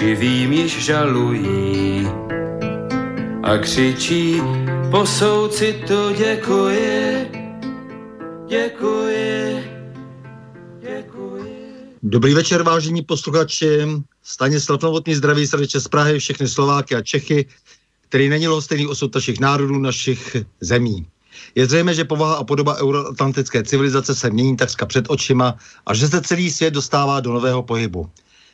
živým 0.00 0.52
již 0.52 0.84
žalují 0.84 2.08
a 3.42 3.58
křičí 3.58 4.40
po 4.90 5.06
soucitu 5.06 6.10
děkuji, 6.18 7.30
děkuji, 8.48 9.64
děkuji. 10.80 11.96
Dobrý 12.02 12.34
večer, 12.34 12.62
vážení 12.62 13.02
posluchači. 13.02 13.88
Stanislav 14.22 14.82
Novotný 14.82 15.14
zdraví 15.14 15.46
srdečně 15.46 15.80
z 15.80 15.88
Prahy, 15.88 16.18
všechny 16.18 16.48
Slováky 16.48 16.94
a 16.94 17.02
Čechy, 17.02 17.46
který 18.08 18.28
není 18.28 18.46
stejný 18.60 18.86
osud 18.86 19.14
našich 19.14 19.40
národů, 19.40 19.78
našich 19.78 20.36
zemí. 20.60 21.06
Je 21.54 21.66
zřejmé, 21.66 21.94
že 21.94 22.04
povaha 22.04 22.34
a 22.34 22.44
podoba 22.44 22.76
euroatlantické 22.76 23.62
civilizace 23.62 24.14
se 24.14 24.30
mění 24.30 24.56
takřka 24.56 24.86
před 24.86 25.04
očima 25.08 25.54
a 25.86 25.94
že 25.94 26.08
se 26.08 26.20
celý 26.20 26.50
svět 26.50 26.74
dostává 26.74 27.20
do 27.20 27.32
nového 27.32 27.62
pohybu. 27.62 28.10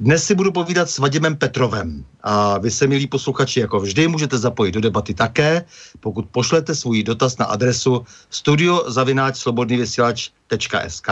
Dnes 0.00 0.24
si 0.24 0.34
budu 0.34 0.52
povídat 0.52 0.90
s 0.90 0.98
Vadimem 0.98 1.36
Petrovem 1.36 2.04
a 2.22 2.58
vy 2.58 2.70
se, 2.70 2.86
milí 2.86 3.06
posluchači, 3.06 3.60
jako 3.60 3.80
vždy 3.80 4.08
můžete 4.08 4.38
zapojit 4.38 4.72
do 4.72 4.80
debaty 4.80 5.14
také, 5.14 5.64
pokud 6.00 6.26
pošlete 6.26 6.74
svůj 6.74 7.02
dotaz 7.02 7.38
na 7.38 7.46
adresu 7.46 8.06
studiozavináčslobodnývysílač.sk 8.30 11.08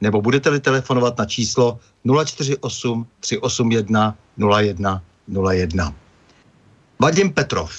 nebo 0.00 0.22
budete-li 0.22 0.60
telefonovat 0.60 1.18
na 1.18 1.24
číslo 1.24 1.78
048 2.24 3.06
381 3.20 4.16
01 4.36 5.02
01. 5.50 5.94
Vadim 6.98 7.32
Petrov, 7.32 7.70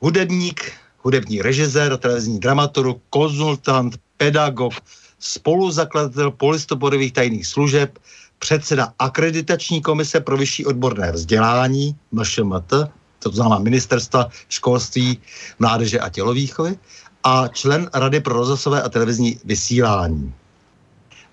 hudebník, 0.00 0.72
hudební 0.98 1.42
režisér, 1.42 1.96
televizní 1.96 2.40
dramaturg, 2.40 2.96
konzultant, 3.10 4.00
pedagog, 4.16 4.72
spoluzakladatel 5.18 6.30
polistoporových 6.30 7.12
tajných 7.12 7.46
služeb, 7.46 7.98
předseda 8.40 8.92
akreditační 8.98 9.82
komise 9.82 10.20
pro 10.20 10.36
vyšší 10.36 10.66
odborné 10.66 11.12
vzdělání, 11.12 11.96
MŠMT, 12.12 12.72
to 13.18 13.30
znamená 13.30 13.58
Ministerstva 13.58 14.28
školství, 14.48 15.18
mládeže 15.58 16.00
a 16.00 16.08
tělovýchovy, 16.08 16.78
a 17.24 17.48
člen 17.48 17.90
Rady 17.94 18.20
pro 18.20 18.34
rozhlasové 18.34 18.82
a 18.82 18.88
televizní 18.88 19.40
vysílání. 19.44 20.34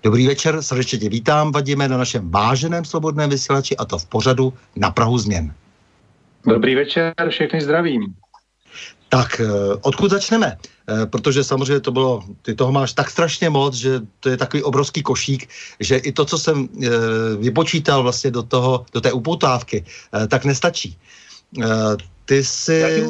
Dobrý 0.02 0.26
večer, 0.26 0.62
srdečně 0.62 0.98
tě 0.98 1.08
vítám, 1.08 1.52
Vadíme, 1.52 1.88
na 1.88 1.96
našem 1.96 2.30
váženém 2.30 2.84
slobodném 2.84 3.30
vysílači 3.30 3.76
a 3.76 3.84
to 3.84 3.98
v 3.98 4.06
pořadu 4.06 4.52
na 4.76 4.90
Prahu 4.90 5.18
změn. 5.18 5.54
Dobrý 6.46 6.74
večer, 6.74 7.14
všechny 7.28 7.60
zdravím. 7.60 8.14
Tak, 9.08 9.40
eh, 9.40 9.48
odkud 9.80 10.10
začneme? 10.10 10.56
Eh, 10.88 11.06
protože 11.06 11.44
samozřejmě 11.44 11.80
to 11.80 11.92
bylo, 11.92 12.24
ty 12.42 12.54
toho 12.54 12.72
máš 12.72 12.92
tak 12.92 13.10
strašně 13.10 13.50
moc, 13.50 13.74
že 13.74 14.00
to 14.20 14.28
je 14.28 14.36
takový 14.36 14.62
obrovský 14.62 15.02
košík, 15.02 15.48
že 15.80 15.96
i 15.96 16.12
to, 16.12 16.24
co 16.24 16.38
jsem 16.38 16.68
eh, 16.82 16.88
vypočítal 17.38 18.02
vlastně 18.02 18.30
do 18.30 18.42
toho, 18.42 18.86
do 18.92 19.00
té 19.00 19.12
upoutávky, 19.12 19.84
tak 20.28 20.44
nestačí. 20.44 20.96
Ty 22.24 22.44
si... 22.44 23.04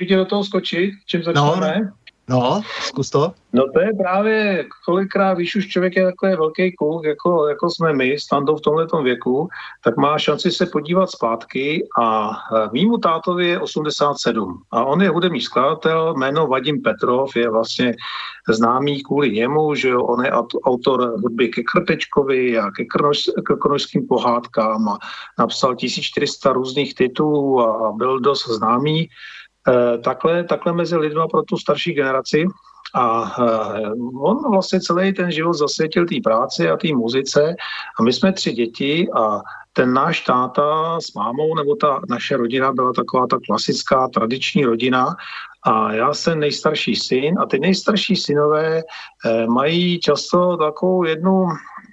Já 0.00 0.16
do 0.16 0.24
toho 0.24 0.44
skočit, 0.44 0.90
čím 1.06 1.20
no, 1.20 1.24
začneme? 1.24 1.80
No, 1.80 1.90
No, 2.28 2.62
zkus 2.80 3.10
to. 3.10 3.32
No 3.52 3.64
to 3.74 3.80
je 3.80 3.94
právě, 3.94 4.66
kolikrát, 4.84 5.34
když 5.34 5.56
už 5.56 5.68
člověk 5.68 5.96
je 5.96 6.04
takový 6.04 6.32
velký 6.32 6.76
kluk, 6.76 7.04
jako, 7.04 7.48
jako 7.48 7.70
jsme 7.70 7.92
my, 7.92 8.18
standou 8.18 8.56
v 8.56 8.60
tomhle 8.60 8.86
věku, 9.02 9.48
tak 9.84 9.96
má 9.96 10.18
šanci 10.18 10.50
se 10.50 10.66
podívat 10.66 11.10
zpátky 11.10 11.86
a 12.00 12.30
e, 12.30 12.68
mýmu 12.72 12.98
tátovi 12.98 13.48
je 13.48 13.60
87 13.60 14.62
a 14.70 14.84
on 14.84 15.02
je 15.02 15.08
hudební 15.08 15.40
skladatel, 15.40 16.14
jméno 16.14 16.46
Vadim 16.46 16.82
Petrov 16.82 17.36
je 17.36 17.50
vlastně 17.50 17.94
známý 18.48 19.02
kvůli 19.02 19.32
němu, 19.32 19.74
že 19.74 19.96
on 19.96 20.24
je 20.24 20.32
autor 20.64 21.12
hudby 21.22 21.48
ke 21.48 21.62
Krtečkovi 21.62 22.58
a 22.58 22.70
ke, 22.70 22.84
krnož, 22.84 23.18
ke 23.46 23.56
krnožským 23.60 24.06
pohádkám 24.06 24.88
a 24.88 24.98
napsal 25.38 25.74
1400 25.74 26.52
různých 26.52 26.94
titulů 26.94 27.60
a 27.60 27.92
byl 27.92 28.20
dost 28.20 28.48
známý. 28.48 29.08
Eh, 29.68 29.98
takhle, 29.98 30.44
takhle 30.44 30.72
mezi 30.72 30.96
lidma 30.96 31.28
pro 31.28 31.42
tu 31.42 31.56
starší 31.56 31.92
generaci. 31.92 32.46
A 32.94 33.34
eh, 33.42 33.90
on 34.20 34.50
vlastně 34.50 34.80
celý 34.80 35.12
ten 35.12 35.30
život 35.30 35.52
zasvětil 35.52 36.06
té 36.06 36.14
práci 36.24 36.70
a 36.70 36.76
té 36.76 36.88
muzice. 36.94 37.54
A 38.00 38.02
my 38.02 38.12
jsme 38.12 38.32
tři 38.32 38.52
děti 38.52 39.08
a 39.16 39.40
ten 39.72 39.92
náš 39.92 40.20
táta 40.20 41.00
s 41.00 41.14
mámou, 41.14 41.54
nebo 41.54 41.76
ta 41.76 42.00
naše 42.08 42.36
rodina 42.36 42.72
byla 42.72 42.92
taková 42.92 43.26
ta 43.26 43.38
klasická 43.46 44.08
tradiční 44.08 44.64
rodina 44.64 45.16
a 45.62 45.92
já 45.92 46.14
jsem 46.14 46.40
nejstarší 46.40 46.96
syn 46.96 47.38
a 47.38 47.46
ty 47.46 47.58
nejstarší 47.58 48.16
synové 48.16 48.82
eh, 48.82 49.46
mají 49.46 50.00
často 50.00 50.56
takovou 50.56 51.04
jednu 51.04 51.46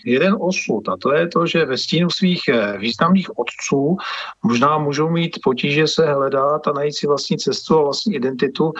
jeden 0.05 0.37
osud 0.39 0.89
a 0.89 0.97
to 0.97 1.13
je 1.13 1.27
to, 1.27 1.47
že 1.47 1.65
ve 1.65 1.77
stínu 1.77 2.09
svých 2.09 2.47
eh, 2.47 2.77
významných 2.77 3.29
otců 3.39 3.97
možná 4.43 4.77
můžou 4.77 5.09
mít 5.09 5.39
potíže 5.43 5.87
se 5.87 6.13
hledat 6.13 6.67
a 6.67 6.71
najít 6.71 6.95
si 6.95 7.07
vlastní 7.07 7.37
cestu 7.37 7.79
a 7.79 7.83
vlastní 7.83 8.15
identitu. 8.15 8.71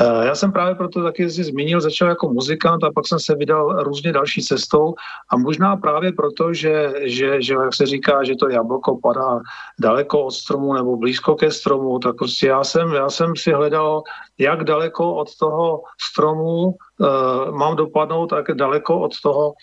Eh, 0.00 0.26
já 0.26 0.34
jsem 0.34 0.52
právě 0.52 0.74
proto 0.74 1.02
taky 1.02 1.30
si 1.30 1.44
zmínil, 1.44 1.80
začal 1.80 2.08
jako 2.08 2.28
muzikant 2.28 2.84
a 2.84 2.92
pak 2.94 3.06
jsem 3.06 3.18
se 3.20 3.34
vydal 3.34 3.82
různě 3.82 4.12
další 4.12 4.42
cestou 4.42 4.94
a 5.30 5.36
možná 5.36 5.76
právě 5.76 6.12
proto, 6.12 6.54
že, 6.54 6.92
že, 7.02 7.42
že 7.42 7.54
jak 7.54 7.74
se 7.74 7.86
říká, 7.86 8.24
že 8.24 8.34
to 8.34 8.48
jablko 8.48 8.98
padá 9.02 9.40
daleko 9.80 10.24
od 10.24 10.30
stromu 10.30 10.74
nebo 10.74 10.96
blízko 10.96 11.34
ke 11.34 11.50
stromu, 11.50 11.98
tak 11.98 12.16
prostě 12.16 12.46
já 12.46 12.64
jsem, 12.64 12.92
já 12.94 13.10
jsem 13.10 13.36
si 13.36 13.52
hledal, 13.52 14.02
jak 14.38 14.64
daleko 14.64 15.14
od 15.14 15.36
toho 15.36 15.82
stromu 16.00 16.64
uh, 16.64 16.76
mám 17.50 17.76
dopadnout, 17.76 18.26
tak 18.26 18.46
daleko 18.54 19.00
od 19.00 19.12
toho 19.22 19.54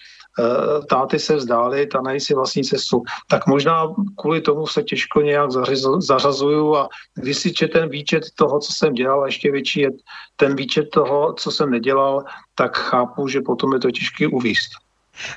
táty 0.90 1.20
se 1.20 1.36
vzdály, 1.36 1.88
ta 1.88 2.02
nají 2.02 2.20
si 2.20 2.34
vlastní 2.34 2.64
cestu. 2.64 3.04
Tak 3.28 3.48
možná 3.48 3.88
kvůli 4.18 4.42
tomu 4.42 4.68
se 4.68 4.84
těžko 4.84 5.22
nějak 5.22 5.52
zařazuju 6.00 6.76
a 6.76 6.90
když 7.16 7.38
si 7.38 7.52
ten 7.52 7.90
výčet 7.90 8.24
toho, 8.36 8.60
co 8.60 8.74
jsem 8.74 8.94
dělal, 8.94 9.24
a 9.24 9.26
ještě 9.26 9.52
větší 9.52 9.80
je 9.80 9.90
ten 10.36 10.56
výčet 10.56 10.90
toho, 10.90 11.34
co 11.34 11.52
jsem 11.52 11.70
nedělal, 11.70 12.24
tak 12.56 12.78
chápu, 12.78 13.28
že 13.28 13.42
potom 13.42 13.74
je 13.74 13.80
to 13.80 13.92
těžké 13.92 14.28
uvíst. 14.28 14.72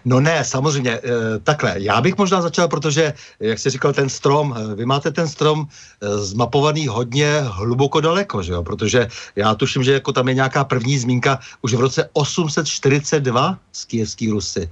No 0.05 0.21
ne, 0.21 0.45
samozřejmě, 0.45 0.91
e, 0.91 1.01
takhle. 1.45 1.75
Já 1.77 2.01
bych 2.01 2.19
možná 2.19 2.43
začal, 2.43 2.69
protože, 2.69 3.15
jak 3.41 3.59
jsi 3.59 3.71
říkal, 3.71 3.93
ten 3.93 4.09
strom, 4.09 4.55
eh, 4.57 4.75
vy 4.75 4.85
máte 4.85 5.11
ten 5.11 5.29
strom 5.29 5.67
e, 5.67 6.19
zmapovaný 6.19 6.87
hodně 6.87 7.41
hluboko 7.43 8.01
daleko, 8.01 8.43
že 8.43 8.53
jo? 8.53 8.63
Protože 8.63 9.09
já 9.37 9.55
tuším, 9.55 9.83
že 9.83 9.93
jako 9.93 10.13
tam 10.13 10.29
je 10.29 10.35
nějaká 10.35 10.65
první 10.65 10.99
zmínka 10.99 11.39
už 11.63 11.75
v 11.75 11.81
roce 11.81 12.09
842 12.13 13.59
z 13.73 13.85
kijevský 13.85 14.31
Rusy. 14.31 14.71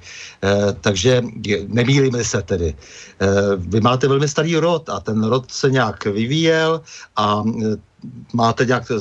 Takže 0.80 1.22
nemýlíme 1.66 2.24
se 2.24 2.42
tedy. 2.42 2.74
Vy 3.56 3.80
máte 3.80 4.08
velmi 4.08 4.28
starý 4.28 4.56
rod 4.56 4.88
a 4.88 5.00
ten 5.00 5.24
rod 5.24 5.50
se 5.50 5.70
nějak 5.70 6.04
vyvíjel 6.04 6.80
a 7.16 7.42
máte 8.32 8.64
nějak 8.64 8.92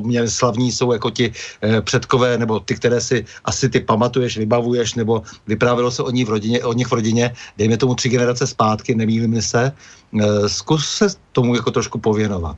poměrně 0.00 0.30
slavní 0.30 0.72
jsou 0.72 0.92
jako 0.92 1.10
ti 1.10 1.32
eh, 1.32 1.80
předkové, 1.80 2.38
nebo 2.38 2.60
ty, 2.60 2.74
které 2.76 3.00
si 3.00 3.24
asi 3.44 3.68
ty 3.68 3.80
pamatuješ, 3.80 4.38
vybavuješ, 4.38 4.94
nebo 4.94 5.22
vyprávělo 5.46 5.90
se 5.90 6.02
o, 6.02 6.10
ní 6.10 6.24
v 6.24 6.36
rodině, 6.36 6.64
o 6.64 6.72
nich 6.72 6.88
v 6.88 6.92
rodině, 6.92 7.32
dejme 7.56 7.76
tomu 7.76 7.94
tři 7.94 8.08
generace 8.08 8.46
zpátky, 8.46 8.94
nemýlím 8.94 9.42
se. 9.42 9.72
Eh, 9.72 10.48
zkus 10.48 10.84
se 10.88 11.06
tomu 11.32 11.56
jako 11.56 11.70
trošku 11.70 11.98
pověnovat. 11.98 12.56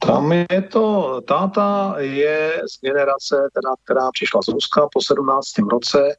Tam 0.00 0.32
je 0.32 0.62
to, 0.72 1.20
táta 1.28 1.94
je 1.98 2.62
z 2.64 2.80
generace, 2.80 3.36
teda, 3.52 3.70
která 3.84 4.10
přišla 4.12 4.40
z 4.42 4.48
Ruska 4.48 4.88
po 4.92 5.00
17. 5.02 5.68
roce, 5.68 6.16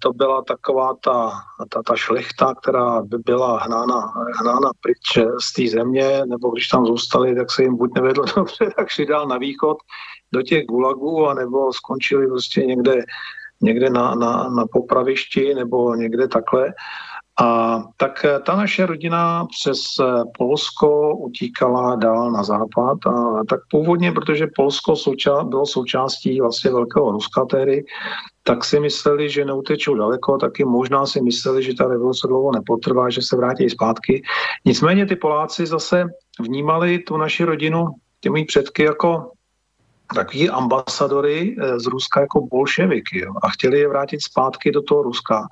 to 0.00 0.12
byla 0.12 0.42
taková 0.42 0.94
ta, 1.04 1.32
ta, 1.68 1.82
ta 1.82 1.96
šlechta, 1.96 2.54
která 2.54 3.02
by 3.02 3.18
byla 3.18 3.60
hnána, 3.60 4.12
hnána 4.40 4.70
pryč 4.80 5.26
z 5.42 5.52
té 5.52 5.68
země, 5.68 6.22
nebo 6.26 6.50
když 6.50 6.68
tam 6.68 6.86
zůstali, 6.86 7.36
tak 7.36 7.50
se 7.50 7.62
jim 7.62 7.76
buď 7.76 7.90
nevedlo 7.94 8.24
dobře, 8.36 8.70
tak 8.76 8.88
šli 8.88 9.06
dál 9.06 9.26
na 9.26 9.38
východ 9.38 9.76
do 10.34 10.42
těch 10.42 10.66
gulagů, 10.66 11.28
anebo 11.28 11.72
skončili 11.72 12.26
prostě 12.26 12.60
někde, 12.60 13.04
někde 13.60 13.90
na, 13.90 14.14
na, 14.14 14.48
na 14.48 14.64
popravišti, 14.72 15.54
nebo 15.54 15.94
někde 15.94 16.28
takhle. 16.28 16.72
A 17.40 17.78
tak 17.96 18.24
eh, 18.24 18.40
ta 18.40 18.56
naše 18.56 18.86
rodina 18.86 19.46
přes 19.46 19.80
eh, 20.00 20.24
Polsko 20.38 21.16
utíkala 21.16 21.96
dál 21.96 22.30
na 22.30 22.42
západ 22.42 22.98
a 23.06 23.44
tak 23.48 23.60
původně, 23.70 24.12
protože 24.12 24.46
Polsko 24.56 24.92
souča- 24.92 25.48
bylo 25.48 25.66
součástí 25.66 26.40
vlastně 26.40 26.70
Velkého 26.70 27.12
Ruska 27.12 27.44
tehdy, 27.44 27.84
tak 28.42 28.64
si 28.64 28.80
mysleli, 28.80 29.30
že 29.30 29.44
neutečou 29.44 29.94
daleko, 29.94 30.38
taky 30.38 30.64
možná 30.64 31.06
si 31.06 31.20
mysleli, 31.20 31.62
že 31.62 31.74
ta 31.74 31.88
revoluce 31.88 32.26
dlouho 32.28 32.52
nepotrvá, 32.52 33.10
že 33.10 33.22
se 33.22 33.36
vrátí 33.36 33.70
zpátky. 33.70 34.22
Nicméně 34.64 35.06
ty 35.06 35.16
Poláci 35.16 35.66
zase 35.66 36.04
vnímali 36.40 36.98
tu 36.98 37.16
naši 37.16 37.44
rodinu, 37.44 37.86
ty 38.20 38.30
mý 38.30 38.44
předky 38.44 38.82
jako 38.82 39.30
takový 40.14 40.50
ambasadory 40.50 41.56
eh, 41.58 41.80
z 41.80 41.86
Ruska 41.86 42.20
jako 42.20 42.46
bolševiky 42.46 43.18
jo, 43.18 43.32
a 43.42 43.48
chtěli 43.48 43.78
je 43.78 43.88
vrátit 43.88 44.22
zpátky 44.22 44.72
do 44.72 44.82
toho 44.82 45.02
Ruska. 45.02 45.48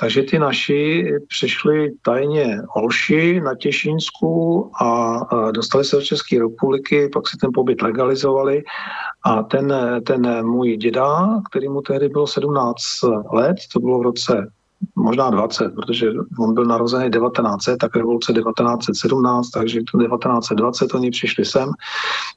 Takže 0.00 0.22
ty 0.22 0.38
naši 0.38 1.04
přišli 1.28 1.92
tajně 2.02 2.58
Olši 2.76 3.40
na 3.40 3.54
Těšínsku 3.54 4.70
a 4.82 5.20
dostali 5.50 5.84
se 5.84 5.96
do 5.96 6.02
České 6.02 6.38
republiky, 6.38 7.08
pak 7.12 7.28
si 7.28 7.36
ten 7.36 7.50
pobyt 7.54 7.82
legalizovali 7.82 8.62
a 9.24 9.42
ten, 9.42 9.74
ten 10.06 10.46
můj 10.46 10.76
děda, 10.76 11.28
který 11.50 11.68
mu 11.68 11.82
tehdy 11.82 12.08
bylo 12.08 12.26
17 12.26 12.82
let, 13.32 13.56
to 13.72 13.80
bylo 13.80 13.98
v 13.98 14.02
roce 14.02 14.50
možná 14.96 15.30
20, 15.30 15.74
protože 15.74 16.12
on 16.40 16.54
byl 16.54 16.64
narozený 16.64 17.10
1900, 17.10 17.78
tak 17.78 17.96
revoluce 17.96 18.32
1917, 18.32 19.50
takže 19.50 19.80
to 19.92 19.98
1920 19.98 20.94
oni 20.94 21.10
přišli 21.10 21.44
sem, 21.44 21.68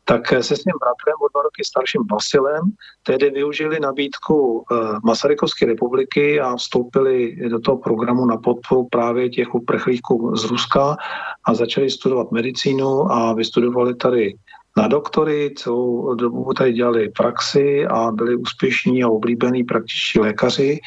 tak 0.05 0.27
se 0.27 0.55
s 0.55 0.63
tím 0.63 0.73
bratrem 0.79 1.15
o 1.21 1.27
dva 1.33 1.41
roky 1.41 1.63
starším 1.65 2.01
Vasilem 2.11 2.61
tehdy 3.03 3.29
využili 3.29 3.79
nabídku 3.79 4.65
eh, 4.71 4.75
Masarykovské 5.03 5.65
republiky 5.65 6.39
a 6.39 6.55
vstoupili 6.55 7.35
do 7.49 7.59
toho 7.59 7.77
programu 7.77 8.25
na 8.25 8.37
podporu 8.37 8.87
právě 8.91 9.29
těch 9.29 9.55
uprchlíků 9.55 10.35
z 10.35 10.45
Ruska 10.45 10.97
a 11.45 11.53
začali 11.53 11.89
studovat 11.89 12.31
medicínu 12.31 13.11
a 13.11 13.33
vystudovali 13.33 13.95
tady 13.95 14.35
na 14.77 14.87
doktory, 14.87 15.53
celou 15.57 16.15
dobu 16.15 16.53
tady 16.53 16.73
dělali 16.73 17.09
praxi 17.09 17.85
a 17.87 18.11
byli 18.11 18.35
úspěšní 18.35 19.03
a 19.03 19.09
oblíbení 19.09 19.63
praktičtí 19.63 20.19
lékaři. 20.19 20.79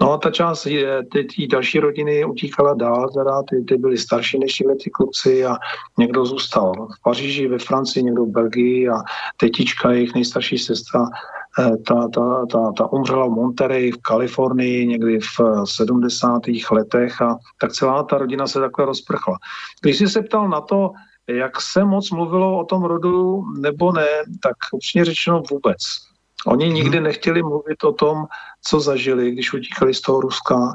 No 0.00 0.12
a 0.12 0.18
ta 0.18 0.30
část 0.30 0.62
ty, 1.12 1.24
ty 1.24 1.46
další 1.46 1.78
rodiny 1.78 2.24
utíkala 2.24 2.74
dál, 2.74 3.08
teda 3.08 3.42
ty, 3.42 3.64
ty 3.64 3.76
byly 3.76 3.98
starší 3.98 4.38
než 4.38 4.58
tyhle 4.58 4.74
ty 4.84 4.90
kluci 4.90 5.46
a 5.46 5.56
někdo 5.98 6.24
zůstal 6.24 6.72
v 6.98 7.02
Paříži, 7.02 7.48
ve 7.48 7.58
Francii, 7.58 8.02
někdo 8.02 8.24
v 8.24 8.30
Belgii 8.30 8.88
a 8.88 9.02
tetička, 9.36 9.92
jejich 9.92 10.14
nejstarší 10.14 10.58
sestra, 10.58 11.04
eh, 11.58 11.76
ta, 11.76 12.08
ta, 12.08 12.46
ta, 12.52 12.72
ta 12.72 12.92
umřela 12.92 13.26
v 13.26 13.30
Monterey 13.30 13.92
v 13.92 14.02
Kalifornii 14.02 14.86
někdy 14.86 15.18
v 15.20 15.40
70. 15.64 16.42
letech 16.70 17.22
a 17.22 17.36
tak 17.60 17.72
celá 17.72 18.02
ta 18.02 18.18
rodina 18.18 18.46
se 18.46 18.60
takhle 18.60 18.84
rozprchla. 18.84 19.36
Když 19.82 19.98
jsi 19.98 20.08
se 20.08 20.22
ptal 20.22 20.48
na 20.48 20.60
to, 20.60 20.90
jak 21.28 21.60
se 21.60 21.84
moc 21.84 22.10
mluvilo 22.10 22.58
o 22.58 22.64
tom 22.64 22.84
rodu 22.84 23.44
nebo 23.60 23.92
ne, 23.92 24.08
tak 24.42 24.56
upřímně 24.72 25.04
řečeno 25.04 25.42
vůbec. 25.50 25.78
Oni 26.46 26.66
mhm. 26.66 26.74
nikdy 26.74 27.00
nechtěli 27.00 27.42
mluvit 27.42 27.84
o 27.84 27.92
tom, 27.92 28.24
co 28.64 28.80
zažili, 28.80 29.30
když 29.30 29.52
utíkali 29.52 29.94
z 29.94 30.00
toho 30.00 30.20
Ruska. 30.20 30.74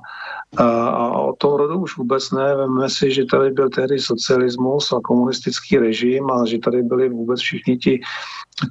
A 0.58 1.10
o 1.10 1.34
tom 1.34 1.54
rodu 1.54 1.80
už 1.80 1.98
vůbec 1.98 2.32
ne. 2.32 2.56
Veme 2.56 2.90
si, 2.90 3.12
že 3.12 3.26
tady 3.26 3.52
byl 3.52 3.70
tehdy 3.70 4.00
socialismus 4.00 4.92
a 4.92 5.00
komunistický 5.04 5.78
režim 5.78 6.32
a 6.32 6.46
že 6.46 6.60
tady 6.60 6.84
byli 6.84 7.10
vůbec 7.10 7.40
všichni 7.40 7.78
ti, 7.78 8.02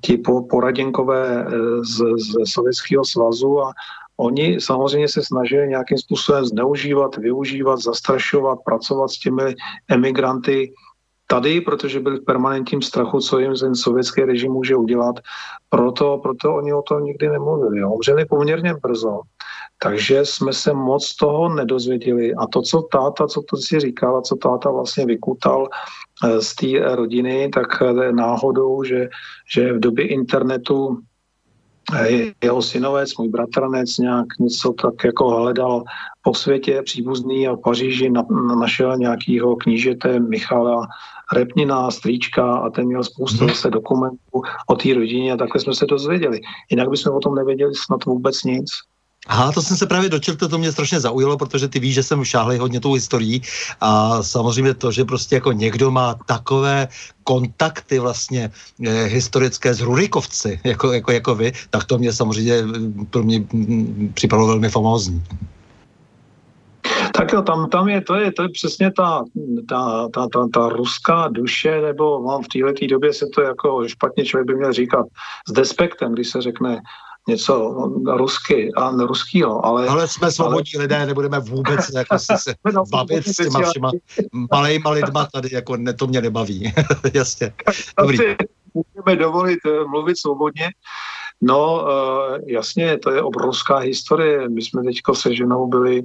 ti 0.05 0.23
poraděnkové 0.50 1.40
e, 1.40 1.46
z, 1.84 1.96
z 1.96 2.52
Sovětského 2.52 3.05
svazu 3.05 3.61
a 3.61 3.73
Oni 4.17 4.61
samozřejmě 4.61 5.08
se 5.08 5.23
snažili 5.23 5.69
nějakým 5.69 5.99
způsobem 5.99 6.44
zneužívat, 6.44 7.17
využívat, 7.17 7.76
zastrašovat, 7.81 8.58
pracovat 8.64 9.08
s 9.08 9.19
těmi 9.19 9.55
emigranty, 9.88 10.73
tady, 11.32 11.61
protože 11.61 12.00
byli 12.00 12.19
v 12.19 12.25
permanentním 12.25 12.82
strachu, 12.82 13.20
co 13.20 13.38
jim 13.38 13.55
ten 13.55 13.75
sovětský 13.75 14.20
režim 14.23 14.52
může 14.52 14.76
udělat. 14.76 15.17
Proto, 15.69 16.20
proto 16.23 16.55
oni 16.55 16.73
o 16.73 16.82
tom 16.82 17.05
nikdy 17.05 17.29
nemluvili. 17.29 17.84
Umřeli 17.84 18.25
poměrně 18.25 18.75
brzo. 18.82 19.20
Takže 19.82 20.20
jsme 20.25 20.52
se 20.52 20.73
moc 20.73 21.17
toho 21.17 21.49
nedozvěděli. 21.49 22.34
A 22.34 22.46
to, 22.46 22.62
co 22.62 22.82
táta, 22.82 23.26
co 23.26 23.43
to 23.43 23.56
si 23.56 23.81
říkala, 23.81 24.20
co 24.20 24.37
táta 24.37 24.70
vlastně 24.70 25.06
vykutal 25.06 25.69
eh, 25.69 26.40
z 26.40 26.55
té 26.55 26.96
rodiny, 26.96 27.49
tak 27.49 27.82
eh, 27.82 28.12
náhodou, 28.12 28.84
že, 28.84 29.08
že 29.55 29.73
v 29.73 29.81
době 29.81 30.08
internetu 30.08 30.99
eh, 31.96 32.37
jeho 32.44 32.62
synovec, 32.62 33.17
můj 33.17 33.29
bratranec, 33.29 33.98
nějak 33.98 34.27
něco 34.41 34.72
tak 34.72 35.05
jako 35.05 35.29
hledal 35.29 35.84
po 36.22 36.34
světě 36.34 36.82
příbuzný 36.84 37.48
a 37.48 37.53
v 37.53 37.60
Paříži 37.65 38.10
na, 38.10 38.22
našel 38.60 38.96
nějakýho 38.96 39.56
knížete 39.56 40.20
Michala 40.20 40.86
Repnina, 41.32 41.91
Strýčka 41.91 42.56
a 42.56 42.70
ten 42.70 42.86
měl 42.86 43.05
spoustu 43.05 43.44
hmm. 43.44 43.70
dokumentů 43.70 44.43
o 44.67 44.74
té 44.74 44.94
rodině 44.94 45.32
a 45.32 45.36
takhle 45.36 45.60
jsme 45.60 45.74
se 45.74 45.86
dozvěděli. 45.86 46.41
Jinak 46.70 46.91
bychom 46.91 47.15
o 47.15 47.20
tom 47.20 47.34
nevěděli 47.34 47.74
snad 47.74 48.05
vůbec 48.05 48.44
nic. 48.44 48.70
Aha, 49.27 49.53
to 49.53 49.62
jsem 49.62 49.77
se 49.77 49.86
právě 49.86 50.08
dočetl, 50.08 50.48
to 50.48 50.58
mě 50.58 50.72
strašně 50.72 51.01
zaujalo, 51.01 51.39
protože 51.39 51.69
ty 51.69 51.79
víš, 51.79 51.94
že 51.94 52.03
jsem 52.03 52.24
šáhlý 52.24 52.58
hodně 52.58 52.81
tou 52.81 52.93
historií 52.93 53.43
a 53.81 54.22
samozřejmě 54.22 54.74
to, 54.74 54.93
že 54.93 55.05
prostě 55.05 55.34
jako 55.34 55.53
někdo 55.53 55.91
má 55.91 56.15
takové 56.27 56.89
kontakty 57.24 57.98
vlastně 57.98 58.51
eh, 58.86 59.05
historické 59.05 59.74
s 59.74 59.81
Rurikovci, 59.81 60.60
jako, 60.65 60.93
jako, 60.93 61.12
jako 61.12 61.34
vy, 61.34 61.53
tak 61.70 61.84
to 61.84 61.98
mě 61.98 62.12
samozřejmě 62.12 62.55
pro 63.10 63.22
mě 63.22 63.44
připadalo 64.15 64.48
velmi 64.48 64.69
famózní. 64.69 65.22
Tak 67.15 67.33
jo, 67.33 67.43
tam, 67.43 67.69
tam 67.69 67.89
je, 67.89 68.01
to 68.01 68.15
je, 68.15 68.33
to 68.33 68.43
je 68.43 68.49
přesně 68.49 68.93
ta, 68.93 69.25
ta, 69.69 70.09
ta, 70.09 70.29
ta, 70.33 70.49
ta 70.55 70.69
ruská 70.69 71.29
duše, 71.29 71.81
nebo 71.81 72.23
mám 72.23 72.43
v 72.43 72.49
této 72.49 72.87
době 72.87 73.13
se 73.13 73.27
to 73.35 73.43
jako 73.43 73.89
špatně 73.89 74.25
člověk 74.25 74.47
by 74.47 74.55
měl 74.55 74.73
říkat 74.73 75.07
s 75.49 75.53
despektem, 75.53 76.13
když 76.13 76.29
se 76.29 76.43
řekne 76.43 76.81
něco 77.29 77.73
rusky 78.17 78.73
a 78.77 78.91
ruskýho, 78.91 79.67
ale... 79.67 79.89
Ale 79.89 80.09
jsme 80.09 80.33
svobodní 80.33 80.73
ale... 80.75 80.83
lidé, 80.83 81.07
nebudeme 81.07 81.41
vůbec 81.41 81.91
jako 81.95 82.19
se, 82.19 82.39
se 82.39 82.55
bavit 82.91 83.29
s 83.29 83.37
těma 83.37 83.61
všema 83.71 83.91
malejma 84.53 84.91
lidma 84.91 85.29
tady, 85.33 85.49
jako 85.53 85.77
ne, 85.77 85.95
to 85.95 86.07
mě 86.07 86.21
nebaví. 86.21 86.73
Jasně. 87.15 87.53
Dobrý. 87.99 88.19
Můžeme 88.75 89.17
dovolit 89.17 89.59
eh, 89.67 89.85
mluvit 89.89 90.19
svobodně, 90.19 90.71
No, 91.44 91.87
eh, 91.89 92.41
jasně, 92.46 92.99
to 92.99 93.11
je 93.11 93.22
obrovská 93.22 93.77
historie. 93.77 94.49
My 94.49 94.63
jsme 94.63 94.82
teďko 94.82 95.15
se 95.15 95.34
ženou 95.34 95.67
byli 95.67 96.03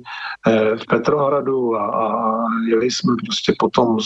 eh, 0.47 0.75
v 0.77 0.85
Petrohradu 0.85 1.75
a, 1.75 1.85
a 1.85 2.35
jeli 2.69 2.91
jsme 2.91 3.15
prostě 3.25 3.53
potom 3.59 3.97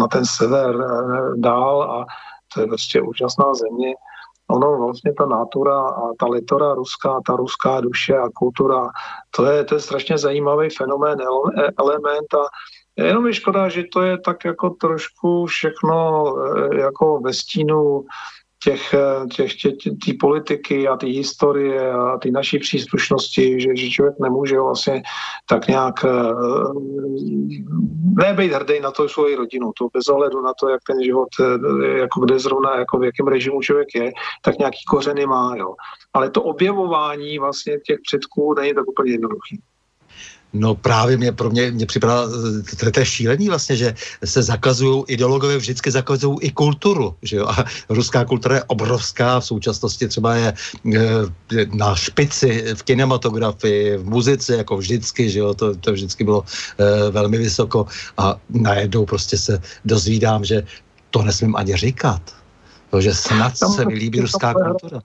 na 0.00 0.08
ten 0.08 0.24
sever 0.24 0.76
eh, 0.80 1.36
dál 1.36 1.82
a 1.82 2.06
to 2.54 2.60
je 2.60 2.66
prostě 2.66 3.02
úžasná 3.02 3.54
země. 3.54 3.94
ono 4.50 4.78
vlastně 4.78 5.12
ta 5.12 5.26
natura 5.26 5.80
a 5.80 6.14
ta 6.18 6.26
litora 6.26 6.74
ruská, 6.74 7.20
ta 7.26 7.36
ruská 7.36 7.80
duše 7.80 8.16
a 8.16 8.28
kultura, 8.34 8.88
to 9.36 9.44
je, 9.44 9.64
to 9.64 9.74
je 9.74 9.80
strašně 9.80 10.18
zajímavý 10.18 10.68
fenomén, 10.70 11.18
element 11.78 12.34
a 12.34 12.48
Jenom 12.98 13.26
je 13.26 13.34
škoda, 13.34 13.68
že 13.68 13.84
to 13.92 14.02
je 14.02 14.18
tak 14.18 14.44
jako 14.44 14.70
trošku 14.70 15.46
všechno 15.46 16.34
jako 16.72 17.20
ve 17.20 17.32
stínu 17.32 18.04
těch, 18.64 18.94
eh, 18.94 19.26
těch, 19.26 19.54
těch, 19.54 19.74
tý 20.04 20.14
politiky 20.14 20.88
a 20.88 20.96
ty 20.96 21.06
historie 21.06 21.92
a 21.92 22.18
ty 22.18 22.30
naší 22.30 22.58
příslušnosti, 22.58 23.60
že, 23.60 23.76
že 23.76 23.90
člověk 23.90 24.14
nemůže 24.20 24.60
vlastně 24.60 25.02
tak 25.48 25.68
nějak 25.68 26.04
eh, 26.04 26.08
nebejt 28.26 28.52
hrdý 28.52 28.80
na 28.80 28.90
to 28.90 29.08
svoji 29.08 29.34
rodinu, 29.34 29.72
to 29.78 29.88
bez 29.92 30.08
ohledu 30.08 30.42
na 30.42 30.52
to, 30.60 30.68
jak 30.68 30.80
ten 30.86 31.04
život, 31.04 31.28
jako 31.96 32.20
kde 32.20 32.38
zrovna, 32.38 32.78
jako 32.78 32.98
v 32.98 33.04
jakém 33.04 33.26
režimu 33.26 33.60
člověk 33.60 33.88
je, 33.94 34.12
tak 34.44 34.58
nějaký 34.58 34.78
kořeny 34.88 35.26
má, 35.26 35.56
jo. 35.56 35.74
Ale 36.14 36.30
to 36.30 36.42
objevování 36.42 37.38
vlastně 37.38 37.78
těch 37.78 37.98
předků 38.06 38.54
není 38.54 38.74
tak 38.74 38.88
úplně 38.88 39.12
jednoduchý. 39.12 39.62
No 40.52 40.74
právě 40.74 41.16
mě 41.16 41.32
pro 41.32 41.50
mě, 41.50 41.70
mě 41.70 41.86
připadá, 41.86 42.24
to, 42.80 42.90
to 42.90 43.00
je 43.00 43.06
šílení 43.06 43.48
vlastně, 43.48 43.76
že 43.76 43.94
se 44.24 44.42
zakazují, 44.42 45.04
ideologové 45.06 45.56
vždycky 45.56 45.90
zakazují 45.90 46.38
i 46.40 46.50
kulturu, 46.50 47.14
že 47.22 47.36
jo, 47.36 47.46
a 47.46 47.64
ruská 47.88 48.24
kultura 48.24 48.54
je 48.54 48.64
obrovská, 48.66 49.40
v 49.40 49.44
současnosti 49.44 50.08
třeba 50.08 50.34
je 50.34 50.48
e, 50.48 51.00
na 51.72 51.94
špici 51.94 52.74
v 52.74 52.82
kinematografii, 52.82 53.96
v 53.96 54.04
muzice, 54.04 54.56
jako 54.56 54.76
vždycky, 54.76 55.30
že 55.30 55.38
jo, 55.38 55.54
to, 55.54 55.76
to 55.76 55.92
vždycky 55.92 56.24
bylo 56.24 56.44
e, 56.78 57.10
velmi 57.10 57.38
vysoko. 57.38 57.86
A 58.18 58.40
najednou 58.50 59.06
prostě 59.06 59.38
se 59.38 59.60
dozvídám, 59.84 60.44
že 60.44 60.62
to 61.10 61.22
nesmím 61.22 61.56
ani 61.56 61.76
říkat, 61.76 62.22
že 62.98 63.14
snad 63.14 63.58
se 63.58 63.84
mi 63.84 63.94
líbí 63.94 64.20
ruská 64.20 64.54
kultura 64.54 65.00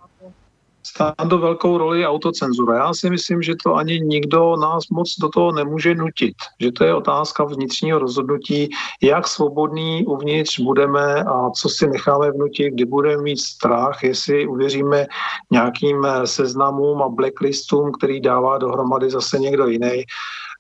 do 1.23 1.37
velkou 1.37 1.77
roli 1.77 2.05
autocenzura. 2.07 2.75
Já 2.77 2.93
si 2.93 3.09
myslím, 3.09 3.41
že 3.41 3.53
to 3.63 3.75
ani 3.75 3.99
nikdo 3.99 4.55
nás 4.55 4.87
moc 4.91 5.15
do 5.21 5.29
toho 5.29 5.51
nemůže 5.51 5.95
nutit. 5.95 6.35
Že 6.59 6.71
to 6.71 6.83
je 6.83 6.95
otázka 6.95 7.43
vnitřního 7.43 7.99
rozhodnutí, 7.99 8.69
jak 9.01 9.27
svobodný 9.27 10.05
uvnitř 10.05 10.59
budeme 10.59 11.23
a 11.23 11.49
co 11.49 11.69
si 11.69 11.87
necháme 11.87 12.31
vnutit, 12.31 12.73
kdy 12.73 12.85
budeme 12.85 13.23
mít 13.23 13.39
strach, 13.39 14.03
jestli 14.03 14.47
uvěříme 14.47 15.05
nějakým 15.51 16.07
seznamům 16.25 17.01
a 17.01 17.09
blacklistům, 17.09 17.91
který 17.91 18.21
dává 18.21 18.57
dohromady 18.57 19.09
zase 19.09 19.39
někdo 19.39 19.67
jiný. 19.67 20.03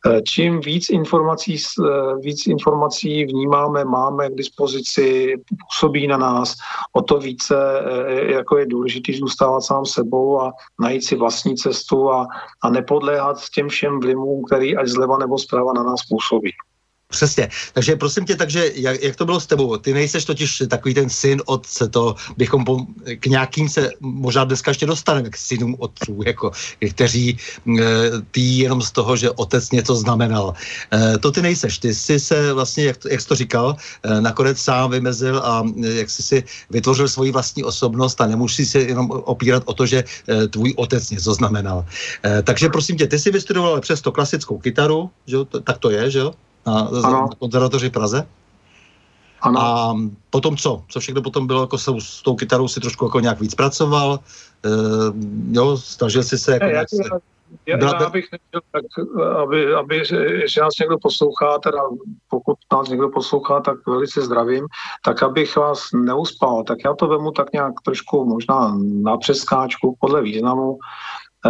Eh, 0.05 0.21
čím 0.21 0.59
víc 0.59 0.89
informací, 0.89 1.55
eh, 1.55 2.15
víc 2.19 2.47
informací 2.47 3.25
vnímáme, 3.25 3.85
máme 3.85 4.29
k 4.29 4.35
dispozici, 4.35 5.35
působí 5.67 6.07
na 6.07 6.17
nás, 6.17 6.55
o 6.93 7.01
to 7.01 7.17
více 7.17 7.55
eh, 7.79 8.33
jako 8.33 8.57
je 8.57 8.65
důležité 8.65 9.13
zůstávat 9.13 9.63
sám 9.63 9.85
sebou 9.85 10.41
a 10.41 10.53
najít 10.79 11.03
si 11.03 11.15
vlastní 11.15 11.55
cestu 11.55 12.11
a, 12.11 12.27
a 12.63 12.69
nepodléhat 12.69 13.37
těm 13.55 13.69
všem 13.69 13.99
vlivům, 13.99 14.43
který 14.45 14.77
ať 14.77 14.87
zleva 14.87 15.17
nebo 15.17 15.37
zprava 15.37 15.73
na 15.73 15.83
nás 15.83 15.99
působí. 16.09 16.51
Přesně. 17.13 17.49
Takže 17.73 17.95
prosím 17.95 18.25
tě, 18.25 18.35
takže 18.35 18.71
jak, 18.75 19.03
jak 19.03 19.15
to 19.15 19.25
bylo 19.25 19.39
s 19.39 19.45
tebou? 19.45 19.77
Ty 19.77 19.93
nejseš 19.93 20.25
totiž 20.25 20.63
takový 20.67 20.93
ten 20.93 21.09
syn 21.09 21.41
otce, 21.45 21.87
to 21.89 22.15
bychom 22.37 22.65
po, 22.65 22.89
k 23.19 23.25
nějakým 23.25 23.69
se 23.69 23.89
možná 24.01 24.43
dneska 24.43 24.71
ještě 24.71 24.85
dostaneme, 24.85 25.29
k 25.29 25.37
synům 25.37 25.75
otců, 25.79 26.19
jako, 26.25 26.51
kteří 26.89 27.37
e, 27.37 27.83
ty 28.31 28.41
jenom 28.41 28.81
z 28.81 28.91
toho, 28.91 29.15
že 29.15 29.31
otec 29.31 29.71
něco 29.71 29.95
znamenal. 29.95 30.53
E, 30.89 31.17
to 31.17 31.31
ty 31.31 31.41
nejseš. 31.41 31.77
Ty 31.77 31.93
jsi 31.93 32.19
se 32.19 32.53
vlastně, 32.53 32.85
jak, 32.85 32.97
jak 33.05 33.21
jsi 33.21 33.27
to 33.27 33.35
říkal, 33.35 33.75
e, 34.03 34.21
nakonec 34.21 34.57
sám 34.57 34.91
vymezil 34.91 35.37
a 35.37 35.61
e, 35.61 35.93
jak 35.93 36.09
jsi 36.09 36.23
si 36.23 36.43
vytvořil 36.69 37.07
svoji 37.07 37.31
vlastní 37.31 37.63
osobnost 37.63 38.21
a 38.21 38.27
nemusíš 38.27 38.69
se 38.69 38.79
jenom 38.89 39.11
opírat 39.11 39.63
o 39.65 39.73
to, 39.73 39.85
že 39.85 40.01
e, 40.01 40.47
tvůj 40.47 40.73
otec 40.77 41.09
něco 41.09 41.33
znamenal. 41.33 41.85
E, 42.25 42.41
takže 42.41 42.73
prosím 42.73 42.97
tě, 42.97 43.07
ty 43.07 43.19
jsi 43.19 43.31
vystudoval 43.31 43.81
přesto 43.81 44.11
klasickou 44.11 44.57
kytaru, 44.57 45.09
že? 45.29 45.37
tak 45.63 45.77
to 45.77 45.93
je, 45.93 46.09
že 46.09 46.19
jo? 46.19 46.33
Na, 46.65 46.89
na 47.11 47.29
konzervatoři 47.39 47.89
Praze. 47.89 48.27
Ano. 49.41 49.59
A 49.59 49.95
potom 50.29 50.57
co? 50.57 50.83
Co 50.89 50.99
všechno 50.99 51.21
potom 51.21 51.47
bylo, 51.47 51.61
jako 51.61 51.77
s, 51.77 51.97
s 51.99 52.21
tou 52.21 52.35
kytarou 52.35 52.67
si 52.67 52.79
trošku 52.79 53.05
jako 53.05 53.19
nějak 53.19 53.39
víc 53.39 53.55
pracoval, 53.55 54.19
e, 54.65 54.69
jo, 55.51 55.77
snažil 55.77 56.23
si 56.23 56.37
se 56.37 56.51
jako 56.51 56.65
nějak 56.65 56.89
se... 56.89 57.03
Já, 57.65 57.77
já, 57.77 58.01
já 58.01 58.09
bych 58.09 58.25
nechtěl, 58.31 58.61
tak, 58.71 58.83
aby, 59.43 59.73
aby, 59.73 59.97
jestli 60.41 60.61
nás 60.61 60.73
někdo 60.79 60.97
poslouchá, 60.97 61.59
teda 61.59 61.81
pokud 62.29 62.57
nás 62.73 62.89
někdo 62.89 63.09
poslouchá, 63.09 63.59
tak 63.59 63.87
velice 63.87 64.21
zdravím, 64.21 64.65
tak 65.05 65.23
abych 65.23 65.55
vás 65.55 65.89
neuspal, 65.95 66.63
tak 66.63 66.77
já 66.85 66.93
to 66.93 67.07
vemu 67.07 67.31
tak 67.31 67.53
nějak 67.53 67.73
trošku 67.85 68.25
možná 68.25 68.77
na 69.01 69.17
přeskáčku 69.17 69.95
podle 69.99 70.21
významu. 70.21 70.77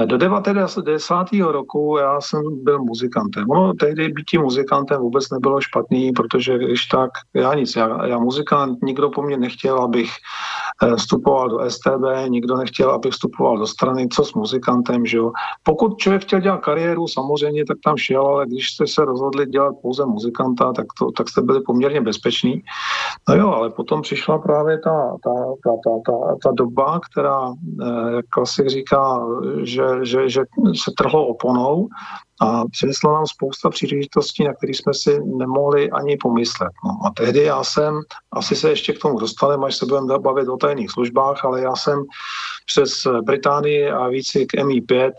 Do 0.05 0.17
90. 0.17 1.27
roku 1.51 1.97
já 1.97 2.21
jsem 2.21 2.41
byl 2.63 2.79
muzikantem. 2.79 3.49
Ono 3.49 3.73
tehdy 3.73 4.07
být 4.09 4.25
tím 4.29 4.41
muzikantem 4.41 5.01
vůbec 5.01 5.29
nebylo 5.29 5.61
špatný, 5.61 6.11
protože 6.11 6.57
když 6.57 6.85
tak, 6.85 7.11
já 7.33 7.53
nic, 7.53 7.75
já, 7.75 8.05
já 8.05 8.17
muzikant, 8.17 8.81
nikdo 8.83 9.09
po 9.09 9.21
mně 9.21 9.37
nechtěl, 9.37 9.79
abych 9.79 10.09
eh, 10.83 10.95
vstupoval 10.95 11.49
do 11.49 11.69
STB, 11.69 12.27
nikdo 12.27 12.57
nechtěl, 12.57 12.91
abych 12.91 13.13
vstupoval 13.13 13.57
do 13.57 13.67
strany, 13.67 14.07
co 14.07 14.25
s 14.25 14.33
muzikantem, 14.33 15.05
že 15.05 15.17
jo. 15.17 15.31
Pokud 15.63 15.97
člověk 15.97 16.21
chtěl 16.21 16.39
dělat 16.39 16.61
kariéru, 16.61 17.07
samozřejmě, 17.07 17.65
tak 17.65 17.77
tam 17.83 17.97
šel, 17.97 18.27
ale 18.27 18.45
když 18.45 18.69
jste 18.69 18.87
se 18.87 19.05
rozhodli 19.05 19.45
dělat 19.45 19.75
pouze 19.81 20.05
muzikanta, 20.05 20.73
tak, 20.73 20.85
to, 20.99 21.11
tak 21.11 21.29
jste 21.29 21.41
byli 21.41 21.61
poměrně 21.61 22.01
bezpeční. 22.01 22.61
No 23.29 23.35
jo, 23.35 23.51
ale 23.51 23.69
potom 23.69 24.01
přišla 24.01 24.37
právě 24.37 24.79
ta, 24.79 25.15
ta, 25.23 25.33
ta, 25.63 25.71
ta, 25.83 25.91
ta, 26.05 26.35
ta 26.43 26.51
doba, 26.53 26.99
která, 27.11 27.53
eh, 27.81 28.15
jak 28.15 28.25
klasik 28.29 28.67
říká, 28.67 29.25
že 29.63 29.82
že, 30.03 30.29
že, 30.29 30.29
že 30.29 30.41
se 30.83 30.91
trhlo 30.97 31.27
oponou 31.27 31.87
a 32.41 32.63
přineslo 32.71 33.13
nám 33.13 33.25
spousta 33.25 33.69
příležitostí, 33.69 34.43
na 34.43 34.53
které 34.53 34.73
jsme 34.73 34.93
si 34.93 35.19
nemohli 35.25 35.91
ani 35.91 36.17
pomyslet. 36.17 36.71
No. 36.85 36.91
A 37.07 37.11
tehdy 37.11 37.43
já 37.43 37.63
jsem, 37.63 37.99
asi 38.31 38.55
se 38.55 38.69
ještě 38.69 38.93
k 38.93 38.99
tomu 38.99 39.19
dostaneme, 39.19 39.65
až 39.65 39.75
se 39.75 39.85
budeme 39.85 40.19
bavit 40.19 40.47
o 40.47 40.57
tajných 40.57 40.91
službách, 40.91 41.45
ale 41.45 41.61
já 41.61 41.75
jsem 41.75 42.03
přes 42.65 43.07
Británii 43.21 43.91
a 43.91 44.07
výcvik 44.07 44.53
MI5 44.53 45.11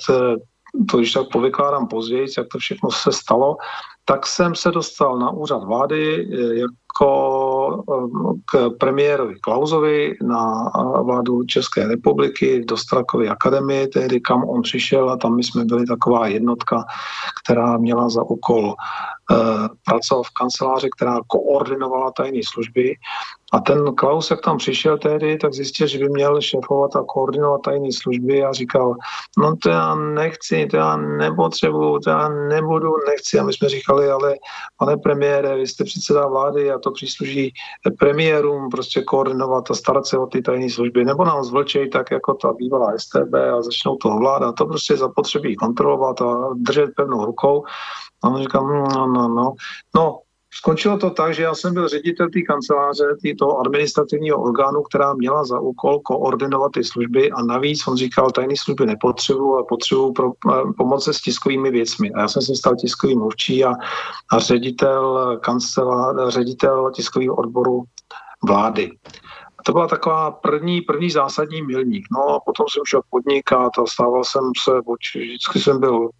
to 0.90 0.96
když 0.98 1.12
tak 1.12 1.28
povykládám 1.32 1.88
později, 1.88 2.26
jak 2.38 2.46
to 2.52 2.58
všechno 2.58 2.90
se 2.90 3.12
stalo, 3.12 3.56
tak 4.04 4.26
jsem 4.26 4.54
se 4.54 4.70
dostal 4.70 5.18
na 5.18 5.30
úřad 5.30 5.64
vlády 5.64 6.28
jako 6.94 7.84
k 8.44 8.70
premiérovi 8.78 9.34
Klausovi 9.40 10.14
na 10.22 10.70
vládu 11.02 11.44
České 11.44 11.88
republiky 11.88 12.64
do 12.64 12.76
Strakovy 12.76 13.28
akademie, 13.28 13.88
tehdy 13.88 14.20
kam 14.20 14.44
on 14.44 14.62
přišel 14.62 15.10
a 15.10 15.16
tam 15.16 15.36
my 15.36 15.42
jsme 15.44 15.64
byli 15.64 15.86
taková 15.86 16.26
jednotka, 16.26 16.84
která 17.44 17.78
měla 17.78 18.08
za 18.08 18.22
úkol 18.22 18.74
Eh, 19.23 19.23
pracoval 19.86 20.22
v 20.22 20.34
kanceláři, 20.40 20.88
která 20.96 21.20
koordinovala 21.26 22.10
tajné 22.10 22.40
služby. 22.52 22.94
A 23.52 23.60
ten 23.60 23.94
Klaus, 23.94 24.30
jak 24.30 24.40
tam 24.40 24.58
přišel 24.58 24.98
tehdy, 24.98 25.38
tak 25.38 25.52
zjistil, 25.52 25.86
že 25.86 25.98
by 25.98 26.08
měl 26.08 26.40
šéfovat 26.40 26.96
a 26.96 27.04
koordinovat 27.06 27.60
tajné 27.64 27.88
služby 27.92 28.44
a 28.44 28.52
říkal, 28.52 28.94
no 29.38 29.56
to 29.56 29.68
já 29.68 29.94
nechci, 29.94 30.66
to 30.66 30.76
já 30.76 30.96
nepotřebuju, 30.96 31.98
to 31.98 32.10
já 32.10 32.28
nebudu, 32.28 32.90
nechci. 33.08 33.38
A 33.38 33.42
my 33.42 33.52
jsme 33.52 33.68
říkali, 33.68 34.10
ale 34.10 34.34
pane 34.78 34.96
premiére, 34.96 35.56
vy 35.56 35.66
jste 35.66 35.84
předseda 35.84 36.26
vlády 36.26 36.70
a 36.70 36.78
to 36.78 36.90
přísluží 36.90 37.52
premiérům 37.98 38.70
prostě 38.70 39.02
koordinovat 39.02 39.70
a 39.70 39.74
starat 39.74 40.06
se 40.06 40.18
o 40.18 40.26
ty 40.26 40.42
tajné 40.42 40.70
služby. 40.70 41.04
Nebo 41.04 41.24
nám 41.24 41.44
zvlčej 41.44 41.88
tak 41.90 42.10
jako 42.10 42.34
ta 42.34 42.52
bývalá 42.52 42.92
STB 42.98 43.34
a 43.58 43.62
začnou 43.62 43.96
to 43.96 44.08
ovládat. 44.08 44.54
To 44.54 44.66
prostě 44.66 44.96
zapotřebí 44.96 45.56
kontrolovat 45.56 46.22
a 46.22 46.48
držet 46.56 46.90
pevnou 46.96 47.24
rukou. 47.24 47.64
A 48.24 48.28
on 48.28 48.42
říkal, 48.42 48.66
no, 48.66 48.84
no, 48.94 49.06
no, 49.06 49.28
no. 49.28 49.54
No, 49.94 50.18
Skončilo 50.56 50.98
to 50.98 51.10
tak, 51.10 51.34
že 51.34 51.42
já 51.42 51.54
jsem 51.54 51.74
byl 51.74 51.88
ředitel 51.88 52.28
té 52.30 52.42
kanceláře, 52.42 53.04
toho 53.38 53.58
administrativního 53.58 54.42
orgánu, 54.42 54.82
která 54.82 55.14
měla 55.14 55.44
za 55.44 55.60
úkol 55.60 56.00
koordinovat 56.00 56.72
ty 56.72 56.84
služby 56.84 57.30
a 57.30 57.42
navíc 57.42 57.86
on 57.86 57.96
říkal, 57.96 58.30
tajné 58.30 58.54
služby 58.56 58.86
nepotřebuju, 58.86 59.54
ale 59.54 59.64
potřebuju 59.68 60.12
pro, 60.12 60.32
eh, 60.52 60.72
pomoci 60.76 61.14
s 61.14 61.20
tiskovými 61.20 61.70
věcmi. 61.70 62.12
A 62.12 62.20
já 62.20 62.28
jsem 62.28 62.42
se 62.42 62.54
stal 62.54 62.76
tiskový 62.76 63.16
mluvčí 63.16 63.64
a, 63.64 63.72
a 64.32 64.38
ředitel 64.38 65.36
kanceláře, 65.42 66.30
ředitel 66.30 66.90
tiskového 66.94 67.34
odboru 67.34 67.82
vlády. 68.44 68.90
To 69.64 69.72
byla 69.72 69.86
taková 69.86 70.30
první, 70.30 70.80
první 70.80 71.10
zásadní 71.10 71.62
milník. 71.62 72.06
No 72.12 72.28
a 72.28 72.40
potom 72.40 72.66
jsem 72.68 72.82
šel 72.86 73.00
podnikat 73.10 73.72
a 73.78 73.86
stával 73.86 74.24
jsem 74.24 74.42
se, 74.64 74.70
vždycky 75.14 75.60
jsem 75.60 75.80
byl 75.80 76.10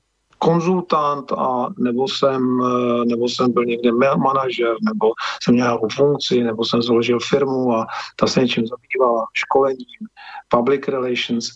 konzultant 0.45 1.33
a 1.33 1.69
nebo 1.79 2.09
jsem, 2.09 2.61
eh, 2.61 3.05
nebo 3.05 3.29
jsem 3.29 3.53
byl 3.53 3.65
někde 3.65 3.93
manažer, 4.17 4.75
nebo 4.83 5.07
jsem 5.43 5.55
měl 5.55 5.67
nějakou 5.67 5.89
funkci, 5.89 6.45
nebo 6.45 6.65
jsem 6.65 6.83
založil 6.83 7.19
firmu 7.21 7.73
a 7.73 7.87
ta 8.17 8.27
se 8.27 8.41
něčím 8.41 8.65
zabývala, 8.67 9.27
školením, 9.33 10.01
public 10.49 10.89
relations. 10.89 11.49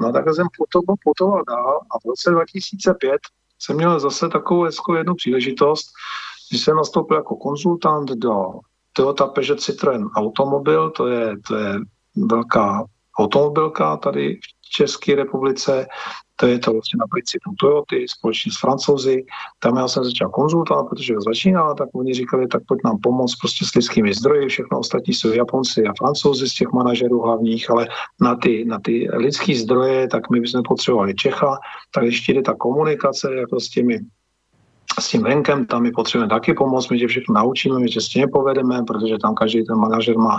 No 0.00 0.12
takhle 0.12 0.34
jsem 0.34 0.46
putoval, 0.56 0.96
putoval 1.04 1.42
dál 1.48 1.80
a 1.90 1.98
v 1.98 2.04
roce 2.08 2.30
2005 2.30 3.20
jsem 3.58 3.76
měl 3.76 4.00
zase 4.00 4.28
takovou 4.28 4.62
hezkou 4.62 4.94
jednu 4.94 5.14
příležitost, 5.14 5.86
když 6.50 6.64
jsem 6.64 6.76
nastoupil 6.76 7.16
jako 7.16 7.36
konzultant 7.36 8.10
do 8.10 8.34
Toyota 8.92 9.26
Peugeot 9.26 9.58
Citroën 9.58 10.10
Automobil, 10.16 10.90
to 10.90 11.06
je, 11.06 11.36
to 11.48 11.56
je 11.56 11.74
velká 12.16 12.84
automobilka 13.18 13.96
tady 13.96 14.36
v 14.36 14.70
České 14.70 15.14
republice, 15.14 15.86
to 16.36 16.46
je 16.46 16.58
to 16.58 16.72
vlastně 16.72 16.96
na 16.98 17.06
principu 17.06 17.54
Toyoty 17.60 18.06
společně 18.08 18.52
s 18.52 18.60
francouzi. 18.60 19.24
Tam 19.58 19.76
já 19.76 19.88
jsem 19.88 20.04
začal 20.04 20.28
konzultovat, 20.28 20.86
protože 20.90 21.14
začínal, 21.26 21.74
tak 21.74 21.88
oni 21.94 22.14
říkali, 22.14 22.48
tak 22.48 22.62
pojď 22.68 22.80
nám 22.84 22.98
pomoct 23.02 23.36
prostě 23.36 23.64
s 23.64 23.74
lidskými 23.74 24.14
zdroji, 24.14 24.48
všechno 24.48 24.78
ostatní 24.78 25.14
jsou 25.14 25.32
Japonci 25.32 25.84
a 25.86 25.92
Francouzi 25.98 26.48
z 26.48 26.54
těch 26.54 26.68
manažerů 26.72 27.22
hlavních, 27.22 27.70
ale 27.70 27.88
na 28.20 28.36
ty, 28.36 28.64
na 28.64 28.78
ty 28.80 29.08
lidské 29.12 29.54
zdroje, 29.56 30.08
tak 30.08 30.30
my 30.30 30.40
bychom 30.40 30.62
potřebovali 30.62 31.14
Čecha, 31.14 31.58
tak 31.94 32.04
ještě 32.04 32.32
jde 32.32 32.42
ta 32.42 32.54
komunikace 32.54 33.34
jako 33.34 33.60
s 33.60 33.68
těmi 33.68 34.00
s 35.00 35.08
tím 35.08 35.22
venkem, 35.22 35.66
tam 35.66 35.82
my 35.82 35.90
potřebujeme 35.90 36.30
taky 36.30 36.54
pomoct, 36.54 36.88
my 36.88 36.98
tě 36.98 37.06
všechno 37.06 37.34
naučíme, 37.34 37.78
my 37.78 37.88
tě 37.88 38.00
s 38.00 38.08
tím 38.08 38.28
povedeme, 38.32 38.82
protože 38.82 39.18
tam 39.18 39.34
každý 39.34 39.64
ten 39.64 39.76
manažer 39.76 40.18
má 40.18 40.38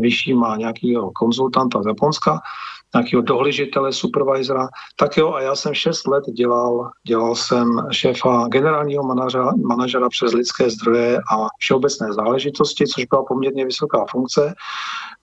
vyšší, 0.00 0.34
má 0.34 0.56
nějakýho 0.56 1.10
konzultanta 1.10 1.82
z 1.82 1.86
Japonska, 1.86 2.40
nějakého 2.94 3.22
dohlížitele, 3.22 3.92
supervisora, 3.92 4.68
tak 4.96 5.16
jo, 5.16 5.32
a 5.32 5.40
já 5.40 5.54
jsem 5.54 5.74
6 5.74 6.06
let 6.06 6.24
dělal, 6.24 6.90
dělal 7.06 7.34
jsem 7.34 7.86
šéfa 7.92 8.48
generálního 8.48 9.02
manažera, 9.02 9.52
manažera 9.66 10.08
přes 10.08 10.32
lidské 10.32 10.70
zdroje 10.70 11.16
a 11.16 11.46
všeobecné 11.58 12.12
záležitosti, 12.12 12.86
což 12.86 13.04
byla 13.04 13.24
poměrně 13.24 13.64
vysoká 13.64 14.04
funkce, 14.10 14.54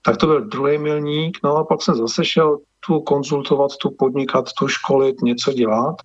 tak 0.02 0.16
to 0.16 0.26
byl 0.26 0.40
druhý 0.40 0.78
milník, 0.78 1.38
no 1.44 1.56
a 1.56 1.64
pak 1.64 1.82
jsem 1.82 1.94
zase 1.94 2.24
šel 2.24 2.58
tu 2.86 3.00
konzultovat, 3.00 3.70
tu 3.76 3.90
podnikat, 3.98 4.44
tu 4.58 4.68
školit, 4.68 5.22
něco 5.22 5.52
dělat. 5.52 5.96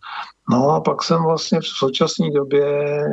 No 0.50 0.70
a 0.70 0.82
pak 0.82 1.04
jsem 1.04 1.24
vlastně 1.24 1.60
v 1.60 1.66
současné 1.66 2.32
době, 2.32 2.66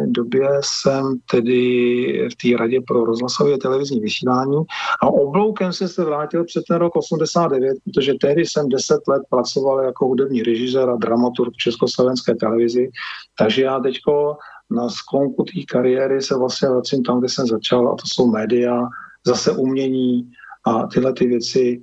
době 0.06 0.48
jsem 0.60 1.18
tedy 1.30 2.28
v 2.32 2.36
té 2.36 2.56
radě 2.58 2.80
pro 2.86 3.04
rozhlasové 3.04 3.58
televizní 3.58 4.00
vysílání 4.00 4.56
a 5.02 5.06
obloukem 5.06 5.72
jsem 5.72 5.88
se 5.88 6.04
vrátil 6.04 6.44
před 6.44 6.64
ten 6.68 6.76
rok 6.76 6.96
89, 6.96 7.76
protože 7.84 8.14
tehdy 8.20 8.46
jsem 8.46 8.68
10 8.68 9.00
let 9.08 9.22
pracoval 9.30 9.84
jako 9.84 10.06
hudební 10.06 10.42
režisér 10.42 10.90
a 10.90 10.96
dramaturg 10.96 11.54
v 11.54 11.62
Československé 11.62 12.34
televizi, 12.34 12.90
takže 13.38 13.62
já 13.62 13.80
teďko 13.80 14.36
na 14.70 14.88
sklonku 14.88 15.44
té 15.44 15.62
kariéry 15.68 16.22
se 16.22 16.38
vlastně 16.38 16.68
vracím 16.68 17.02
tam, 17.02 17.18
kde 17.18 17.28
jsem 17.28 17.46
začal 17.46 17.88
a 17.88 17.90
to 17.90 18.06
jsou 18.06 18.30
média, 18.30 18.82
zase 19.26 19.52
umění 19.52 20.30
a 20.66 20.86
tyhle 20.86 21.12
ty 21.12 21.26
věci 21.26 21.82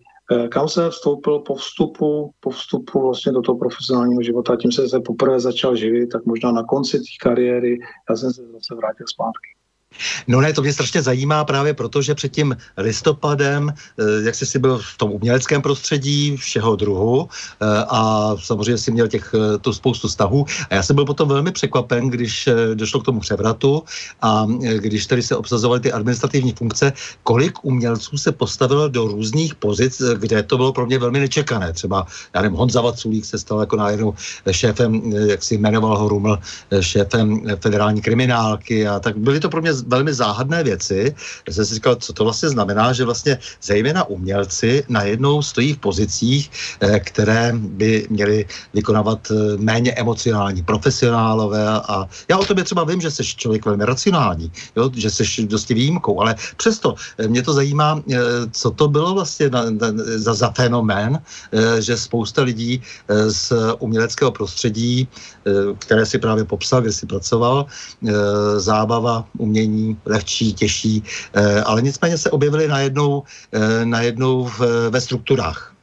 kam 0.50 0.68
jsem 0.68 0.90
vstoupil 0.90 1.40
po 1.40 1.56
vstupu, 1.56 2.32
po 2.40 2.50
vstupu 2.50 3.02
vlastně 3.02 3.32
do 3.32 3.42
toho 3.42 3.58
profesionálního 3.58 4.22
života, 4.22 4.56
tím 4.56 4.72
jsem 4.72 4.90
se 4.90 5.00
poprvé 5.00 5.40
začal 5.40 5.76
živit, 5.76 6.08
tak 6.08 6.26
možná 6.26 6.52
na 6.52 6.64
konci 6.64 6.98
té 6.98 7.06
kariéry 7.22 7.78
já 8.10 8.16
jsem 8.16 8.34
se 8.34 8.42
zase 8.42 8.76
vrátil 8.76 9.08
zpátky. 9.08 9.55
No 10.28 10.42
ne, 10.42 10.54
to 10.54 10.62
mě 10.62 10.74
strašně 10.74 11.02
zajímá 11.02 11.46
právě 11.46 11.74
proto, 11.74 12.02
že 12.02 12.16
před 12.16 12.32
tím 12.32 12.58
listopadem, 12.78 13.70
eh, 13.70 14.04
jak 14.26 14.36
jsi 14.36 14.46
si 14.46 14.60
byl 14.60 14.78
v 14.78 14.98
tom 14.98 15.12
uměleckém 15.12 15.62
prostředí 15.62 16.38
všeho 16.38 16.76
druhu 16.76 17.30
eh, 17.30 17.66
a 17.90 18.32
samozřejmě 18.40 18.78
si 18.78 18.92
měl 18.92 19.08
těch 19.08 19.34
eh, 19.34 19.58
tu 19.58 19.74
spoustu 19.74 20.08
vztahů 20.08 20.46
a 20.70 20.76
já 20.76 20.84
jsem 20.84 20.96
byl 20.96 21.06
potom 21.06 21.30
velmi 21.30 21.52
překvapen, 21.52 22.10
když 22.10 22.50
došlo 22.74 23.00
k 23.00 23.06
tomu 23.06 23.20
převratu 23.20 23.84
a 24.22 24.46
když 24.78 25.06
tady 25.06 25.22
se 25.22 25.36
obsazovaly 25.36 25.80
ty 25.80 25.92
administrativní 25.92 26.54
funkce, 26.54 26.94
kolik 27.24 27.66
umělců 27.66 28.18
se 28.18 28.32
postavilo 28.32 28.88
do 28.88 29.08
různých 29.08 29.56
pozic, 29.56 30.02
kde 30.18 30.44
to 30.44 30.58
bylo 30.58 30.74
pro 30.74 30.86
mě 30.86 31.00
velmi 31.00 31.20
nečekané. 31.20 31.74
Třeba, 31.74 32.08
já 32.34 32.42
nevím, 32.42 32.58
Honza 32.58 32.82
Vaculík 32.82 33.26
se 33.26 33.40
stal 33.40 33.60
jako 33.60 33.76
najednou 33.76 34.14
šéfem, 34.52 35.12
jak 35.12 35.44
si 35.44 35.58
jmenoval 35.58 35.98
ho 35.98 36.10
Ruml, 36.10 36.40
šéfem 36.80 37.42
federální 37.62 38.02
kriminálky 38.02 38.88
a 38.88 39.00
tak 39.00 39.18
byly 39.18 39.40
to 39.40 39.50
pro 39.50 39.62
mě 39.62 39.74
velmi 39.86 40.14
záhadné 40.14 40.64
věci. 40.64 41.16
Já 41.48 41.54
jsem 41.54 41.66
si 41.66 41.74
říkal, 41.74 41.96
co 41.96 42.14
to 42.14 42.24
vlastně 42.24 42.50
znamená, 42.50 42.94
že 42.94 43.06
vlastně 43.06 43.38
zejména 43.62 44.04
umělci 44.04 44.84
najednou 44.90 45.42
stojí 45.42 45.74
v 45.74 45.78
pozicích, 45.78 46.52
eh, 46.82 47.00
které 47.00 47.52
by 47.56 48.08
měly 48.10 48.46
vykonávat 48.74 49.32
eh, 49.32 49.58
méně 49.58 49.92
emocionální 49.94 50.64
profesionálové 50.64 51.68
a 51.68 52.08
já 52.30 52.38
o 52.38 52.46
tobě 52.46 52.64
třeba 52.64 52.84
vím, 52.84 53.02
že 53.02 53.12
jsi 53.12 53.24
člověk 53.24 53.66
velmi 53.66 53.86
racionální, 53.86 54.52
jo, 54.76 54.92
že 54.94 55.10
jsi 55.10 55.48
dosti 55.48 55.74
výjimkou, 55.74 56.22
ale 56.22 56.36
přesto 56.58 56.96
eh, 57.18 57.28
mě 57.28 57.42
to 57.44 57.54
zajímá, 57.54 58.04
co 58.52 58.72
to 58.72 58.88
bylo 58.88 59.14
vlastně 59.14 59.50
na, 59.50 59.70
na, 59.70 59.88
za, 60.16 60.34
za 60.34 60.50
fenomén, 60.52 61.20
že 61.80 61.98
spousta 61.98 62.42
lidí 62.42 62.82
z 63.28 63.54
uměleckého 63.80 64.32
prostředí, 64.32 65.08
které 65.80 66.06
si 66.06 66.18
právě 66.20 66.44
popsal, 66.46 66.82
kde 66.82 66.92
si 66.92 67.06
pracoval, 67.06 67.66
zábava, 68.58 69.26
umění, 69.38 69.98
lehčí, 70.06 70.54
těžší, 70.54 71.04
eh, 71.34 71.62
ale 71.62 71.82
nicméně 71.82 72.18
se 72.18 72.32
objevily 72.32 72.68
najednou, 72.68 73.24
eh, 73.52 73.86
najednou 73.86 74.50
ve 74.90 75.02
strukturách. 75.02 75.75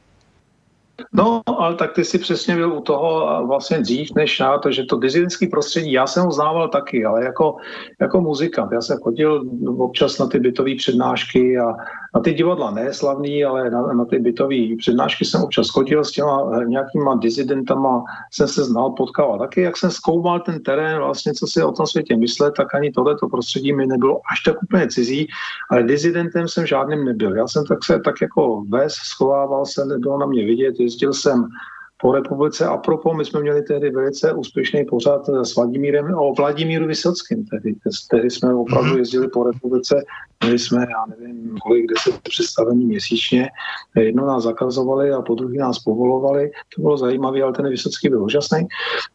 No, 1.13 1.41
ale 1.59 1.75
tak 1.75 1.93
ty 1.93 2.05
si 2.05 2.19
přesně 2.19 2.55
byl 2.55 2.73
u 2.73 2.81
toho 2.81 3.43
vlastně 3.47 3.79
dřív 3.79 4.09
než 4.15 4.39
já, 4.39 4.57
to, 4.57 4.71
že 4.71 4.83
to 4.83 4.97
dizidentské 4.97 5.47
prostředí, 5.47 5.91
já 5.91 6.07
jsem 6.07 6.23
ho 6.23 6.31
znával 6.31 6.67
taky, 6.67 7.05
ale 7.05 7.23
jako, 7.23 7.55
jako 8.01 8.21
muzikant. 8.21 8.71
Já 8.71 8.81
jsem 8.81 8.97
chodil 8.97 9.43
občas 9.77 10.19
na 10.19 10.27
ty 10.27 10.39
bytové 10.39 10.75
přednášky 10.77 11.57
a 11.57 11.75
na 12.15 12.21
ty 12.21 12.33
divadla 12.33 12.71
ne 12.71 12.93
slavný, 12.93 13.45
ale 13.45 13.69
na, 13.69 13.81
na 13.81 14.05
ty 14.05 14.19
bytové 14.19 14.55
přednášky 14.77 15.25
jsem 15.25 15.41
občas 15.41 15.69
chodil 15.69 16.03
s 16.03 16.11
těma 16.11 16.63
nějakýma 16.65 17.15
dizidentama, 17.15 18.03
jsem 18.31 18.47
se 18.47 18.63
znal, 18.63 18.91
potkal 18.91 19.33
a 19.33 19.37
taky, 19.37 19.61
jak 19.61 19.77
jsem 19.77 19.91
zkoumal 19.91 20.39
ten 20.39 20.63
terén, 20.63 20.97
vlastně 20.97 21.33
co 21.33 21.47
si 21.47 21.63
o 21.63 21.71
tom 21.71 21.87
světě 21.87 22.17
myslet, 22.17 22.53
tak 22.57 22.75
ani 22.75 22.91
tohleto 22.91 23.27
prostředí 23.27 23.73
mi 23.73 23.87
nebylo 23.87 24.21
až 24.31 24.39
tak 24.39 24.63
úplně 24.63 24.87
cizí, 24.87 25.27
ale 25.71 25.83
dizidentem 25.83 26.47
jsem 26.47 26.65
žádným 26.65 27.05
nebyl. 27.05 27.35
Já 27.35 27.47
jsem 27.47 27.65
tak 27.65 27.83
se 27.83 27.99
tak 27.99 28.15
jako 28.21 28.63
ves, 28.69 28.93
schovával 28.93 29.65
se, 29.65 29.85
nebylo 29.85 30.17
na 30.17 30.25
mě 30.25 30.45
vidět, 30.45 30.75
jezdil 30.93 31.13
jsem 31.13 31.47
po 32.01 32.11
republice. 32.11 32.65
A 32.65 32.77
propo, 32.77 33.13
my 33.13 33.25
jsme 33.25 33.41
měli 33.41 33.61
tehdy 33.61 33.89
velice 33.89 34.33
úspěšný 34.33 34.85
pořad 34.85 35.29
s 35.29 35.55
Vladimírem, 35.55 36.13
o 36.15 36.33
Vladimíru 36.33 36.87
Vysockým. 36.87 37.45
Tehdy, 37.45 37.75
tehdy 38.11 38.29
jsme 38.29 38.55
opravdu 38.55 38.89
mhm. 38.89 38.97
jezdili 38.97 39.27
po 39.27 39.43
republice, 39.43 40.03
měli 40.43 40.59
jsme, 40.59 40.79
já 40.79 41.05
nevím, 41.05 41.57
kolik 41.57 41.85
deset 41.87 42.21
představení 42.21 42.85
měsíčně. 42.85 43.49
Jedno 43.95 44.25
nás 44.25 44.43
zakazovali 44.43 45.11
a 45.11 45.21
po 45.21 45.35
druhý 45.35 45.57
nás 45.57 45.79
povolovali. 45.79 46.51
To 46.75 46.81
bylo 46.81 46.97
zajímavé, 46.97 47.41
ale 47.41 47.53
ten 47.53 47.69
Vysocký 47.69 48.09
byl 48.09 48.23
úžasný. 48.23 48.67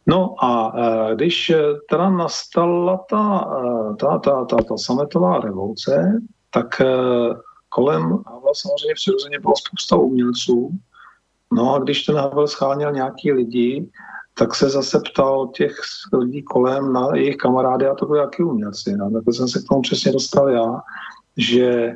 No 0.07 0.35
a 0.43 0.73
e, 0.75 1.15
když 1.15 1.51
teda 1.89 2.09
nastala 2.09 3.05
ta, 3.09 3.51
e, 3.91 3.95
ta, 3.95 4.17
ta, 4.17 4.45
ta, 4.45 4.57
ta 4.57 4.77
sametová 4.77 5.39
revoluce, 5.39 6.21
tak 6.49 6.81
e, 6.81 6.85
kolem 7.69 8.01
Havla 8.01 8.53
samozřejmě 8.53 8.93
přirozeně 8.95 9.39
byla 9.39 9.53
spousta 9.55 9.95
umělců, 9.95 10.71
No 11.53 11.75
a 11.75 11.79
když 11.79 12.03
ten 12.03 12.15
Havel 12.15 12.47
scháněl 12.47 12.91
nějaký 12.91 13.31
lidi, 13.31 13.89
tak 14.33 14.55
se 14.55 14.69
zase 14.69 14.99
ptal 14.99 15.47
těch 15.47 15.75
lidí 16.13 16.43
kolem 16.43 16.93
na 16.93 17.15
jejich 17.15 17.37
kamarády 17.37 17.87
a 17.87 17.95
to 17.95 18.05
byly 18.05 18.19
jaký 18.19 18.43
umělci. 18.43 18.97
No, 18.97 19.11
tak 19.11 19.23
jsem 19.35 19.47
se 19.47 19.59
k 19.59 19.67
tomu 19.69 19.81
přesně 19.81 20.11
dostal 20.11 20.49
já, 20.49 20.81
že 21.37 21.95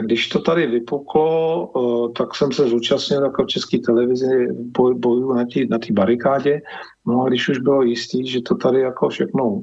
když 0.00 0.28
to 0.28 0.38
tady 0.38 0.66
vypuklo, 0.66 1.70
eh, 1.76 2.12
tak 2.18 2.34
jsem 2.34 2.52
se 2.52 2.68
zúčastnil 2.68 3.24
jako 3.24 3.44
v 3.44 3.46
české 3.46 3.78
televizi 3.78 4.48
boj, 4.52 4.94
bojů 4.94 5.32
na 5.34 5.44
té 5.44 5.60
na 5.70 5.78
barikádě. 5.92 6.60
No 7.06 7.22
a 7.22 7.28
když 7.28 7.48
už 7.48 7.58
bylo 7.58 7.82
jistý, 7.82 8.26
že 8.28 8.40
to 8.40 8.54
tady 8.54 8.80
jako 8.80 9.08
všechno 9.08 9.60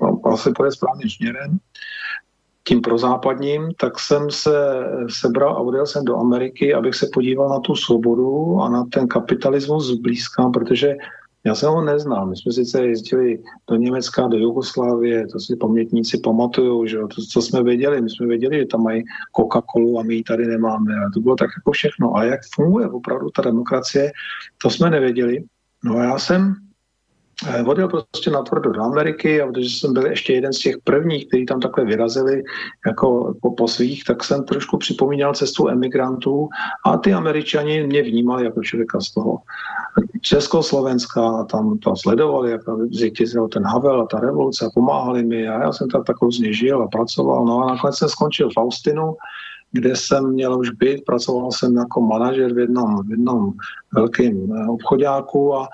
no, 0.00 0.20
asi 0.24 0.52
půjde 0.52 0.72
správným 0.72 1.10
směrem, 1.10 1.58
tím 2.64 2.80
prozápadním, 2.80 3.68
tak 3.80 3.98
jsem 3.98 4.30
se 4.30 4.84
sebral 5.20 5.56
a 5.56 5.60
odjel 5.60 5.86
jsem 5.86 6.04
do 6.04 6.16
Ameriky, 6.16 6.74
abych 6.74 6.94
se 6.94 7.06
podíval 7.12 7.48
na 7.48 7.60
tu 7.60 7.74
svobodu 7.74 8.58
a 8.60 8.68
na 8.68 8.84
ten 8.92 9.08
kapitalismus 9.08 9.86
zblízka, 9.86 10.48
protože 10.48 10.94
já 11.44 11.54
jsem 11.54 11.70
ho 11.70 11.84
neznal. 11.84 12.26
My 12.26 12.36
jsme 12.36 12.52
sice 12.52 12.86
jezdili 12.86 13.42
do 13.70 13.76
Německa, 13.76 14.26
do 14.26 14.38
Jugoslávie, 14.38 15.26
to 15.26 15.40
si 15.40 15.56
pamětníci 15.56 16.18
pamatují, 16.18 16.88
že 16.88 16.98
to, 16.98 17.22
co 17.32 17.42
jsme 17.42 17.62
věděli. 17.62 18.02
My 18.02 18.10
jsme 18.10 18.26
věděli, 18.26 18.58
že 18.58 18.66
tam 18.66 18.82
mají 18.82 19.02
Coca-Colu 19.36 20.00
a 20.00 20.02
my 20.02 20.14
ji 20.14 20.22
tady 20.22 20.46
nemáme. 20.46 20.94
A 20.94 21.10
to 21.14 21.20
bylo 21.20 21.36
tak 21.36 21.50
jako 21.58 21.72
všechno. 21.72 22.16
A 22.16 22.24
jak 22.24 22.40
funguje 22.54 22.88
opravdu 22.88 23.30
ta 23.30 23.42
demokracie, 23.42 24.12
to 24.62 24.70
jsme 24.70 24.90
nevěděli. 24.90 25.44
No 25.84 25.96
a 25.96 26.04
já 26.04 26.18
jsem 26.18 26.54
odjel 27.66 27.88
prostě 27.88 28.30
na 28.30 28.42
tvrdo 28.42 28.70
do 28.70 28.82
Ameriky 28.82 29.42
a 29.42 29.46
protože 29.46 29.70
jsem 29.70 29.92
byl 29.92 30.06
ještě 30.06 30.32
jeden 30.32 30.52
z 30.52 30.58
těch 30.58 30.76
prvních, 30.84 31.28
kteří 31.28 31.46
tam 31.46 31.60
takhle 31.60 31.84
vyrazili 31.84 32.42
jako 32.86 33.34
po, 33.42 33.50
po 33.50 33.68
svých, 33.68 34.04
tak 34.04 34.24
jsem 34.24 34.44
trošku 34.44 34.78
připomínal 34.78 35.34
cestu 35.34 35.68
emigrantů 35.68 36.48
a 36.86 36.96
ty 36.96 37.12
američani 37.12 37.86
mě 37.86 38.02
vnímali 38.02 38.44
jako 38.44 38.62
člověka 38.62 39.00
z 39.00 39.10
toho 39.10 39.38
Československa, 40.20 41.44
tam 41.44 41.78
to 41.78 41.96
sledovali, 41.96 42.50
jak 42.50 42.60
zjistil 42.90 43.48
ten 43.48 43.64
Havel 43.64 44.00
a 44.00 44.06
ta 44.06 44.20
revoluce 44.20 44.66
a 44.66 44.70
pomáhali 44.74 45.24
mi 45.24 45.48
a 45.48 45.62
já 45.62 45.72
jsem 45.72 45.88
tam 45.88 46.04
tak 46.04 46.16
různě 46.22 46.52
žil 46.52 46.82
a 46.82 46.88
pracoval. 46.88 47.44
No 47.44 47.62
a 47.62 47.66
nakonec 47.66 47.96
jsem 47.96 48.08
skončil 48.08 48.50
v 48.50 48.60
Austinu, 48.60 49.16
kde 49.72 49.96
jsem 49.96 50.32
měl 50.32 50.58
už 50.58 50.70
být, 50.70 51.04
pracoval 51.04 51.52
jsem 51.52 51.76
jako 51.76 52.00
manažer 52.00 52.54
v 52.54 52.58
jednom, 52.58 53.06
v 53.06 53.10
jednom 53.10 53.52
velkém 53.94 54.52
eh, 54.52 54.68
obchodáku 54.68 55.56
a 55.56 55.68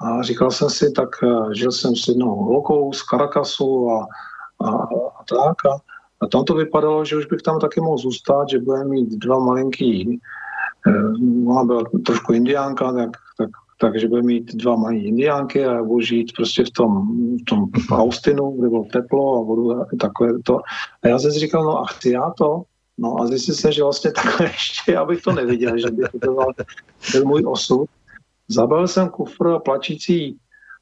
a 0.00 0.22
říkal 0.22 0.50
jsem 0.50 0.70
si, 0.70 0.92
tak 0.92 1.08
eh, 1.22 1.54
žil 1.54 1.72
jsem 1.72 1.96
s 1.96 2.08
jednou 2.08 2.34
holkou 2.36 2.92
z 2.92 3.02
Caracasu 3.02 3.90
a, 3.90 4.06
a, 4.64 4.70
a 4.70 5.24
tak. 5.28 5.66
A, 5.66 5.78
a 6.20 6.26
tam 6.26 6.44
to 6.44 6.54
vypadalo, 6.54 7.04
že 7.04 7.16
už 7.16 7.26
bych 7.26 7.42
tam 7.42 7.60
taky 7.60 7.80
mohl 7.80 7.98
zůstat, 7.98 8.48
že 8.48 8.58
budeme 8.58 8.84
mít 8.84 9.08
dva 9.08 9.38
malinký 9.38 10.20
ona 11.46 11.64
byla 11.64 11.82
trošku 12.06 12.32
indiánka, 12.32 12.92
tak, 12.92 13.10
tak 13.38 13.50
takže 13.80 14.08
bude 14.08 14.22
mít 14.22 14.54
dva 14.54 14.76
mají 14.76 15.04
indiánky 15.04 15.66
a 15.66 15.82
budu 15.82 16.00
žít 16.00 16.32
prostě 16.36 16.64
v 16.64 16.70
tom, 16.70 17.08
v 17.40 17.44
tom 17.44 17.68
Austinu, 17.90 18.50
kde 18.50 18.68
bylo 18.68 18.84
teplo 18.84 19.40
a 19.40 19.44
budu 19.44 19.84
takové 20.00 20.42
to. 20.42 20.60
A 21.02 21.08
já 21.08 21.18
jsem 21.18 21.32
si 21.32 21.38
říkal, 21.38 21.64
no 21.64 21.78
a 21.78 21.86
chci 21.86 22.10
já 22.10 22.30
to? 22.38 22.62
No 22.98 23.16
a 23.20 23.26
zjistil 23.26 23.54
jsem, 23.54 23.72
že 23.72 23.82
vlastně 23.82 24.12
takhle 24.22 24.46
ještě, 24.46 24.96
abych 24.96 25.22
to 25.22 25.32
neviděl, 25.32 25.78
že 25.78 25.90
by 25.90 26.02
to 26.02 26.18
byl, 26.18 26.46
byl 27.12 27.24
můj 27.24 27.42
osud. 27.46 27.86
Zabal 28.50 28.88
jsem 28.88 29.08
kufr 29.08 29.46
a 29.46 29.58
plačící 29.58 30.38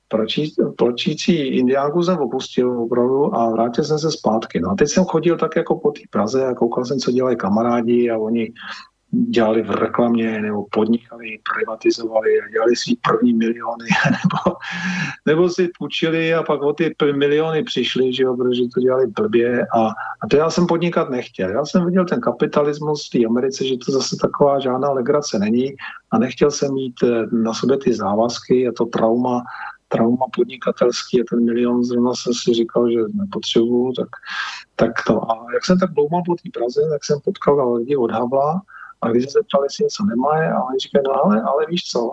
plačí, 0.08 0.54
plačící 0.78 1.36
indiánku 1.36 2.02
jsem 2.02 2.18
opustil 2.18 2.82
opravdu 2.82 3.36
a 3.36 3.50
vrátil 3.50 3.84
jsem 3.84 3.98
se 3.98 4.10
zpátky. 4.10 4.60
No 4.60 4.70
a 4.70 4.74
teď 4.74 4.88
jsem 4.88 5.04
chodil 5.04 5.38
tak 5.38 5.56
jako 5.56 5.78
po 5.78 5.90
té 5.90 6.00
Praze 6.10 6.46
a 6.46 6.54
koukal 6.54 6.84
jsem, 6.84 6.98
co 6.98 7.10
dělají 7.10 7.36
kamarádi 7.36 8.10
a 8.10 8.18
oni 8.18 8.52
dělali 9.10 9.62
v 9.62 9.70
reklamě 9.70 10.40
nebo 10.40 10.64
podnikali, 10.70 11.38
privatizovali 11.54 12.40
a 12.40 12.48
dělali 12.48 12.76
si 12.76 12.96
první 13.08 13.34
miliony 13.34 13.86
nebo, 14.10 14.56
nebo 15.26 15.48
si 15.48 15.70
půjčili 15.78 16.34
a 16.34 16.42
pak 16.42 16.62
o 16.62 16.72
ty 16.72 16.94
miliony 17.16 17.62
přišli, 17.62 18.12
že 18.12 18.22
jo, 18.22 18.36
protože 18.36 18.62
to 18.74 18.80
dělali 18.80 19.06
blbě 19.06 19.66
a, 19.76 19.86
a 20.22 20.26
to 20.30 20.36
já 20.36 20.50
jsem 20.50 20.66
podnikat 20.66 21.10
nechtěl. 21.10 21.50
Já 21.50 21.64
jsem 21.64 21.86
viděl 21.86 22.04
ten 22.04 22.20
kapitalismus 22.20 23.06
v 23.06 23.10
té 23.10 23.26
Americe, 23.26 23.66
že 23.66 23.76
to 23.86 23.92
zase 23.92 24.16
taková 24.16 24.60
žádná 24.60 24.90
legrace 24.90 25.38
není 25.38 25.74
a 26.10 26.18
nechtěl 26.18 26.50
jsem 26.50 26.74
mít 26.74 26.94
eh, 27.04 27.26
na 27.32 27.54
sobě 27.54 27.78
ty 27.78 27.94
závazky 27.94 28.68
a 28.68 28.72
to 28.76 28.86
trauma 28.86 29.42
trauma 29.88 30.26
podnikatelský 30.36 31.20
a 31.20 31.24
ten 31.30 31.44
milion 31.44 31.84
zrovna 31.84 32.14
jsem 32.14 32.34
si 32.34 32.54
říkal, 32.54 32.90
že 32.90 32.98
nepotřebuju, 33.14 33.92
tak, 33.92 34.08
tak 34.76 34.92
to. 35.06 35.30
A 35.30 35.46
jak 35.54 35.64
jsem 35.64 35.78
tak 35.78 35.90
dlouho 35.90 36.22
po 36.26 36.34
té 36.34 36.50
Praze, 36.54 36.80
tak 36.92 37.04
jsem 37.04 37.18
potkal 37.24 37.74
lidi 37.74 37.96
od 37.96 38.10
Havla, 38.10 38.62
a 39.02 39.10
když 39.10 39.24
se 39.24 39.30
zeptali, 39.30 39.66
jestli 39.66 39.84
něco 39.84 40.04
nemá, 40.04 40.28
a 40.28 40.62
oni 40.68 40.78
říkají, 40.78 41.02
no 41.06 41.24
ale, 41.24 41.42
ale 41.42 41.66
víš 41.68 41.84
co, 41.84 42.12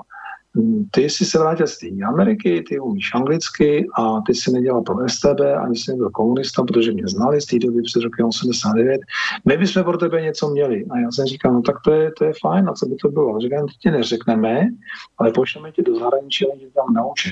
ty 0.92 1.10
jsi 1.10 1.26
se 1.26 1.40
vrátil 1.40 1.68
z 1.68 1.78
té 1.78 1.88
Ameriky, 2.08 2.64
ty 2.70 2.80
umíš 2.80 3.12
anglicky 3.16 3.88
a 4.00 4.22
ty 4.22 4.36
jsi 4.36 4.52
nedělal 4.52 4.82
pro 4.82 4.96
STB, 5.10 5.40
ani 5.64 5.76
jsi 5.76 5.92
nebyl 5.92 6.10
komunista, 6.10 6.64
protože 6.64 6.92
mě 6.92 7.08
znali 7.08 7.42
z 7.42 7.46
té 7.46 7.60
doby 7.60 7.82
před 7.82 8.04
rokem 8.04 8.26
89. 8.26 9.02
My 9.46 9.58
bychom 9.58 9.84
pro 9.84 9.98
tebe 9.98 10.22
něco 10.22 10.50
měli. 10.50 10.86
A 10.90 11.00
já 11.00 11.12
jsem 11.12 11.26
říkal, 11.26 11.54
no 11.54 11.62
tak 11.62 11.76
to 11.86 11.92
je, 11.92 12.12
to 12.18 12.26
je 12.26 12.34
fajn, 12.42 12.70
a 12.70 12.74
co 12.74 12.86
by 12.86 12.96
to 12.96 13.10
bylo? 13.10 13.40
Říkám, 13.40 13.68
ty 13.68 13.74
ti 13.82 13.92
neřekneme, 13.92 14.68
ale 15.18 15.32
pošleme 15.32 15.72
tě 15.72 15.84
do 15.84 16.00
zahraničí, 16.00 16.46
ale 16.46 16.60
tě 16.60 16.68
tam 16.76 16.94
naučí. 16.94 17.32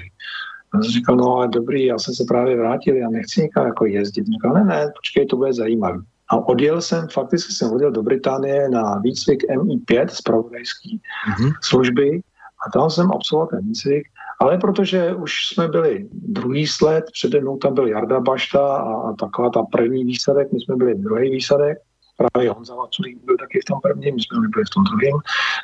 A 0.74 0.82
jsem 0.82 0.92
říkal, 0.92 1.16
no 1.16 1.36
ale 1.36 1.48
dobrý, 1.48 1.86
já 1.86 2.00
jsem 2.00 2.14
se 2.14 2.24
právě 2.28 2.58
vrátil, 2.58 2.96
já 2.96 3.10
nechci 3.10 3.42
nikam 3.42 3.66
jako 3.66 3.86
jezdit. 3.86 4.26
Říkal, 4.26 4.54
ne, 4.54 4.64
ne, 4.64 4.92
počkej, 4.96 5.26
to 5.26 5.38
bude 5.38 5.54
zajímavé. 5.54 6.00
A 6.30 6.36
odjel 6.38 6.82
jsem, 6.82 7.08
fakticky 7.08 7.54
jsem 7.54 7.72
odjel 7.72 7.92
do 7.92 8.04
Británie 8.04 8.70
na 8.70 9.00
výcvik 9.00 9.44
MI5 9.44 10.08
z 10.08 10.22
pravodajské 10.22 10.90
mm-hmm. 10.90 11.52
služby 11.62 12.22
a 12.68 12.80
tam 12.80 12.90
jsem 12.90 13.12
absolvoval 13.12 13.48
ten 13.48 13.68
výcvik, 13.68 14.08
ale 14.40 14.58
protože 14.58 15.16
už 15.16 15.48
jsme 15.48 15.68
byli 15.68 16.08
druhý 16.12 16.68
sled, 16.68 17.06
přede 17.12 17.42
mnou 17.42 17.58
tam 17.58 17.74
byl 17.74 17.88
Jarda 17.88 18.20
Bašta 18.20 18.78
a, 18.78 18.94
a 18.94 19.14
taková 19.14 19.50
ta 19.50 19.64
první 19.64 20.04
výsadek, 20.04 20.52
my 20.52 20.60
jsme 20.60 20.76
byli 20.76 20.96
druhý 20.96 21.30
výsadek, 21.30 21.78
právě 22.18 22.52
Honza 22.52 22.76
Vaculík 22.76 23.18
byl 23.24 23.38
taky 23.38 23.60
v 23.62 23.66
tom 23.66 23.82
prvním, 23.82 24.16
my 24.16 24.22
jsme 24.22 24.48
byli 24.50 24.66
v 24.66 24.74
tom 24.76 24.84
druhém, 24.84 25.18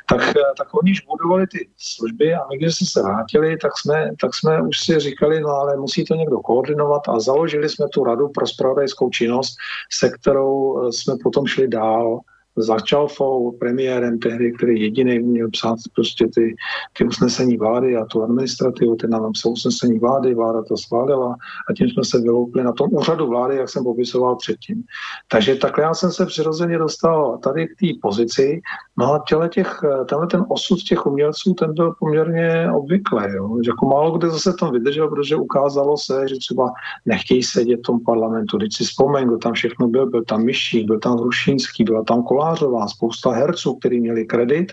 tak, 0.08 0.36
eh, 0.36 0.52
tak 0.58 0.74
oni 0.74 0.92
už 0.92 1.00
budovali 1.00 1.46
ty 1.46 1.68
služby 1.76 2.34
a 2.34 2.40
my, 2.50 2.58
když 2.58 2.76
jsme 2.76 2.86
se 2.86 3.02
vrátili, 3.02 3.56
tak 3.56 3.72
jsme, 3.78 4.10
tak 4.20 4.34
jsme 4.34 4.62
už 4.62 4.80
si 4.80 5.00
říkali, 5.00 5.40
no 5.40 5.48
ale 5.48 5.76
musí 5.76 6.04
to 6.04 6.14
někdo 6.14 6.38
koordinovat 6.38 7.02
a 7.08 7.20
založili 7.20 7.68
jsme 7.68 7.88
tu 7.88 8.04
radu 8.04 8.28
pro 8.28 8.46
spravodajskou 8.46 9.10
činnost, 9.10 9.56
se 9.92 10.10
kterou 10.10 10.82
eh, 10.88 10.92
jsme 10.92 11.14
potom 11.22 11.46
šli 11.46 11.68
dál 11.68 12.20
za 12.56 12.78
Čalfou, 12.78 13.56
premiérem 13.60 14.18
tehdy, 14.18 14.52
který 14.52 14.80
jediný 14.80 15.18
měl 15.18 15.50
psát 15.50 15.78
prostě 15.94 16.26
ty, 16.34 16.56
ty 16.98 17.04
usnesení 17.04 17.56
vlády 17.56 17.96
a 17.96 18.04
tu 18.04 18.22
administrativu, 18.22 18.96
ten 18.96 19.10
nám 19.10 19.22
napsal 19.22 19.52
usnesení 19.52 19.98
vlády, 19.98 20.34
vláda 20.34 20.62
to 20.62 20.76
schválila 20.76 21.36
a 21.70 21.74
tím 21.76 21.88
jsme 21.88 22.04
se 22.04 22.20
vyloupili 22.20 22.64
na 22.64 22.72
tom 22.72 22.88
úřadu 22.92 23.26
vlády, 23.26 23.56
jak 23.56 23.68
jsem 23.68 23.84
popisoval 23.84 24.36
předtím. 24.36 24.82
Takže 25.28 25.54
takhle 25.54 25.84
já 25.84 25.94
jsem 25.94 26.12
se 26.12 26.26
přirozeně 26.26 26.78
dostal 26.78 27.38
tady 27.38 27.66
k 27.66 27.70
té 27.80 27.86
pozici, 28.02 28.60
no 29.00 29.12
a 29.12 29.24
těle 29.28 29.48
těch, 29.48 29.80
tenhle 30.08 30.26
ten 30.26 30.44
osud 30.48 30.82
těch 30.82 31.06
umělců, 31.06 31.54
ten 31.54 31.74
byl 31.74 31.94
poměrně 31.98 32.70
obvyklý, 32.74 33.22
jo? 33.34 33.58
Jako 33.66 33.86
málo 33.86 34.18
kde 34.18 34.30
zase 34.30 34.52
tom 34.52 34.72
vydržel, 34.72 35.08
protože 35.08 35.36
ukázalo 35.36 35.98
se, 35.98 36.28
že 36.28 36.36
třeba 36.36 36.72
nechtějí 37.06 37.42
sedět 37.42 37.78
v 37.78 37.82
tom 37.82 38.00
parlamentu, 38.04 38.56
když 38.56 38.76
si 38.76 38.84
vzpomeň, 38.84 39.26
kdo 39.26 39.38
tam 39.38 39.52
všechno 39.52 39.88
byl, 39.88 40.06
byl 40.10 40.24
tam 40.24 40.44
Myšík, 40.44 40.86
byl 40.86 40.98
tam 40.98 41.18
Hrušínský, 41.18 41.84
byla 41.84 42.04
tam 42.04 42.22
Kolá 42.22 42.50
Kolářová, 42.50 42.88
spousta 42.88 43.30
herců, 43.30 43.74
kteří 43.74 44.00
měli 44.00 44.26
kredit, 44.26 44.72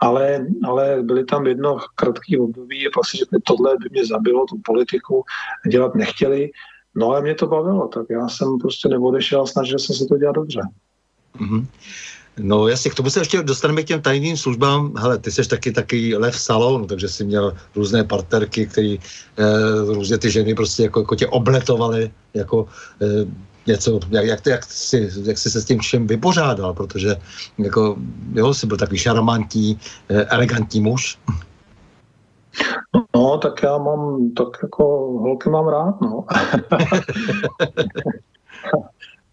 ale, 0.00 0.46
ale 0.64 1.02
byly 1.02 1.24
tam 1.24 1.46
jedno 1.46 1.78
krátký 1.94 2.38
období 2.38 2.86
a 2.86 2.90
prostě, 2.92 3.18
že 3.18 3.24
tohle 3.44 3.76
by 3.76 3.88
mě 3.90 4.06
zabilo, 4.06 4.46
tu 4.46 4.56
politiku 4.64 5.24
dělat 5.68 5.94
nechtěli. 5.94 6.50
No 6.94 7.08
ale 7.08 7.22
mě 7.22 7.34
to 7.34 7.46
bavilo, 7.46 7.88
tak 7.88 8.06
já 8.10 8.28
jsem 8.28 8.58
prostě 8.58 8.88
neodešel 8.88 9.42
a 9.42 9.46
snažil 9.46 9.78
jsem 9.78 9.96
se 9.96 10.06
to 10.06 10.18
dělat 10.18 10.32
dobře. 10.32 10.60
Mm-hmm. 11.40 11.66
No 12.38 12.68
jasně, 12.68 12.90
k 12.90 12.94
tomu 12.94 13.10
se 13.10 13.20
ještě 13.20 13.42
dostaneme 13.42 13.82
k 13.82 13.86
těm 13.86 14.02
tajným 14.02 14.36
službám. 14.36 14.92
Hele, 14.96 15.18
ty 15.18 15.30
jsi 15.30 15.48
taky 15.48 15.72
taky 15.72 16.16
lev 16.16 16.40
salon, 16.40 16.86
takže 16.86 17.08
jsi 17.08 17.24
měl 17.24 17.54
různé 17.76 18.04
partnerky, 18.04 18.66
které 18.66 18.96
eh, 18.96 19.44
různě 19.94 20.18
ty 20.18 20.30
ženy 20.30 20.54
prostě 20.54 20.82
jako, 20.82 21.00
jako 21.00 21.14
tě 21.14 21.26
obletovaly 21.26 22.10
jako 22.34 22.66
eh, 23.02 23.26
něco, 23.66 24.00
jak, 24.10 24.24
jak, 24.24 24.46
jak, 24.46 24.64
jsi, 24.64 25.10
jak 25.24 25.38
jsi 25.38 25.50
se 25.50 25.60
s 25.60 25.64
tím 25.64 25.78
všem 25.78 26.06
vypořádal, 26.06 26.74
protože 26.74 27.16
jako, 27.58 27.96
jo, 28.32 28.54
jsi 28.54 28.66
byl 28.66 28.76
takový 28.76 28.98
šarmantní, 28.98 29.80
eh, 30.08 30.24
elegantní 30.24 30.80
muž. 30.80 31.18
No, 33.14 33.38
tak 33.38 33.62
já 33.62 33.78
mám, 33.78 34.30
tak 34.36 34.48
jako 34.62 34.84
holky 35.20 35.50
mám 35.50 35.68
rád, 35.68 36.00
no. 36.00 36.24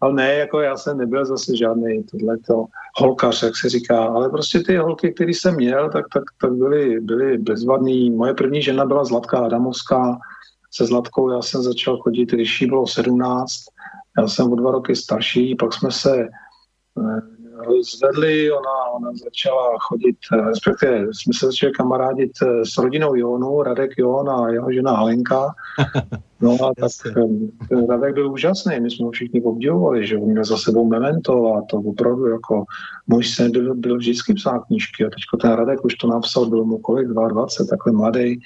ale 0.02 0.14
ne, 0.14 0.34
jako 0.34 0.60
já 0.60 0.78
jsem 0.78 0.98
nebyl 0.98 1.26
zase 1.26 1.58
žádný 1.58 2.04
tohleto 2.04 2.66
holkař, 2.96 3.44
jak 3.44 3.56
se 3.56 3.70
říká, 3.70 4.06
ale 4.06 4.30
prostě 4.30 4.60
ty 4.60 4.78
holky, 4.78 5.14
které 5.14 5.32
jsem 5.32 5.56
měl, 5.56 5.90
tak, 5.90 6.06
tak, 6.14 6.24
tak 6.42 6.54
byly, 6.54 7.00
byly 7.00 7.38
bezvadný. 7.38 8.12
Moje 8.12 8.34
první 8.34 8.62
žena 8.62 8.86
byla 8.86 9.06
Zlatka 9.06 9.38
Adamovská, 9.38 10.20
se 10.72 10.86
Zlatkou 10.86 11.32
já 11.32 11.42
jsem 11.42 11.62
začal 11.62 11.98
chodit, 11.98 12.32
když 12.32 12.62
jí 12.62 12.68
bylo 12.68 12.88
17 12.88 13.52
já 14.20 14.28
jsem 14.28 14.52
o 14.52 14.56
dva 14.56 14.72
roky 14.72 14.96
starší, 14.96 15.56
pak 15.56 15.74
jsme 15.74 15.92
se 15.92 16.22
eh, 16.22 17.22
zvedli, 17.84 18.52
ona, 18.52 18.92
ona 18.96 19.12
začala 19.24 19.78
chodit, 19.80 20.18
eh, 20.34 20.50
respektive 20.50 21.08
jsme 21.14 21.34
se 21.34 21.46
začali 21.46 21.74
kamarádit 21.74 22.32
eh, 22.44 22.66
s 22.66 22.78
rodinou 22.78 23.16
Jonu, 23.16 23.64
Radek 23.64 23.98
Jon 23.98 24.30
a 24.30 24.50
jeho 24.50 24.72
žena 24.72 24.92
Halenka. 24.92 25.54
No 26.42 26.52
a 26.52 26.72
tak 26.80 27.14
Radek 27.90 28.14
byl 28.14 28.32
úžasný, 28.32 28.80
my 28.80 28.92
jsme 28.92 29.06
ho 29.06 29.12
všichni 29.12 29.42
obdivovali, 29.42 30.08
že 30.08 30.18
on 30.18 30.30
měl 30.30 30.44
za 30.44 30.58
sebou 30.58 30.88
memento 30.88 31.56
a 31.56 31.62
to 31.70 31.78
opravdu 31.78 32.26
jako 32.26 32.64
můj 33.08 33.24
sen 33.24 33.52
byl, 33.52 33.76
byl 33.76 33.98
vždycky 33.98 34.34
psát 34.34 34.60
knížky 34.68 35.06
a 35.06 35.10
teďko 35.10 35.38
ten 35.38 35.52
Radek 35.52 35.86
už 35.86 35.96
to 35.96 36.08
napsal, 36.08 36.46
byl 36.46 36.66
mu 36.66 36.78
kolik, 36.78 37.08
22, 37.08 37.48
takhle 37.70 37.94
mladý. 37.94 38.40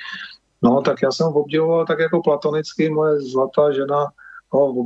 No 0.63 0.82
tak 0.82 1.02
já 1.04 1.12
jsem 1.12 1.28
ho 1.28 1.34
obdivoval 1.34 1.86
tak 1.86 1.99
jako 1.99 2.21
platonicky, 2.21 2.89
moje 2.89 3.21
zlatá 3.21 3.71
žena 3.71 4.06
ho 4.54 4.86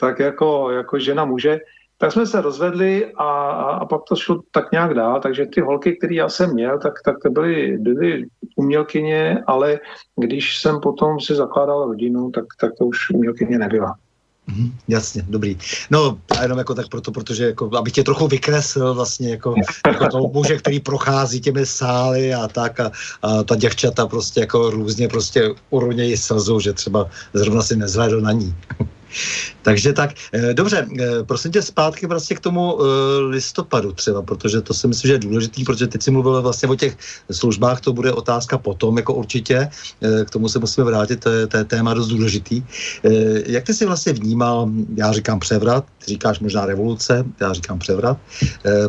tak 0.00 0.18
jako, 0.18 0.70
jako 0.70 0.98
žena 0.98 1.24
muže. 1.24 1.58
Tak 1.98 2.12
jsme 2.12 2.26
se 2.26 2.40
rozvedli 2.40 3.12
a, 3.12 3.50
a 3.50 3.84
pak 3.84 4.00
to 4.08 4.16
šlo 4.16 4.40
tak 4.50 4.72
nějak 4.72 4.94
dál, 4.94 5.20
takže 5.20 5.46
ty 5.46 5.60
holky, 5.60 5.96
které 5.96 6.14
já 6.14 6.28
jsem 6.28 6.52
měl, 6.52 6.78
tak, 6.78 6.92
tak 7.04 7.16
to 7.22 7.30
byly, 7.30 7.78
byly 7.78 8.26
umělkyně, 8.56 9.42
ale 9.46 9.80
když 10.16 10.58
jsem 10.58 10.80
potom 10.80 11.20
si 11.20 11.34
zakládal 11.34 11.86
rodinu, 11.86 12.30
tak, 12.30 12.44
tak 12.60 12.72
to 12.78 12.86
už 12.86 13.10
umělkyně 13.10 13.58
nebyla. 13.58 13.94
Mm, 14.46 14.72
jasně, 14.88 15.24
dobrý. 15.28 15.58
No 15.90 16.18
a 16.38 16.42
jenom 16.42 16.58
jako 16.58 16.74
tak 16.74 16.88
proto, 16.88 17.12
protože 17.12 17.44
jako, 17.44 17.70
abych 17.76 17.92
tě 17.92 18.04
trochu 18.04 18.28
vykreslil 18.28 18.94
vlastně 18.94 19.30
jako, 19.30 19.54
jako 19.86 20.08
toho 20.08 20.28
muže, 20.28 20.58
který 20.58 20.80
prochází 20.80 21.40
těmi 21.40 21.66
sály 21.66 22.34
a 22.34 22.48
tak 22.48 22.80
a, 22.80 22.90
a 23.22 23.42
ta 23.42 23.56
děvčata 23.56 24.06
prostě 24.06 24.40
jako 24.40 24.70
různě 24.70 25.08
prostě 25.08 25.54
uronějí 25.70 26.16
slzu, 26.16 26.60
že 26.60 26.72
třeba 26.72 27.08
zrovna 27.32 27.62
si 27.62 27.76
nezhlédl 27.76 28.20
na 28.20 28.32
ní. 28.32 28.54
Takže 29.64 29.92
tak, 29.92 30.10
eh, 30.32 30.54
dobře, 30.54 30.86
eh, 31.00 31.24
prosím 31.24 31.52
tě 31.52 31.62
zpátky 31.62 32.06
vlastně 32.06 32.36
k 32.36 32.40
tomu 32.40 32.76
eh, 32.76 32.84
listopadu 33.32 33.92
třeba, 33.92 34.22
protože 34.22 34.60
to 34.60 34.74
si 34.74 34.88
myslím, 34.88 35.08
že 35.08 35.14
je 35.14 35.18
důležitý, 35.18 35.64
protože 35.64 35.86
teď 35.86 36.02
si 36.02 36.10
mluvil 36.10 36.42
vlastně 36.42 36.68
o 36.68 36.74
těch 36.74 36.96
službách, 37.32 37.80
to 37.80 37.92
bude 37.92 38.12
otázka 38.12 38.58
potom, 38.58 38.96
jako 38.96 39.14
určitě, 39.14 39.68
k 40.24 40.30
tomu 40.30 40.48
se 40.48 40.58
musíme 40.58 40.84
vrátit, 40.84 41.20
to 41.20 41.30
je, 41.30 41.46
to 41.46 41.56
je 41.56 41.64
téma 41.64 41.94
dost 41.94 42.08
důležitý. 42.08 42.62
Jak 43.46 43.64
ty 43.64 43.74
si 43.74 43.86
vlastně 43.86 44.12
vnímal, 44.12 44.68
já 44.96 45.12
říkám 45.12 45.40
převrat, 45.40 45.84
ty 46.04 46.10
říkáš 46.10 46.40
možná 46.40 46.66
revoluce, 46.66 47.24
já 47.40 47.52
říkám 47.52 47.78
převrat, 47.78 48.18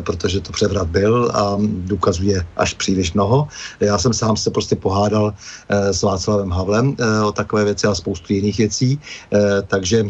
protože 0.00 0.40
to 0.40 0.52
převrat 0.52 0.88
byl 0.88 1.30
a 1.34 1.56
důkazuje 1.88 2.46
až 2.56 2.74
příliš 2.74 3.12
mnoho. 3.12 3.48
Já 3.80 3.98
jsem 3.98 4.12
sám 4.12 4.36
se 4.36 4.50
prostě 4.50 4.76
pohádal 4.76 5.34
s 5.68 6.02
Václavem 6.02 6.50
Havlem 6.50 6.96
o 7.24 7.32
takové 7.32 7.64
věci 7.64 7.86
a 7.86 7.94
spoustu 7.94 8.32
jiných 8.32 8.58
věcí, 8.58 9.00
takže 9.66 10.04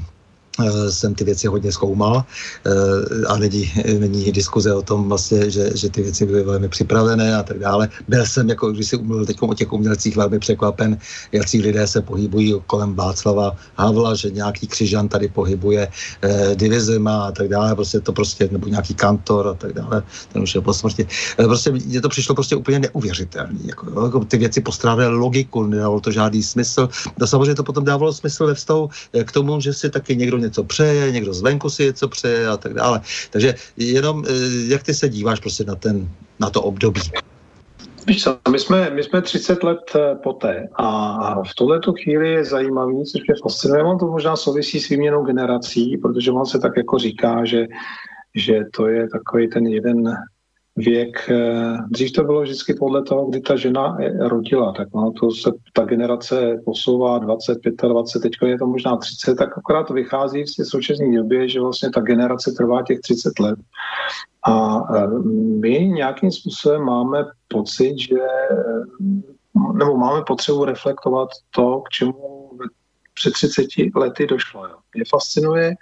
jsem 0.90 1.14
ty 1.14 1.25
věci 1.25 1.47
hodně 1.47 1.73
zkoumal 1.73 2.25
eh, 2.66 3.27
a 3.27 3.37
není, 3.37 3.73
není 3.99 4.33
diskuze 4.33 4.75
o 4.75 4.83
tom 4.83 5.09
vlastně, 5.09 5.51
že, 5.51 5.71
že 5.77 5.90
ty 5.90 6.03
věci 6.03 6.27
byly 6.27 6.42
velmi 6.42 6.69
připravené 6.69 7.37
a 7.37 7.42
tak 7.42 7.59
dále. 7.59 7.88
Byl 8.09 8.27
jsem, 8.27 8.49
jako 8.49 8.73
když 8.73 8.88
si 8.88 8.97
umluvil 8.97 9.27
teď 9.27 9.37
o 9.40 9.55
těch 9.55 9.73
umělcích, 9.73 10.16
velmi 10.16 10.38
překvapen, 10.38 10.99
jaký 11.33 11.62
lidé 11.62 11.87
se 11.87 12.03
pohybují 12.03 12.55
kolem 12.66 12.95
Václava 12.95 13.57
Havla, 13.77 14.14
že 14.14 14.31
nějaký 14.31 14.66
křižan 14.66 15.09
tady 15.09 15.29
pohybuje 15.29 15.88
eh, 16.23 16.57
divizema 16.57 17.27
a 17.27 17.33
tak 17.33 17.49
dále, 17.49 17.75
prostě 17.75 18.01
to 18.01 18.12
prostě, 18.12 18.49
nebo 18.53 18.69
nějaký 18.69 18.95
kantor 18.95 19.49
a 19.49 19.55
tak 19.55 19.73
dále, 19.73 20.03
ten 20.33 20.42
už 20.42 20.55
je 20.55 20.61
po 20.61 20.75
smrti. 20.75 21.07
Eh, 21.38 21.45
prostě 21.45 21.73
mně 21.73 22.01
to 22.01 22.09
přišlo 22.09 22.35
prostě 22.35 22.57
úplně 22.57 22.79
neuvěřitelné. 22.79 23.59
Jako, 23.64 24.05
jako 24.05 24.25
ty 24.25 24.37
věci 24.37 24.61
postrádaly 24.61 25.16
logiku, 25.16 25.66
nedávalo 25.66 26.01
to 26.01 26.11
žádný 26.11 26.42
smysl. 26.42 26.88
No 27.19 27.27
samozřejmě 27.27 27.55
to 27.55 27.64
potom 27.64 27.85
dávalo 27.85 28.12
smysl 28.12 28.47
ve 28.47 28.55
vztahu 28.55 28.90
k 29.25 29.33
tomu, 29.33 29.61
že 29.61 29.73
si 29.73 29.90
taky 29.90 30.16
někdo 30.16 30.38
něco 30.46 30.64
přeje, 30.64 31.12
někdo 31.12 31.35
zvenku 31.35 31.70
si 31.70 31.85
něco 31.85 32.09
přeje 32.09 32.48
a 32.48 32.56
tak 32.56 32.74
dále. 32.74 33.00
Takže 33.30 33.54
jenom, 33.76 34.24
eh, 34.24 34.30
jak 34.72 34.82
ty 34.82 34.94
se 34.94 35.09
díváš 35.09 35.40
prostě 35.40 35.64
na, 35.64 35.74
ten, 35.74 36.09
na 36.40 36.50
to 36.50 36.62
období? 36.62 37.00
Víš 38.06 38.22
co, 38.22 38.38
my 38.50 38.59
jsme, 38.59 38.90
my 38.90 39.02
jsme 39.02 39.22
30 39.22 39.62
let 39.62 39.78
eh, 39.94 40.14
poté 40.22 40.68
a 40.74 41.42
v 41.42 41.54
tuhle 41.54 41.80
chvíli 42.02 42.32
je 42.32 42.44
zajímavý, 42.44 43.04
což 43.04 43.20
mě 43.26 43.35
fascinuje, 43.42 43.82
on 43.82 43.98
to 43.98 44.06
možná 44.06 44.37
souvisí 44.37 44.80
s 44.80 44.88
výměnou 44.88 45.24
generací, 45.24 45.96
protože 45.96 46.30
on 46.30 46.46
se 46.46 46.59
tak 46.59 46.72
jako 46.76 46.98
říká, 46.98 47.44
že, 47.44 47.66
že 48.35 48.61
to 48.76 48.88
je 48.88 49.09
takový 49.09 49.48
ten 49.48 49.66
jeden 49.66 50.16
věk, 50.77 51.31
eh, 51.31 51.77
dřív 51.91 52.12
to 52.12 52.25
bylo 52.25 52.43
vždycky 52.43 52.75
podle 52.75 53.03
toho, 53.03 53.27
kdy 53.27 53.41
ta 53.41 53.57
žena 53.57 53.97
eh, 54.01 54.29
rodila, 54.29 54.73
tak 54.73 54.89
no, 54.95 55.12
to 55.21 55.31
se 55.31 55.51
ta 55.73 55.85
generace 55.85 56.62
posouvá 56.65 57.19
20, 57.19 57.59
25, 57.89 58.23
teď 58.23 58.49
je 58.49 58.59
to 58.59 58.67
možná 58.67 58.97
30, 58.97 59.35
tak 59.35 59.59
akorát 59.59 59.85
to 59.85 59.95
vychází 59.95 60.43
v 60.43 60.67
současné 60.67 61.17
době, 61.17 61.49
že 61.49 61.61
vlastně 61.61 61.91
ta 61.91 62.01
generace 62.01 62.53
trvá 62.53 62.83
těch 62.83 63.01
30 63.01 63.39
let. 63.39 63.59
A 64.47 64.83
eh, 64.97 65.09
my 65.61 65.89
nějakým 65.89 66.31
způsobem 66.31 66.83
máme 66.83 67.25
pocit, 67.49 67.99
že 67.99 68.17
nebo 69.75 69.97
máme 69.97 70.23
potřebu 70.27 70.65
reflektovat 70.65 71.29
to, 71.51 71.81
k 71.81 71.89
čemu 71.89 72.51
před 73.15 73.33
30 73.33 73.67
lety 73.95 74.27
došlo. 74.27 74.67
Jo. 74.67 74.75
Mě 74.95 75.05
fascinuje, 75.11 75.75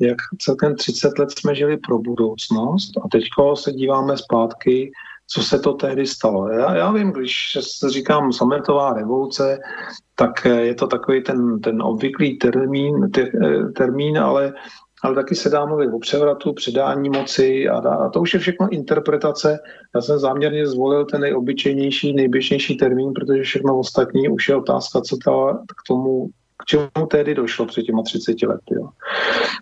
jak 0.00 0.16
celkem 0.38 0.76
30 0.76 1.18
let 1.18 1.28
jsme 1.30 1.54
žili 1.54 1.76
pro 1.76 1.98
budoucnost 1.98 2.90
a 3.04 3.08
teď 3.08 3.24
se 3.54 3.72
díváme 3.72 4.16
zpátky, 4.16 4.92
co 5.26 5.42
se 5.42 5.58
to 5.58 5.72
tehdy 5.72 6.06
stalo. 6.06 6.48
Já, 6.48 6.74
já 6.74 6.92
vím, 6.92 7.12
když 7.12 7.58
se 7.60 7.90
říkám 7.90 8.32
sametová 8.32 8.92
revoluce, 8.92 9.58
tak 10.14 10.44
je 10.44 10.74
to 10.74 10.86
takový 10.86 11.22
ten, 11.22 11.60
ten 11.60 11.82
obvyklý 11.82 12.38
termín, 12.38 13.10
te, 13.10 13.30
termín 13.76 14.18
ale, 14.18 14.54
ale 15.02 15.14
taky 15.14 15.34
se 15.34 15.50
dá 15.50 15.66
mluvit 15.66 15.90
o 15.94 15.98
převratu, 15.98 16.52
předání 16.52 17.10
moci 17.10 17.68
a, 17.68 17.78
a 17.78 18.08
to 18.08 18.20
už 18.20 18.34
je 18.34 18.40
všechno 18.40 18.68
interpretace. 18.70 19.58
Já 19.94 20.00
jsem 20.00 20.18
záměrně 20.18 20.66
zvolil 20.66 21.04
ten 21.04 21.20
nejobyčejnější, 21.20 22.14
nejběžnější 22.14 22.76
termín, 22.76 23.12
protože 23.12 23.42
všechno 23.42 23.78
ostatní 23.78 24.28
už 24.28 24.48
je 24.48 24.56
otázka, 24.56 25.00
co 25.00 25.16
ta, 25.24 25.58
k 25.68 25.88
tomu 25.88 26.28
k 26.58 26.64
čemu 26.64 27.06
tehdy 27.10 27.34
došlo 27.34 27.66
před 27.66 27.82
těma 27.82 28.02
30 28.02 28.42
lety. 28.42 28.74
Jo. 28.74 28.88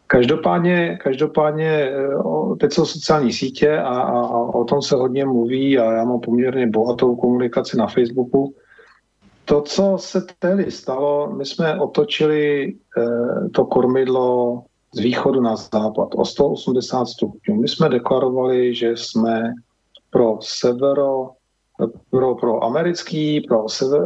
Každopádně, 0.07 0.98
každopádně 1.02 1.68
eh, 1.68 2.57
teď 2.61 2.72
jsou 2.72 2.87
sociální 2.87 3.33
sítě 3.33 3.78
a, 3.78 3.88
a, 3.88 4.20
a 4.20 4.38
o 4.54 4.64
tom 4.64 4.83
se 4.83 4.96
hodně 4.96 5.24
mluví 5.24 5.78
a 5.78 5.92
já 5.92 6.04
mám 6.04 6.20
poměrně 6.20 6.66
bohatou 6.66 7.16
komunikaci 7.16 7.76
na 7.76 7.87
Facebooku. 7.87 8.54
To, 9.44 9.61
co 9.61 9.96
se 9.98 10.26
tehdy 10.38 10.70
stalo, 10.70 11.33
my 11.37 11.44
jsme 11.44 11.80
otočili 11.80 12.74
eh, 12.98 13.48
to 13.48 13.64
kormidlo 13.64 14.62
z 14.94 15.00
východu 15.00 15.40
na 15.40 15.57
západ 15.57 16.09
o 16.14 16.24
180 16.24 17.04
stupňů. 17.04 17.54
My 17.61 17.68
jsme 17.68 17.88
deklarovali, 17.88 18.74
že 18.74 18.90
jsme 18.90 19.52
pro 20.11 20.38
severo 20.40 21.30
pro, 22.10 22.34
pro 22.34 22.64
americký, 22.64 23.40
pro 23.40 23.68
sever, 23.68 24.00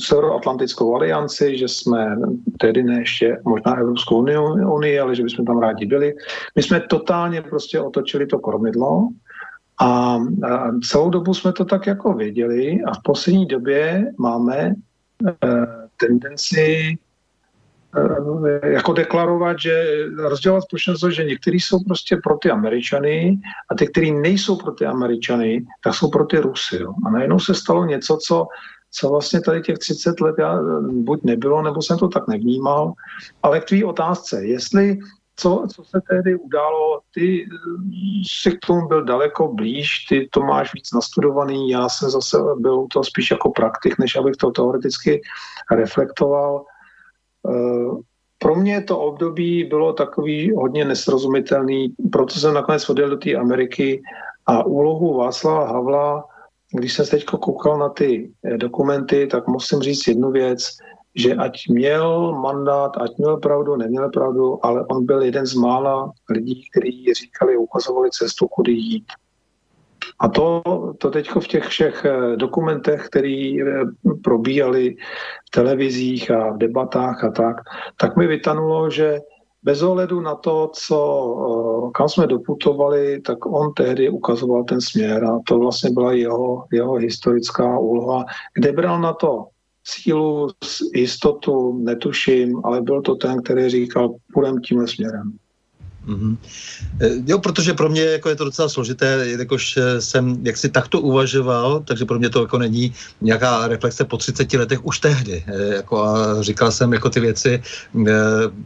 Severoatlantickou 0.00 0.96
alianci, 0.96 1.58
že 1.58 1.68
jsme 1.68 2.16
tedy 2.58 2.82
ne 2.82 2.98
ještě 2.98 3.40
možná 3.44 3.76
Evropskou 3.76 4.18
unii, 4.72 5.00
ale 5.00 5.14
že 5.14 5.22
bychom 5.22 5.44
tam 5.44 5.58
rádi 5.58 5.86
byli. 5.86 6.14
My 6.56 6.62
jsme 6.62 6.80
totálně 6.80 7.42
prostě 7.42 7.80
otočili 7.80 8.26
to 8.26 8.38
kormidlo 8.38 9.08
a, 9.80 10.16
a 10.48 10.78
celou 10.88 11.10
dobu 11.10 11.34
jsme 11.34 11.52
to 11.52 11.64
tak 11.64 11.86
jako 11.86 12.12
věděli 12.12 12.80
a 12.86 12.94
v 12.94 13.02
poslední 13.04 13.46
době 13.46 14.12
máme 14.18 14.56
e, 14.56 14.74
tendenci 15.96 16.96
Eh, 16.96 17.03
jako 18.62 18.92
deklarovat, 18.92 19.56
že 19.60 19.84
rozdělovat 20.18 20.64
společnost, 20.64 21.00
že 21.00 21.24
někteří 21.24 21.60
jsou 21.60 21.84
prostě 21.84 22.16
pro 22.16 22.38
ty 22.38 22.50
Američany 22.50 23.38
a 23.70 23.74
ty, 23.74 23.86
kteří 23.86 24.12
nejsou 24.12 24.56
pro 24.56 24.72
ty 24.72 24.86
Američany, 24.86 25.66
tak 25.84 25.94
jsou 25.94 26.10
pro 26.10 26.24
ty 26.24 26.38
Rusy. 26.38 26.76
Jo. 26.76 26.94
A 27.06 27.10
najednou 27.10 27.38
se 27.38 27.54
stalo 27.54 27.84
něco, 27.84 28.18
co, 28.26 28.46
co 28.90 29.08
vlastně 29.08 29.40
tady 29.40 29.62
těch 29.62 29.78
30 29.78 30.20
let 30.20 30.34
já, 30.38 30.58
buď 30.90 31.20
nebylo, 31.24 31.62
nebo 31.62 31.82
jsem 31.82 31.98
to 31.98 32.08
tak 32.08 32.28
nevnímal. 32.28 32.92
Ale 33.42 33.60
k 33.60 33.64
tvý 33.64 33.84
otázce, 33.84 34.46
jestli 34.46 34.98
co, 35.36 35.66
co 35.74 35.84
se 35.84 36.00
tehdy 36.10 36.36
událo, 36.36 37.00
ty 37.14 37.46
si 38.26 38.50
k 38.52 38.66
tomu 38.66 38.88
byl 38.88 39.04
daleko 39.04 39.48
blíž, 39.48 40.06
ty 40.08 40.28
to 40.32 40.40
máš 40.40 40.74
víc 40.74 40.92
nastudovaný, 40.92 41.70
já 41.70 41.88
jsem 41.88 42.10
zase 42.10 42.38
byl 42.58 42.86
to 42.92 43.04
spíš 43.04 43.30
jako 43.30 43.50
praktik, 43.50 43.98
než 43.98 44.16
abych 44.16 44.36
to 44.36 44.50
teoreticky 44.50 45.22
reflektoval. 45.70 46.64
Pro 48.38 48.54
mě 48.54 48.82
to 48.82 48.98
období 48.98 49.64
bylo 49.64 49.92
takový 49.92 50.52
hodně 50.52 50.84
nesrozumitelný, 50.84 51.94
proto 52.12 52.34
jsem 52.34 52.54
nakonec 52.54 52.88
odjel 52.90 53.10
do 53.10 53.16
té 53.16 53.34
Ameriky 53.34 54.02
a 54.46 54.66
úlohu 54.66 55.16
Václava 55.16 55.66
Havla, 55.66 56.24
když 56.72 56.92
jsem 56.92 57.06
teď 57.06 57.24
koukal 57.24 57.78
na 57.78 57.88
ty 57.88 58.30
eh, 58.44 58.58
dokumenty, 58.58 59.26
tak 59.26 59.46
musím 59.46 59.80
říct 59.80 60.06
jednu 60.06 60.30
věc, 60.30 60.70
že 61.14 61.34
ať 61.34 61.68
měl 61.68 62.32
mandát, 62.32 62.96
ať 62.96 63.18
měl 63.18 63.36
pravdu, 63.36 63.76
neměl 63.76 64.10
pravdu, 64.10 64.66
ale 64.66 64.86
on 64.86 65.06
byl 65.06 65.22
jeden 65.22 65.46
z 65.46 65.54
mála 65.54 66.12
lidí, 66.30 66.62
kteří 66.70 67.14
říkali, 67.14 67.56
ukazovali 67.56 68.10
cestu, 68.10 68.48
kudy 68.48 68.72
jít. 68.72 69.04
A 70.18 70.28
to, 70.28 70.62
to 70.98 71.10
teď 71.10 71.30
v 71.30 71.48
těch 71.48 71.64
všech 71.64 72.04
eh, 72.04 72.36
dokumentech, 72.36 73.06
které 73.06 73.56
eh, 73.60 73.84
probíhaly 74.24 74.96
v 75.46 75.50
televizích 75.50 76.30
a 76.30 76.50
v 76.50 76.58
debatách 76.58 77.24
a 77.24 77.30
tak, 77.30 77.56
tak 78.00 78.16
mi 78.16 78.26
vytanulo, 78.26 78.90
že 78.90 79.20
bez 79.62 79.82
ohledu 79.82 80.20
na 80.20 80.34
to, 80.34 80.70
co, 80.74 80.98
eh, 81.88 81.90
kam 81.94 82.08
jsme 82.08 82.26
doputovali, 82.26 83.20
tak 83.20 83.46
on 83.46 83.74
tehdy 83.74 84.10
ukazoval 84.10 84.64
ten 84.64 84.80
směr 84.80 85.24
a 85.24 85.38
to 85.46 85.58
vlastně 85.58 85.90
byla 85.90 86.12
jeho, 86.12 86.64
jeho 86.72 86.94
historická 86.94 87.78
úloha, 87.78 88.24
kde 88.54 88.72
bral 88.72 89.00
na 89.00 89.12
to 89.12 89.46
sílu, 89.84 90.48
jistotu, 90.94 91.78
netuším, 91.78 92.60
ale 92.64 92.82
byl 92.82 93.02
to 93.02 93.14
ten, 93.14 93.42
který 93.42 93.68
říkal, 93.68 94.14
půjdem 94.32 94.60
tímhle 94.60 94.88
směrem. 94.88 95.38
Mm-hmm. 96.06 96.36
Jo, 97.26 97.38
protože 97.38 97.72
pro 97.72 97.88
mě 97.88 98.02
jako 98.02 98.28
je 98.28 98.36
to 98.36 98.44
docela 98.44 98.68
složité, 98.68 99.26
jakož 99.38 99.76
eh, 99.76 100.00
jsem 100.00 100.38
jaksi 100.42 100.68
takto 100.68 101.00
uvažoval, 101.00 101.80
takže 101.84 102.04
pro 102.04 102.18
mě 102.18 102.30
to 102.30 102.40
jako 102.40 102.58
není 102.58 102.94
nějaká 103.20 103.68
reflexe 103.68 104.04
po 104.04 104.16
30 104.16 104.52
letech 104.52 104.84
už 104.84 104.98
tehdy. 104.98 105.44
Eh, 105.46 105.74
jako 105.74 106.04
a 106.04 106.42
říkal 106.42 106.72
jsem 106.72 106.92
jako 106.92 107.10
ty 107.10 107.20
věci 107.20 107.62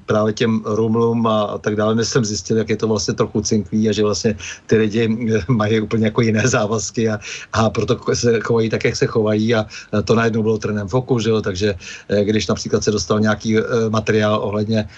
právě 0.07 0.33
těm 0.33 0.63
rumlům 0.67 1.27
a, 1.27 1.59
tak 1.59 1.77
dále, 1.77 1.95
než 1.95 2.09
jsem 2.09 2.25
zjistil, 2.25 2.57
jak 2.57 2.69
je 2.69 2.77
to 2.77 2.89
vlastně 2.89 3.15
trochu 3.15 3.41
cinklý 3.41 3.89
a 3.89 3.93
že 3.93 4.03
vlastně 4.03 4.37
ty 4.67 4.77
lidi 4.77 5.09
mají 5.49 5.81
úplně 5.81 6.05
jako 6.05 6.21
jiné 6.21 6.49
závazky 6.49 7.09
a, 7.09 7.19
a 7.53 7.71
proto 7.71 8.15
se 8.15 8.41
chovají 8.41 8.71
tak, 8.71 8.85
jak 8.85 8.97
se 8.97 9.07
chovají 9.07 9.55
a 9.55 9.67
to 10.05 10.15
najednou 10.15 10.43
bylo 10.43 10.59
trenem 10.59 10.89
v 10.89 10.95
oku, 10.95 11.19
že 11.19 11.31
jo? 11.31 11.43
takže 11.43 11.75
když 12.23 12.47
například 12.47 12.85
se 12.85 12.91
dostal 12.91 13.21
nějaký 13.21 13.57
materiál 13.89 14.41
ohledně 14.43 14.89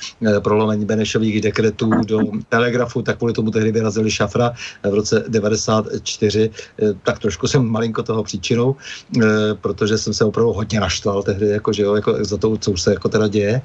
prolomení 0.43 0.85
Benešových 0.85 1.41
dekretů 1.41 1.91
do 2.07 2.30
Telegrafu, 2.49 3.03
tak 3.03 3.19
kvůli 3.19 3.33
tomu 3.33 3.51
tehdy 3.51 3.73
vyrazili 3.73 4.11
Šafra 4.11 4.53
v 4.91 4.95
roce 4.95 5.25
94, 5.29 6.51
eh, 6.83 6.95
tak 7.03 7.19
trošku 7.19 7.49
jsem 7.49 7.67
malinko 7.67 8.03
toho 8.03 8.23
příčinou, 8.23 8.77
eh, 8.77 9.25
protože 9.61 9.99
jsem 9.99 10.15
se 10.15 10.25
opravdu 10.25 10.53
hodně 10.53 10.81
naštval 10.81 11.23
tehdy, 11.23 11.49
jako, 11.49 11.73
že 11.73 11.83
jo, 11.83 11.95
jako 11.95 12.25
za 12.25 12.37
to, 12.37 12.57
co 12.57 12.71
už 12.71 12.83
se 12.83 12.91
jako 12.93 13.09
teda 13.09 13.29
děje. 13.29 13.63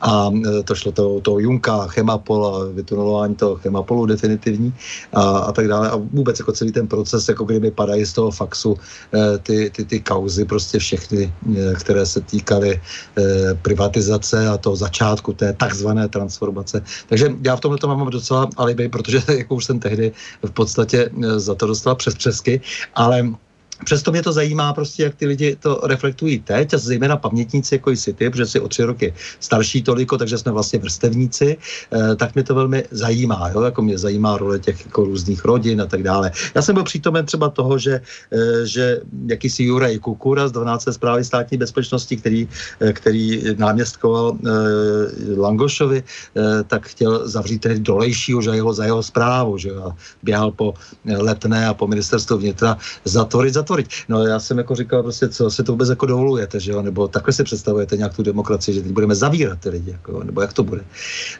A 0.00 0.30
eh, 0.30 0.62
to 0.62 0.74
šlo 0.74 0.92
to, 0.92 1.20
to 1.20 1.38
Junka, 1.38 1.86
Chemapol 1.86 2.46
a 2.46 2.64
vytunelování 2.72 3.34
toho 3.34 3.56
Chemapolu 3.56 4.06
definitivní 4.06 4.74
a, 5.12 5.22
a 5.22 5.52
tak 5.52 5.68
dále. 5.68 5.90
A 5.90 5.96
vůbec 5.96 6.38
jako 6.38 6.52
celý 6.52 6.72
ten 6.72 6.86
proces, 6.86 7.28
jako 7.28 7.44
kdyby 7.44 7.70
padají 7.70 8.06
z 8.06 8.12
toho 8.12 8.30
faxu 8.30 8.76
ty, 9.42 9.70
ty, 9.70 9.84
ty 9.84 10.00
kauzy, 10.00 10.44
prostě 10.44 10.78
všechny, 10.78 11.32
které 11.74 12.06
se 12.06 12.20
týkaly 12.20 12.80
privatizace 13.62 14.48
a 14.48 14.56
toho 14.56 14.76
začátku 14.76 15.32
té 15.32 15.52
takzvané 15.52 16.08
transformace. 16.08 16.82
Takže 17.08 17.34
já 17.42 17.56
v 17.56 17.60
tomhle 17.60 17.78
to 17.78 17.88
mám 17.88 17.97
mám 17.98 18.10
docela 18.10 18.48
alibi, 18.56 18.88
protože 18.88 19.22
jako 19.38 19.54
už 19.54 19.64
jsem 19.64 19.78
tehdy 19.80 20.12
v 20.42 20.50
podstatě 20.50 21.10
eh, 21.10 21.40
za 21.40 21.54
to 21.54 21.66
dostal 21.66 21.94
přes 21.94 22.14
přesky, 22.14 22.60
ale 22.94 23.28
Přesto 23.84 24.10
mě 24.10 24.22
to 24.22 24.32
zajímá 24.32 24.72
prostě, 24.72 25.02
jak 25.02 25.14
ty 25.14 25.26
lidi 25.26 25.56
to 25.56 25.80
reflektují 25.84 26.40
teď, 26.40 26.74
a 26.74 26.78
zejména 26.78 27.16
pamětníci, 27.16 27.74
jako 27.74 27.90
jsi 27.90 28.12
ty, 28.12 28.30
protože 28.30 28.46
jsi 28.46 28.60
o 28.60 28.68
tři 28.68 28.82
roky 28.84 29.14
starší 29.40 29.82
toliko, 29.82 30.18
takže 30.18 30.38
jsme 30.38 30.52
vlastně 30.52 30.78
vrstevníci, 30.78 31.56
eh, 31.92 32.16
tak 32.16 32.34
mě 32.34 32.44
to 32.44 32.54
velmi 32.54 32.84
zajímá, 32.90 33.50
jo? 33.54 33.62
jako 33.62 33.82
mě 33.82 33.98
zajímá 33.98 34.36
role 34.36 34.58
těch 34.58 34.84
jako 34.84 35.04
různých 35.04 35.44
rodin 35.44 35.80
a 35.80 35.86
tak 35.86 36.02
dále. 36.02 36.30
Já 36.54 36.62
jsem 36.62 36.74
byl 36.74 36.84
přítomen 36.84 37.26
třeba 37.26 37.48
toho, 37.48 37.78
že, 37.78 38.00
eh, 38.32 38.66
že 38.66 39.00
jakýsi 39.26 39.62
Juraj 39.62 39.98
Kukura 39.98 40.48
z 40.48 40.52
12. 40.52 40.92
zprávy 40.92 41.24
státní 41.24 41.58
bezpečnosti, 41.58 42.16
který, 42.16 42.48
eh, 42.80 42.92
který 42.92 43.54
náměstkoval 43.56 44.36
eh, 44.38 44.50
Langošovi, 45.36 46.02
eh, 46.02 46.64
tak 46.64 46.86
chtěl 46.86 47.28
zavřít 47.28 47.58
tehdy 47.58 47.80
dolejšího 47.80 48.40
že 48.42 48.50
jeho, 48.50 48.72
za 48.72 48.84
jeho 48.84 49.02
zprávu, 49.02 49.58
že 49.58 49.70
běhal 50.22 50.50
po 50.50 50.74
letné 51.04 51.66
a 51.66 51.74
po 51.74 51.86
ministerstvu 51.86 52.38
vnitra 52.38 52.78
zatvorit, 53.04 53.54
zatvorit. 53.68 53.88
No 54.08 54.26
já 54.26 54.40
jsem 54.40 54.58
jako 54.58 54.74
říkal 54.74 55.02
prostě, 55.02 55.28
co 55.28 55.50
si 55.50 55.62
to 55.62 55.72
vůbec 55.72 55.88
jako 55.88 56.06
dovolujete, 56.06 56.60
že 56.60 56.72
jo, 56.72 56.82
nebo 56.82 57.08
takhle 57.08 57.32
si 57.32 57.44
představujete 57.44 57.96
nějak 57.96 58.16
tu 58.16 58.22
demokracii, 58.22 58.74
že 58.74 58.82
teď 58.82 58.92
budeme 58.92 59.14
zavírat 59.14 59.58
ty 59.60 59.68
lidi, 59.68 59.90
jako, 59.90 60.24
nebo 60.24 60.40
jak 60.40 60.52
to 60.52 60.64
bude, 60.64 60.80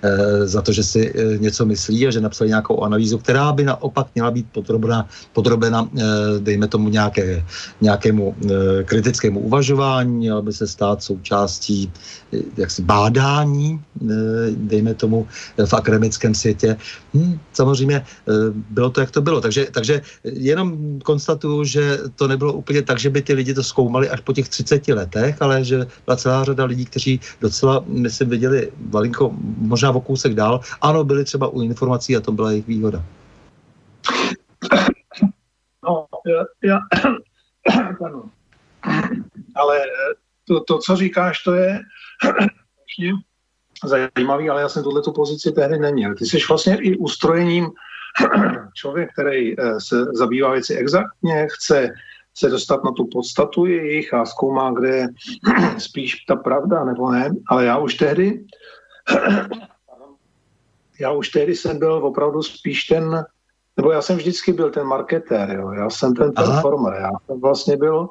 e, 0.03 0.47
za 0.47 0.62
to, 0.62 0.73
že 0.73 0.83
si 0.83 1.12
e, 1.17 1.38
něco 1.38 1.64
myslí 1.64 2.07
a 2.07 2.11
že 2.11 2.21
napsali 2.21 2.51
nějakou 2.51 2.83
analýzu, 2.83 3.19
která 3.19 3.53
by 3.53 3.64
naopak 3.64 4.07
měla 4.14 4.31
být 4.31 4.47
podrobena, 4.53 5.09
podrobena 5.33 5.88
e, 5.88 6.05
dejme 6.38 6.69
tomu 6.69 6.88
nějaké, 6.88 7.45
nějakému 7.81 8.35
e, 8.45 8.85
kritickému 8.85 9.41
uvažování, 9.41 10.17
měla 10.17 10.43
by 10.43 10.53
se 10.53 10.67
stát 10.67 11.03
součástí 11.03 11.93
jaksi 12.57 12.83
bádání, 12.83 13.81
e, 13.81 14.14
dejme 14.51 14.95
tomu 14.95 15.29
v 15.67 15.75
akademickém 15.75 16.35
světě. 16.35 16.77
Hm, 17.14 17.38
samozřejmě 17.53 17.97
e, 17.97 18.05
bylo 18.51 18.91
to, 18.91 19.01
jak 19.01 19.11
to 19.11 19.21
bylo. 19.21 19.41
Takže, 19.41 19.67
takže 19.71 20.03
jenom 20.25 21.01
konstatuju, 21.01 21.64
že 21.64 21.99
to 22.17 22.29
nebylo 22.29 22.53
úplně 22.53 22.83
tak, 22.83 22.99
že 22.99 23.11
by 23.11 23.23
ty 23.23 23.33
lidi 23.33 23.55
to 23.55 23.62
zkoumali 23.62 24.11
až 24.11 24.21
po 24.21 24.33
těch 24.33 24.49
30 24.49 24.88
letech, 24.88 25.43
ale 25.43 25.64
že 25.64 25.87
byla 26.05 26.17
celá 26.17 26.45
řada 26.45 26.64
lidí, 26.64 26.85
kteří 26.85 27.21
docela, 27.41 27.85
myslím, 27.87 28.29
viděli 28.29 28.73
malinko, 28.93 29.33
možná 29.59 29.91
o 29.91 30.01
kousek 30.01 30.35
dál. 30.35 30.61
Ano, 30.81 31.05
byli 31.05 31.25
třeba 31.25 31.49
u 31.49 31.62
informací 31.62 32.17
a 32.17 32.21
to 32.21 32.33
byla 32.33 32.51
jejich 32.51 32.67
výhoda. 32.67 33.05
No, 35.85 36.07
já, 36.27 36.45
já 36.64 36.79
ale 39.55 39.79
to, 40.45 40.61
to, 40.61 40.79
co 40.79 40.97
říkáš, 40.97 41.43
to 41.43 41.55
je 41.55 41.81
zajímavý, 43.85 44.51
ale 44.51 44.61
já 44.61 44.69
jsem 44.69 44.83
tuhle 44.83 45.03
tu 45.03 45.13
pozici 45.13 45.53
tehdy 45.53 45.79
neměl. 45.79 46.15
Ty 46.15 46.27
jsi 46.27 46.39
vlastně 46.49 46.77
i 46.77 46.97
ustrojením 46.97 47.71
člověk, 48.75 49.13
který 49.13 49.61
eh, 49.61 49.81
se 49.81 50.05
zabývá 50.05 50.53
věci 50.53 50.75
exaktně, 50.75 51.47
chce 51.51 51.95
se 52.35 52.49
dostat 52.49 52.85
na 52.85 52.93
tu 52.93 53.07
podstatu 53.13 53.67
jejich 53.67 54.15
a 54.15 54.25
zkoumá, 54.25 54.73
kde 54.73 54.89
je 54.97 55.09
spíš 55.79 56.17
ta 56.29 56.37
pravda 56.37 56.85
nebo 56.85 57.11
ne, 57.11 57.31
ale 57.49 57.65
já 57.65 57.79
už 57.79 57.95
tehdy 57.95 58.45
já 61.01 61.13
už 61.13 61.29
tehdy 61.29 61.57
jsem 61.57 61.79
byl 61.79 61.93
opravdu 61.93 62.43
spíš 62.43 62.85
ten, 62.85 63.25
nebo 63.77 63.93
já 63.93 64.03
jsem 64.03 64.17
vždycky 64.17 64.53
byl 64.53 64.71
ten 64.71 64.87
marketér, 64.87 65.51
jo. 65.51 65.71
já 65.71 65.91
jsem 65.91 66.15
ten 66.15 66.33
performer, 66.33 67.01
já 67.01 67.11
jsem 67.27 67.41
vlastně 67.41 67.77
byl, 67.77 68.09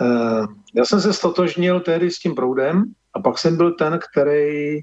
uh, 0.00 0.46
já 0.74 0.84
jsem 0.84 1.00
se 1.00 1.12
stotožnil 1.12 1.80
tehdy 1.80 2.10
s 2.10 2.18
tím 2.18 2.34
proudem 2.34 2.84
a 3.16 3.20
pak 3.20 3.38
jsem 3.38 3.56
byl 3.56 3.72
ten, 3.72 3.98
který 4.10 4.80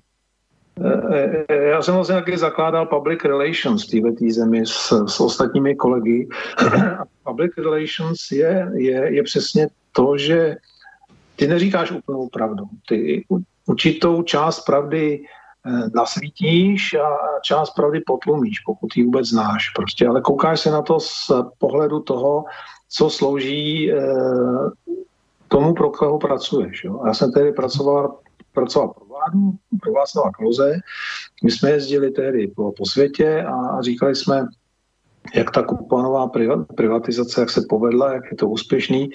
Eh, 0.81 1.45
eh, 1.49 1.55
já 1.55 1.81
jsem 1.81 1.93
vlastně 1.93 2.15
taky 2.15 2.37
zakládal 2.37 2.85
public 2.85 3.23
relations 3.23 3.87
v 3.87 4.01
této 4.01 4.33
zemi 4.33 4.65
s, 4.65 5.05
s 5.07 5.19
ostatními 5.19 5.75
kolegy. 5.75 6.27
public 7.23 7.51
relations 7.57 8.31
je, 8.31 8.71
je, 8.73 9.13
je 9.13 9.23
přesně 9.23 9.67
to, 9.91 10.17
že 10.17 10.55
ty 11.35 11.47
neříkáš 11.47 11.91
úplnou 11.91 12.27
pravdu. 12.27 12.63
Ty 12.87 13.25
určitou 13.65 14.23
část 14.23 14.65
pravdy 14.65 15.23
eh, 15.65 15.89
nasvítíš 15.95 16.93
a 16.93 17.17
část 17.41 17.71
pravdy 17.71 17.99
potlumíš, 17.99 18.59
pokud 18.59 18.97
ji 18.97 19.03
vůbec 19.03 19.27
znáš. 19.27 19.69
Prostě, 19.69 20.07
ale 20.07 20.21
koukáš 20.21 20.59
se 20.59 20.71
na 20.71 20.81
to 20.81 20.99
z 20.99 21.31
pohledu 21.57 21.99
toho, 21.99 22.45
co 22.89 23.09
slouží 23.09 23.91
tomu, 25.47 25.73
pro 25.73 25.89
koho 25.89 26.19
pracuješ. 26.19 26.83
Jo? 26.83 27.01
Já 27.05 27.13
jsem 27.13 27.31
tedy 27.31 27.51
pracoval 27.51 28.17
pracoval 28.53 28.87
pro 28.87 29.05
vládu, 29.05 29.53
pro 29.81 29.93
Václava 29.93 30.31
Kloze. 30.31 30.79
My 31.43 31.51
jsme 31.51 31.71
jezdili 31.71 32.11
tehdy 32.11 32.47
po, 32.47 32.71
po 32.71 32.85
světě 32.85 33.43
a, 33.43 33.55
a 33.77 33.81
říkali 33.81 34.15
jsme, 34.15 34.45
jak 35.35 35.51
ta 35.51 35.63
kuponová 35.63 36.31
privatizace, 36.75 37.41
jak 37.41 37.49
se 37.49 37.61
povedla, 37.69 38.13
jak 38.13 38.23
je 38.31 38.37
to 38.37 38.47
úspěšný. 38.47 39.09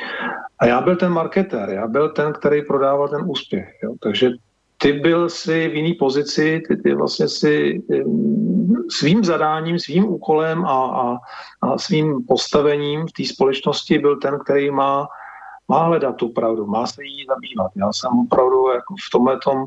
A 0.59 0.67
já 0.67 0.81
byl 0.81 0.97
ten 0.97 1.13
marketér, 1.13 1.71
já 1.71 1.87
byl 1.87 2.09
ten, 2.09 2.33
který 2.33 2.63
prodával 2.63 3.09
ten 3.09 3.23
úspěch. 3.27 3.69
Jo. 3.83 3.95
Takže 4.03 4.31
ty 4.79 4.93
byl 4.93 5.29
si 5.29 5.69
v 5.69 5.75
jiný 5.75 5.95
pozici, 5.95 6.63
ty, 6.69 6.77
ty 6.77 6.95
vlastně 6.95 7.29
si 7.29 7.83
svým 8.91 9.25
zadáním, 9.25 9.79
svým 9.79 10.09
úkolem 10.09 10.65
a, 10.65 10.87
a, 10.87 11.17
a 11.63 11.79
svým 11.79 12.27
postavením 12.29 13.07
v 13.07 13.13
té 13.13 13.25
společnosti 13.25 13.99
byl 13.99 14.17
ten, 14.17 14.39
který 14.45 14.71
má 14.71 15.09
má 15.69 15.85
hledat 15.85 16.17
tu 16.17 16.29
pravdu, 16.29 16.67
má 16.67 16.87
se 16.87 17.05
jí 17.05 17.27
zabývat. 17.27 17.73
Já 17.77 17.93
jsem 17.93 18.11
opravdu 18.19 18.69
jako 18.69 18.95
v 19.07 19.11
tomhle 19.13 19.39
tom, 19.39 19.65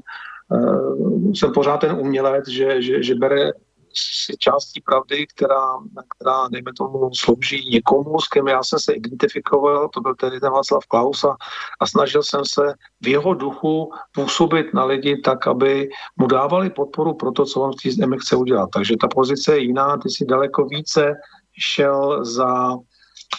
uh, 0.50 1.32
jsem 1.34 1.54
pořád 1.54 1.78
ten 1.78 1.92
umělec, 2.00 2.48
že, 2.48 2.82
že, 2.82 3.04
že 3.04 3.16
bere 3.16 3.52
si 3.94 4.38
částí 4.38 4.82
pravdy, 4.82 5.28
která, 5.28 5.78
která, 6.18 6.48
dejme 6.48 6.72
tomu, 6.78 7.10
slouží 7.14 7.70
někomu, 7.70 8.20
s 8.20 8.28
kým 8.28 8.48
já 8.48 8.64
jsem 8.64 8.80
se 8.80 8.94
identifikoval, 8.94 9.90
to 9.90 10.02
byl 10.02 10.16
tedy 10.16 10.40
ten 10.40 10.52
Václav 10.52 10.86
Klaus 10.86 11.24
a, 11.24 11.36
a 11.80 11.88
snažil 11.88 12.24
jsem 12.24 12.42
se 12.46 12.74
v 13.02 13.08
jeho 13.08 13.34
duchu 13.34 13.92
působit 14.12 14.74
na 14.74 14.86
lidi 14.86 15.22
tak, 15.22 15.48
aby 15.48 15.90
mu 16.18 16.28
dávali 16.28 16.70
podporu 16.70 17.14
pro 17.14 17.32
to, 17.32 17.46
co 17.46 17.62
on 17.62 17.72
v 17.72 17.82
té 17.84 17.92
zemi 17.92 18.18
chce 18.18 18.36
udělat. 18.36 18.70
Takže 18.74 18.96
ta 19.02 19.08
pozice 19.08 19.54
je 19.54 19.64
jiná, 19.64 19.98
ty 19.98 20.10
si 20.10 20.26
daleko 20.26 20.66
více 20.66 21.14
šel 21.60 22.26
za, 22.26 22.78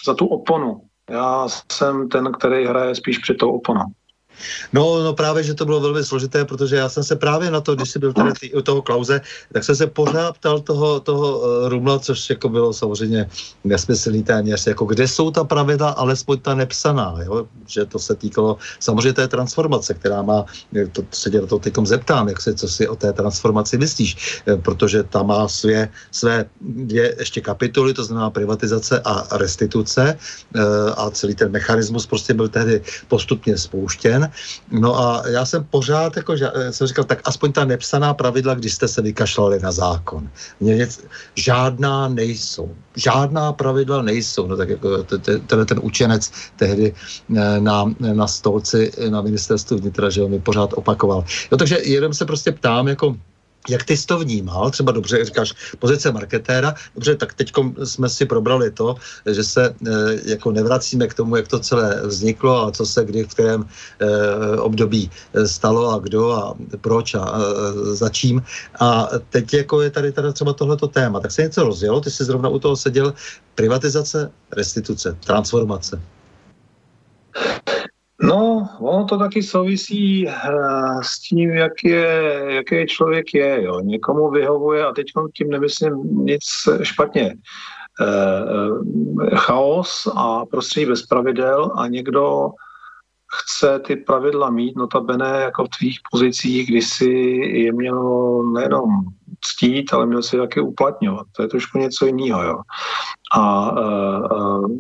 za 0.07 0.15
tu 0.15 0.27
oponu, 0.27 0.81
já 1.13 1.49
jsem 1.73 2.09
ten, 2.09 2.33
který 2.33 2.67
hraje 2.67 2.95
spíš 2.95 3.19
před 3.19 3.35
tou 3.35 3.51
oponou. 3.51 3.85
No, 4.73 5.03
no 5.05 5.13
právě, 5.13 5.43
že 5.43 5.55
to 5.55 5.65
bylo 5.65 5.81
velmi 5.81 6.05
složité, 6.05 6.45
protože 6.45 6.77
já 6.77 6.89
jsem 6.89 7.05
se 7.05 7.17
právě 7.17 7.51
na 7.51 7.61
to, 7.61 7.75
když 7.75 7.91
jsi 7.91 7.99
byl 7.99 8.13
tady 8.13 8.33
tý, 8.33 8.55
u 8.55 8.63
toho 8.63 8.83
Klauze, 8.83 9.21
tak 9.53 9.65
jsem 9.65 9.77
se 9.77 9.87
pořád 9.87 10.39
ptal 10.39 10.61
toho, 10.61 11.01
toho 11.01 11.39
uh, 11.39 11.69
Rumla, 11.69 11.99
což 11.99 12.31
jako 12.31 12.49
bylo 12.49 12.73
samozřejmě 12.73 13.29
nesmyslný 13.65 14.23
téměř, 14.23 14.67
jako 14.67 14.85
kde 14.85 15.09
jsou 15.09 15.31
ta 15.31 15.45
pravidla, 15.45 15.91
alespoň 15.91 16.39
ta 16.41 16.55
nepsaná, 16.55 17.17
jo? 17.25 17.47
že 17.67 17.85
to 17.85 17.99
se 17.99 18.15
týkalo 18.15 18.57
samozřejmě 18.81 19.13
té 19.13 19.29
transformace, 19.29 19.95
která 19.95 20.23
má, 20.23 20.45
to 20.93 21.03
se 21.11 21.31
tě 21.31 21.41
to 21.41 21.59
teď 21.59 21.75
zeptám, 21.85 22.29
jak 22.29 22.41
se, 22.41 22.55
co 22.55 22.69
si 22.69 22.89
o 22.89 22.97
té 22.97 23.13
transformaci 23.13 23.79
myslíš, 23.79 24.43
eh, 24.47 24.57
protože 24.57 25.03
ta 25.03 25.23
má 25.23 25.49
své, 25.49 25.89
své 26.11 26.45
dvě 26.61 27.15
ještě 27.19 27.41
kapitoly, 27.41 27.95
to 27.95 28.05
znamená 28.05 28.31
privatizace 28.31 29.01
a 29.05 29.37
restituce 29.39 30.19
a 30.97 31.11
celý 31.11 31.35
ten 31.35 31.51
mechanismus 31.51 32.07
prostě 32.07 32.35
byl 32.35 32.49
tehdy 32.49 32.83
postupně 33.09 33.59
spouštěn 33.59 34.31
No 34.71 35.01
a 35.01 35.29
já 35.29 35.45
jsem 35.45 35.65
pořád 35.65 36.17
jako, 36.17 36.37
že, 36.37 36.51
eh, 36.55 36.73
jsem 36.73 36.87
říkal, 36.87 37.05
tak 37.05 37.21
aspoň 37.25 37.53
ta 37.53 37.65
nepsaná 37.65 38.15
pravidla, 38.15 38.55
když 38.55 38.75
jste 38.75 38.89
se 38.89 39.03
vykašlali 39.03 39.61
na 39.61 39.73
zákon. 39.73 40.31
Mě 40.61 40.77
něco, 40.77 41.03
žádná 41.35 42.09
nejsou. 42.09 42.75
Žádná 42.97 43.53
pravidla 43.53 44.03
nejsou. 44.03 44.47
No 44.47 44.57
tak 44.57 44.69
jako 44.69 45.03
ten, 45.03 45.67
ten 45.67 45.81
učenec 45.83 46.31
tehdy 46.57 46.95
eh, 47.37 47.61
na, 47.61 47.85
na 47.99 48.27
stolci 48.27 48.93
na 49.09 49.23
ministerstvu 49.23 49.79
vnitra, 49.79 50.11
že 50.11 50.23
on 50.23 50.31
mi 50.31 50.41
pořád 50.41 50.73
opakoval. 50.73 51.25
Jo, 51.53 51.59
takže 51.59 51.79
jenom 51.83 52.15
se 52.15 52.25
prostě 52.25 52.53
ptám, 52.53 52.89
jako 52.89 53.17
jak 53.69 53.85
ty 53.85 53.97
jsi 53.97 54.07
to 54.07 54.19
vnímal? 54.19 54.71
Třeba 54.71 54.93
dobře 54.93 55.25
říkáš 55.25 55.55
pozice 55.79 56.13
marketéra, 56.13 56.75
dobře, 56.95 57.17
tak 57.17 57.35
teď 57.35 57.53
jsme 57.85 58.09
si 58.09 58.27
probrali 58.27 58.71
to, 58.71 58.97
že 59.31 59.45
se 59.45 59.65
e, 59.67 59.75
jako 60.25 60.53
nevracíme 60.53 61.07
k 61.07 61.15
tomu, 61.15 61.37
jak 61.37 61.49
to 61.49 61.59
celé 61.59 62.03
vzniklo 62.07 62.67
a 62.67 62.71
co 62.71 62.87
se 62.87 63.05
kdy 63.05 63.25
v 63.25 63.29
kterém 63.29 63.69
e, 63.99 64.57
období 64.57 65.11
eh, 65.35 65.49
stalo 65.49 65.91
a 65.91 65.99
kdo 65.99 66.33
a 66.33 66.55
proč 66.81 67.15
a 67.15 67.33
e, 67.39 67.95
za 67.95 68.09
čím. 68.09 68.43
A 68.81 69.09
teď 69.31 69.55
jako 69.55 69.83
je 69.83 69.91
tady 69.91 70.13
teda 70.13 70.33
třeba 70.33 70.53
tohleto 70.53 70.89
téma. 70.89 71.21
Tak 71.21 71.33
se 71.33 71.43
něco 71.43 71.63
rozjelo, 71.63 72.01
ty 72.01 72.11
jsi 72.11 72.25
zrovna 72.25 72.49
u 72.49 72.59
toho 72.59 72.77
seděl, 72.77 73.15
privatizace, 73.55 74.31
restituce, 74.53 75.17
transformace. 75.27 76.01
No, 78.23 78.69
ono 78.81 79.05
to 79.05 79.19
taky 79.19 79.43
souvisí 79.43 80.27
uh, 80.27 81.01
s 81.03 81.21
tím, 81.21 81.51
jak 81.51 81.73
je, 81.85 82.45
jaký 82.47 82.87
člověk 82.87 83.35
je. 83.35 83.63
Jo. 83.63 83.81
Někomu 83.81 84.31
vyhovuje, 84.31 84.85
a 84.85 84.93
teď 84.93 85.07
tím 85.37 85.51
nemyslím 85.51 86.25
nic 86.25 86.45
špatně, 86.83 87.35
uh, 88.01 89.29
chaos 89.37 90.09
a 90.17 90.47
prostředí 90.47 90.87
bez 90.87 91.07
pravidel 91.07 91.73
a 91.77 91.87
někdo 91.87 92.51
chce 93.33 93.79
ty 93.79 93.97
pravidla 93.97 94.51
mít, 94.51 94.77
notabene 94.77 95.41
jako 95.41 95.65
v 95.65 95.69
tvých 95.79 95.99
pozicích, 96.11 96.69
kdy 96.69 96.83
si 96.83 97.11
je 97.53 97.73
měl 97.73 98.43
nejenom 98.43 98.89
ctít, 99.41 99.95
ale 99.95 100.07
měl 100.07 100.23
si 100.23 100.37
taky 100.37 100.61
uplatňovat. 100.61 101.27
To 101.37 101.43
je 101.43 101.49
trošku 101.49 101.79
něco 101.79 102.07
jiného. 102.07 102.43
Jo. 102.43 102.59
A 103.35 103.73
uh, 103.73 104.63
uh, 104.63 104.71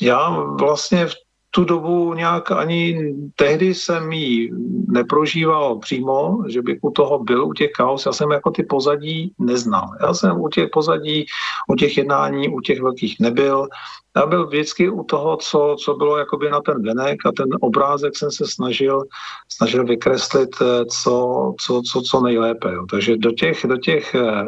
já 0.00 0.30
vlastně 0.60 1.06
v 1.06 1.14
tu 1.50 1.64
dobu 1.64 2.14
nějak 2.14 2.52
ani 2.52 3.14
tehdy 3.36 3.74
jsem 3.74 4.12
ji 4.12 4.50
neprožíval 4.88 5.78
přímo, 5.78 6.38
že 6.48 6.62
bych 6.62 6.78
u 6.82 6.90
toho 6.90 7.18
byl, 7.18 7.44
u 7.44 7.52
těch 7.52 7.70
kaos. 7.72 8.06
Já 8.06 8.12
jsem 8.12 8.30
jako 8.30 8.50
ty 8.50 8.62
pozadí 8.62 9.32
neznal. 9.38 9.90
Já 10.00 10.14
jsem 10.14 10.40
u 10.40 10.48
těch 10.48 10.68
pozadí, 10.72 11.26
u 11.68 11.74
těch 11.74 11.96
jednání, 11.96 12.48
u 12.48 12.60
těch 12.60 12.80
velkých 12.80 13.20
nebyl. 13.20 13.68
Já 14.16 14.26
byl 14.26 14.46
vždycky 14.46 14.90
u 14.90 15.04
toho, 15.04 15.36
co, 15.36 15.76
co 15.84 15.94
bylo 15.94 16.18
jakoby 16.18 16.50
na 16.50 16.60
ten 16.60 16.82
venek 16.82 17.26
a 17.26 17.32
ten 17.32 17.48
obrázek 17.60 18.16
jsem 18.16 18.30
se 18.30 18.46
snažil, 18.46 19.02
snažil 19.48 19.84
vykreslit 19.84 20.50
eh, 20.62 20.84
co, 20.84 21.54
co, 21.60 21.82
co, 21.82 22.00
co 22.00 22.20
nejlépe. 22.20 22.72
Jo. 22.72 22.86
Takže 22.90 23.16
do 23.16 23.32
těch, 23.32 23.66
do 23.68 23.76
těch 23.76 24.14
eh, 24.14 24.44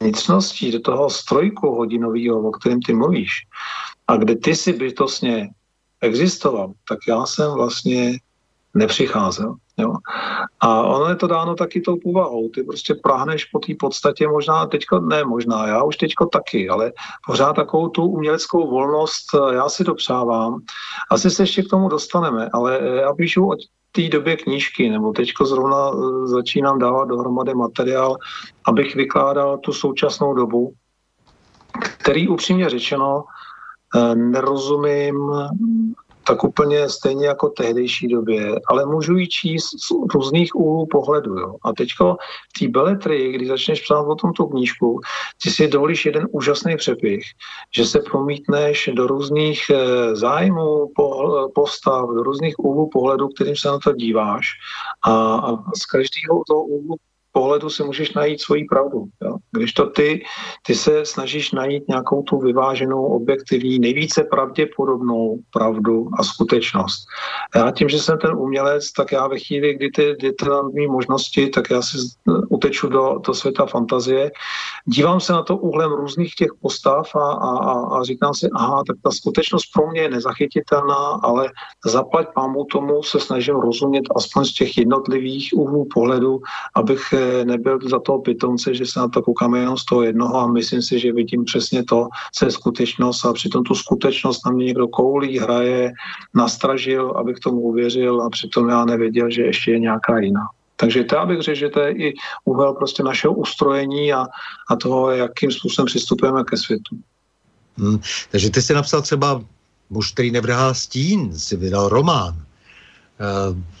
vnitřností, 0.00 0.72
do 0.72 0.80
toho 0.80 1.10
strojku 1.10 1.74
hodinového, 1.74 2.48
o 2.48 2.50
kterém 2.50 2.80
ty 2.80 2.94
mluvíš, 2.94 3.30
a 4.06 4.16
kde 4.16 4.36
ty 4.36 4.56
si 4.56 4.72
bytostně 4.72 5.50
existoval, 6.04 6.72
tak 6.88 6.98
já 7.08 7.26
jsem 7.26 7.52
vlastně 7.52 8.18
nepřicházel. 8.74 9.54
Jo. 9.78 9.94
A 10.60 10.82
ono 10.82 11.08
je 11.08 11.16
to 11.16 11.26
dáno 11.26 11.54
taky 11.54 11.80
tou 11.80 11.96
povahou. 11.96 12.48
Ty 12.48 12.62
prostě 12.62 12.94
prahneš 12.94 13.44
po 13.44 13.58
té 13.58 13.74
podstatě 13.80 14.28
možná 14.28 14.66
teďko, 14.66 15.00
ne 15.00 15.24
možná, 15.24 15.66
já 15.66 15.82
už 15.82 15.96
teďko 15.96 16.26
taky, 16.26 16.68
ale 16.68 16.92
pořád 17.26 17.52
takovou 17.52 17.88
tu 17.88 18.06
uměleckou 18.06 18.70
volnost 18.70 19.26
eh, 19.34 19.54
já 19.54 19.68
si 19.68 19.84
dopřávám. 19.84 20.60
Asi 21.10 21.30
se 21.30 21.42
ještě 21.42 21.62
k 21.62 21.68
tomu 21.68 21.88
dostaneme, 21.88 22.48
ale 22.52 22.78
eh, 22.78 23.00
já 23.00 23.12
píšu 23.12 23.50
o 23.50 23.56
té 23.92 24.08
době 24.08 24.36
knížky, 24.36 24.90
nebo 24.90 25.12
teďko 25.12 25.44
zrovna 25.44 25.90
eh, 25.90 26.26
začínám 26.26 26.78
dávat 26.78 27.08
dohromady 27.08 27.54
materiál, 27.54 28.16
abych 28.66 28.94
vykládal 28.94 29.58
tu 29.58 29.72
současnou 29.72 30.34
dobu, 30.34 30.72
který 31.98 32.28
upřímně 32.28 32.70
řečeno 32.70 33.24
nerozumím 34.14 35.30
tak 36.26 36.44
úplně 36.44 36.88
stejně 36.88 37.26
jako 37.26 37.48
tehdejší 37.48 38.08
době, 38.08 38.60
ale 38.68 38.86
můžu 38.86 39.16
ji 39.16 39.28
číst 39.28 39.64
z 39.66 39.90
různých 40.14 40.56
úhlů 40.56 40.86
pohledu. 40.86 41.38
Jo. 41.38 41.54
A 41.62 41.72
teďko 41.72 42.16
v 42.56 42.58
té 42.58 42.68
beletry, 42.68 43.32
když 43.32 43.48
začneš 43.48 43.82
psát 43.82 44.00
o 44.00 44.14
tom 44.14 44.32
tu 44.32 44.46
knížku, 44.46 45.00
ty 45.42 45.50
si 45.50 45.68
dovolíš 45.68 46.06
jeden 46.06 46.28
úžasný 46.30 46.76
přepich, 46.76 47.24
že 47.76 47.86
se 47.86 48.00
promítneš 48.00 48.90
do 48.92 49.06
různých 49.06 49.70
eh, 49.70 50.16
zájmů, 50.16 50.90
postav, 51.54 52.08
do 52.08 52.22
různých 52.22 52.58
úhlů 52.58 52.88
pohledu, 52.92 53.28
kterým 53.28 53.56
se 53.56 53.68
na 53.68 53.78
to 53.78 53.92
díváš. 53.92 54.48
A, 55.02 55.34
a 55.34 55.56
z 55.56 55.86
každého 55.86 56.42
toho 56.48 56.64
úhlu 56.64 56.96
pohledu 57.34 57.70
si 57.70 57.82
můžeš 57.82 58.14
najít 58.14 58.40
svoji 58.40 58.64
pravdu. 58.64 59.04
Jo? 59.22 59.36
Když 59.50 59.72
to 59.72 59.86
ty, 59.86 60.24
ty 60.66 60.74
se 60.74 61.04
snažíš 61.04 61.52
najít 61.52 61.88
nějakou 61.88 62.22
tu 62.22 62.38
vyváženou, 62.38 63.04
objektivní, 63.04 63.78
nejvíce 63.78 64.24
pravděpodobnou 64.24 65.38
pravdu 65.50 66.08
a 66.18 66.22
skutečnost. 66.22 67.06
Já 67.54 67.70
tím, 67.70 67.88
že 67.88 67.98
jsem 67.98 68.18
ten 68.18 68.34
umělec, 68.36 68.92
tak 68.92 69.12
já 69.12 69.26
ve 69.26 69.38
chvíli, 69.38 69.74
kdy 69.74 69.90
ty, 69.90 70.14
kdy 70.18 70.32
ty 70.32 70.46
mý 70.74 70.86
možnosti, 70.86 71.48
tak 71.48 71.70
já 71.70 71.82
si 71.82 71.96
uteču 72.48 72.88
do, 72.88 73.18
do 73.26 73.34
světa 73.34 73.66
fantazie, 73.66 74.30
dívám 74.86 75.20
se 75.20 75.32
na 75.32 75.42
to 75.42 75.56
úhlem 75.56 75.92
různých 75.92 76.34
těch 76.34 76.50
postav 76.62 77.14
a, 77.14 77.32
a, 77.32 77.98
a 77.98 78.02
říkám 78.02 78.34
si, 78.34 78.48
aha, 78.54 78.82
tak 78.86 78.96
ta 79.02 79.10
skutečnost 79.10 79.66
pro 79.74 79.90
mě 79.90 80.00
je 80.00 80.10
nezachytitelná, 80.10 81.20
ale 81.22 81.50
zaplať 81.84 82.28
pámu 82.34 82.64
tomu 82.64 83.02
se 83.02 83.20
snažím 83.20 83.56
rozumět 83.56 84.04
aspoň 84.16 84.44
z 84.44 84.54
těch 84.54 84.78
jednotlivých 84.78 85.50
úhlů 85.54 85.88
pohledu, 85.94 86.40
abych 86.74 87.14
nebyl 87.44 87.78
za 87.90 87.98
toho 87.98 88.18
pitomce, 88.18 88.74
že 88.74 88.86
se 88.86 89.00
na 89.00 89.08
to 89.08 89.22
koukáme 89.22 89.58
jenom 89.58 89.76
z 89.76 89.84
toho 89.84 90.02
jednoho 90.02 90.36
a 90.36 90.46
myslím 90.46 90.82
si, 90.82 90.98
že 90.98 91.12
vidím 91.12 91.44
přesně 91.44 91.84
to, 91.84 92.08
co 92.32 92.44
je 92.44 92.50
skutečnost 92.50 93.24
a 93.24 93.32
přitom 93.32 93.64
tu 93.64 93.74
skutečnost 93.74 94.46
na 94.46 94.52
mě 94.52 94.64
někdo 94.64 94.88
koulí, 94.88 95.38
hraje, 95.38 95.92
nastražil, 96.34 97.10
abych 97.10 97.38
tomu 97.38 97.60
uvěřil 97.60 98.22
a 98.22 98.30
přitom 98.30 98.68
já 98.68 98.84
nevěděl, 98.84 99.30
že 99.30 99.42
ještě 99.42 99.70
je 99.70 99.78
nějaká 99.78 100.18
jiná. 100.18 100.44
Takže 100.76 101.04
to 101.04 101.26
bych 101.26 101.40
řekl, 101.40 101.58
že 101.58 101.68
to 101.68 101.80
je 101.80 101.92
i 101.92 102.14
úhel 102.44 102.72
prostě 102.72 103.02
našeho 103.02 103.34
ustrojení 103.34 104.12
a, 104.12 104.26
a 104.70 104.76
toho, 104.76 105.10
jakým 105.10 105.50
způsobem 105.50 105.86
přistupujeme 105.86 106.44
ke 106.44 106.56
světu. 106.56 106.96
Hmm, 107.78 107.98
takže 108.30 108.50
ty 108.50 108.62
jsi 108.62 108.74
napsal 108.74 109.02
třeba 109.02 109.40
Muž, 109.90 110.12
který 110.12 110.30
nevrhá 110.30 110.74
stín, 110.74 111.38
si 111.38 111.56
vydal 111.56 111.88
román. 111.88 112.34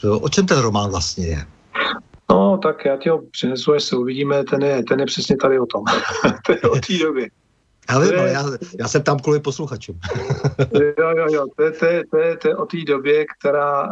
E, 0.04 0.08
o 0.08 0.28
čem 0.28 0.46
ten 0.46 0.58
román 0.58 0.90
vlastně 0.90 1.26
je? 1.26 1.46
No, 2.30 2.58
tak 2.62 2.84
já 2.84 2.96
ti 2.96 3.08
ho 3.08 3.22
přinesu, 3.30 3.72
až 3.72 3.82
se 3.82 3.96
uvidíme, 3.96 4.44
ten 4.44 4.62
je, 4.62 4.82
ten 4.82 5.00
je 5.00 5.06
přesně 5.06 5.36
tady 5.36 5.58
o 5.58 5.66
tom. 5.66 5.84
to 6.46 6.52
je 6.52 6.60
o 6.60 6.74
té 6.74 6.98
době. 7.02 7.28
Ale 7.88 8.14
je... 8.14 8.32
já, 8.32 8.44
já 8.80 8.88
jsem 8.88 9.02
tam 9.02 9.18
kvůli 9.18 9.40
posluchačům. 9.40 10.00
jo, 10.98 11.10
jo, 11.16 11.26
jo, 11.32 11.46
to 11.56 11.62
je, 11.62 11.70
to 11.72 11.86
je, 11.86 12.04
to 12.10 12.16
je, 12.18 12.36
to 12.36 12.48
je 12.48 12.56
o 12.56 12.66
té 12.66 12.76
době, 12.86 13.24
která, 13.38 13.88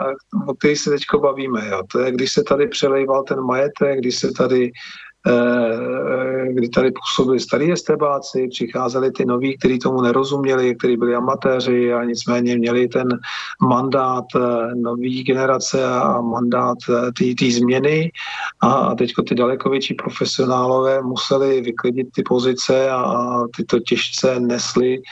o 0.49 0.55
které 0.55 0.77
se 0.77 0.91
teď 0.91 1.03
bavíme. 1.21 1.69
Jo. 1.69 1.83
To 1.93 1.99
je, 1.99 2.13
když 2.13 2.33
se 2.33 2.43
tady 2.43 2.69
přelejval 2.69 3.23
ten 3.23 3.41
majetek, 3.41 3.99
když 3.99 4.19
se 4.19 4.33
tady 4.37 4.73
kdy 6.53 6.69
tady 6.69 6.91
působili 6.91 7.41
starý 7.41 7.73
estebáci, 7.73 8.49
přicházeli 8.49 9.11
ty 9.11 9.25
noví, 9.25 9.59
kteří 9.59 9.79
tomu 9.79 10.01
nerozuměli, 10.01 10.75
kteří 10.75 10.97
byli 10.97 11.15
amatéři 11.15 11.93
a 11.93 12.05
nicméně 12.05 12.57
měli 12.57 12.89
ten 12.89 13.09
mandát 13.63 14.25
eh, 14.37 14.75
nový 14.75 15.23
generace 15.23 15.85
a 15.87 16.21
mandát 16.21 16.79
eh, 16.91 17.33
té 17.35 17.51
změny. 17.51 18.13
A 18.61 18.95
teďko 18.95 19.23
ty 19.23 19.35
daleko 19.35 19.71
větší 19.71 19.95
profesionálové 19.95 21.03
museli 21.03 21.61
vyklidit 21.61 22.09
ty 22.15 22.23
pozice 22.23 22.91
a 22.91 23.43
tyto 23.57 23.81
těžce 23.81 24.41
nesli 24.41 25.03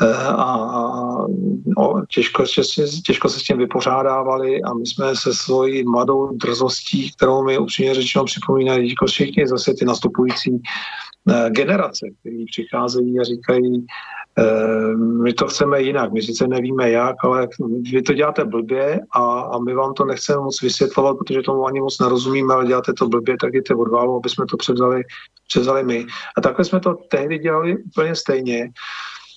a, 0.00 0.44
a 0.44 1.26
těžko, 2.08 2.44
těžko 3.06 3.28
se 3.28 3.40
s 3.40 3.42
tím 3.42 3.58
vypořádávali 3.58 4.62
a 4.62 4.74
my 4.74 4.86
jsme 4.86 5.16
se 5.16 5.34
svojí 5.34 5.84
mladou 5.84 6.36
drzostí, 6.36 7.12
kterou 7.12 7.44
mi 7.44 7.58
upřímně 7.58 7.94
řečeno 7.94 8.24
připomínají 8.24 8.88
teďko 8.88 9.06
všichni 9.06 9.46
zase 9.46 9.74
ty 9.74 9.84
nastupující 9.84 10.62
eh, 11.30 11.50
generace, 11.50 12.06
které 12.20 12.36
přicházejí 12.50 13.20
a 13.20 13.24
říkají, 13.24 13.86
eh, 14.38 14.96
my 14.96 15.32
to 15.32 15.46
chceme 15.46 15.82
jinak, 15.82 16.12
my 16.12 16.22
sice 16.22 16.46
nevíme 16.48 16.90
jak, 16.90 17.16
ale 17.24 17.48
vy 17.92 18.02
to 18.02 18.12
děláte 18.12 18.44
blbě 18.44 19.00
a, 19.12 19.40
a 19.40 19.58
my 19.58 19.74
vám 19.74 19.94
to 19.94 20.04
nechceme 20.04 20.38
moc 20.38 20.62
vysvětlovat, 20.62 21.16
protože 21.18 21.42
tomu 21.42 21.66
ani 21.66 21.80
moc 21.80 22.00
nerozumíme, 22.00 22.54
ale 22.54 22.66
děláte 22.66 22.92
to 22.92 23.08
blbě, 23.08 23.36
tak 23.40 23.50
jděte 23.50 23.74
odválu, 23.74 24.16
aby 24.16 24.28
jsme 24.28 24.46
to 24.46 24.56
převzali, 24.56 25.02
převzali 25.48 25.84
my. 25.84 26.06
A 26.36 26.40
takhle 26.40 26.64
jsme 26.64 26.80
to 26.80 26.94
tehdy 26.94 27.38
dělali 27.38 27.76
úplně 27.76 28.14
stejně. 28.14 28.70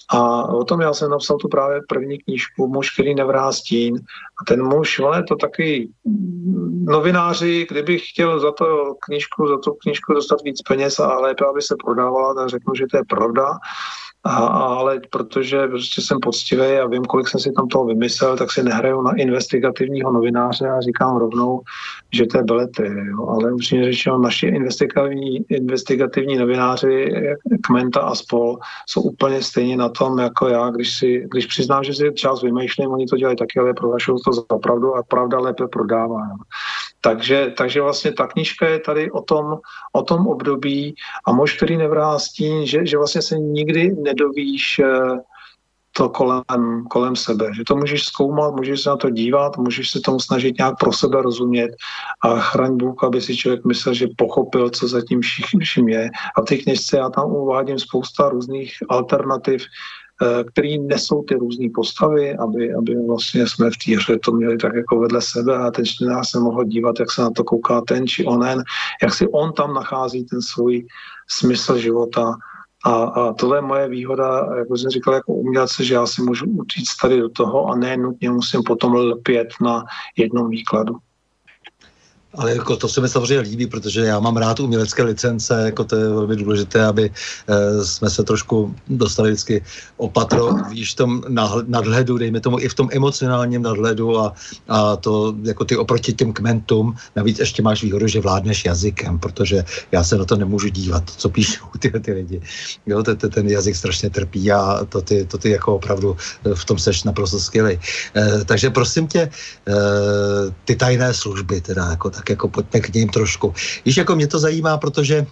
A 0.10 0.44
o 0.44 0.64
tom 0.64 0.82
já 0.82 0.94
jsem 0.94 1.12
napsal 1.12 1.38
tu 1.38 1.48
právě 1.48 1.82
první 1.90 2.18
knížku 2.18 2.68
Muž, 2.68 2.94
který 2.94 3.16
nevrá 3.16 3.52
stín. 3.52 3.96
A 4.42 4.46
ten 4.48 4.64
muž, 4.64 5.02
je 5.16 5.24
to 5.24 5.36
taky 5.36 5.90
novináři, 6.84 7.68
kdybych 7.70 8.10
chtěl 8.10 8.40
za 8.40 8.52
to 8.52 8.96
knížku, 9.06 9.48
za 9.48 9.58
tu 9.58 9.72
knížku 9.72 10.14
dostat 10.14 10.42
víc 10.44 10.62
peněz 10.62 11.00
a 11.00 11.20
lépe, 11.20 11.46
aby 11.46 11.62
se 11.62 11.76
prodávala, 11.86 12.34
tak 12.34 12.50
řeknu, 12.50 12.76
že 12.76 12.86
to 12.92 12.98
je 12.98 13.04
pravda. 13.10 13.46
A, 14.26 14.36
ale 14.46 15.02
protože 15.10 15.68
prostě 15.68 16.02
jsem 16.02 16.20
poctivý 16.20 16.78
a 16.78 16.88
vím, 16.88 17.06
kolik 17.06 17.28
jsem 17.28 17.40
si 17.40 17.52
tam 17.52 17.68
toho 17.68 17.86
vymyslel, 17.86 18.38
tak 18.38 18.52
si 18.52 18.64
nehraju 18.64 19.02
na 19.02 19.12
investigativního 19.12 20.12
novináře 20.12 20.70
a 20.70 20.82
říkám 20.82 21.18
rovnou, 21.18 21.62
že 22.14 22.26
to 22.26 22.38
je 22.38 22.44
belety. 22.44 22.84
Jo. 22.84 23.28
Ale 23.28 23.54
upřímně 23.54 23.86
řečeno, 23.86 24.18
naši 24.18 24.48
investigativní, 24.48 25.46
investigativní 25.50 26.38
novináři, 26.38 27.14
Kmenta 27.62 28.00
a 28.00 28.16
spol, 28.16 28.58
jsou 28.90 29.02
úplně 29.02 29.42
stejně 29.42 29.78
na 29.78 29.90
tom, 29.90 30.20
jako 30.20 30.48
já, 30.48 30.70
když, 30.70 30.98
si, 30.98 31.28
když 31.32 31.46
přiznám, 31.46 31.84
že 31.84 31.94
si 31.94 32.12
čas 32.14 32.44
vymýšlím, 32.44 32.92
oni 32.92 33.06
to 33.06 33.18
dělají 33.18 33.38
taky, 33.38 33.60
ale 33.60 33.74
prohlašují 33.74 34.18
to 34.26 34.34
za 34.34 34.58
pravdu 34.64 34.96
a 34.96 35.04
pravda 35.04 35.40
lépe 35.40 35.68
prodává. 35.68 36.20
Jo. 36.30 36.38
Takže, 37.04 37.54
takže 37.58 37.82
vlastně 37.82 38.12
ta 38.12 38.28
knižka 38.28 38.68
je 38.68 38.80
tady 38.80 39.12
o 39.12 39.22
tom, 39.22 39.60
o 39.92 40.02
tom 40.02 40.28
období 40.28 40.96
a 41.28 41.32
muž, 41.32 41.58
který 41.58 41.78
stín, 42.18 42.66
že, 42.66 42.86
že 42.86 42.98
vlastně 42.98 43.22
se 43.22 43.36
nikdy 43.40 43.96
nedovíš 43.96 44.80
eh, 44.80 45.20
to 45.98 46.10
kolem, 46.10 46.44
kolem 46.90 47.16
sebe. 47.16 47.52
Že 47.56 47.64
to 47.64 47.76
můžeš 47.76 48.04
zkoumat, 48.04 48.56
můžeš 48.56 48.82
se 48.82 48.90
na 48.90 48.98
to 48.98 49.10
dívat, 49.10 49.58
můžeš 49.58 49.92
se 49.92 50.00
tomu 50.00 50.20
snažit 50.20 50.58
nějak 50.58 50.80
pro 50.80 50.94
sebe 50.94 51.22
rozumět 51.22 51.72
a 52.24 52.40
chraň 52.40 52.78
Bůh, 52.78 53.04
aby 53.04 53.22
si 53.22 53.38
člověk 53.38 53.66
myslel, 53.66 53.94
že 53.94 54.08
pochopil, 54.18 54.70
co 54.70 54.88
zatím 54.88 55.22
vším 55.62 55.90
je. 55.90 56.10
A 56.38 56.42
v 56.42 56.46
té 56.46 56.58
knižce 56.58 56.98
já 56.98 57.10
tam 57.10 57.32
uvádím 57.32 57.80
spousta 57.80 58.30
různých 58.30 58.74
alternativ, 58.90 59.62
který 60.52 60.80
nesou 60.80 61.24
ty 61.24 61.36
různé 61.36 61.68
postavy, 61.76 62.38
aby, 62.38 62.74
aby 62.74 62.96
vlastně 63.08 63.48
jsme 63.48 63.70
v 63.70 63.78
té 63.86 63.96
hře 63.96 64.20
to 64.20 64.32
měli 64.32 64.58
tak 64.58 64.76
jako 64.76 65.00
vedle 65.00 65.22
sebe 65.22 65.58
a 65.58 65.72
ten 65.72 65.86
čtenář 65.86 66.30
se 66.30 66.40
mohl 66.40 66.64
dívat, 66.64 67.00
jak 67.00 67.12
se 67.12 67.22
na 67.22 67.30
to 67.30 67.44
kouká 67.44 67.82
ten 67.82 68.08
či 68.08 68.26
onen, 68.26 68.64
jak 69.04 69.14
si 69.14 69.28
on 69.28 69.54
tam 69.54 69.74
nachází 69.74 70.26
ten 70.26 70.42
svůj 70.42 70.86
smysl 71.30 71.78
života. 71.78 72.36
A, 72.86 72.94
a 73.04 73.34
tohle 73.34 73.58
je 73.58 73.62
moje 73.62 73.90
výhoda, 73.90 74.50
jako 74.58 74.78
jsem 74.78 74.90
říkal, 74.90 75.14
jako 75.14 75.34
umělce, 75.34 75.84
že 75.84 75.94
já 75.94 76.06
si 76.06 76.22
můžu 76.22 76.46
učit 76.46 76.84
tady 77.02 77.20
do 77.20 77.30
toho 77.30 77.66
a 77.66 77.76
ne 77.76 77.98
nutně 77.98 78.30
musím 78.30 78.64
potom 78.64 78.94
lpět 78.94 79.48
na 79.62 79.84
jednom 80.18 80.50
výkladu. 80.50 80.96
Ale 82.36 82.56
jako 82.56 82.78
to 82.78 82.88
se 82.90 83.02
mi 83.02 83.10
samozřejmě 83.10 83.40
líbí, 83.40 83.68
protože 83.68 84.02
já 84.02 84.20
mám 84.20 84.38
rád 84.38 84.60
umělecké 84.60 85.04
licence, 85.04 85.62
jako 85.66 85.84
to 85.84 85.96
je 85.96 86.10
velmi 86.10 86.36
důležité, 86.36 86.86
aby 86.86 87.12
e, 87.48 87.86
jsme 87.86 88.10
se 88.10 88.24
trošku 88.24 88.76
dostali 88.88 89.30
vždycky 89.32 89.64
opatro, 89.98 90.54
víš, 90.70 90.94
v 90.94 90.96
tom 90.96 91.24
nadhledu, 91.68 92.18
dejme 92.18 92.40
tomu 92.40 92.60
i 92.60 92.70
v 92.70 92.74
tom 92.74 92.90
emocionálním 92.92 93.62
nadhledu 93.62 94.20
a, 94.20 94.34
a 94.68 94.96
to 94.96 95.36
jako 95.44 95.66
ty 95.66 95.78
oproti 95.78 96.14
těm 96.14 96.34
kmentům, 96.34 96.96
navíc 97.16 97.40
ještě 97.40 97.62
máš 97.62 97.84
výhodu, 97.84 98.08
že 98.08 98.22
vládneš 98.22 98.66
jazykem, 98.66 99.20
protože 99.20 99.64
já 99.92 100.04
se 100.04 100.18
na 100.18 100.26
to 100.26 100.36
nemůžu 100.36 100.68
dívat, 100.68 101.04
co 101.10 101.30
píšou 101.30 101.66
ty, 101.80 101.90
ty 101.90 102.14
lidi. 102.14 102.42
Jo, 102.86 103.04
ten, 103.04 103.18
ten 103.18 103.50
jazyk 103.50 103.76
strašně 103.76 104.10
trpí 104.10 104.52
a 104.52 104.86
to 104.90 105.02
ty, 105.02 105.26
to 105.26 105.38
ty 105.38 105.50
jako 105.50 105.76
opravdu 105.76 106.18
eh, 106.46 106.56
v 106.56 106.66
tom 106.66 106.78
seš 106.78 107.04
naprosto 107.04 107.40
skvělý. 107.40 107.80
E, 108.16 108.46
takže 108.46 108.70
prosím 108.70 109.08
tě, 109.08 109.22
e, 109.22 109.30
ty 110.66 110.76
tajné 110.76 111.14
služby, 111.14 111.62
teda 111.62 111.86
jako 111.86 112.10
tak 112.10 112.23
jako 112.30 112.48
pojďme 112.48 112.80
k 112.80 112.94
ním 112.94 113.10
trošku. 113.10 113.54
Víš, 113.86 113.98
jako 113.98 114.16
mě 114.16 114.28
to 114.28 114.40
zajímá, 114.40 114.78
protože 114.78 115.26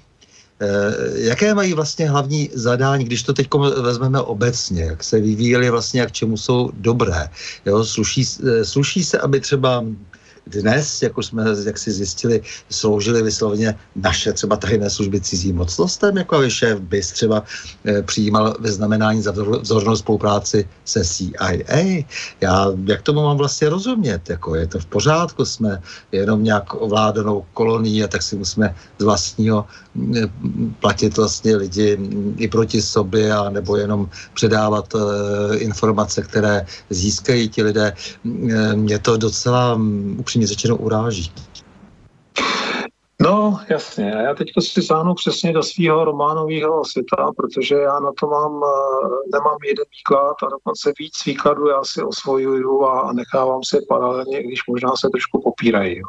Jaké 1.16 1.54
mají 1.54 1.74
vlastně 1.74 2.10
hlavní 2.10 2.50
zadání, 2.54 3.06
když 3.06 3.24
to 3.24 3.34
teď 3.34 3.48
vezmeme 3.82 4.22
obecně, 4.22 4.84
jak 4.84 5.04
se 5.04 5.20
vyvíjeli 5.20 5.70
vlastně 5.70 6.04
a 6.04 6.06
k 6.06 6.12
čemu 6.12 6.38
jsou 6.38 6.70
dobré? 6.74 7.30
Jo, 7.66 7.86
sluší, 7.86 8.26
sluší 8.64 9.04
se, 9.04 9.18
aby 9.18 9.40
třeba 9.40 9.84
dnes, 10.48 11.02
jak 11.02 11.18
už 11.18 11.26
jsme 11.26 11.46
jak 11.66 11.78
si 11.78 11.92
zjistili, 11.92 12.42
sloužily 12.70 13.24
vysloveně 13.24 13.76
naše 13.96 14.34
třeba 14.34 14.56
tajné 14.56 14.90
služby 14.90 15.22
cizí 15.22 15.54
mocnostem, 15.54 16.18
jako 16.18 16.42
je 16.42 16.52
šéf 16.52 16.80
BIS 16.80 17.12
třeba 17.12 17.44
e, 17.86 18.02
přijímal 18.02 18.56
vyznamenání 18.60 19.22
za 19.22 19.32
vzornou 19.62 19.96
spolupráci 19.96 20.70
se 20.86 21.06
CIA. 21.06 22.06
Já 22.42 22.68
jak 22.86 23.02
tomu 23.02 23.24
mám 23.24 23.38
vlastně 23.38 23.70
rozumět? 23.70 24.30
Jako 24.30 24.56
je 24.56 24.68
to 24.68 24.80
v 24.80 24.86
pořádku, 24.86 25.46
jsme 25.46 25.82
jenom 26.12 26.44
nějak 26.44 26.74
ovládanou 26.74 27.46
kolonií 27.54 28.04
a 28.04 28.08
tak 28.08 28.22
si 28.22 28.36
musíme 28.36 28.76
z 29.00 29.04
vlastního 29.04 29.66
platit 30.80 31.18
vlastně 31.18 31.56
lidi 31.56 31.98
i 32.38 32.48
proti 32.48 32.82
sobě 32.82 33.34
a 33.34 33.50
nebo 33.50 33.78
jenom 33.78 34.10
předávat 34.34 34.96
e, 34.96 35.58
informace, 35.58 36.22
které 36.22 36.66
získají 36.90 37.50
ti 37.50 37.64
lidé. 37.64 37.94
Mě 38.76 39.00
to 39.00 39.18
docela 39.18 39.80
upřímně 40.18 40.48
řečeno 40.48 40.76
uráží. 40.76 41.32
No, 43.22 43.60
jasně. 43.70 44.16
A 44.16 44.22
já 44.22 44.36
teď 44.36 44.48
si 44.60 44.82
sáhnu 44.82 45.14
přesně 45.14 45.54
do 45.54 45.64
svého 45.64 46.06
románového 46.06 46.86
světa, 46.86 47.32
protože 47.38 47.76
já 47.76 48.00
na 48.00 48.12
to 48.20 48.28
mám, 48.28 48.62
eh, 48.64 49.38
nemám 49.38 49.58
jeden 49.66 49.86
výklad 49.98 50.36
a 50.44 50.50
dokonce 50.50 50.94
víc 51.00 51.26
výkladů 51.26 51.68
já 51.68 51.84
si 51.84 52.04
osvojuju 52.04 52.86
a 52.86 53.14
nechávám 53.14 53.64
si 53.64 53.78
paralelně, 53.90 54.44
když 54.44 54.60
možná 54.68 54.96
se 54.96 55.10
trošku 55.10 55.42
popírají. 55.42 56.02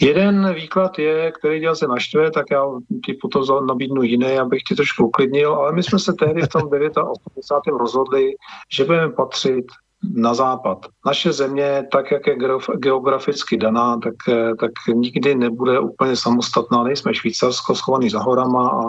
Jeden 0.00 0.54
výklad 0.54 0.98
je, 0.98 1.32
který 1.32 1.60
dělal 1.60 1.76
se 1.76 1.86
naštve, 1.86 2.30
tak 2.30 2.46
já 2.50 2.64
ti 3.06 3.14
potom 3.14 3.66
nabídnu 3.66 4.02
jiný, 4.02 4.38
abych 4.38 4.62
ti 4.62 4.74
trošku 4.74 5.06
uklidnil, 5.06 5.54
ale 5.54 5.72
my 5.72 5.82
jsme 5.82 5.98
se 5.98 6.12
tehdy 6.12 6.42
v 6.42 6.48
tom 6.48 6.62
89. 7.34 7.78
rozhodli, 7.78 8.30
že 8.72 8.84
budeme 8.84 9.12
patřit 9.12 9.64
na 10.02 10.34
západ. 10.34 10.86
Naše 11.06 11.32
země, 11.32 11.86
tak 11.92 12.10
jak 12.10 12.26
je 12.26 12.36
geograficky 12.76 13.56
daná, 13.56 13.96
tak, 13.96 14.14
eh, 14.28 14.56
tak 14.60 14.70
nikdy 14.94 15.34
nebude 15.34 15.80
úplně 15.80 16.16
samostatná. 16.16 16.84
Nejsme 16.84 17.14
Švýcarsko 17.14 17.74
schovaný 17.74 18.10
za 18.10 18.18
horama 18.18 18.70
a 18.70 18.82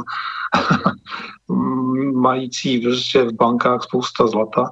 mající 2.13 2.79
prostě 2.79 3.23
v 3.23 3.33
bankách 3.33 3.83
spousta 3.83 4.27
zlata. 4.27 4.69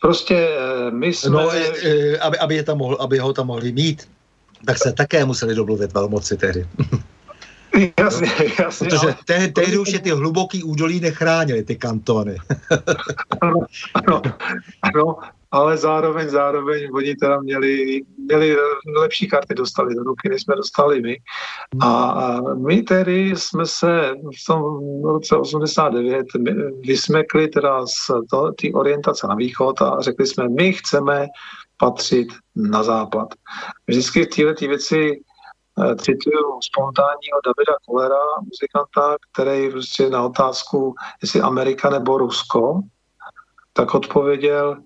Prostě 0.00 0.48
eh, 0.50 0.90
my 0.90 1.06
jsme... 1.06 1.30
No, 1.30 1.50
eh, 1.50 2.18
aby, 2.18 2.38
aby, 2.38 2.54
je 2.54 2.62
tam 2.62 2.78
mohl, 2.78 2.96
aby 3.00 3.18
ho 3.18 3.32
tam 3.32 3.46
mohli 3.46 3.72
mít, 3.72 4.08
tak 4.66 4.78
se 4.78 4.92
také 4.92 5.24
museli 5.24 5.54
domluvit 5.54 5.92
velmoci 5.92 6.36
tehdy. 6.36 6.66
Jasně, 8.00 8.28
jasně. 8.58 8.88
Protože 8.88 9.14
tehdy, 9.24 9.52
tehdy 9.52 9.78
už 9.78 9.92
je 9.92 9.98
ty 9.98 10.10
hluboký 10.10 10.64
údolí 10.64 11.00
nechránili, 11.00 11.62
ty 11.62 11.76
kantony. 11.76 12.36
ano, 13.40 13.60
ano, 13.94 14.22
ano, 14.82 15.16
ale 15.50 15.76
zároveň, 15.76 16.28
zároveň 16.28 16.88
oni 16.94 17.14
teda 17.14 17.40
měli, 17.40 18.00
měli 18.18 18.56
lepší 18.96 19.28
karty, 19.28 19.54
dostali 19.54 19.94
do 19.94 20.02
ruky, 20.02 20.28
než 20.28 20.42
jsme 20.42 20.56
dostali 20.56 21.00
my. 21.00 21.16
A 21.82 22.40
my 22.54 22.82
tedy 22.82 23.36
jsme 23.36 23.66
se 23.66 24.14
v 24.42 24.46
tom 24.46 24.62
roce 25.04 25.36
89 25.36 26.26
vysmekli 26.86 27.48
teda 27.48 27.86
z 27.86 28.10
té 28.60 28.68
orientace 28.74 29.26
na 29.26 29.34
východ 29.34 29.82
a 29.82 30.00
řekli 30.00 30.26
jsme, 30.26 30.48
my 30.48 30.72
chceme 30.72 31.26
patřit 31.76 32.28
na 32.56 32.82
západ. 32.82 33.28
Vždycky 33.86 34.24
v 34.24 34.28
této 34.28 34.68
věci 34.68 35.20
Eh, 35.20 35.25
cituju 35.96 36.60
spontánního 36.62 37.40
Davida 37.46 37.76
Kolera, 37.86 38.24
muzikanta, 38.42 39.16
který 39.32 39.70
prostě 39.70 40.10
na 40.10 40.24
otázku, 40.24 40.94
jestli 41.22 41.40
Amerika 41.40 41.90
nebo 41.90 42.18
Rusko, 42.18 42.80
tak 43.72 43.94
odpověděl, 43.94 44.76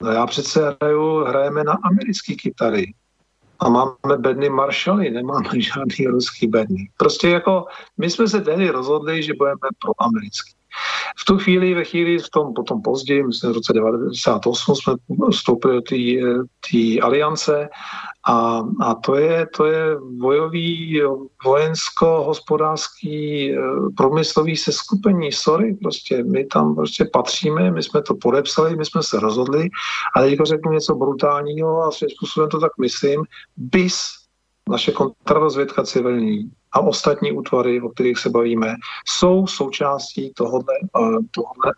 no 0.00 0.10
já 0.10 0.26
přece 0.26 0.76
hraju, 0.80 1.24
hrajeme 1.24 1.64
na 1.64 1.72
americký 1.72 2.36
kytary 2.36 2.94
a 3.60 3.68
máme 3.68 4.16
bedny 4.18 4.48
Marshally, 4.48 5.10
nemáme 5.10 5.60
žádný 5.60 6.06
ruský 6.06 6.46
bedny. 6.46 6.90
Prostě 6.96 7.28
jako 7.28 7.66
my 7.98 8.10
jsme 8.10 8.28
se 8.28 8.40
tehdy 8.40 8.70
rozhodli, 8.70 9.22
že 9.22 9.34
budeme 9.38 9.68
pro 9.78 9.92
americký. 9.98 10.59
V 11.18 11.24
tu 11.24 11.38
chvíli, 11.38 11.74
ve 11.74 11.84
chvíli, 11.84 12.18
v 12.18 12.30
tom 12.30 12.54
potom 12.54 12.82
později, 12.82 13.26
myslím 13.26 13.52
v 13.52 13.54
roce 13.54 13.72
1998 13.72 14.74
jsme 14.74 14.94
vstoupili 15.30 15.74
do 15.74 15.82
té 16.70 17.00
aliance 17.02 17.68
a, 18.26 18.62
a 18.80 18.94
to, 18.94 19.14
je, 19.14 19.46
to 19.56 19.64
je 19.64 19.96
bojový, 20.20 21.02
vojensko-hospodářský, 21.44 23.52
eh, 23.52 23.56
průmyslový 23.96 24.56
seskupení. 24.56 25.32
Sorry, 25.32 25.76
prostě 25.82 26.24
my 26.24 26.44
tam 26.44 26.74
prostě 26.74 27.04
patříme, 27.04 27.70
my 27.70 27.82
jsme 27.82 28.02
to 28.02 28.14
podepsali, 28.14 28.76
my 28.76 28.84
jsme 28.84 29.02
se 29.02 29.20
rozhodli, 29.20 29.68
ale 30.16 30.30
teď 30.30 30.38
řeknu 30.42 30.72
něco 30.72 30.94
brutálního 30.94 31.82
a 31.82 31.90
svým 31.90 32.10
způsobem 32.10 32.48
to 32.48 32.60
tak 32.60 32.72
myslím, 32.80 33.24
BIS, 33.56 34.20
naše 34.68 34.92
kontrarozvědka 34.92 35.82
civilní 35.82 36.50
a 36.72 36.80
ostatní 36.80 37.32
útvary, 37.32 37.80
o 37.80 37.88
kterých 37.88 38.18
se 38.18 38.30
bavíme, 38.30 38.74
jsou 39.06 39.46
součástí 39.46 40.32
tohohle, 40.36 40.74
eh, 40.82 41.18
tohohle 41.30 41.72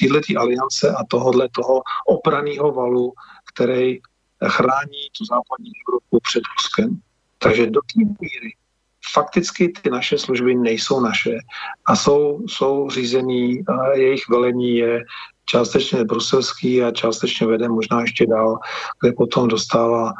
této 0.00 0.40
aliance 0.40 0.90
a 0.90 1.04
tohohle 1.10 1.48
toho 1.48 1.82
obraného 2.06 2.72
valu, 2.72 3.12
který 3.54 3.98
chrání 4.46 5.02
tu 5.18 5.24
západní 5.24 5.70
Evropu 5.86 6.18
před 6.22 6.42
Ruskem. 6.56 7.00
Takže 7.38 7.66
do 7.66 7.80
té 7.80 7.98
míry 7.98 8.54
fakticky 9.12 9.72
ty 9.82 9.90
naše 9.90 10.18
služby 10.18 10.54
nejsou 10.54 11.00
naše 11.00 11.38
a 11.86 11.96
jsou, 11.96 12.40
jsou 12.46 12.90
řízený, 12.90 13.62
a 13.68 13.96
jejich 13.96 14.28
velení 14.28 14.76
je 14.76 15.04
částečně 15.44 16.04
bruselský 16.04 16.82
a 16.82 16.90
částečně 16.90 17.46
vede 17.46 17.68
možná 17.68 18.00
ještě 18.00 18.26
dál, 18.26 18.58
kde 19.00 19.12
potom 19.12 19.48
dostává 19.48 20.12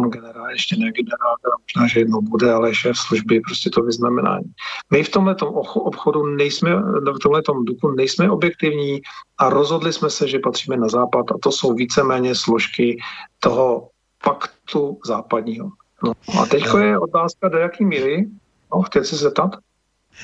pan 0.00 0.10
generál, 0.10 0.50
ještě 0.50 0.76
ne 0.76 0.92
generál, 0.92 1.36
možná, 1.62 1.88
že 1.88 2.00
jednou 2.00 2.20
bude, 2.20 2.52
ale 2.52 2.74
šéf 2.74 2.96
služby, 2.98 3.40
prostě 3.40 3.70
to 3.70 3.82
vyznamenání. 3.82 4.52
My 4.90 5.04
v 5.04 5.08
tomhle 5.08 5.36
obchodu 5.74 6.26
nejsme, 6.26 6.76
v 7.14 7.18
tomhle 7.22 7.42
duchu 7.64 7.90
nejsme 7.90 8.30
objektivní 8.30 9.00
a 9.38 9.50
rozhodli 9.50 9.92
jsme 9.92 10.10
se, 10.10 10.28
že 10.28 10.38
patříme 10.38 10.76
na 10.76 10.88
západ 10.88 11.26
a 11.30 11.38
to 11.42 11.52
jsou 11.52 11.74
víceméně 11.74 12.34
složky 12.34 12.98
toho 13.40 13.88
paktu 14.24 14.98
západního. 15.04 15.70
No. 16.04 16.12
A 16.40 16.46
teď 16.46 16.64
je 16.78 16.98
otázka, 16.98 17.48
do 17.48 17.58
jaký 17.58 17.84
míry, 17.84 18.26
no, 18.74 18.82
chtěl 18.82 19.04
se 19.04 19.16
zeptat? 19.16 19.50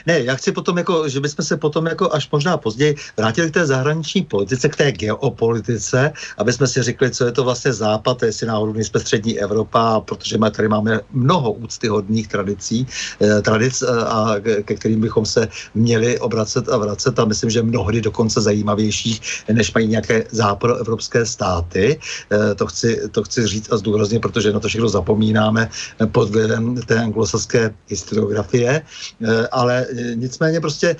Ne, 0.06 0.20
já 0.20 0.34
chci 0.34 0.52
potom, 0.52 0.78
jako, 0.78 1.08
že 1.08 1.20
bychom 1.20 1.44
se 1.44 1.56
potom 1.56 1.86
jako 1.86 2.12
až 2.12 2.28
možná 2.32 2.56
později 2.56 2.96
vrátili 3.16 3.50
k 3.50 3.54
té 3.54 3.66
zahraniční 3.66 4.22
politice, 4.22 4.68
k 4.68 4.76
té 4.76 4.92
geopolitice, 4.92 6.12
aby 6.38 6.52
jsme 6.52 6.66
si 6.66 6.82
řekli, 6.82 7.10
co 7.10 7.24
je 7.24 7.32
to 7.32 7.44
vlastně 7.44 7.72
západ, 7.72 8.22
jestli 8.22 8.46
náhodou 8.46 8.72
nejsme 8.72 9.00
střední 9.00 9.38
Evropa, 9.40 10.00
protože 10.00 10.38
my 10.38 10.50
tady 10.50 10.68
máme 10.68 11.00
mnoho 11.12 11.52
úctyhodných 11.52 12.28
tradicí, 12.28 12.86
eh, 13.20 13.42
tradic, 13.42 13.82
eh, 13.82 13.86
a 13.86 14.36
ke 14.62 14.74
kterým 14.74 15.00
bychom 15.00 15.26
se 15.26 15.48
měli 15.74 16.18
obracet 16.18 16.68
a 16.68 16.76
vracet 16.76 17.18
a 17.18 17.24
myslím, 17.24 17.50
že 17.50 17.62
mnohdy 17.62 18.00
dokonce 18.00 18.40
zajímavějších, 18.40 19.20
než 19.52 19.74
mají 19.74 19.86
nějaké 19.88 20.24
západoevropské 20.30 21.26
státy. 21.26 21.98
Eh, 22.30 22.54
to 22.54 22.66
chci, 22.66 23.08
to 23.10 23.22
chci 23.22 23.46
říct 23.46 23.72
a 23.72 23.76
zdůraznit, 23.76 24.18
protože 24.18 24.52
na 24.52 24.60
to 24.60 24.68
všechno 24.68 24.88
zapomínáme 24.88 25.68
pod 26.12 26.30
vlivem 26.30 26.76
té 26.86 26.98
anglosaské 27.00 27.74
historiografie, 27.88 28.82
eh, 28.82 29.48
ale 29.52 29.81
E, 29.90 30.14
nicméně 30.14 30.60
prostě 30.60 30.96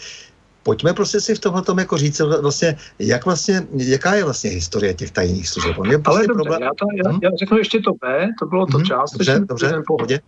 pojďme 0.62 0.93
prostě 0.93 1.20
si 1.20 1.35
v 1.35 1.39
tomhle 1.39 1.62
tom 1.62 1.78
jako 1.78 1.99
říct 1.99 2.20
vlastně, 2.20 2.76
jak 2.99 3.24
vlastně, 3.24 3.66
jaká 3.74 4.14
je 4.14 4.24
vlastně 4.24 4.51
historie 4.51 4.95
těch 4.95 5.11
tajných 5.11 5.49
služeb. 5.49 5.78
On 5.78 5.91
je 5.91 5.99
prostě 5.99 6.18
Ale 6.18 6.26
dobře, 6.26 6.35
problém... 6.35 6.62
já, 6.62 6.70
to, 6.78 6.87
já, 7.05 7.11
hmm? 7.11 7.20
já 7.22 7.30
řeknu 7.39 7.59
ještě 7.59 7.80
to 7.80 7.91
B, 7.93 8.28
to 8.41 8.47
bylo 8.47 8.66
to 8.66 8.76
hmm, 8.76 8.87
část. 8.87 9.12
Dobře, 9.12 9.41
dobře, 9.49 9.83
pohodě. 9.87 10.20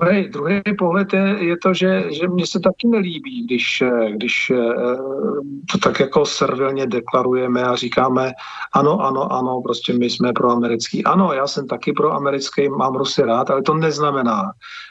Druhý, 0.00 0.28
druhý 0.28 0.62
pohled 0.78 1.12
je, 1.12 1.36
je 1.40 1.56
to, 1.62 1.74
že, 1.74 2.04
že 2.10 2.28
mně 2.28 2.46
se 2.46 2.60
taky 2.60 2.88
nelíbí, 2.88 3.46
když, 3.46 3.82
když 4.10 4.50
eh, 4.50 4.96
to 5.72 5.78
tak 5.82 6.00
jako 6.00 6.26
servilně 6.26 6.86
deklarujeme 6.86 7.62
a 7.62 7.76
říkáme 7.76 8.32
ano, 8.72 9.00
ano, 9.00 9.32
ano, 9.32 9.60
prostě 9.64 9.92
my 9.92 10.10
jsme 10.10 10.32
pro 10.32 10.50
americký. 10.50 11.04
Ano, 11.04 11.32
já 11.32 11.46
jsem 11.46 11.66
taky 11.66 11.92
pro 11.92 12.12
americký, 12.12 12.68
mám 12.68 12.94
Rusy 12.94 13.22
rád, 13.22 13.50
ale 13.50 13.62
to 13.62 13.74
neznamená, 13.74 14.42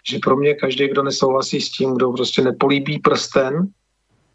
že 0.09 0.19
pro 0.23 0.37
mě 0.37 0.53
každý, 0.53 0.87
kdo 0.87 1.03
nesouhlasí 1.03 1.61
s 1.61 1.71
tím, 1.71 1.93
kdo 1.93 2.11
prostě 2.11 2.41
nepolíbí 2.41 2.99
prsten, 2.99 3.67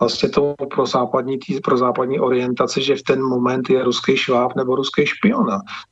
vlastně 0.01 0.29
to 0.29 0.55
pro 0.75 0.87
západní, 0.87 1.39
pro 1.64 1.77
západní 1.77 2.21
orientaci, 2.21 2.83
že 2.83 2.97
v 2.97 3.03
ten 3.03 3.23
moment 3.23 3.71
je 3.71 3.85
ruský 3.85 4.16
šváb 4.16 4.57
nebo 4.57 4.77
ruský 4.77 5.07
špion. 5.07 5.47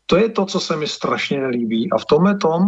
To 0.07 0.16
je 0.16 0.29
to, 0.29 0.47
co 0.47 0.61
se 0.61 0.77
mi 0.77 0.87
strašně 0.87 1.41
nelíbí. 1.41 1.91
A 1.91 1.99
v 1.99 2.05
tomhle 2.05 2.37
tom 2.37 2.62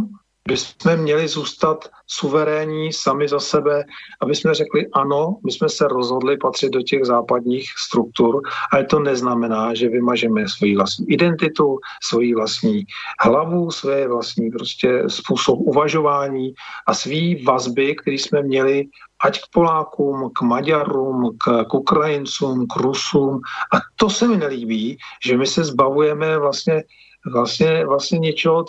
bychom 0.49 0.97
měli 0.97 1.29
zůstat 1.29 1.89
suverénní 2.07 2.93
sami 2.93 3.29
za 3.29 3.41
sebe, 3.41 3.85
aby 4.21 4.35
jsme 4.35 4.55
řekli 4.55 4.87
ano, 4.93 5.37
my 5.45 5.53
jsme 5.53 5.69
se 5.69 5.89
rozhodli 5.89 6.37
patřit 6.37 6.73
do 6.73 6.83
těch 6.83 7.05
západních 7.05 7.71
struktur, 7.77 8.43
ale 8.73 8.85
to 8.85 8.99
neznamená, 9.01 9.75
že 9.75 9.89
vymažeme 9.89 10.49
svoji 10.49 10.77
vlastní 10.77 11.11
identitu, 11.11 11.79
svoji 12.03 12.35
vlastní 12.35 12.85
hlavu, 13.21 13.71
své 13.71 14.09
vlastní 14.09 14.51
prostě 14.51 15.05
způsob 15.09 15.59
uvažování 15.61 16.55
a 16.87 16.95
svý 16.95 17.45
vazby, 17.45 17.95
které 17.95 18.15
jsme 18.15 18.43
měli 18.43 18.85
ať 19.21 19.41
k 19.41 19.45
Polákům, 19.53 20.31
k 20.35 20.43
Maďarům, 20.43 21.37
k, 21.39 21.65
k 21.65 21.75
Ukrajincům, 21.75 22.67
k 22.67 22.77
Rusům. 22.77 23.41
A 23.75 23.77
to 23.97 24.11
se 24.11 24.29
mi 24.29 24.37
nelíbí, 24.37 24.99
že 25.27 25.37
my 25.37 25.47
se 25.47 25.65
zbavujeme 25.65 26.39
vlastně, 26.39 26.85
vlastně, 27.33 27.87
vlastně 27.87 28.19
něčeho, 28.19 28.65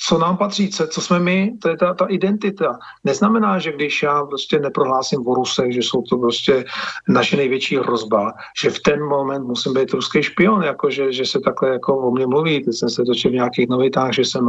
co 0.00 0.18
nám 0.18 0.36
patří, 0.36 0.70
co, 0.70 0.86
co 0.86 1.00
jsme 1.00 1.18
my, 1.18 1.52
to 1.62 1.68
je 1.68 1.76
ta, 1.76 1.94
ta 1.94 2.06
identita. 2.06 2.78
Neznamená, 3.04 3.58
že 3.58 3.72
když 3.72 4.02
já 4.02 4.24
prostě 4.24 4.58
neprohlásím 4.58 5.26
o 5.26 5.34
Rusech, 5.34 5.74
že 5.74 5.80
jsou 5.80 6.02
to 6.02 6.16
prostě 6.16 6.64
naše 7.08 7.36
největší 7.36 7.76
hrozba, 7.76 8.32
že 8.60 8.70
v 8.70 8.80
ten 8.80 9.04
moment 9.04 9.44
musím 9.44 9.74
být 9.74 9.92
ruský 9.92 10.22
špion, 10.22 10.62
jako 10.62 10.90
že, 10.90 11.12
že 11.12 11.26
se 11.26 11.40
takhle 11.40 11.68
jako 11.68 11.98
o 11.98 12.10
mě 12.10 12.26
mluví. 12.26 12.64
Teď 12.64 12.74
jsem 12.74 12.90
se 12.90 13.02
točil 13.02 13.30
v 13.30 13.34
nějakých 13.34 13.68
novitách, 13.68 14.12
že 14.12 14.24
jsem 14.24 14.44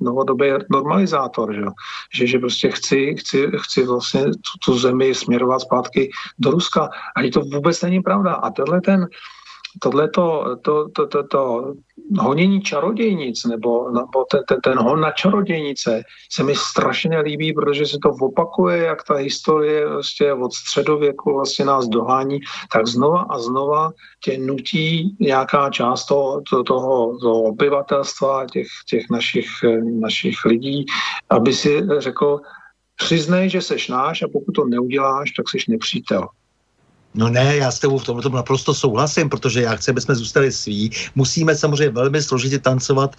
novodobý 0.00 0.46
normalizátor, 0.70 1.54
že, 1.54 1.62
že, 2.14 2.26
že 2.26 2.38
prostě 2.38 2.70
chci, 2.70 3.14
chci, 3.18 3.50
chci 3.56 3.86
vlastně 3.86 4.24
tu, 4.24 4.52
tu 4.64 4.78
zemi 4.78 5.14
směrovat 5.14 5.60
zpátky 5.60 6.10
do 6.38 6.50
Ruska. 6.50 6.88
A 7.16 7.30
to 7.30 7.40
vůbec 7.40 7.82
není 7.82 8.00
pravda. 8.00 8.34
A 8.34 8.50
tenhle 8.50 8.80
ten, 8.80 9.06
tohle 9.82 10.08
to, 10.08 10.56
to, 10.62 10.88
to, 10.88 11.06
to, 11.06 11.22
to 11.26 11.74
honění 12.18 12.62
čarodějnic 12.62 13.44
nebo, 13.44 13.90
nebo 13.90 14.24
ten, 14.30 14.40
ten, 14.48 14.60
ten 14.60 14.78
hon 14.78 15.00
na 15.00 15.10
čarodějnice 15.10 16.02
se 16.32 16.42
mi 16.42 16.54
strašně 16.56 17.20
líbí, 17.20 17.52
protože 17.52 17.86
se 17.86 17.98
to 18.02 18.10
opakuje, 18.20 18.78
jak 18.78 19.04
ta 19.04 19.14
historie 19.14 19.88
vlastně 19.88 20.32
od 20.32 20.52
středověku 20.52 21.34
vlastně 21.34 21.64
nás 21.64 21.88
dohání, 21.88 22.40
tak 22.72 22.86
znova 22.86 23.22
a 23.22 23.38
znova 23.38 23.90
tě 24.24 24.38
nutí 24.38 25.16
nějaká 25.20 25.70
část 25.70 26.06
toho, 26.06 26.42
to, 26.50 26.62
toho, 26.62 27.18
toho 27.18 27.42
obyvatelstva, 27.42 28.46
těch, 28.46 28.66
těch 28.88 29.10
našich, 29.10 29.48
našich 30.00 30.44
lidí, 30.44 30.84
aby 31.30 31.52
si 31.52 31.82
řekl, 31.98 32.40
přiznej, 32.96 33.50
že 33.50 33.60
seš 33.62 33.88
náš 33.88 34.22
a 34.22 34.28
pokud 34.32 34.52
to 34.52 34.64
neuděláš, 34.64 35.30
tak 35.30 35.48
seš 35.48 35.66
nepřítel. 35.66 36.28
No 37.14 37.28
ne, 37.28 37.56
já 37.56 37.70
s 37.70 37.78
tebou 37.78 37.98
v 37.98 38.04
tomhle 38.04 38.30
naprosto 38.30 38.74
souhlasím, 38.74 39.28
protože 39.28 39.62
já 39.62 39.76
chci, 39.76 39.90
aby 39.90 40.00
jsme 40.00 40.14
zůstali 40.14 40.52
sví. 40.52 40.90
Musíme 41.14 41.56
samozřejmě 41.56 41.90
velmi 41.90 42.22
složitě 42.22 42.58
tancovat 42.58 43.16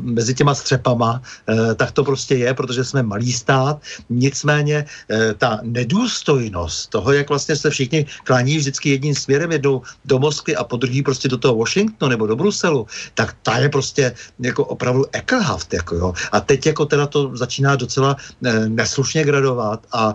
mezi 0.00 0.34
těma 0.34 0.54
střepama, 0.54 1.22
eh, 1.48 1.74
tak 1.74 1.92
to 1.92 2.04
prostě 2.04 2.34
je, 2.34 2.54
protože 2.54 2.84
jsme 2.84 3.02
malý 3.02 3.32
stát. 3.32 3.78
Nicméně 4.10 4.84
eh, 5.10 5.34
ta 5.38 5.60
nedůstojnost 5.62 6.90
toho, 6.90 7.12
jak 7.12 7.28
vlastně 7.28 7.56
se 7.56 7.70
všichni 7.70 8.06
klání 8.24 8.56
vždycky 8.58 8.88
jedním 8.90 9.14
směrem, 9.14 9.52
jednou 9.52 9.82
do 10.04 10.18
Moskvy 10.18 10.56
a 10.56 10.64
po 10.64 10.76
druhý 10.76 11.02
prostě 11.02 11.28
do 11.28 11.38
toho 11.38 11.54
Washingtonu 11.54 12.10
nebo 12.10 12.26
do 12.26 12.36
Bruselu, 12.36 12.86
tak 13.14 13.36
ta 13.42 13.58
je 13.58 13.68
prostě 13.68 14.14
jako 14.38 14.64
opravdu 14.64 15.04
ekelhaft. 15.12 15.74
Jako 15.74 15.94
jo. 15.94 16.08
A 16.32 16.40
teď 16.40 16.66
jako 16.66 16.86
teda 16.86 17.06
to 17.06 17.30
začíná 17.36 17.76
docela 17.76 18.16
eh, 18.44 18.68
neslušně 18.68 19.24
gradovat 19.24 19.86
a 19.92 20.14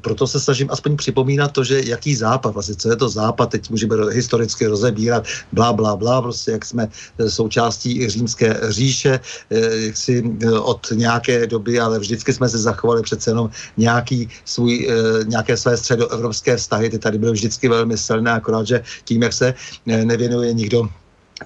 proto 0.00 0.26
se 0.26 0.40
snažím 0.40 0.68
aspoň 0.70 0.96
připomínat 0.96 1.52
to, 1.52 1.64
že 1.64 1.80
jaký 1.84 2.17
západ, 2.18 2.54
vlastně 2.54 2.74
co 2.74 2.90
je 2.90 2.96
to 2.96 3.08
západ, 3.08 3.50
teď 3.50 3.70
můžeme 3.70 3.96
historicky 4.10 4.66
rozebírat, 4.66 5.24
blá, 5.52 5.72
blá, 5.72 5.96
blá, 5.96 6.22
prostě 6.22 6.50
jak 6.50 6.64
jsme 6.64 6.88
eh, 7.18 7.30
součástí 7.30 8.08
římské 8.08 8.60
říše, 8.68 9.20
eh, 9.50 9.76
jak 9.86 9.96
si 9.96 10.22
eh, 10.42 10.58
od 10.58 10.82
nějaké 10.92 11.46
doby, 11.46 11.80
ale 11.80 11.98
vždycky 11.98 12.32
jsme 12.32 12.48
se 12.48 12.58
zachovali 12.58 13.02
přece 13.02 13.30
jenom 13.30 13.50
nějaký 13.76 14.28
svůj, 14.44 14.88
nějaké 15.26 15.56
své 15.56 15.76
středoevropské 15.76 16.56
vztahy, 16.56 16.90
ty 16.90 16.98
tady 16.98 17.18
byly 17.18 17.32
vždycky 17.32 17.68
velmi 17.68 17.98
silné, 17.98 18.30
akorát, 18.30 18.66
že 18.66 18.82
tím, 19.04 19.22
jak 19.22 19.32
se 19.32 19.54
nevěnuje 19.86 20.52
nikdo 20.52 20.88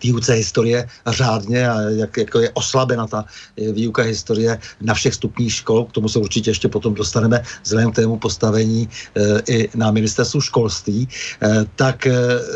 výuce 0.03 0.33
historie 0.33 0.89
řádně 1.07 1.69
a 1.69 1.81
jak 1.81 2.17
jako 2.17 2.39
je 2.39 2.51
oslabena 2.51 3.07
ta 3.07 3.25
eh, 3.59 3.73
výuka 3.73 4.03
historie 4.03 4.59
na 4.81 4.95
všech 4.95 5.15
stupních 5.15 5.53
škol, 5.53 5.85
k 5.85 5.93
tomu 5.93 6.09
se 6.09 6.19
určitě 6.19 6.51
ještě 6.51 6.69
potom 6.69 6.95
dostaneme 6.95 7.43
vzhledem 7.65 7.93
k 7.93 7.95
tému 7.95 8.17
postavení 8.19 8.89
e, 8.89 9.43
i 9.49 9.69
na 9.75 9.91
ministerstvu 9.91 10.41
školství, 10.41 11.09
e, 11.43 11.65
tak 11.77 12.07
e, 12.07 12.15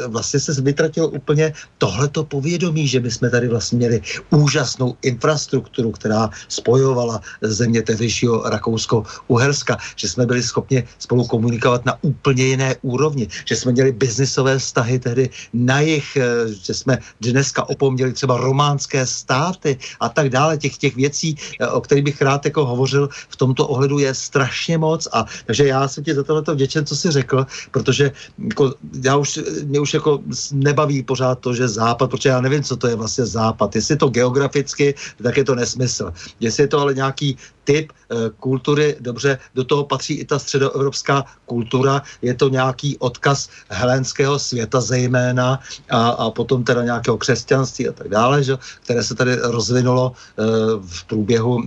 vlastně 0.08 0.40
se 0.40 0.52
vytratilo 0.62 1.08
úplně 1.08 1.52
tohleto 1.78 2.24
povědomí, 2.24 2.88
že 2.88 3.00
my 3.00 3.10
jsme 3.10 3.30
tady 3.30 3.48
vlastně 3.48 3.78
měli 3.78 3.98
úžasnou 4.30 4.96
infrastrukturu, 5.02 5.90
která 5.92 6.30
spojovala 6.48 7.20
země 7.42 7.82
tehdejšího 7.82 8.42
Rakousko-Uherska, 8.50 9.76
že 9.96 10.08
jsme 10.08 10.26
byli 10.26 10.42
schopni 10.42 10.84
spolu 10.98 11.26
komunikovat 11.26 11.84
na 11.84 11.98
úplně 12.02 12.44
jiné 12.44 12.76
úrovni, 12.82 13.28
že 13.44 13.56
jsme 13.56 13.72
měli 13.72 13.92
biznisové 13.92 14.58
vztahy 14.58 14.98
tehdy 14.98 15.30
na 15.52 15.80
jich, 15.80 16.18
že 16.62 16.74
jsme 16.74 16.98
dneska 17.32 17.68
opomněli 17.68 18.12
třeba 18.12 18.36
románské 18.36 19.06
státy 19.06 19.78
a 20.00 20.08
tak 20.08 20.28
dále. 20.28 20.58
Těch, 20.58 20.76
těch 20.78 20.96
věcí, 20.96 21.36
eh, 21.60 21.68
o 21.68 21.80
kterých 21.80 22.04
bych 22.04 22.22
rád 22.22 22.44
jako 22.44 22.66
hovořil 22.66 23.08
v 23.28 23.36
tomto 23.36 23.68
ohledu 23.68 23.98
je 23.98 24.14
strašně 24.14 24.78
moc 24.78 25.08
a 25.12 25.24
takže 25.46 25.66
já 25.66 25.88
jsem 25.88 26.04
ti 26.04 26.14
za 26.14 26.22
tohleto 26.22 26.54
vděčen, 26.54 26.86
co 26.86 26.96
jsi 26.96 27.10
řekl, 27.10 27.46
protože 27.70 28.12
jako, 28.38 28.74
já 29.02 29.16
už, 29.16 29.40
mě 29.64 29.80
už 29.80 29.94
jako 29.94 30.20
nebaví 30.52 31.02
pořád 31.02 31.38
to, 31.38 31.54
že 31.54 31.68
západ, 31.68 32.10
protože 32.10 32.28
já 32.28 32.40
nevím, 32.40 32.62
co 32.62 32.76
to 32.76 32.86
je 32.88 32.96
vlastně 32.96 33.26
západ. 33.26 33.76
Jestli 33.76 33.92
je 33.92 33.96
to 33.98 34.08
geograficky, 34.08 34.94
tak 35.22 35.36
je 35.36 35.44
to 35.44 35.54
nesmysl. 35.54 36.12
Jestli 36.40 36.62
je 36.62 36.68
to 36.68 36.80
ale 36.80 36.94
nějaký 36.94 37.36
typ 37.66 37.90
e, 37.90 38.30
kultury, 38.38 38.96
dobře, 39.00 39.38
do 39.54 39.64
toho 39.64 39.84
patří 39.84 40.14
i 40.14 40.24
ta 40.24 40.38
středoevropská 40.38 41.24
kultura, 41.46 42.02
je 42.22 42.34
to 42.34 42.48
nějaký 42.48 42.96
odkaz 42.98 43.50
helenského 43.68 44.38
světa 44.38 44.80
zejména 44.80 45.58
a, 45.90 46.08
a 46.08 46.30
potom 46.30 46.62
teda 46.64 46.86
nějakého 46.86 47.18
křesťanství 47.18 47.88
a 47.88 47.92
tak 47.92 48.08
dále, 48.08 48.44
že, 48.46 48.54
které 48.86 49.02
se 49.02 49.14
tady 49.14 49.36
rozvinulo 49.50 50.12
e, 50.14 50.42
v 50.78 51.04
průběhu, 51.04 51.62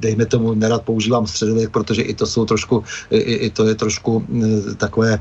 dejme 0.00 0.26
tomu, 0.26 0.54
nerad 0.56 0.82
používám 0.82 1.26
středověk, 1.26 1.70
protože 1.70 2.02
i 2.02 2.14
to 2.14 2.26
jsou 2.26 2.44
trošku, 2.44 2.84
i, 3.10 3.46
i 3.46 3.50
to 3.50 3.68
je 3.68 3.74
trošku 3.74 4.24
e, 4.24 4.74
takové 4.74 5.12
e, 5.14 5.20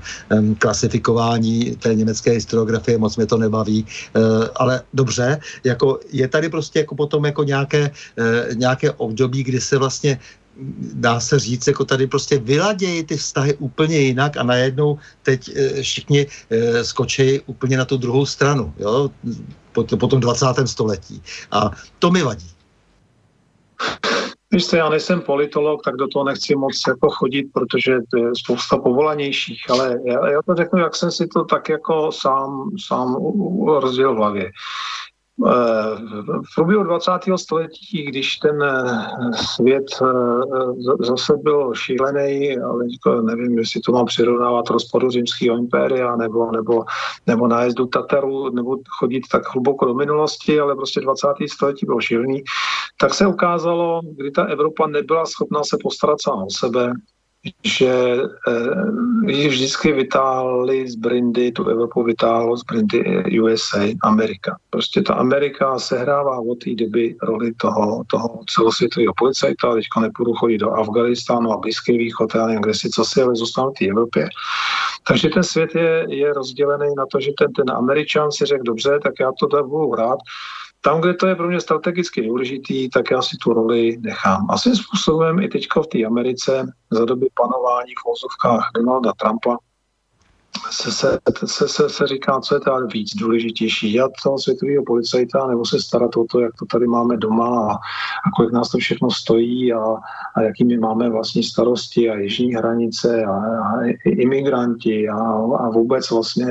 klasifikování 0.56 1.76
té 1.76 1.96
německé 1.96 2.32
historiografie, 2.32 2.98
moc 2.98 3.18
mě 3.18 3.26
to 3.28 3.38
nebaví, 3.38 3.84
e, 3.84 4.20
ale 4.56 4.82
dobře, 4.94 5.40
jako 5.64 6.00
je 6.12 6.28
tady 6.28 6.50
prostě 6.50 6.80
jako 6.80 6.96
potom 6.96 7.26
jako 7.26 7.44
nějaké, 7.44 7.92
nějaké 8.54 8.92
období, 8.92 9.44
kdy 9.44 9.62
se 9.62 9.78
vlastně 9.78 10.13
dá 10.94 11.20
se 11.20 11.40
říct, 11.40 11.68
jako 11.68 11.86
tady 11.86 12.08
prostě 12.08 12.38
vyladějí 12.38 13.04
ty 13.04 13.18
vztahy 13.18 13.54
úplně 13.54 13.98
jinak 13.98 14.38
a 14.38 14.44
najednou 14.44 15.00
teď 15.24 15.50
e, 15.56 15.82
všichni 15.82 16.28
e, 16.50 16.84
skočejí 16.84 17.40
úplně 17.46 17.78
na 17.78 17.86
tu 17.86 17.98
druhou 17.98 18.26
stranu, 18.26 18.74
jo, 18.80 19.10
po, 19.72 19.84
po 19.84 20.08
tom 20.08 20.20
20. 20.20 20.46
století. 20.66 21.22
A 21.52 21.72
to 22.00 22.12
mi 22.12 22.22
vadí. 22.22 22.50
Víš 24.52 24.74
já 24.74 24.90
nejsem 24.90 25.22
politolog, 25.22 25.82
tak 25.84 25.96
do 25.96 26.08
toho 26.08 26.26
nechci 26.26 26.56
moc 26.56 26.82
jako 26.88 27.10
chodit, 27.10 27.44
protože 27.54 27.98
to 28.12 28.18
je 28.18 28.32
spousta 28.36 28.78
povolanějších, 28.78 29.70
ale 29.70 30.00
já, 30.06 30.30
já 30.30 30.42
to 30.42 30.56
řeknu, 30.56 30.80
jak 30.80 30.96
jsem 30.96 31.12
si 31.12 31.28
to 31.28 31.44
tak 31.44 31.70
jako 31.70 32.12
sám, 32.12 32.70
sám 32.88 33.16
rozdělil 33.66 34.14
v 34.14 34.18
hlavě. 34.18 34.52
V 35.40 36.56
průběhu 36.56 36.84
20. 36.84 37.12
století, 37.36 38.04
když 38.04 38.38
ten 38.38 38.64
eh, 38.64 39.08
svět 39.56 39.86
eh, 40.02 41.06
zase 41.06 41.34
byl 41.44 41.74
šílený, 41.74 42.58
ale 42.58 42.86
nevím, 43.22 43.58
jestli 43.58 43.82
to 43.82 43.92
mám 43.92 44.06
přirovnávat 44.06 44.70
rozpadu 44.70 45.10
římského 45.10 45.58
impéria 45.58 46.16
nebo, 46.16 46.52
nebo, 46.52 46.86
nebo 47.28 47.48
nájezdu 47.48 47.86
Tataru, 47.86 48.50
nebo 48.50 48.78
chodit 49.00 49.22
tak 49.32 49.54
hluboko 49.54 49.86
do 49.86 49.94
minulosti, 49.94 50.60
ale 50.60 50.76
prostě 50.76 51.02
20. 51.02 51.28
století 51.54 51.86
bylo 51.86 52.02
šílený, 52.02 52.44
tak 52.98 53.14
se 53.14 53.28
ukázalo, 53.28 54.02
kdy 54.18 54.32
ta 54.32 54.44
Evropa 54.44 54.88
nebyla 54.88 55.26
schopná 55.26 55.64
se 55.64 55.78
postarat 55.84 56.22
sama 56.22 56.44
o 56.44 56.50
sebe, 56.50 56.94
že 57.64 58.18
eh, 58.48 59.48
vždycky 59.48 59.92
vytáhli 59.92 60.90
z 60.90 60.96
Brindy, 60.96 61.52
tu 61.52 61.68
Evropu 61.68 62.04
vytáhlo 62.04 62.58
z 62.58 62.64
Brindy 62.64 63.24
USA, 63.42 63.80
Amerika. 64.04 64.58
Prostě 64.70 65.02
ta 65.02 65.14
Amerika 65.14 65.80
sehrává 65.80 66.40
od 66.40 66.64
té 66.64 66.76
doby 66.76 67.16
roli 67.24 67.54
toho, 67.54 68.04
toho 68.08 68.40
celosvětového 68.48 69.14
policajta, 69.18 69.74
teďka 69.74 70.00
nepůjdu 70.00 70.34
chodit 70.34 70.58
do 70.58 70.72
Afganistánu 70.72 71.52
a 71.52 71.58
Blízký 71.58 71.98
východ, 71.98 72.36
já 72.36 72.48
nevím, 72.48 72.62
kde 72.62 72.74
si 72.74 72.90
co 72.90 73.06
si, 73.06 73.22
ale 73.22 73.36
zůstanu 73.36 73.70
v 73.70 73.80
té 73.80 73.86
Evropě. 73.86 74.30
Takže 75.08 75.30
ten 75.30 75.44
svět 75.44 75.76
je, 75.76 76.06
je 76.10 76.34
rozdělený 76.34 76.96
na 76.98 77.06
to, 77.12 77.20
že 77.20 77.32
ten, 77.38 77.54
ten 77.54 77.72
Američan 77.72 78.32
si 78.32 78.46
řekl, 78.46 78.64
dobře, 78.64 79.00
tak 79.04 79.14
já 79.20 79.32
to 79.40 79.48
tak 79.48 79.66
budu 79.66 79.92
hrát, 79.92 80.20
tam, 80.84 81.02
kde 81.02 81.14
to 81.14 81.28
je 81.28 81.36
pro 81.36 81.48
mě 81.48 81.62
strategicky 81.62 82.22
důležitý, 82.22 82.90
tak 82.90 83.12
já 83.12 83.22
si 83.22 83.38
tu 83.38 83.54
roli 83.54 83.98
nechám. 84.00 84.48
A 84.50 84.58
svým 84.58 84.76
způsobem 84.76 85.40
i 85.40 85.48
teďka 85.48 85.82
v 85.82 85.88
té 85.88 86.06
Americe 86.06 86.68
za 86.92 87.06
doby 87.06 87.28
panování 87.34 87.94
v 88.02 88.06
vozovkách 88.06 88.72
Donalda 88.76 89.12
Trumpa 89.14 89.58
se, 90.72 90.92
se, 90.92 91.20
se, 91.46 91.68
se, 91.68 91.90
se 91.90 92.08
říká, 92.08 92.40
co 92.40 92.56
je 92.56 92.60
tady 92.60 92.86
víc 92.94 93.16
důležitější, 93.16 93.92
dělat 93.92 94.12
toho 94.24 94.40
světového 94.40 94.84
policajta 94.84 95.48
nebo 95.48 95.66
se 95.66 95.80
starat 95.80 96.18
o 96.18 96.26
to, 96.32 96.40
jak 96.40 96.52
to 96.60 96.66
tady 96.66 96.88
máme 96.88 97.18
doma 97.18 97.72
a, 97.72 97.74
a 97.74 98.32
kolik 98.38 98.52
nás 98.52 98.70
to 98.70 98.78
všechno 98.78 99.12
stojí 99.12 99.74
a, 99.74 99.86
a 100.36 100.42
jaký 100.42 100.64
my 100.66 100.78
máme 100.78 101.10
vlastní 101.10 101.44
starosti 101.44 102.10
a 102.10 102.16
jižní 102.16 102.54
hranice 102.54 103.24
a, 103.24 103.32
a 103.32 103.96
imigranti 104.06 105.10
a, 105.10 105.18
a 105.60 105.70
vůbec 105.70 106.12
vlastně 106.12 106.46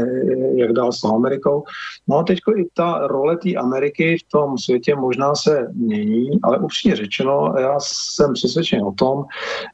jak 0.55 0.73
dál 0.73 0.93
s 0.93 1.05
Amerikou. 1.05 1.65
No 2.09 2.19
a 2.19 2.23
teď 2.23 2.39
i 2.57 2.65
ta 2.75 3.07
role 3.07 3.37
té 3.37 3.55
Ameriky 3.55 4.17
v 4.19 4.29
tom 4.33 4.59
světě 4.59 4.95
možná 4.95 5.35
se 5.35 5.69
mění, 5.75 6.31
ale 6.43 6.59
upřímně 6.59 6.97
řečeno, 6.97 7.55
já 7.59 7.77
jsem 7.81 8.33
přesvědčen 8.33 8.85
o 8.85 8.93
tom, 8.93 9.25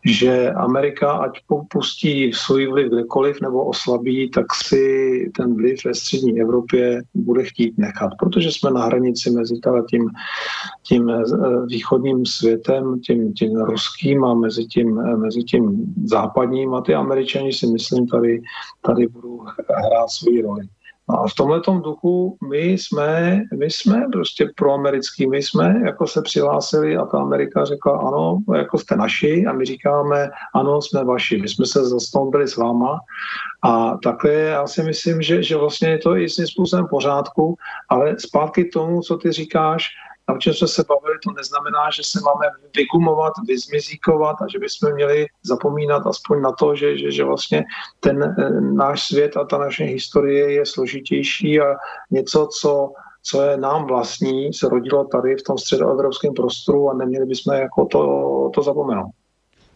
že 0.04 0.50
Amerika, 0.50 1.12
ať 1.12 1.30
pustí 1.70 2.32
svůj 2.32 2.66
vliv 2.66 2.88
kdekoliv 2.88 3.40
nebo 3.40 3.64
oslabí 3.64 4.17
tak 4.26 4.46
si 4.54 5.30
ten 5.36 5.54
vliv 5.54 5.84
ve 5.84 5.94
střední 5.94 6.40
Evropě 6.40 7.02
bude 7.14 7.44
chtít 7.44 7.78
nechat, 7.78 8.10
protože 8.18 8.52
jsme 8.52 8.70
na 8.70 8.84
hranici 8.84 9.30
mezi 9.30 9.54
tím, 9.90 10.10
tím 10.82 11.10
eh, 11.10 11.22
východním 11.66 12.26
světem, 12.26 13.00
tím, 13.00 13.32
tím 13.32 13.56
ruským 13.56 14.24
a 14.24 14.34
mezi 14.34 14.64
tím, 14.64 15.00
eh, 15.00 15.16
mezi 15.16 15.42
tím 15.42 15.94
západním 16.04 16.74
a 16.74 16.80
ty 16.80 16.94
američani 16.94 17.52
si 17.52 17.66
myslím 17.66 18.06
tady, 18.06 18.42
tady 18.82 19.06
budou 19.06 19.38
hrát 19.68 20.08
svou 20.08 20.42
roli. 20.42 20.68
No 21.10 21.20
a 21.20 21.28
v 21.28 21.34
tomhle 21.34 21.60
duchu 21.84 22.36
my 22.50 22.58
jsme, 22.58 23.40
my 23.58 23.70
jsme 23.70 24.06
prostě 24.12 24.50
proamerický, 24.56 25.26
my 25.26 25.42
jsme 25.42 25.80
jako 25.86 26.06
se 26.06 26.22
přihlásili 26.22 26.96
a 26.96 27.04
ta 27.04 27.18
Amerika 27.18 27.64
řekla 27.64 27.98
ano, 27.98 28.38
jako 28.56 28.78
jste 28.78 28.96
naši 28.96 29.46
a 29.46 29.52
my 29.52 29.64
říkáme 29.64 30.30
ano, 30.54 30.82
jsme 30.82 31.04
vaši. 31.04 31.40
My 31.40 31.48
jsme 31.48 31.66
se 31.66 31.88
zastoupili 31.88 32.48
s 32.48 32.56
váma 32.56 32.98
a 33.62 33.96
takhle 33.96 34.32
já 34.32 34.66
si 34.66 34.82
myslím, 34.82 35.22
že, 35.22 35.42
že 35.42 35.56
vlastně 35.56 35.88
je 35.88 35.98
to 35.98 36.16
i 36.16 36.28
svým 36.28 36.46
způsobem 36.46 36.86
pořádku, 36.90 37.56
ale 37.88 38.18
zpátky 38.18 38.64
k 38.64 38.72
tomu, 38.72 39.00
co 39.00 39.16
ty 39.16 39.32
říkáš, 39.32 39.88
a 40.28 40.32
o 40.32 40.38
čem 40.38 40.54
jsme 40.54 40.68
se 40.68 40.84
bavili, 40.88 41.18
to 41.24 41.32
neznamená, 41.32 41.90
že 41.90 42.02
se 42.04 42.20
máme 42.20 42.46
vygumovat, 42.76 43.32
vyzmizíkovat 43.46 44.36
a 44.42 44.46
že 44.52 44.58
bychom 44.58 44.92
měli 44.92 45.26
zapomínat 45.42 46.06
aspoň 46.06 46.40
na 46.42 46.52
to, 46.52 46.76
že, 46.76 46.98
že, 46.98 47.10
že 47.10 47.24
vlastně 47.24 47.64
ten 48.00 48.22
eh, 48.22 48.60
náš 48.60 49.02
svět 49.02 49.36
a 49.36 49.44
ta 49.44 49.58
naše 49.58 49.84
historie 49.84 50.52
je 50.52 50.66
složitější 50.66 51.60
a 51.60 51.76
něco, 52.10 52.48
co 52.60 52.92
co 53.22 53.42
je 53.42 53.56
nám 53.56 53.86
vlastní, 53.86 54.52
se 54.52 54.68
rodilo 54.68 55.04
tady 55.04 55.36
v 55.36 55.42
tom 55.42 55.58
středoevropském 55.58 56.34
prostoru 56.34 56.90
a 56.90 56.94
neměli 56.94 57.26
bychom 57.26 57.54
jako 57.54 57.84
to, 57.84 58.50
to 58.54 58.62
zapomenout 58.62 59.10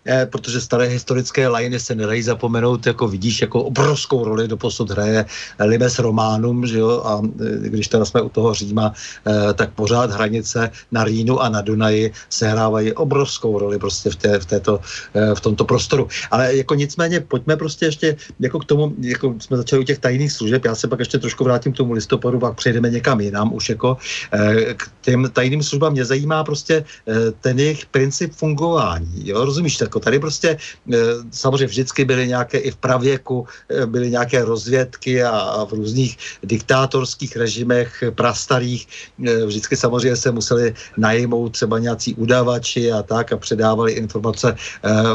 eh, 0.06 0.26
protože 0.26 0.60
staré 0.60 0.86
historické 0.86 1.48
lajiny 1.48 1.80
se 1.80 1.94
nedají 1.94 2.22
zapomenout, 2.22 2.86
jako 2.86 3.08
vidíš, 3.08 3.40
jako 3.40 3.62
obrovskou 3.62 4.24
roli 4.24 4.48
do 4.48 4.56
posud 4.56 4.90
hraje 4.90 5.24
Limes 5.60 5.98
Románum, 5.98 6.66
že 6.66 6.78
jo, 6.78 7.02
a 7.04 7.22
eh, 7.24 7.68
když 7.68 7.88
teda 7.88 8.04
jsme 8.04 8.22
u 8.22 8.28
toho 8.28 8.54
Říma, 8.54 8.92
eh, 9.26 9.54
tak 9.54 9.72
pořád 9.72 10.10
hranice 10.10 10.70
na 10.92 11.04
Rýnu 11.04 11.40
a 11.40 11.48
na 11.48 11.60
Dunaji 11.60 12.12
sehrávají 12.30 12.92
obrovskou 12.92 13.58
roli 13.58 13.78
prostě 13.78 14.10
v, 14.10 14.16
té, 14.16 14.38
v, 14.38 14.46
této, 14.46 14.80
eh, 15.14 15.34
v 15.34 15.40
tomto 15.40 15.64
prostoru. 15.64 16.08
Ale 16.30 16.56
jako 16.56 16.74
nicméně 16.74 17.20
pojďme 17.20 17.56
prostě 17.56 17.86
ještě 17.86 18.16
jako 18.40 18.58
k 18.58 18.64
tomu, 18.64 18.94
jako 19.00 19.34
jsme 19.38 19.56
začali 19.56 19.80
u 19.80 19.84
těch 19.84 19.98
tajných 19.98 20.32
služeb, 20.32 20.64
já 20.64 20.74
se 20.74 20.88
pak 20.88 20.98
ještě 20.98 21.18
trošku 21.18 21.44
vrátím 21.44 21.72
k 21.72 21.76
tomu 21.76 21.92
listopadu, 21.92 22.38
pak 22.38 22.56
přejdeme 22.56 22.90
někam 22.90 23.20
jinam 23.20 23.54
už 23.54 23.68
jako 23.68 23.96
eh, 24.32 24.74
k 24.74 24.82
těm 25.00 25.30
tajným 25.32 25.62
službám. 25.62 25.92
Mě 25.92 26.04
zajímá 26.04 26.44
prostě 26.44 26.84
eh, 26.84 27.14
ten 27.40 27.58
jejich 27.58 27.86
princip 27.86 28.32
fungování, 28.32 29.28
jo, 29.28 29.44
rozumíš, 29.44 29.76
tak 29.76 29.91
jako 29.92 30.00
tady 30.00 30.18
prostě 30.18 30.56
eh, 30.56 30.96
samozřejmě 31.30 31.66
vždycky 31.66 32.04
byly 32.04 32.28
nějaké 32.28 32.58
i 32.58 32.70
v 32.70 32.76
pravěku, 32.80 33.44
eh, 33.68 33.86
byly 33.86 34.10
nějaké 34.10 34.40
rozvědky 34.44 35.20
a, 35.20 35.36
a 35.60 35.64
v 35.68 35.72
různých 35.72 36.16
diktátorských 36.48 37.36
režimech 37.36 38.16
prastarých 38.16 38.88
eh, 39.20 39.44
vždycky 39.44 39.76
samozřejmě 39.76 40.16
se 40.16 40.32
museli 40.32 40.72
najmout 40.96 41.52
třeba 41.52 41.76
nějací 41.78 42.16
udavači 42.16 42.88
a 42.88 43.04
tak 43.04 43.32
a 43.32 43.36
předávali 43.36 43.92
informace 43.92 44.56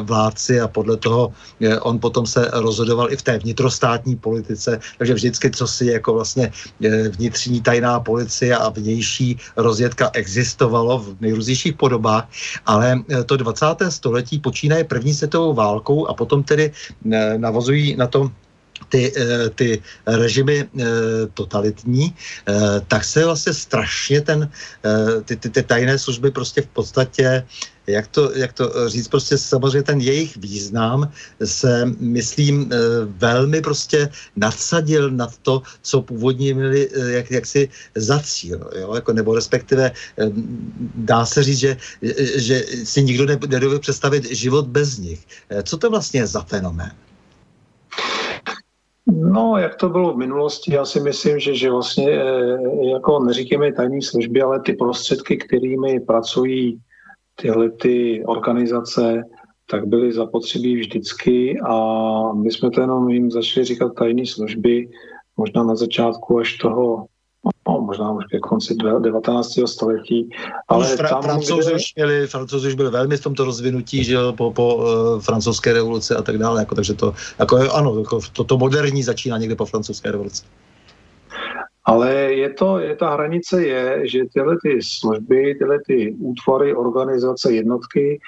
vládci 0.03 0.61
a 0.61 0.67
podle 0.67 0.97
toho 0.97 1.33
on 1.81 1.99
potom 1.99 2.27
se 2.27 2.49
rozhodoval 2.53 3.11
i 3.11 3.17
v 3.17 3.21
té 3.21 3.39
vnitrostátní 3.39 4.15
politice, 4.15 4.79
takže 4.97 5.13
vždycky 5.13 5.51
co 5.51 5.67
si 5.67 5.85
jako 5.85 6.13
vlastně 6.13 6.51
vnitřní 7.17 7.61
tajná 7.61 7.99
policie 7.99 8.51
a 8.51 8.69
vnější 8.69 9.37
rozvědka 9.55 10.11
existovalo 10.13 10.99
v 10.99 11.15
nejrůznějších 11.21 11.75
podobách, 11.79 12.27
ale 12.65 13.01
to 13.25 13.37
20. 13.37 13.65
století 13.89 14.39
počíná 14.39 14.66
začínají 14.67 14.83
první 14.83 15.13
světovou 15.13 15.53
válkou 15.53 16.07
a 16.07 16.13
potom 16.13 16.43
tedy 16.43 16.71
eh, 17.11 17.37
navazují 17.37 17.95
na 17.95 18.07
to 18.07 18.31
ty, 18.89 19.11
eh, 19.15 19.49
ty 19.55 19.81
režimy 20.07 20.67
eh, 20.67 20.85
totalitní, 21.33 22.11
tak 22.87 23.03
se 23.03 23.25
vlastně 23.25 23.53
strašně 23.53 24.21
ten, 24.21 24.51
ty, 25.25 25.35
ty, 25.35 25.49
ty 25.49 25.63
tajné 25.63 25.97
služby 25.97 26.31
prostě 26.31 26.61
v 26.61 26.67
podstatě 26.67 27.43
jak 27.87 28.07
to, 28.07 28.31
jak 28.35 28.53
to 28.53 28.89
říct, 28.89 29.07
prostě 29.07 29.37
samozřejmě 29.37 29.83
ten 29.83 30.01
jejich 30.01 30.37
význam 30.37 31.11
se, 31.43 31.85
myslím, 31.99 32.69
velmi 33.05 33.61
prostě 33.61 34.09
nadsadil 34.35 35.11
nad 35.11 35.37
to, 35.37 35.61
co 35.81 36.01
původně 36.01 36.53
měli 36.53 36.89
jak, 37.07 37.31
jak 37.31 37.45
si 37.45 37.69
za 37.95 38.19
cíl, 38.19 38.69
jo? 38.79 38.95
Jako, 38.95 39.13
nebo 39.13 39.35
respektive 39.35 39.91
dá 40.95 41.25
se 41.25 41.43
říct, 41.43 41.59
že, 41.59 41.77
že 42.35 42.63
si 42.83 43.03
nikdo 43.03 43.25
nedovede 43.25 43.79
představit 43.79 44.31
život 44.31 44.67
bez 44.67 44.97
nich. 44.97 45.27
Co 45.63 45.77
to 45.77 45.89
vlastně 45.89 46.19
je 46.19 46.27
za 46.27 46.41
fenomén? 46.41 46.91
No, 49.07 49.57
jak 49.57 49.75
to 49.75 49.89
bylo 49.89 50.13
v 50.13 50.17
minulosti, 50.17 50.73
já 50.73 50.85
si 50.85 50.99
myslím, 50.99 51.39
že, 51.39 51.55
že 51.55 51.71
vlastně, 51.71 52.09
jako 52.91 53.23
neříkáme 53.23 53.73
tajné 53.73 54.01
služby, 54.01 54.41
ale 54.41 54.59
ty 54.59 54.73
prostředky, 54.73 55.37
kterými 55.37 55.99
pracují 55.99 56.79
tyhle 57.41 57.69
ty 57.69 58.23
organizace, 58.25 59.23
tak 59.69 59.87
byly 59.87 60.13
zapotřebí 60.13 60.79
vždycky 60.79 61.59
a 61.59 61.75
my 62.33 62.51
jsme 62.51 62.71
to 62.71 62.81
jenom 62.81 63.09
jim 63.09 63.31
začali 63.31 63.65
říkat 63.65 63.93
tajné 63.93 64.25
služby, 64.25 64.89
možná 65.37 65.63
na 65.63 65.75
začátku 65.75 66.39
až 66.39 66.57
toho 66.57 67.05
no, 67.67 67.81
možná 67.81 68.11
už 68.11 68.25
ke 68.31 68.39
konci 68.39 68.75
19. 68.75 69.53
století. 69.65 70.29
Ale 70.67 70.95
Fra- 70.95 71.09
tam, 71.09 71.21
francouzi, 71.21 71.73
už 71.73 71.95
měli, 71.95 72.27
francouzi 72.27 72.67
už 72.67 72.73
byli 72.73 72.89
velmi 72.89 73.17
v 73.17 73.23
tomto 73.23 73.45
rozvinutí, 73.45 74.03
že 74.03 74.17
po, 74.37 74.51
po 74.51 74.75
uh, 74.75 74.83
francouzské 75.21 75.73
revoluci 75.73 76.13
a 76.13 76.21
tak 76.21 76.37
dále, 76.37 76.61
jako, 76.61 76.75
takže 76.75 76.93
to, 76.93 77.13
jako, 77.39 77.73
ano, 77.73 77.99
jako, 77.99 78.19
to, 78.33 78.43
to 78.43 78.57
moderní 78.57 79.03
začíná 79.03 79.37
někde 79.37 79.55
po 79.55 79.65
francouzské 79.65 80.11
revoluci. 80.11 80.43
Ale 81.87 82.13
je 82.13 82.49
to, 82.53 82.79
je 82.79 82.95
ta 82.95 83.09
hranice 83.09 83.65
je, 83.65 84.07
že 84.07 84.25
tyhle 84.33 84.57
ty 84.61 84.79
služby, 84.81 85.55
tyhle 85.55 85.77
ty 85.87 86.15
útvary, 86.19 86.75
organizace, 86.75 87.53
jednotky 87.53 88.19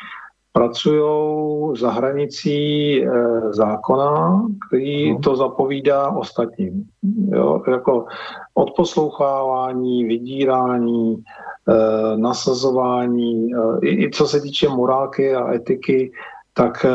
pracují 0.51 1.77
za 1.77 1.91
hranicí 1.91 3.03
e, 3.03 3.09
zákona, 3.51 4.41
který 4.67 5.11
no. 5.11 5.19
to 5.19 5.35
zapovídá 5.35 6.09
ostatním. 6.09 6.83
Jo? 7.31 7.63
Jako 7.71 8.05
odposlouchávání, 8.53 10.05
vydírání, 10.05 11.15
e, 11.15 12.17
nasazování, 12.17 13.53
e, 13.53 13.87
i, 13.87 14.05
i 14.05 14.11
co 14.11 14.27
se 14.27 14.41
týče 14.41 14.69
morálky 14.69 15.35
a 15.35 15.53
etiky, 15.53 16.11
tak 16.59 16.85
eh, 16.85 16.91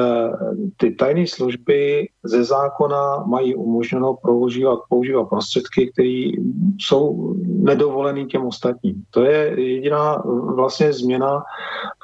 ty 0.76 0.90
tajné 0.90 1.26
služby 1.26 2.08
ze 2.22 2.44
zákona 2.44 3.24
mají 3.24 3.54
umožněno 3.54 4.14
používat, 4.14 4.78
používat 4.88 5.24
prostředky, 5.24 5.90
které 5.92 6.30
jsou 6.78 7.34
nedovolené 7.46 8.24
těm 8.24 8.46
ostatním. 8.46 9.04
To 9.10 9.24
je 9.24 9.60
jediná 9.60 10.22
vlastně 10.54 10.92
změna 10.92 11.42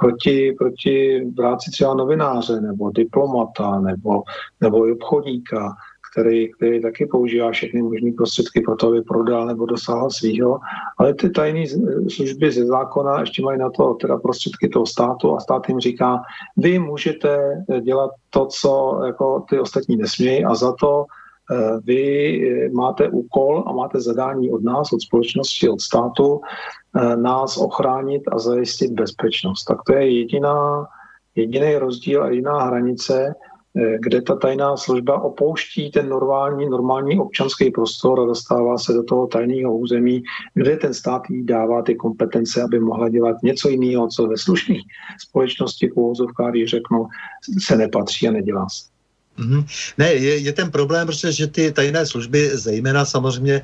proti, 0.00 0.52
proti 0.58 1.26
práci 1.36 1.70
třeba 1.70 1.94
novináře 1.94 2.60
nebo 2.60 2.90
diplomata 2.90 3.80
nebo, 3.80 4.22
nebo 4.60 4.78
obchodníka, 4.92 5.76
který, 6.12 6.52
který 6.52 6.82
taky 6.82 7.06
používá 7.06 7.50
všechny 7.50 7.82
možné 7.82 8.12
prostředky 8.12 8.60
pro 8.60 8.76
to, 8.76 8.88
aby 8.88 9.02
prodal 9.02 9.46
nebo 9.46 9.66
dosáhl 9.66 10.10
svýho, 10.10 10.58
ale 10.98 11.14
ty 11.14 11.30
tajné 11.30 11.64
služby 12.08 12.52
ze 12.52 12.66
zákona 12.66 13.20
ještě 13.20 13.42
mají 13.42 13.58
na 13.58 13.70
to 13.70 13.94
teda 13.94 14.18
prostředky 14.18 14.68
toho 14.68 14.86
státu 14.86 15.36
a 15.36 15.40
stát 15.40 15.68
jim 15.68 15.80
říká, 15.80 16.22
vy 16.56 16.78
můžete 16.78 17.64
dělat 17.80 18.10
to, 18.30 18.46
co 18.46 19.00
jako 19.06 19.44
ty 19.50 19.60
ostatní 19.60 19.96
nesmějí 19.96 20.44
a 20.44 20.54
za 20.54 20.72
to 20.72 21.04
eh, 21.52 21.80
vy 21.84 22.70
máte 22.72 23.08
úkol 23.08 23.64
a 23.66 23.72
máte 23.72 24.00
zadání 24.00 24.50
od 24.50 24.62
nás, 24.62 24.92
od 24.92 25.02
společnosti, 25.02 25.68
od 25.68 25.80
státu, 25.80 26.40
eh, 26.96 27.16
nás 27.16 27.56
ochránit 27.56 28.22
a 28.32 28.38
zajistit 28.38 28.92
bezpečnost. 28.92 29.64
Tak 29.64 29.78
to 29.86 29.92
je 29.92 30.18
jediná, 30.18 30.86
jediný 31.34 31.76
rozdíl 31.76 32.22
a 32.22 32.28
jediná 32.28 32.62
hranice, 32.62 33.34
Eh, 33.34 33.49
kde 34.00 34.22
ta 34.22 34.36
tajná 34.36 34.76
služba 34.76 35.22
opouští 35.22 35.90
ten 35.90 36.08
normální, 36.08 36.68
normální 36.68 37.20
občanský 37.20 37.70
prostor 37.70 38.20
a 38.20 38.24
dostává 38.24 38.78
se 38.78 38.92
do 38.92 39.02
toho 39.02 39.26
tajného 39.26 39.78
území, 39.78 40.22
kde 40.54 40.76
ten 40.76 40.94
stát 40.94 41.22
jí 41.30 41.44
dává 41.44 41.82
ty 41.82 41.94
kompetence, 41.94 42.62
aby 42.62 42.80
mohla 42.80 43.08
dělat 43.08 43.36
něco 43.42 43.68
jiného, 43.68 44.08
co 44.08 44.26
ve 44.26 44.36
slušné 44.36 44.74
společnosti 45.28 45.88
v 45.88 45.96
úvozovkách, 45.96 46.54
řeknu, 46.66 47.06
se 47.58 47.76
nepatří 47.76 48.28
a 48.28 48.32
nedělá 48.32 48.66
se. 48.68 48.99
Mm-hmm. 49.38 49.64
Ne, 49.98 50.12
je, 50.12 50.36
je 50.38 50.52
ten 50.52 50.70
problém, 50.70 51.06
protože 51.06 51.32
že 51.32 51.46
ty 51.46 51.72
tajné 51.72 52.06
služby, 52.06 52.50
zejména 52.54 53.04
samozřejmě 53.04 53.54
e, 53.54 53.62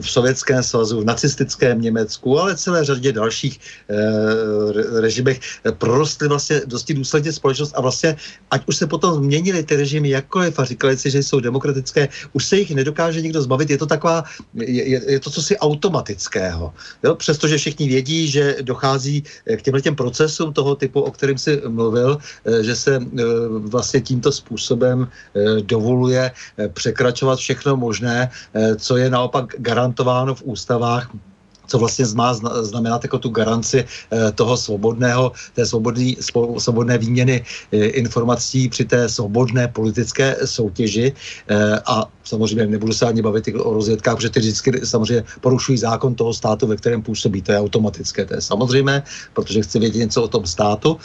v 0.00 0.10
Sovětském 0.10 0.62
svazu, 0.62 1.00
v 1.00 1.04
nacistickém 1.04 1.80
Německu, 1.80 2.38
ale 2.38 2.56
celé 2.56 2.84
řadě 2.84 3.12
dalších 3.12 3.58
e, 3.58 5.00
režimech, 5.00 5.40
e, 5.66 5.72
prorostly 5.72 6.28
vlastně 6.28 6.62
dosti 6.66 6.94
důsledně 6.94 7.32
společnost 7.32 7.72
a 7.76 7.80
vlastně, 7.80 8.16
ať 8.50 8.62
už 8.66 8.76
se 8.76 8.86
potom 8.86 9.14
změnily 9.14 9.62
ty 9.62 9.76
režimy 9.76 10.08
jakkoliv 10.08 10.58
a 10.58 10.64
říkali 10.64 10.96
si, 10.96 11.10
že 11.10 11.22
jsou 11.22 11.40
demokratické, 11.40 12.08
už 12.32 12.44
se 12.44 12.56
jich 12.56 12.70
nedokáže 12.70 13.22
nikdo 13.22 13.42
zbavit. 13.42 13.70
Je 13.70 13.78
to 13.78 13.86
taková, 13.86 14.24
je, 14.54 14.88
je, 14.88 14.98
je 15.12 15.20
to 15.20 15.30
cosi 15.30 15.58
automatického. 15.58 16.74
Jo? 17.02 17.14
Přestože 17.14 17.58
všichni 17.58 17.88
vědí, 17.88 18.28
že 18.28 18.56
dochází 18.62 19.24
k 19.56 19.62
těmhle 19.62 19.82
těm 19.82 19.96
procesům 19.96 20.52
toho 20.52 20.76
typu, 20.76 21.00
o 21.00 21.10
kterém 21.10 21.38
si 21.38 21.62
mluvil, 21.66 22.18
e, 22.44 22.64
že 22.64 22.76
se 22.76 22.94
e, 22.96 23.02
vlastně 23.66 24.00
tímto 24.00 24.32
způsobem 24.32 24.75
způsobem 24.76 25.08
eh, 25.08 25.62
dovoluje 25.62 26.30
eh, 26.30 26.68
překračovat 26.68 27.38
všechno 27.38 27.76
možné, 27.76 28.30
eh, 28.54 28.76
co 28.76 28.96
je 28.96 29.10
naopak 29.10 29.54
garantováno 29.58 30.34
v 30.34 30.42
ústavách 30.44 31.10
co 31.66 31.78
vlastně 31.78 32.04
má 32.14 32.34
znamenat 32.60 33.04
jako 33.04 33.18
tu 33.18 33.28
garanci 33.28 33.84
toho 34.34 34.56
svobodného, 34.56 35.32
té 35.54 35.66
svobodný, 35.66 36.16
svobodné 36.58 36.98
výměny 36.98 37.44
informací 37.72 38.68
při 38.68 38.84
té 38.84 39.08
svobodné 39.08 39.68
politické 39.68 40.36
soutěži 40.44 41.12
a 41.86 42.08
samozřejmě 42.24 42.66
nebudu 42.66 42.92
se 42.92 43.06
ani 43.06 43.22
bavit 43.22 43.48
o 43.58 43.74
rozvědkách, 43.74 44.16
protože 44.16 44.30
ty 44.30 44.40
vždycky 44.40 44.86
samozřejmě 44.86 45.24
porušují 45.40 45.78
zákon 45.78 46.14
toho 46.14 46.34
státu, 46.34 46.66
ve 46.66 46.76
kterém 46.76 47.02
působí. 47.02 47.42
To 47.42 47.52
je 47.52 47.60
automatické, 47.60 48.24
to 48.24 48.34
je 48.34 48.40
samozřejmé, 48.40 49.02
protože 49.32 49.62
chci 49.62 49.78
vědět 49.78 49.98
něco 49.98 50.22
o 50.22 50.28
tom 50.28 50.46
státu, 50.46 50.96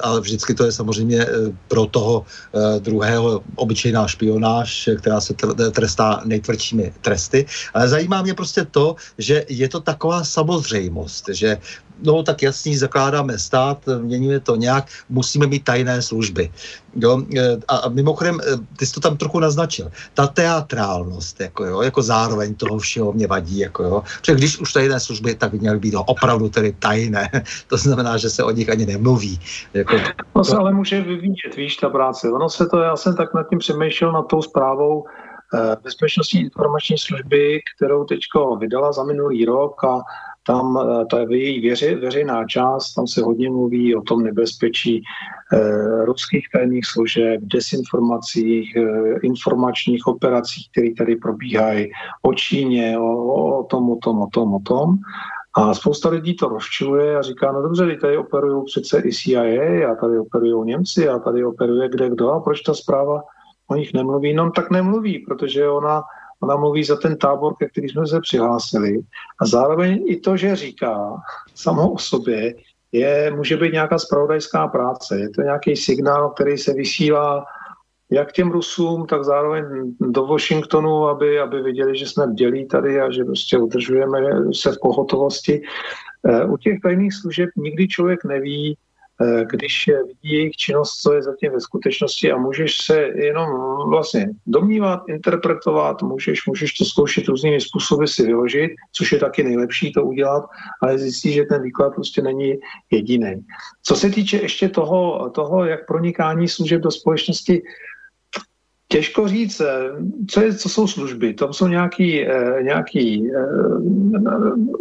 ale 0.00 0.20
vždycky 0.20 0.54
to 0.54 0.64
je 0.64 0.72
samozřejmě 0.72 1.26
pro 1.68 1.86
toho 1.86 2.24
druhého 2.78 3.42
obyčejná 3.54 4.08
špionáž, 4.08 4.88
která 4.98 5.20
se 5.20 5.34
trestá 5.70 6.22
nejtvrdšími 6.24 6.92
tresty. 7.00 7.46
Ale 7.74 7.88
zajímá 7.88 8.22
mě 8.22 8.34
prostě 8.34 8.64
to, 8.64 8.96
že 9.18 9.44
je 9.48 9.68
to 9.68 9.80
taková 9.80 10.24
samozřejmost, 10.24 11.28
že 11.28 11.58
no 12.02 12.22
tak 12.22 12.42
jasný, 12.42 12.76
zakládáme 12.76 13.38
stát, 13.38 13.78
měníme 14.02 14.40
to 14.40 14.56
nějak, 14.56 14.86
musíme 15.08 15.46
mít 15.46 15.64
tajné 15.64 16.02
služby. 16.02 16.50
Jo? 16.96 17.22
E, 17.36 17.56
a, 17.68 17.88
mimochodem, 17.88 18.40
e, 18.40 18.76
ty 18.76 18.86
jsi 18.86 18.92
to 18.92 19.00
tam 19.00 19.16
trochu 19.16 19.40
naznačil, 19.40 19.90
ta 20.14 20.26
teatrálnost, 20.26 21.40
jako, 21.40 21.64
jo, 21.64 21.82
jako 21.82 22.02
zároveň 22.02 22.54
toho 22.54 22.78
všeho 22.78 23.12
mě 23.12 23.26
vadí, 23.26 23.58
jako 23.58 23.82
jo. 23.82 24.02
Protože 24.20 24.34
když 24.34 24.58
už 24.58 24.72
tajné 24.72 25.00
služby, 25.00 25.34
tak 25.34 25.50
by 25.50 25.58
měly 25.58 25.78
být 25.78 25.94
opravdu 26.06 26.48
tedy 26.48 26.74
tajné. 26.78 27.30
to 27.68 27.76
znamená, 27.76 28.16
že 28.16 28.30
se 28.30 28.44
o 28.44 28.50
nich 28.50 28.70
ani 28.70 28.86
nemluví. 28.86 29.40
Jako, 29.74 29.96
no 30.36 30.44
se 30.44 30.56
ale 30.56 30.72
může 30.72 31.00
vyvíjet, 31.00 31.56
víš, 31.56 31.76
ta 31.76 31.88
práce. 31.88 32.30
Ono 32.30 32.48
se 32.48 32.66
to, 32.66 32.78
já 32.78 32.96
jsem 32.96 33.16
tak 33.16 33.34
nad 33.34 33.48
tím 33.48 33.58
přemýšlel, 33.58 34.12
nad 34.12 34.22
tou 34.22 34.42
zprávou, 34.42 35.04
Bezpečnostní 35.82 36.40
informační 36.40 36.98
služby, 36.98 37.60
kterou 37.76 38.04
teď 38.04 38.18
vydala 38.60 38.92
za 38.92 39.04
minulý 39.04 39.44
rok 39.44 39.84
a 39.84 40.00
tam 40.48 40.78
eh, 40.80 41.04
ta 41.10 41.18
její 41.30 41.60
věři, 41.60 41.94
veřejná 41.94 42.46
část, 42.46 42.94
tam 42.94 43.06
se 43.06 43.22
hodně 43.22 43.50
mluví 43.50 43.96
o 43.96 44.02
tom 44.02 44.22
nebezpečí 44.22 45.02
eh, 45.52 46.04
ruských 46.04 46.46
tajných 46.52 46.86
služeb, 46.86 47.40
desinformacích, 47.42 48.76
eh, 48.76 49.18
informačních 49.22 50.06
operacích, 50.06 50.68
které 50.72 50.88
tady 50.98 51.16
probíhají 51.16 51.90
o 52.22 52.34
Číně, 52.34 52.98
o, 52.98 53.60
o 53.60 53.64
tom, 53.64 53.90
o 53.90 53.96
tom, 53.96 54.22
o 54.22 54.26
tom, 54.26 54.54
o 54.54 54.60
tom. 54.60 54.96
A 55.56 55.74
spousta 55.74 56.08
lidí 56.08 56.36
to 56.36 56.48
rozčiluje 56.48 57.18
a 57.18 57.22
říká, 57.22 57.52
no 57.52 57.62
dobře, 57.62 57.96
tady 57.96 58.16
operují 58.16 58.64
přece 58.64 59.02
i 59.04 59.12
CIA, 59.12 59.92
a 59.92 59.94
tady 59.94 60.18
operují 60.18 60.66
Němci, 60.66 61.08
a 61.08 61.18
tady 61.18 61.44
operuje 61.44 61.88
kde 61.88 62.10
kdo, 62.10 62.30
a 62.30 62.40
proč 62.40 62.60
ta 62.60 62.74
zpráva 62.74 63.22
o 63.68 63.74
nich 63.74 63.94
nemluví? 63.94 64.34
No 64.34 64.50
tak 64.50 64.70
nemluví, 64.70 65.18
protože 65.18 65.68
ona 65.68 66.02
Ona 66.38 66.54
mluví 66.56 66.84
za 66.84 66.96
ten 66.96 67.18
tábor, 67.18 67.58
ke 67.58 67.66
který 67.68 67.88
jsme 67.88 68.06
se 68.06 68.20
přihlásili. 68.20 69.02
A 69.42 69.46
zároveň 69.46 70.06
i 70.06 70.22
to, 70.22 70.36
že 70.38 70.56
říká 70.56 71.18
samo 71.54 71.92
o 71.92 71.98
sobě, 71.98 72.54
je, 72.92 73.30
může 73.34 73.56
být 73.56 73.72
nějaká 73.72 73.98
spravodajská 73.98 74.68
práce. 74.70 75.18
Je 75.18 75.30
to 75.34 75.42
nějaký 75.42 75.74
signál, 75.76 76.30
který 76.30 76.58
se 76.58 76.72
vysílá 76.78 77.42
jak 78.10 78.32
těm 78.32 78.50
Rusům, 78.50 79.06
tak 79.06 79.24
zároveň 79.24 79.64
do 79.98 80.26
Washingtonu, 80.26 81.10
aby, 81.10 81.40
aby 81.40 81.62
viděli, 81.62 81.98
že 81.98 82.06
jsme 82.06 82.26
bdělí 82.26 82.68
tady 82.70 83.00
a 83.00 83.10
že 83.10 83.24
prostě 83.24 83.58
udržujeme 83.58 84.18
se 84.54 84.72
v 84.72 84.78
pohotovosti. 84.78 85.62
E, 86.22 86.44
u 86.44 86.56
těch 86.56 86.78
tajných 86.82 87.14
služeb 87.14 87.50
nikdy 87.56 87.88
člověk 87.88 88.24
neví, 88.24 88.78
Eh, 88.78 88.87
když 89.50 89.90
vidí 90.06 90.36
jejich 90.36 90.56
činnost, 90.56 91.00
co 91.00 91.14
je 91.14 91.22
zatím 91.22 91.52
ve 91.52 91.60
skutečnosti 91.60 92.32
a 92.32 92.36
můžeš 92.36 92.76
se 92.76 93.00
jenom 93.00 93.48
vlastně 93.88 94.30
domnívat, 94.46 95.00
interpretovat, 95.08 96.02
můžeš, 96.02 96.46
můžeš 96.46 96.72
to 96.72 96.84
zkoušet 96.84 97.28
různými 97.28 97.60
způsoby 97.60 98.04
si 98.06 98.26
vyložit, 98.26 98.70
což 98.92 99.12
je 99.12 99.18
taky 99.18 99.44
nejlepší 99.44 99.92
to 99.92 100.04
udělat, 100.04 100.44
ale 100.82 100.98
zjistí, 100.98 101.32
že 101.32 101.44
ten 101.44 101.62
výklad 101.62 101.94
prostě 101.94 102.22
není 102.22 102.54
jediný. 102.90 103.34
Co 103.82 103.96
se 103.96 104.10
týče 104.10 104.36
ještě 104.36 104.68
toho, 104.68 105.30
toho 105.30 105.64
jak 105.64 105.86
pronikání 105.86 106.48
služeb 106.48 106.82
do 106.82 106.90
společnosti, 106.90 107.62
Těžko 108.90 109.28
říct, 109.28 109.60
eh, 109.60 109.90
co, 110.30 110.40
je, 110.40 110.54
co 110.54 110.68
jsou 110.68 110.86
služby. 110.86 111.34
Tam 111.34 111.52
jsou 111.52 111.66
nějaký, 111.66 112.26
eh, 112.26 112.62
nějaký 112.62 113.30
eh, 113.30 113.46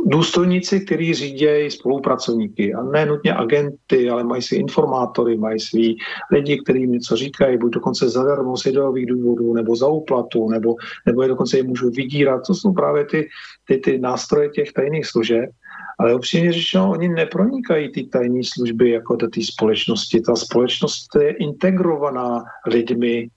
důstojníci, 0.06 0.80
kteří 0.80 1.14
řídějí 1.14 1.72
spolupracovníky. 1.72 2.74
A 2.74 2.84
ne 2.84 3.06
nutně 3.06 3.34
agenty, 3.34 4.10
ale 4.10 4.24
mají 4.24 4.42
si 4.42 4.56
informátory, 4.56 5.38
mají 5.38 5.60
svý 5.60 5.98
lidi, 6.32 6.60
kteří 6.64 6.80
jim 6.80 6.92
něco 6.92 7.16
říkají, 7.16 7.58
buď 7.58 7.74
dokonce 7.74 8.10
zadarmo 8.10 8.58
z 8.58 8.66
ideových 8.66 9.06
důvodů, 9.06 9.54
nebo 9.54 9.76
za 9.76 9.88
úplatu, 9.88 10.50
nebo, 10.50 10.76
nebo 11.06 11.22
je 11.22 11.28
dokonce 11.28 11.58
je 11.58 11.64
můžu 11.64 11.90
vydírat. 11.90 12.42
To 12.48 12.54
jsou 12.54 12.74
právě 12.74 13.06
ty, 13.06 13.28
ty, 13.68 13.78
ty 13.78 14.00
nástroje 14.00 14.50
těch 14.50 14.74
tajných 14.74 15.06
služeb. 15.06 15.50
Ale 16.00 16.16
upřímně 16.16 16.54
řečeno, 16.54 16.92
oni 16.92 17.10
nepronikají 17.10 17.92
ty 17.92 18.04
tajné 18.04 18.40
služby 18.44 18.90
jako 18.90 19.16
do 19.16 19.28
té 19.28 19.42
společnosti. 19.44 20.22
Ta 20.22 20.36
společnost 20.36 21.08
je 21.20 21.32
integrovaná 21.32 22.44
lidmi, 22.68 23.30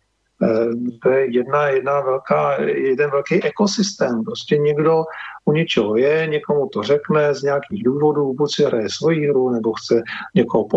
to 1.02 1.10
je 1.10 1.36
jedna, 1.36 1.68
jedna 1.68 2.00
velká, 2.00 2.62
jeden 2.62 3.10
velký 3.10 3.44
ekosystém. 3.44 4.24
Prostě 4.24 4.58
někdo 4.58 5.04
u 5.44 5.52
něčeho 5.52 5.96
je, 5.96 6.26
někomu 6.26 6.68
to 6.68 6.82
řekne 6.82 7.34
z 7.34 7.42
nějakých 7.42 7.84
důvodů, 7.84 8.34
buď 8.34 8.54
si 8.54 8.64
hraje 8.64 8.88
svoji 8.90 9.28
hru, 9.28 9.50
nebo 9.50 9.72
chce 9.72 10.02
někoho 10.34 10.68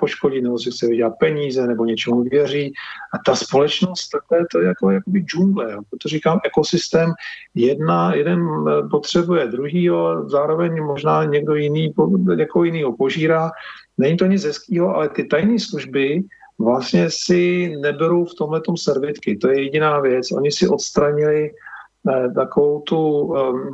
poškodit, 0.00 0.42
nebo 0.42 0.58
si 0.58 0.70
chce 0.70 0.86
vydělat 0.86 1.12
peníze, 1.20 1.66
nebo 1.66 1.84
něčemu 1.84 2.22
věří. 2.22 2.72
A 3.14 3.18
ta 3.26 3.36
společnost, 3.36 4.08
takhle 4.08 4.46
to 4.52 4.60
je 4.60 4.66
jako 4.66 4.90
jakoby 4.90 5.20
džungle. 5.20 5.66
Proto 5.90 6.08
říkám 6.08 6.40
ekosystém, 6.44 7.12
jedna, 7.54 8.14
jeden 8.14 8.40
eh, 8.40 8.88
potřebuje 8.90 9.46
druhýho, 9.46 10.28
zároveň 10.28 10.82
možná 10.82 11.24
někdo 11.24 11.54
jiný, 11.54 11.94
někoho 12.36 12.64
jiného 12.64 12.96
požírá. 12.96 13.50
Není 13.98 14.16
to 14.16 14.26
nic 14.26 14.44
hezkého, 14.44 14.94
ale 14.94 15.08
ty 15.08 15.24
tajné 15.24 15.58
služby, 15.58 16.22
vlastně 16.58 17.06
si 17.10 17.72
neberou 17.80 18.24
v 18.24 18.34
tomhle 18.34 18.60
servitky. 18.76 19.36
To 19.36 19.48
je 19.48 19.62
jediná 19.62 20.00
věc. 20.00 20.32
Oni 20.32 20.52
si 20.52 20.68
odstranili 20.68 21.50
eh, 21.50 22.28
takovou 22.34 22.80
tu, 22.80 23.20
um, 23.20 23.70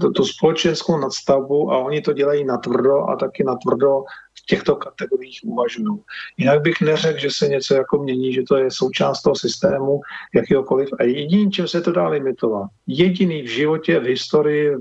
tu, 0.00 0.10
tu 0.10 0.24
společenskou 0.24 0.98
nadstavbu 0.98 1.72
a 1.72 1.78
oni 1.78 2.00
to 2.00 2.12
dělají 2.12 2.44
natvrdo 2.44 3.10
a 3.10 3.16
taky 3.16 3.44
natvrdo 3.44 4.02
těchto 4.46 4.76
kategoriích 4.76 5.40
uvažují. 5.44 6.00
Jinak 6.36 6.62
bych 6.62 6.80
neřekl, 6.80 7.18
že 7.18 7.30
se 7.30 7.48
něco 7.48 7.74
jako 7.74 8.02
mění, 8.02 8.32
že 8.32 8.42
to 8.42 8.56
je 8.56 8.70
součást 8.70 9.22
toho 9.22 9.36
systému 9.36 10.00
jakýhokoliv. 10.34 10.88
A 10.98 11.02
jediný, 11.04 11.50
čím 11.50 11.68
se 11.68 11.80
to 11.80 11.92
dá 11.92 12.08
limitovat, 12.08 12.68
jediný 12.86 13.42
v 13.42 13.46
životě, 13.46 14.00
v 14.00 14.04
historii, 14.04 14.76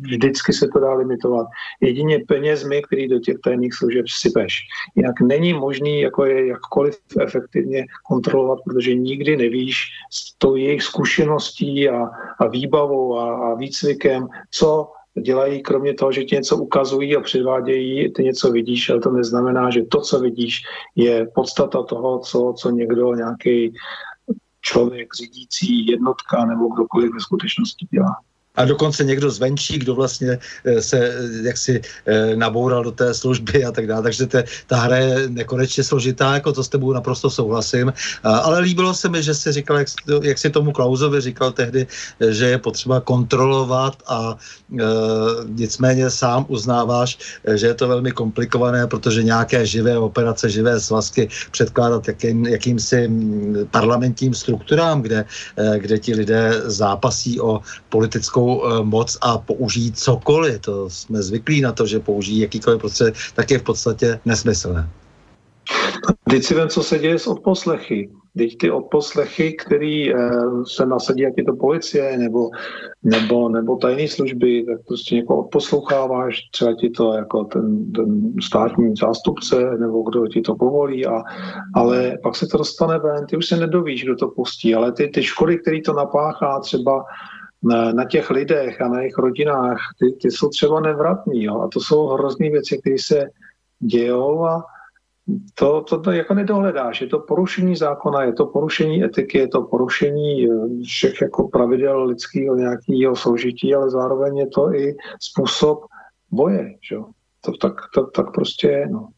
vždycky 0.00 0.52
se 0.52 0.68
to 0.68 0.80
dá 0.80 0.94
limitovat. 0.94 1.46
Jedině 1.80 2.18
penězmi, 2.28 2.82
který 2.82 3.08
do 3.08 3.18
těch 3.18 3.36
tajných 3.44 3.74
služeb 3.74 4.08
sypeš. 4.08 4.60
Jinak 4.96 5.20
není 5.20 5.54
možný 5.54 6.00
jako 6.00 6.24
je 6.24 6.46
jakkoliv 6.46 6.98
efektivně 7.20 7.84
kontrolovat, 8.08 8.58
protože 8.64 8.94
nikdy 8.94 9.36
nevíš 9.36 9.86
s 10.12 10.38
tou 10.38 10.56
jejich 10.56 10.82
zkušeností 10.82 11.88
a, 11.88 12.04
a 12.38 12.48
výbavou 12.48 13.18
a, 13.18 13.52
a 13.52 13.54
výcvikem, 13.54 14.28
co 14.50 14.92
dělají, 15.22 15.62
kromě 15.62 15.94
toho, 15.94 16.12
že 16.12 16.24
ti 16.24 16.36
něco 16.36 16.56
ukazují 16.56 17.16
a 17.16 17.20
předvádějí, 17.20 18.12
ty 18.12 18.24
něco 18.24 18.50
vidíš, 18.50 18.90
ale 18.90 19.00
to 19.00 19.10
neznamená, 19.10 19.70
že 19.70 19.82
to, 19.82 20.00
co 20.00 20.20
vidíš, 20.20 20.62
je 20.96 21.26
podstata 21.34 21.82
toho, 21.82 22.18
co, 22.18 22.54
co 22.56 22.70
někdo, 22.70 23.14
nějaký 23.14 23.74
člověk, 24.60 25.14
řídící 25.14 25.86
jednotka 25.86 26.44
nebo 26.44 26.68
kdokoliv 26.68 27.12
ve 27.14 27.20
skutečnosti 27.20 27.86
dělá 27.90 28.16
a 28.56 28.64
dokonce 28.64 29.04
někdo 29.04 29.30
zvenčí, 29.30 29.78
kdo 29.78 29.94
vlastně 29.94 30.38
eh, 30.64 30.82
se 30.82 30.98
eh, 30.98 31.12
jaksi 31.42 31.80
eh, 32.06 32.36
naboural 32.36 32.84
do 32.84 32.90
té 32.90 33.14
služby 33.14 33.64
a 33.64 33.72
tak 33.72 33.86
dále. 33.86 34.02
Takže 34.02 34.26
te, 34.26 34.44
ta 34.66 34.76
hra 34.76 34.96
je 34.96 35.28
nekonečně 35.28 35.84
složitá, 35.84 36.34
jako 36.34 36.52
to 36.52 36.64
s 36.64 36.68
tebou 36.68 36.92
naprosto 36.92 37.30
souhlasím. 37.30 37.92
Ale 38.22 38.60
líbilo 38.60 38.94
se 38.94 39.08
mi, 39.08 39.22
že 39.22 39.34
jsi 39.34 39.52
říkal, 39.52 39.78
jak, 39.78 39.88
jak 40.22 40.38
si 40.38 40.50
tomu 40.50 40.72
Klausovi 40.72 41.20
říkal 41.20 41.52
tehdy, 41.52 41.86
že 42.30 42.46
je 42.46 42.58
potřeba 42.58 43.00
kontrolovat 43.00 44.02
a 44.06 44.36
e, 44.36 44.84
nicméně 45.46 46.10
sám 46.10 46.44
uznáváš, 46.48 47.18
že 47.54 47.66
je 47.66 47.74
to 47.74 47.88
velmi 47.88 48.12
komplikované, 48.12 48.86
protože 48.86 49.22
nějaké 49.22 49.66
živé 49.66 49.98
operace, 49.98 50.50
živé 50.50 50.80
svazky 50.80 51.28
předkládat 51.50 52.08
jakým, 52.08 52.46
jakýmsi 52.46 53.08
mm, 53.08 53.68
parlamentním 53.70 54.34
strukturám, 54.34 55.02
kde, 55.02 55.24
kde 55.76 55.98
ti 55.98 56.14
lidé 56.14 56.60
zápasí 56.64 57.40
o 57.40 57.60
politickou 57.88 58.39
Eh, 58.40 58.84
moc 58.84 59.18
a 59.20 59.38
použijí 59.38 59.92
cokoliv. 59.92 60.60
To 60.60 60.90
jsme 60.90 61.22
zvyklí 61.22 61.60
na 61.60 61.72
to, 61.72 61.86
že 61.86 62.00
použijí 62.00 62.40
jakýkoliv 62.40 62.80
prostředek, 62.80 63.14
tak 63.34 63.50
je 63.50 63.58
v 63.58 63.62
podstatě 63.62 64.20
nesmyslné. 64.24 64.88
Teď 66.30 66.42
si 66.42 66.54
vím, 66.54 66.68
co 66.68 66.82
se 66.82 66.98
děje 66.98 67.18
s 67.18 67.26
odposlechy. 67.26 68.10
Teď 68.38 68.58
ty 68.58 68.70
odposlechy, 68.70 69.52
který 69.52 70.14
eh, 70.14 70.16
se 70.66 70.86
nasadí, 70.86 71.22
jak 71.22 71.34
je 71.36 71.44
to 71.44 71.56
policie 71.56 72.18
nebo, 72.18 72.50
nebo, 73.02 73.48
nebo 73.48 73.76
tajné 73.76 74.08
služby, 74.08 74.64
tak 74.66 74.86
prostě 74.86 75.14
někoho 75.14 75.40
odposloucháváš, 75.40 76.40
třeba 76.50 76.74
ti 76.74 76.90
to 76.90 77.12
jako 77.12 77.44
ten, 77.44 77.92
ten 77.92 78.32
státní 78.42 78.96
zástupce 78.96 79.56
nebo 79.78 80.02
kdo 80.02 80.26
ti 80.26 80.40
to 80.40 80.54
povolí, 80.54 81.06
a, 81.06 81.22
ale 81.74 82.18
pak 82.22 82.36
se 82.36 82.46
to 82.46 82.58
dostane 82.58 82.98
ven, 82.98 83.26
ty 83.26 83.36
už 83.36 83.46
se 83.46 83.56
nedovíš, 83.56 84.04
kdo 84.04 84.16
to 84.16 84.28
pustí, 84.28 84.74
ale 84.74 84.92
ty, 84.92 85.08
ty 85.08 85.22
škody, 85.22 85.58
který 85.58 85.82
to 85.82 85.92
napáchá 85.92 86.60
třeba 86.60 87.04
na, 87.62 87.92
na 87.92 88.04
těch 88.04 88.30
lidech 88.30 88.80
a 88.80 88.88
na 88.88 89.00
jejich 89.00 89.18
rodinách, 89.18 89.78
ty, 89.98 90.12
ty 90.12 90.30
jsou 90.30 90.48
třeba 90.48 90.80
nevratní. 90.80 91.44
Jo? 91.44 91.60
A 91.60 91.68
to 91.68 91.80
jsou 91.80 92.06
hrozný 92.06 92.50
věci, 92.50 92.78
které 92.78 92.96
se 92.98 93.28
dějou 93.80 94.44
a 94.44 94.64
to, 95.54 95.80
to, 95.80 96.00
to 96.00 96.10
jako 96.10 96.34
nedohledáš. 96.34 97.00
Je 97.00 97.06
to 97.06 97.18
porušení 97.18 97.76
zákona, 97.76 98.22
je 98.22 98.32
to 98.32 98.46
porušení 98.46 99.04
etiky, 99.04 99.38
je 99.38 99.48
to 99.48 99.62
porušení 99.62 100.46
eh, 100.46 100.82
všech 100.84 101.20
jako 101.22 101.48
pravidel 101.48 102.04
lidského 102.04 102.56
nějakého 102.56 103.16
soužití, 103.16 103.74
ale 103.74 103.90
zároveň 103.90 104.36
je 104.36 104.46
to 104.46 104.74
i 104.74 104.96
způsob 105.20 105.84
boje. 106.30 106.74
Že? 106.88 106.96
To 107.40 107.52
tak, 107.60 107.74
to, 107.94 108.06
tak 108.06 108.34
prostě 108.34 108.68
je. 108.68 108.88
No. 108.88 109.08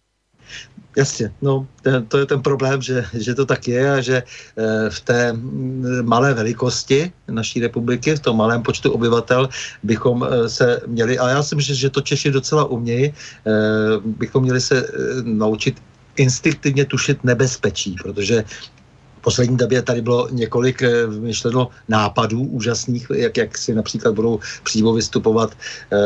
Jasně, 0.97 1.33
no 1.43 1.67
to 2.09 2.19
je 2.19 2.27
ten 2.27 2.43
problém, 2.43 2.83
že, 2.83 3.05
že 3.15 3.35
to 3.35 3.47
tak 3.47 3.69
je 3.69 3.93
a 3.93 4.01
že 4.01 4.23
eh, 4.23 4.91
v 4.91 5.01
té 5.01 5.33
malé 6.03 6.35
velikosti 6.35 7.13
naší 7.29 7.61
republiky, 7.61 8.15
v 8.17 8.21
tom 8.21 8.37
malém 8.37 8.63
počtu 8.63 8.93
obyvatel 8.93 9.49
bychom 9.83 10.21
eh, 10.25 10.49
se 10.49 10.81
měli, 10.87 11.19
a 11.19 11.29
já 11.29 11.43
si 11.43 11.57
myslím, 11.57 11.77
že 11.77 11.91
to 11.91 12.01
Češi 12.01 12.31
docela 12.31 12.65
umějí, 12.65 13.09
eh, 13.09 13.13
bychom 14.05 14.43
měli 14.43 14.61
se 14.61 14.89
naučit 15.23 15.83
instinktivně 16.17 16.85
tušit 16.85 17.25
nebezpečí, 17.25 17.97
protože 18.03 18.45
poslední 19.23 19.57
době 19.57 19.83
tady 19.83 20.03
bylo 20.03 20.29
několik 20.31 20.83
eh, 20.83 21.07
myšleno 21.07 21.69
nápadů 21.89 22.43
úžasných, 22.43 23.07
jak, 23.15 23.37
jak 23.37 23.59
si 23.59 23.75
například 23.75 24.15
budou 24.15 24.41
přímo 24.63 24.93
vystupovat 24.93 25.53
eh, 25.93 25.97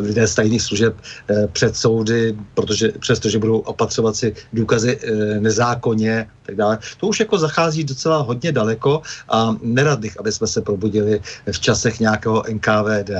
lidé 0.00 0.26
z 0.26 0.34
tajných 0.34 0.62
služeb 0.62 0.96
eh, 1.30 1.48
před 1.52 1.76
soudy, 1.76 2.36
protože 2.54 2.92
přestože 2.98 3.38
budou 3.38 3.58
opatřovat 3.58 4.16
si 4.16 4.34
důkazy 4.52 4.98
eh, 4.98 5.40
nezákonně 5.40 6.26
tak 6.48 6.56
dále. 6.56 6.78
To 7.00 7.06
už 7.06 7.20
jako 7.20 7.38
zachází 7.38 7.84
docela 7.84 8.18
hodně 8.18 8.52
daleko 8.52 9.02
a 9.28 9.56
nerad 9.62 10.00
bych, 10.00 10.20
aby 10.20 10.32
jsme 10.32 10.46
se 10.46 10.62
probudili 10.62 11.20
v 11.52 11.60
časech 11.60 12.00
nějakého 12.00 12.42
NKVD 12.48 13.10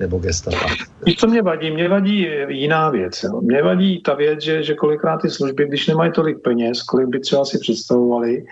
nebo 0.00 0.18
gestapa. 0.18 0.66
Víš, 1.02 1.16
co 1.16 1.26
mě 1.26 1.42
vadí? 1.42 1.70
Mě 1.70 1.88
vadí 1.88 2.26
jiná 2.48 2.90
věc. 2.90 3.22
Jo. 3.22 3.40
Mě 3.40 3.62
vadí 3.62 4.02
ta 4.02 4.14
věc, 4.14 4.42
že, 4.42 4.62
že 4.62 4.74
kolikrát 4.74 5.18
ty 5.18 5.30
služby, 5.30 5.66
když 5.68 5.86
nemají 5.86 6.12
tolik 6.12 6.42
peněz, 6.42 6.82
kolik 6.82 7.08
by 7.08 7.20
třeba 7.20 7.44
si 7.44 7.58
představovali, 7.58 8.44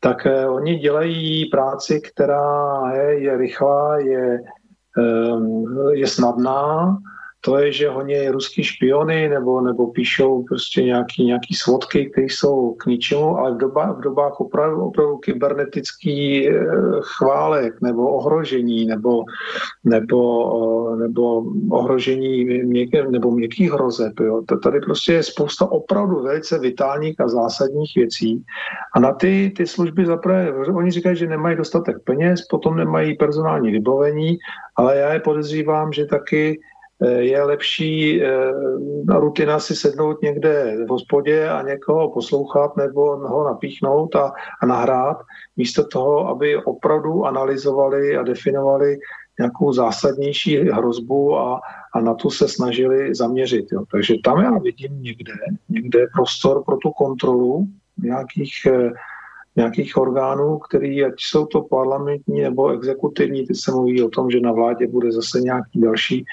tak 0.00 0.26
eh, 0.26 0.46
oni 0.46 0.78
dělají 0.78 1.46
práci, 1.46 2.00
která 2.00 2.80
je, 2.94 3.22
je 3.22 3.36
rychlá, 3.36 3.98
je, 3.98 4.38
eh, 4.98 5.96
je 5.96 6.06
snadná, 6.06 6.98
to 7.40 7.58
je, 7.58 7.72
že 7.72 7.88
honí 7.88 8.28
ruský 8.28 8.64
špiony 8.64 9.28
nebo, 9.28 9.60
nebo 9.60 9.86
píšou 9.86 10.42
prostě 10.42 10.82
nějaký, 10.82 11.24
nějaký 11.24 11.54
svodky, 11.54 12.10
které 12.10 12.26
jsou 12.26 12.74
k 12.74 12.86
ničemu, 12.86 13.38
ale 13.38 13.54
v, 13.54 13.56
doba, 13.56 13.92
v 13.92 14.00
dobách 14.00 14.40
opravdu, 14.40 14.84
opravdu 14.84 15.16
kybernetický 15.16 16.48
eh, 16.48 16.52
chválek 17.00 17.80
nebo 17.82 18.12
ohrožení 18.12 18.86
nebo, 18.86 19.24
nebo, 19.84 20.20
eh, 20.92 20.96
nebo 20.96 21.44
ohrožení 21.70 22.44
měkké, 22.44 23.10
nebo 23.10 23.30
měkkých 23.30 23.72
hrozeb. 23.72 24.20
Jo. 24.20 24.42
Tady 24.62 24.80
prostě 24.80 25.12
je 25.12 25.22
spousta 25.22 25.72
opravdu 25.72 26.22
velice 26.22 26.58
vitálních 26.58 27.20
a 27.20 27.28
zásadních 27.28 27.92
věcí 27.96 28.44
a 28.94 29.00
na 29.00 29.12
ty, 29.12 29.52
ty 29.56 29.66
služby 29.66 30.06
zaprvé, 30.06 30.52
oni 30.52 30.90
říkají, 30.90 31.16
že 31.16 31.26
nemají 31.26 31.56
dostatek 31.56 31.96
peněz, 32.04 32.46
potom 32.50 32.76
nemají 32.76 33.16
personální 33.16 33.72
vybavení, 33.72 34.38
ale 34.76 34.96
já 34.96 35.12
je 35.12 35.20
podezřívám, 35.20 35.92
že 35.92 36.06
taky 36.06 36.60
je 37.08 37.42
lepší 37.42 38.22
eh, 38.22 38.52
rutina 39.08 39.58
si 39.58 39.76
sednout 39.76 40.22
někde 40.22 40.76
v 40.86 40.88
hospodě 40.88 41.48
a 41.48 41.62
někoho 41.62 42.10
poslouchat 42.10 42.76
nebo 42.76 43.16
ho 43.16 43.44
napíchnout 43.44 44.16
a, 44.16 44.32
a 44.62 44.66
nahrát, 44.66 45.22
místo 45.56 45.84
toho, 45.84 46.28
aby 46.28 46.56
opravdu 46.56 47.24
analyzovali 47.24 48.16
a 48.16 48.22
definovali 48.22 48.98
nějakou 49.38 49.72
zásadnější 49.72 50.56
hrozbu 50.56 51.38
a, 51.38 51.60
a 51.94 52.00
na 52.00 52.14
tu 52.14 52.30
se 52.30 52.48
snažili 52.48 53.14
zaměřit. 53.14 53.66
Jo. 53.72 53.84
Takže 53.90 54.14
tam 54.24 54.40
já 54.40 54.58
vidím 54.58 55.02
někde, 55.02 55.32
někde 55.68 56.06
prostor 56.14 56.64
pro 56.64 56.76
tu 56.76 56.90
kontrolu 56.90 57.66
nějakých 57.98 58.66
eh, 58.66 58.90
nějakých 59.56 59.96
orgánů, 59.96 60.58
který, 60.58 61.04
ať 61.04 61.12
jsou 61.18 61.46
to 61.46 61.62
parlamentní 61.62 62.40
nebo 62.40 62.68
exekutivní, 62.70 63.46
teď 63.46 63.56
se 63.56 63.70
mluví 63.70 64.02
o 64.02 64.08
tom, 64.08 64.30
že 64.30 64.40
na 64.40 64.52
vládě 64.52 64.86
bude 64.86 65.12
zase 65.12 65.40
nějaký 65.40 65.80
další 65.80 66.24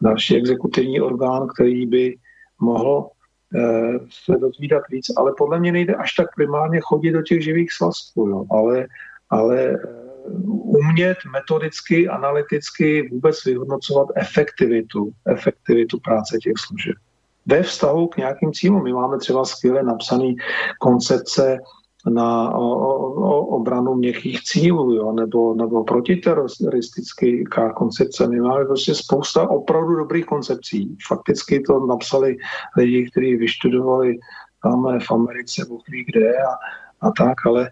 další 0.00 0.36
exekutivní 0.36 1.00
orgán, 1.00 1.48
který 1.54 1.86
by 1.86 2.16
mohl 2.60 3.08
eh, 3.54 3.98
se 4.24 4.38
dozvídat 4.38 4.82
víc, 4.90 5.06
ale 5.16 5.32
podle 5.38 5.60
mě 5.60 5.72
nejde 5.72 5.94
až 5.94 6.14
tak 6.14 6.26
primárně 6.36 6.80
chodit 6.80 7.12
do 7.12 7.22
těch 7.22 7.44
živých 7.44 7.72
svazků, 7.72 8.28
jo. 8.28 8.44
ale, 8.50 8.86
ale 9.30 9.60
eh, 9.70 9.78
umět 10.54 11.18
metodicky, 11.32 12.08
analyticky 12.08 13.08
vůbec 13.12 13.44
vyhodnocovat 13.44 14.08
efektivitu, 14.16 15.12
efektivitu 15.26 15.98
práce 16.04 16.38
těch 16.38 16.52
služeb. 16.66 16.94
Ve 17.46 17.62
vztahu 17.62 18.06
k 18.06 18.16
nějakým 18.16 18.52
cílům. 18.52 18.84
My 18.84 18.92
máme 18.92 19.18
třeba 19.18 19.44
skvěle 19.44 19.82
napsaný 19.82 20.36
koncepce 20.80 21.58
na 22.08 22.54
obranu 23.48 23.94
měkkých 23.94 24.42
cílů, 24.42 24.94
jo, 24.94 25.12
nebo, 25.12 25.54
nebo 25.54 25.84
protiteroristická 25.84 27.72
koncepce. 27.72 28.28
My 28.28 28.40
máme 28.40 28.64
prostě 28.64 28.94
spousta 28.94 29.50
opravdu 29.50 29.94
dobrých 29.94 30.26
koncepcí. 30.26 30.96
Fakticky 31.08 31.60
to 31.60 31.86
napsali 31.86 32.36
lidi, 32.76 33.10
kteří 33.10 33.36
vyštudovali 33.36 34.18
tam 34.62 34.98
v 34.98 35.10
Americe, 35.10 35.64
v 35.64 36.04
kde 36.06 36.32
a, 36.36 36.52
a 37.00 37.10
tak, 37.10 37.46
ale 37.46 37.70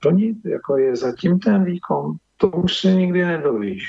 to 0.00 0.10
nic, 0.10 0.38
jako 0.44 0.76
je 0.76 0.96
zatím 0.96 1.38
ten 1.38 1.64
výkon, 1.64 2.16
to 2.36 2.48
už 2.48 2.78
se 2.78 2.94
nikdy 2.94 3.24
nedovíš. 3.24 3.84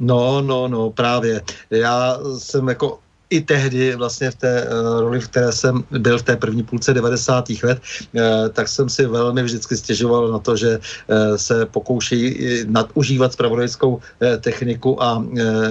No, 0.00 0.42
no, 0.42 0.68
no, 0.68 0.90
právě. 0.90 1.42
Já 1.70 2.18
jsem 2.38 2.68
jako 2.68 2.98
i 3.32 3.40
tehdy 3.40 3.96
vlastně 3.96 4.30
v 4.30 4.34
té 4.34 4.52
uh, 4.68 5.00
roli, 5.00 5.20
v 5.20 5.28
které 5.28 5.52
jsem 5.52 5.84
byl 5.90 6.18
v 6.18 6.22
té 6.22 6.36
první 6.36 6.62
půlce 6.62 6.94
90. 6.94 7.48
let, 7.64 7.80
uh, 7.80 8.20
tak 8.52 8.68
jsem 8.68 8.88
si 8.88 9.06
velmi 9.06 9.42
vždycky 9.42 9.76
stěžoval 9.76 10.28
na 10.28 10.38
to, 10.38 10.56
že 10.56 10.76
uh, 10.76 11.36
se 11.36 11.66
pokouší 11.66 12.36
nadužívat 12.68 13.32
spravodajskou 13.32 13.90
uh, 13.96 14.00
techniku 14.40 15.02
a 15.02 15.16
uh, 15.16 15.26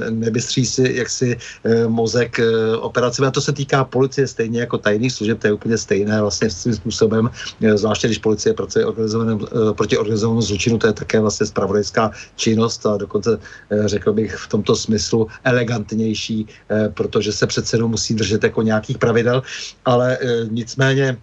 nebystří 0.09 0.65
si 0.65 1.05
jaksi 1.05 1.37
uh, 1.37 1.85
mozek 1.87 2.41
uh, 2.41 2.81
operace. 2.81 3.21
A 3.21 3.31
to 3.31 3.41
se 3.41 3.53
týká 3.53 3.85
policie 3.85 4.27
stejně 4.27 4.59
jako 4.65 4.77
tajných 4.77 5.13
služeb, 5.13 5.39
to 5.39 5.47
je 5.47 5.53
úplně 5.53 5.77
stejné 5.77 6.21
vlastně 6.21 6.49
svým 6.49 6.75
způsobem, 6.75 7.29
uh, 7.29 7.69
zvláště 7.77 8.07
když 8.07 8.25
policie 8.25 8.53
pracuje 8.53 8.85
organizovaném, 8.85 9.37
uh, 9.37 9.73
proti 9.77 9.97
organizovanému 9.97 10.41
zločinu, 10.41 10.77
to 10.81 10.87
je 10.87 10.93
také 10.93 11.19
vlastně 11.19 11.45
spravodajská 11.45 12.11
činnost 12.35 12.85
a 12.85 12.97
dokonce 12.97 13.37
uh, 13.37 13.85
řekl 13.85 14.13
bych 14.13 14.35
v 14.35 14.47
tomto 14.47 14.75
smyslu 14.75 15.27
elegantnější, 15.43 16.49
uh, 16.49 16.89
protože 16.93 17.29
se 17.31 17.50
přece 17.51 17.75
jenom 17.75 17.91
musí 17.91 18.15
držet 18.15 18.43
jako 18.43 18.61
nějakých 18.61 18.97
pravidel, 18.97 19.43
ale 19.85 20.17
e, 20.17 20.47
nicméně 20.47 21.17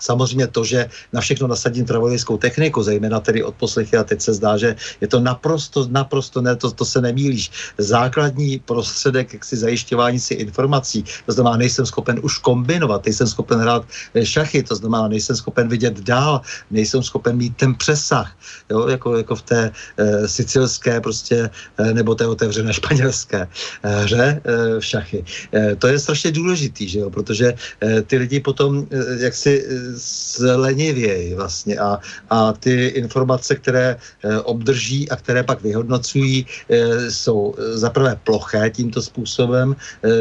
Samozřejmě 0.00 0.46
to, 0.46 0.64
že 0.64 0.88
na 1.12 1.20
všechno 1.20 1.48
nasadím 1.48 1.86
pravodejskou 1.86 2.36
techniku, 2.36 2.82
zejména 2.82 3.20
tedy 3.20 3.44
od 3.44 3.54
poslechy, 3.54 3.96
a 3.96 4.04
teď 4.04 4.20
se 4.20 4.34
zdá, 4.34 4.56
že 4.56 4.76
je 5.00 5.08
to 5.08 5.20
naprosto, 5.20 5.86
naprosto 5.90 6.40
ne, 6.40 6.56
to, 6.56 6.70
to 6.70 6.84
se 6.84 7.00
nemýlíš. 7.00 7.50
Základní 7.78 8.58
prostředek 8.58 9.32
jak 9.32 9.44
si 9.44 9.56
zajišťování 9.56 10.20
si 10.20 10.34
informací, 10.34 11.04
to 11.26 11.32
znamená, 11.32 11.56
nejsem 11.56 11.86
schopen 11.86 12.20
už 12.22 12.38
kombinovat, 12.38 13.04
nejsem 13.04 13.26
schopen 13.26 13.58
hrát 13.58 13.84
eh, 14.14 14.26
šachy, 14.26 14.62
to 14.62 14.76
znamená, 14.76 15.08
nejsem 15.08 15.36
schopen 15.36 15.68
vidět 15.68 16.00
dál, 16.00 16.40
nejsem 16.70 17.02
schopen 17.02 17.36
mít 17.36 17.56
ten 17.56 17.74
přesah, 17.74 18.36
jo, 18.70 18.88
jako, 18.88 19.16
jako 19.16 19.36
v 19.36 19.42
té 19.42 19.70
e, 19.96 20.28
sicilské 20.28 21.00
prostě, 21.00 21.50
e, 21.78 21.94
nebo 21.94 22.14
té 22.14 22.26
otevřené 22.26 22.72
španělské 22.78 23.48
e, 23.82 23.96
hře 24.02 24.42
e, 24.44 24.80
v 24.80 24.84
šachy. 24.84 25.24
E, 25.54 25.76
to 25.76 25.86
je 25.88 25.98
strašně 25.98 26.32
důležitý, 26.32 26.88
že 26.88 26.98
jo, 26.98 27.10
protože 27.10 27.54
e, 27.82 28.02
ty 28.02 28.18
lidi 28.18 28.40
potom, 28.40 28.86
e, 28.90 29.24
jak 29.24 29.34
si 29.34 29.64
zlenivěji 29.94 31.34
vlastně 31.34 31.78
a, 31.78 31.98
a 32.30 32.52
ty 32.52 32.86
informace, 32.86 33.54
které 33.54 33.96
e, 34.24 34.40
obdrží 34.40 35.10
a 35.10 35.16
které 35.16 35.42
pak 35.42 35.62
vyhodnocují, 35.62 36.46
e, 36.68 37.10
jsou 37.10 37.54
zaprvé 37.58 38.20
ploché 38.24 38.70
tímto 38.70 39.02
způsobem, 39.02 39.76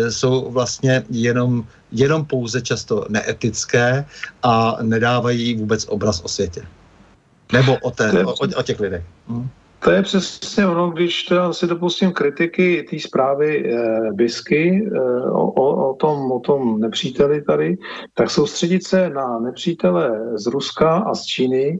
jsou 0.09 0.51
vlastně 0.51 1.03
jenom, 1.09 1.67
jenom 1.91 2.25
pouze 2.25 2.61
často 2.61 3.05
neetické 3.09 4.05
a 4.43 4.77
nedávají 4.81 5.55
vůbec 5.55 5.85
obraz 5.89 6.21
o 6.21 6.27
světě. 6.27 6.61
Nebo 7.53 7.77
o, 7.77 7.91
té, 7.91 8.25
o, 8.25 8.33
o 8.33 8.63
těch 8.63 8.79
lidech. 8.79 9.03
Hm? 9.29 9.49
To 9.85 9.91
je 9.91 10.01
přesně 10.01 10.67
ono, 10.67 10.91
když 10.91 11.23
teda 11.23 11.53
si 11.53 11.67
dopustím 11.67 12.11
kritiky 12.11 12.85
té 12.89 12.99
zprávy 12.99 13.73
eh, 13.73 13.99
Bisky 14.13 14.89
eh, 14.95 14.99
o, 15.29 15.89
o, 15.89 15.93
tom, 15.93 16.31
o 16.31 16.39
tom 16.39 16.79
nepříteli 16.79 17.41
tady, 17.41 17.77
tak 18.13 18.29
soustředit 18.29 18.87
se 18.87 19.09
na 19.09 19.39
nepřítele 19.39 20.37
z 20.37 20.47
Ruska 20.47 20.97
a 20.97 21.15
z 21.15 21.25
Číny 21.25 21.79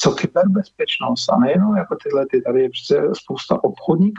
co 0.02 0.12
kyberbezpečnost 0.12 1.30
a 1.34 1.38
nejenom 1.38 1.78
jako 1.78 1.95
tyhle, 2.04 2.26
ty, 2.32 2.41
tady 2.41 2.62
je 2.62 2.70
přece 2.70 3.02
spousta 3.14 3.64
obchodních 3.64 4.14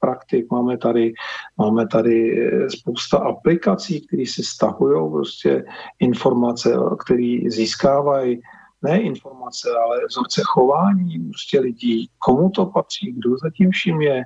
praktik, 0.00 0.46
máme 0.50 0.78
tady, 0.78 1.12
máme 1.58 1.86
tady 1.88 2.46
eh, 2.46 2.70
spousta 2.70 3.18
aplikací, 3.18 4.06
které 4.06 4.26
si 4.26 4.42
stahují 4.42 5.10
prostě 5.12 5.64
informace, 5.98 6.74
které 7.04 7.38
získávají 7.46 8.40
ne 8.82 9.00
informace, 9.00 9.68
ale 9.84 10.06
vzorce 10.08 10.42
chování 10.44 11.18
prostě 11.18 11.60
lidí, 11.60 12.10
komu 12.18 12.50
to 12.50 12.66
patří, 12.66 13.12
kdo 13.12 13.36
zatím 13.42 13.70
vším 13.70 14.00
je, 14.00 14.22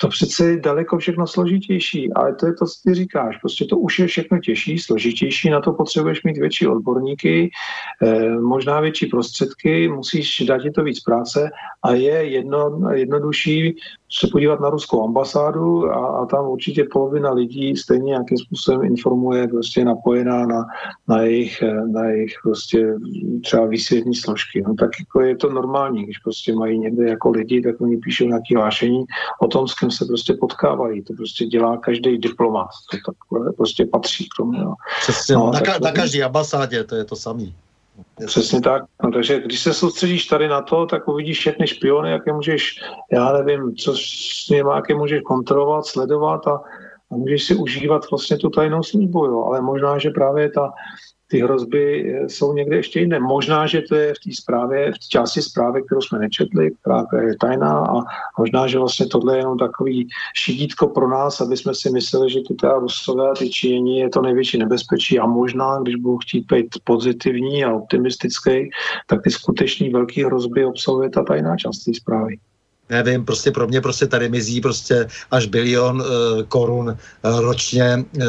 to 0.00 0.08
přece 0.08 0.50
je 0.50 0.60
daleko 0.60 0.98
všechno 0.98 1.26
složitější, 1.26 2.12
ale 2.12 2.34
to 2.34 2.46
je 2.46 2.52
to, 2.54 2.66
co 2.66 2.74
ty 2.84 2.94
říkáš. 2.94 3.36
Prostě 3.36 3.64
to 3.64 3.78
už 3.78 3.98
je 3.98 4.06
všechno 4.06 4.38
těžší, 4.38 4.78
složitější, 4.78 5.50
na 5.50 5.60
to 5.60 5.72
potřebuješ 5.72 6.22
mít 6.22 6.38
větší 6.38 6.66
odborníky, 6.66 7.50
eh, 8.02 8.30
možná 8.30 8.80
větší 8.80 9.06
prostředky, 9.06 9.88
musíš 9.88 10.42
dát 10.46 10.58
ti 10.58 10.70
to 10.70 10.82
víc 10.82 11.00
práce 11.00 11.50
a 11.82 11.92
je 11.92 12.24
jedno, 12.24 12.90
jednodušší 12.92 13.76
se 14.10 14.28
podívat 14.32 14.60
na 14.60 14.70
ruskou 14.70 15.04
ambasádu 15.04 15.90
a, 15.90 16.06
a 16.22 16.26
tam 16.26 16.48
určitě 16.48 16.84
polovina 16.92 17.32
lidí 17.32 17.76
stejně 17.76 18.04
nějakým 18.04 18.38
způsobem 18.38 18.84
informuje, 18.84 19.48
prostě 19.48 19.84
napojená 19.84 20.46
na, 20.46 20.64
na 21.08 21.22
jejich, 21.22 21.62
na 21.92 22.04
jejich 22.04 22.34
prostě 22.42 22.94
třeba 23.44 23.66
výsvětní 23.66 24.14
složky. 24.14 24.62
No 24.66 24.74
tak 24.74 24.90
jako 25.00 25.20
je 25.20 25.36
to 25.36 25.50
normální, 25.50 26.04
když 26.04 26.18
prostě 26.18 26.54
mají 26.54 26.78
někde 26.78 27.08
jako 27.08 27.30
lidi, 27.30 27.62
tak 27.62 27.80
oni 27.80 27.96
píšou 27.96 28.24
nějaké 28.24 28.56
hlášení 28.56 29.04
o 29.42 29.46
tom, 29.46 29.68
s 29.68 29.74
kým 29.74 29.90
se 29.90 30.04
prostě 30.04 30.34
potkávají. 30.40 31.02
To 31.02 31.12
prostě 31.14 31.46
dělá 31.46 31.76
každý 31.76 32.18
diplomat. 32.18 32.68
To 32.90 33.12
takhle 33.12 33.52
prostě 33.52 33.86
patří 33.86 34.24
k 34.24 34.36
tomu. 34.36 34.52
No. 34.52 34.74
Přesně, 35.00 35.34
no, 35.34 35.50
na, 35.50 35.60
ka- 35.60 35.82
na 35.82 35.92
každé 35.92 36.22
ambasádě 36.22 36.84
to 36.84 36.94
je 36.94 37.04
to 37.04 37.16
samé. 37.16 37.44
Přesně 38.26 38.60
tak. 38.60 38.82
No, 39.04 39.10
takže 39.10 39.40
když 39.40 39.60
se 39.60 39.74
soustředíš 39.74 40.26
tady 40.26 40.48
na 40.48 40.62
to, 40.62 40.86
tak 40.86 41.08
uvidíš 41.08 41.38
všechny 41.38 41.66
špiony, 41.66 42.10
jaké 42.10 42.32
můžeš, 42.32 42.80
já 43.12 43.32
nevím, 43.32 43.76
co 43.76 43.94
s 43.96 44.48
nimi, 44.50 44.70
jaké 44.74 44.94
můžeš 44.94 45.20
kontrolovat, 45.22 45.86
sledovat 45.86 46.46
a, 46.46 46.60
a 47.10 47.16
můžeš 47.16 47.44
si 47.44 47.54
užívat 47.54 48.10
vlastně 48.10 48.36
tu 48.36 48.50
tajnou 48.50 48.82
službu, 48.82 49.24
jo. 49.24 49.44
Ale 49.44 49.60
možná, 49.60 49.98
že 49.98 50.10
právě 50.10 50.50
ta 50.50 50.72
ty 51.28 51.40
hrozby 51.40 52.14
eh, 52.14 52.28
jsou 52.28 52.52
někde 52.52 52.76
ještě 52.76 53.00
jiné. 53.00 53.20
Možná, 53.20 53.66
že 53.66 53.82
to 53.82 53.94
je 53.94 54.14
v 54.14 54.18
té 54.24 54.30
zprávě, 54.34 54.92
v 54.92 54.98
části 54.98 55.42
zprávy, 55.42 55.82
kterou 55.82 56.00
jsme 56.00 56.18
nečetli, 56.18 56.70
která 56.80 57.04
je 57.26 57.36
tajná 57.40 57.78
a 57.78 58.02
možná, 58.38 58.66
že 58.66 58.78
vlastně 58.78 59.06
tohle 59.06 59.34
je 59.34 59.38
jenom 59.38 59.58
takový 59.58 60.08
šidítko 60.34 60.86
pro 60.86 61.08
nás, 61.08 61.40
aby 61.40 61.56
jsme 61.56 61.74
si 61.74 61.90
mysleli, 61.90 62.30
že 62.30 62.40
ty 62.48 62.54
teda 62.54 62.78
Rusové 62.78 63.30
a 63.30 63.34
ty 63.34 63.50
Číňani 63.50 64.00
je 64.00 64.08
to 64.08 64.22
největší 64.22 64.58
nebezpečí 64.58 65.18
a 65.18 65.26
možná, 65.26 65.78
když 65.82 65.96
budou 65.96 66.18
chtít 66.18 66.52
být 66.52 66.66
pozitivní 66.84 67.64
a 67.64 67.74
optimistický, 67.74 68.70
tak 69.06 69.22
ty 69.22 69.30
skutečný 69.30 69.90
velké 69.90 70.26
hrozby 70.26 70.64
obsahuje 70.64 71.10
ta 71.10 71.22
tajná 71.22 71.56
část 71.56 71.84
té 71.84 71.94
zprávy 71.94 72.36
nevím, 72.90 73.24
prostě 73.24 73.50
pro 73.50 73.66
mě 73.66 73.80
prostě 73.80 74.06
tady 74.06 74.28
mizí 74.28 74.60
prostě 74.60 75.06
až 75.30 75.46
bilion 75.46 76.00
uh, 76.00 76.42
korun 76.42 76.88
uh, 76.88 77.40
ročně 77.40 78.04
uh, 78.16 78.22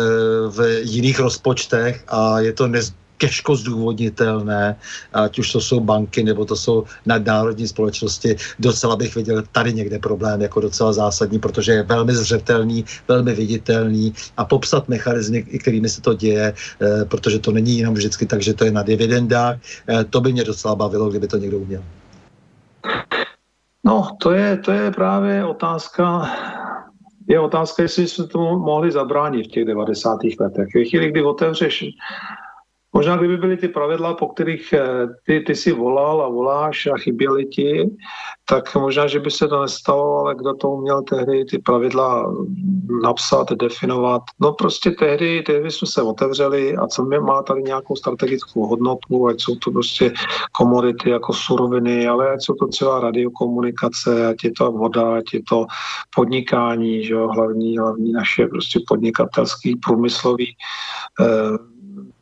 v 0.51 0.82
jiných 0.82 1.20
rozpočtech 1.20 2.03
a 2.08 2.39
je 2.39 2.53
to 2.53 2.68
nez, 2.68 2.93
těžko 3.18 3.55
zdůvodnitelné, 3.55 4.76
ať 5.14 5.39
už 5.39 5.51
to 5.51 5.62
jsou 5.62 5.80
banky 5.80 6.24
nebo 6.24 6.45
to 6.45 6.55
jsou 6.55 6.84
nadnárodní 7.05 7.68
společnosti, 7.68 8.36
docela 8.60 8.95
bych 8.95 9.16
viděl 9.16 9.43
tady 9.51 9.74
někde 9.74 9.99
problém 9.99 10.41
jako 10.41 10.62
docela 10.62 10.93
zásadní, 10.93 11.39
protože 11.39 11.72
je 11.72 11.84
velmi 11.84 12.16
zřetelný, 12.16 12.86
velmi 13.08 13.34
viditelný 13.34 14.14
a 14.38 14.45
popsat 14.45 14.89
mechanizmy, 14.89 15.43
kterými 15.43 15.89
se 15.89 16.01
to 16.01 16.14
děje, 16.14 16.53
eh, 16.53 17.05
protože 17.05 17.39
to 17.39 17.51
není 17.51 17.80
jenom 17.80 17.93
vždycky 17.93 18.26
tak, 18.26 18.41
že 18.41 18.53
to 18.53 18.66
je 18.66 18.72
na 18.72 18.84
dividendách, 18.84 19.58
eh, 19.89 20.03
to 20.03 20.22
by 20.22 20.34
mě 20.34 20.43
docela 20.43 20.76
bavilo, 20.76 21.10
kdyby 21.10 21.28
to 21.28 21.38
někdo 21.38 21.58
uměl. 21.58 21.84
No, 23.88 24.07
to 24.19 24.31
je, 24.31 24.57
to 24.57 24.71
je 24.71 24.91
právě 24.91 25.45
otázka, 25.45 26.29
je 27.29 27.39
otázka, 27.39 27.83
jestli 27.83 28.07
jsme 28.07 28.27
tomu 28.27 28.59
mohli 28.59 28.91
zabránit 28.91 29.47
v 29.47 29.51
těch 29.51 29.65
90. 29.65 30.19
letech. 30.39 30.67
Ve 30.75 30.83
chvíli, 30.83 31.11
kdy 31.11 31.23
otevřeš 31.23 31.85
Možná 32.97 33.17
kdyby 33.17 33.37
byly 33.37 33.57
ty 33.57 33.67
pravidla, 33.67 34.13
po 34.13 34.27
kterých 34.27 34.73
eh, 34.73 35.07
ty, 35.25 35.39
ty 35.39 35.55
si 35.55 35.71
volal 35.71 36.21
a 36.21 36.27
voláš 36.27 36.87
a 36.87 36.97
chyběly 36.97 37.45
ti, 37.45 37.89
tak 38.45 38.75
možná, 38.75 39.07
že 39.07 39.19
by 39.19 39.31
se 39.31 39.47
to 39.47 39.61
nestalo, 39.61 40.19
ale 40.19 40.35
kdo 40.35 40.53
to 40.53 40.69
uměl 40.69 41.01
tehdy 41.01 41.45
ty 41.45 41.57
pravidla 41.57 42.33
napsat, 43.03 43.51
definovat. 43.51 44.21
No 44.39 44.53
prostě 44.53 44.91
tehdy, 44.91 45.41
tehdy 45.41 45.71
jsme 45.71 45.87
se 45.87 46.01
otevřeli 46.01 46.75
a 46.75 46.87
co 46.87 47.03
mě 47.03 47.19
má 47.19 47.43
tady 47.43 47.63
nějakou 47.63 47.95
strategickou 47.95 48.65
hodnotu, 48.65 49.27
ať 49.27 49.41
jsou 49.41 49.55
to 49.55 49.71
prostě 49.71 50.13
komodity 50.51 51.09
jako 51.09 51.33
suroviny, 51.33 52.07
ale 52.07 52.29
ať 52.33 52.41
jsou 52.41 52.53
to 52.53 52.67
třeba 52.67 52.99
radiokomunikace, 52.99 54.27
ať 54.27 54.43
je 54.43 54.51
to 54.51 54.71
voda, 54.71 55.15
ať 55.15 55.33
je 55.33 55.43
to 55.43 55.65
podnikání, 56.15 57.03
že 57.03 57.13
jo, 57.13 57.27
hlavní, 57.27 57.77
hlavní 57.77 58.11
naše 58.11 58.47
prostě 58.47 58.79
podnikatelský, 58.87 59.75
průmyslový 59.75 60.55
eh, 61.21 61.76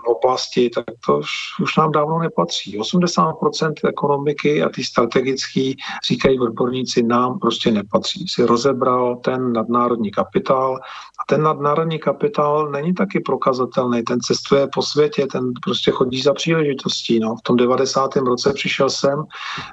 oblasti, 0.06 0.70
tak 0.70 0.86
to 1.06 1.18
už, 1.18 1.30
už 1.62 1.78
nám 1.78 1.92
dávno 1.92 2.20
nepatří. 2.20 2.80
80% 2.80 3.74
ekonomiky 3.88 4.64
a 4.64 4.70
ty 4.70 4.84
strategické, 4.84 5.72
říkají 6.08 6.40
odborníci, 6.40 7.04
nám 7.04 7.40
prostě 7.40 7.72
nepatří. 7.72 8.26
Si 8.28 8.46
rozebral 8.46 9.16
ten 9.16 9.54
nadnárodní 9.54 10.12
kapitál 10.12 10.76
a 11.20 11.24
ten 11.28 11.44
nadnárodní 11.44 12.00
kapitál 12.00 12.72
není 12.72 12.94
taky 12.94 13.20
prokazatelný. 13.20 14.04
Ten 14.04 14.20
cestuje 14.22 14.68
po 14.74 14.82
světě, 14.82 15.28
ten 15.28 15.54
prostě 15.64 15.92
chodí 15.92 16.22
za 16.22 16.34
příležitostí. 16.34 17.20
No. 17.20 17.36
V 17.36 17.42
tom 17.42 17.56
90. 17.56 18.16
roce 18.16 18.54
přišel 18.54 18.90
jsem, 18.90 19.24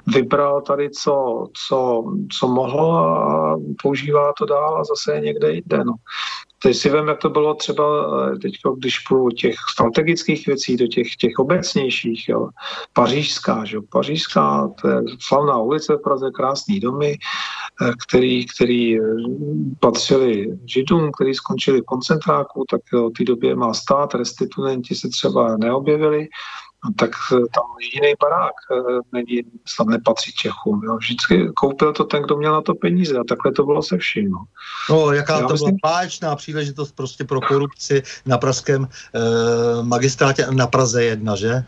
vybral 0.07 0.61
tady, 0.61 0.89
co, 0.89 1.45
co, 1.67 2.03
co 2.39 2.47
mohl 2.47 2.97
a 2.97 3.57
používá 3.81 4.33
to 4.37 4.45
dál 4.45 4.77
a 4.77 4.83
zase 4.83 5.19
někde 5.19 5.53
jde. 5.53 5.83
No. 5.83 5.93
Teď 6.63 6.75
si 6.75 6.89
vím, 6.89 7.07
jak 7.07 7.19
to 7.19 7.29
bylo 7.29 7.53
třeba 7.53 7.85
eh, 8.33 8.39
teď, 8.39 8.53
když 8.77 8.99
půjdu 8.99 9.29
těch 9.29 9.55
strategických 9.71 10.47
věcí 10.47 10.77
do 10.77 10.87
těch, 10.87 11.15
těch 11.15 11.39
obecnějších. 11.39 12.29
Jo. 12.29 12.49
Pařížská, 12.93 13.65
že? 13.65 13.77
Pařížská, 13.91 14.69
to 14.81 14.87
je 14.87 15.01
slavná 15.19 15.57
ulice 15.57 15.95
v 15.95 16.01
Praze, 16.01 16.31
krásný 16.31 16.79
domy, 16.79 17.17
eh, 17.81 17.91
který, 18.07 18.45
který 18.45 18.99
eh, 18.99 19.03
patřili 19.79 20.57
židům, 20.65 21.11
který 21.11 21.33
skončili 21.33 21.81
v 21.81 21.85
koncentráku, 21.85 22.63
tak 22.69 22.81
v 22.91 23.11
té 23.17 23.23
době 23.23 23.55
má 23.55 23.73
stát, 23.73 24.15
restituenti 24.15 24.95
se 24.95 25.09
třeba 25.09 25.57
neobjevili 25.57 26.27
no, 26.83 26.89
tak 26.97 27.11
eh, 27.31 27.35
tam 27.35 27.63
jiný 27.93 28.13
barák 28.21 28.53
eh, 28.71 28.99
není, 29.11 29.43
tam 29.77 29.89
nepatří 29.89 30.31
Čechům. 30.31 30.81
Jo. 30.83 30.97
Vždycky 30.97 31.49
koupil 31.55 31.93
to 31.93 32.03
ten, 32.03 32.23
kdo 32.23 32.37
měl 32.37 32.53
na 32.53 32.61
to 32.61 32.75
peníze 32.75 33.17
a 33.17 33.23
takhle 33.23 33.51
to 33.51 33.63
bylo 33.63 33.83
se 33.83 33.97
vším. 33.97 34.31
No, 34.31 34.45
no 34.89 35.11
jaká 35.11 35.39
Já 35.39 35.47
to 35.47 35.53
myslím... 35.53 35.77
byla 35.81 35.93
báječná 35.93 36.35
příležitost 36.35 36.91
prostě 36.91 37.23
pro 37.23 37.41
korupci 37.41 38.03
na 38.25 38.37
pražském 38.37 38.87
eh, 39.15 39.19
magistrátě 39.83 40.47
na 40.51 40.67
Praze 40.67 41.03
jedna, 41.03 41.35
že? 41.35 41.63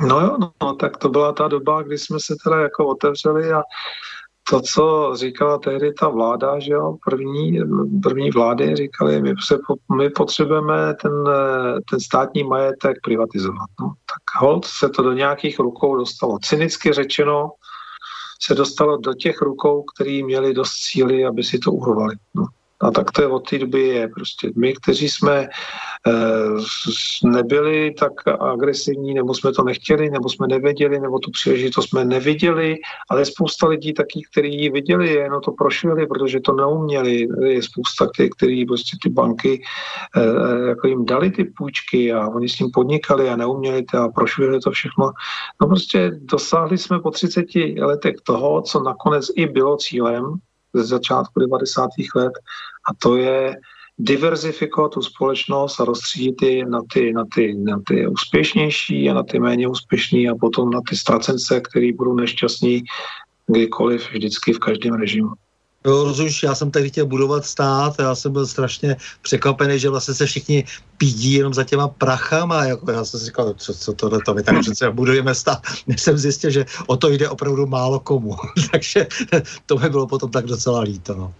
No 0.00 0.20
jo, 0.20 0.38
no, 0.62 0.74
tak 0.74 0.96
to 0.96 1.08
byla 1.08 1.32
ta 1.32 1.48
doba, 1.48 1.82
kdy 1.82 1.98
jsme 1.98 2.18
se 2.20 2.34
teda 2.44 2.60
jako 2.60 2.86
otevřeli 2.86 3.52
a 3.52 3.62
to, 4.50 4.60
co 4.60 5.12
říkala 5.16 5.58
tehdy 5.58 5.92
ta 5.92 6.08
vláda, 6.08 6.58
že 6.58 6.72
jo, 6.72 6.96
první, 7.04 7.60
první 8.02 8.30
vlády 8.30 8.76
říkali, 8.76 9.22
my, 9.22 9.34
se, 9.44 9.58
my 9.96 10.10
potřebujeme 10.10 10.94
ten, 11.02 11.12
ten 11.90 12.00
státní 12.00 12.44
majetek 12.44 12.96
privatizovat. 13.02 13.68
No, 13.80 13.86
tak 13.88 14.40
hold 14.40 14.64
se 14.64 14.88
to 14.88 15.02
do 15.02 15.12
nějakých 15.12 15.58
rukou 15.58 15.96
dostalo. 15.96 16.38
Cynicky 16.38 16.92
řečeno 16.92 17.50
se 18.42 18.54
dostalo 18.54 18.96
do 18.96 19.14
těch 19.14 19.42
rukou, 19.42 19.82
který 19.82 20.22
měli 20.22 20.54
dost 20.54 20.72
síly, 20.72 21.26
aby 21.26 21.44
si 21.44 21.58
to 21.58 21.72
urvali. 21.72 22.14
No. 22.34 22.46
A 22.80 22.90
tak 22.90 23.12
to 23.12 23.22
je 23.22 23.28
od 23.28 23.50
té 23.50 23.58
doby 23.58 23.82
je. 23.82 24.08
Prostě 24.08 24.50
my, 24.56 24.74
kteří 24.74 25.08
jsme 25.08 25.40
e, 25.40 25.48
nebyli 27.24 27.94
tak 27.98 28.12
agresivní, 28.40 29.14
nebo 29.14 29.34
jsme 29.34 29.52
to 29.52 29.64
nechtěli, 29.64 30.10
nebo 30.10 30.28
jsme 30.28 30.46
nevěděli, 30.46 31.00
nebo 31.00 31.18
tu 31.18 31.30
příležitost 31.30 31.88
jsme 31.88 32.04
neviděli, 32.04 32.76
ale 33.10 33.20
je 33.20 33.24
spousta 33.24 33.68
lidí 33.68 33.94
taky, 33.94 34.22
kteří 34.30 34.62
ji 34.62 34.70
viděli, 34.70 35.14
jenom 35.14 35.40
to 35.40 35.52
prošvili, 35.52 36.06
protože 36.06 36.40
to 36.40 36.52
neuměli. 36.52 37.28
Je 37.44 37.62
spousta, 37.62 38.06
který, 38.14 38.30
který 38.30 38.66
prostě 38.66 38.96
ty 39.02 39.08
banky 39.08 39.62
e, 40.16 40.68
jako 40.68 40.86
jim 40.86 41.04
dali 41.04 41.30
ty 41.30 41.44
půjčky 41.44 42.12
a 42.12 42.28
oni 42.28 42.48
s 42.48 42.56
tím 42.56 42.70
podnikali 42.70 43.28
a 43.28 43.36
neuměli 43.36 43.82
to 43.82 43.98
a 43.98 44.08
prošvili 44.08 44.60
to 44.60 44.70
všechno. 44.70 45.12
No 45.60 45.66
prostě 45.66 46.10
dosáhli 46.14 46.78
jsme 46.78 47.00
po 47.00 47.10
30 47.10 47.46
letech 47.78 48.14
toho, 48.22 48.62
co 48.62 48.82
nakonec 48.82 49.26
i 49.36 49.46
bylo 49.46 49.76
cílem, 49.76 50.38
ze 50.80 50.86
začátku 50.86 51.40
90. 51.40 51.90
let 52.14 52.32
a 52.90 52.94
to 52.98 53.16
je 53.16 53.56
diverzifikovat 53.98 54.92
tu 54.92 55.02
společnost 55.02 55.80
a 55.80 55.84
rozstřídit 55.84 56.42
ji 56.42 56.64
na 56.64 56.80
ty, 56.92 57.12
na, 57.12 57.24
ty, 57.34 57.54
na 57.54 57.80
ty 57.86 58.06
úspěšnější 58.06 59.10
a 59.10 59.14
na 59.14 59.22
ty 59.22 59.40
méně 59.40 59.68
úspěšní 59.68 60.28
a 60.28 60.34
potom 60.34 60.70
na 60.70 60.80
ty 60.88 60.96
ztracence, 60.96 61.60
který 61.60 61.92
budou 61.92 62.14
nešťastní 62.14 62.82
kdykoliv, 63.46 64.10
vždycky 64.10 64.52
v 64.52 64.58
každém 64.58 64.94
režimu. 64.94 65.28
Jo, 65.86 66.04
rozumíš, 66.04 66.42
já 66.42 66.54
jsem 66.54 66.70
tady 66.70 66.88
chtěl 66.90 67.06
budovat 67.06 67.44
stát 67.44 67.94
já 67.98 68.14
jsem 68.14 68.32
byl 68.32 68.46
strašně 68.46 68.96
překvapený, 69.22 69.78
že 69.78 69.90
vlastně 69.90 70.14
se 70.14 70.26
všichni 70.26 70.64
pídí 70.96 71.32
jenom 71.32 71.54
za 71.54 71.64
těma 71.64 71.88
prachama. 71.88 72.64
Jako 72.64 72.90
já 72.90 73.04
jsem 73.04 73.20
si 73.20 73.26
říkal, 73.26 73.54
co, 73.54 73.74
co 73.74 73.92
tohle, 73.92 74.18
to 74.26 74.34
my 74.34 74.42
tak 74.42 74.60
přece 74.60 74.90
budujeme 74.90 75.34
stát. 75.34 75.62
Než 75.86 76.02
jsem 76.02 76.18
zjistil, 76.18 76.50
že 76.50 76.64
o 76.86 76.96
to 76.96 77.10
jde 77.10 77.28
opravdu 77.28 77.66
málo 77.66 78.00
komu. 78.00 78.36
Takže 78.72 79.06
to 79.66 79.78
mi 79.78 79.90
bylo 79.90 80.06
potom 80.06 80.30
tak 80.30 80.46
docela 80.46 80.80
líto. 80.80 81.14
No. 81.14 81.34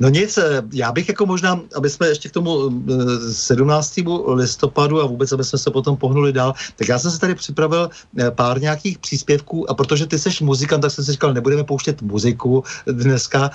No 0.00 0.08
nic, 0.08 0.38
eh, 0.38 0.62
já 0.72 0.92
bych 0.92 1.08
jako 1.08 1.26
možná, 1.26 1.60
aby 1.74 1.90
jsme 1.90 2.08
ještě 2.08 2.28
k 2.28 2.32
tomu 2.32 2.70
17. 3.32 4.28
Eh, 4.28 4.32
listopadu 4.34 5.02
a 5.02 5.06
vůbec, 5.06 5.32
aby 5.32 5.44
jsme 5.44 5.58
se 5.58 5.70
potom 5.70 5.96
pohnuli 5.96 6.32
dál, 6.32 6.54
tak 6.76 6.88
já 6.88 6.98
jsem 6.98 7.10
se 7.10 7.20
tady 7.20 7.34
připravil 7.34 7.90
eh, 8.18 8.30
pár 8.30 8.60
nějakých 8.60 8.98
příspěvků 8.98 9.70
a 9.70 9.74
protože 9.74 10.06
ty 10.06 10.18
seš 10.18 10.40
muzikant, 10.40 10.82
tak 10.82 10.90
jsem 10.90 11.04
si 11.04 11.12
říkal, 11.12 11.34
nebudeme 11.34 11.64
pouštět 11.64 12.02
muziku 12.02 12.64
dneska, 12.86 13.50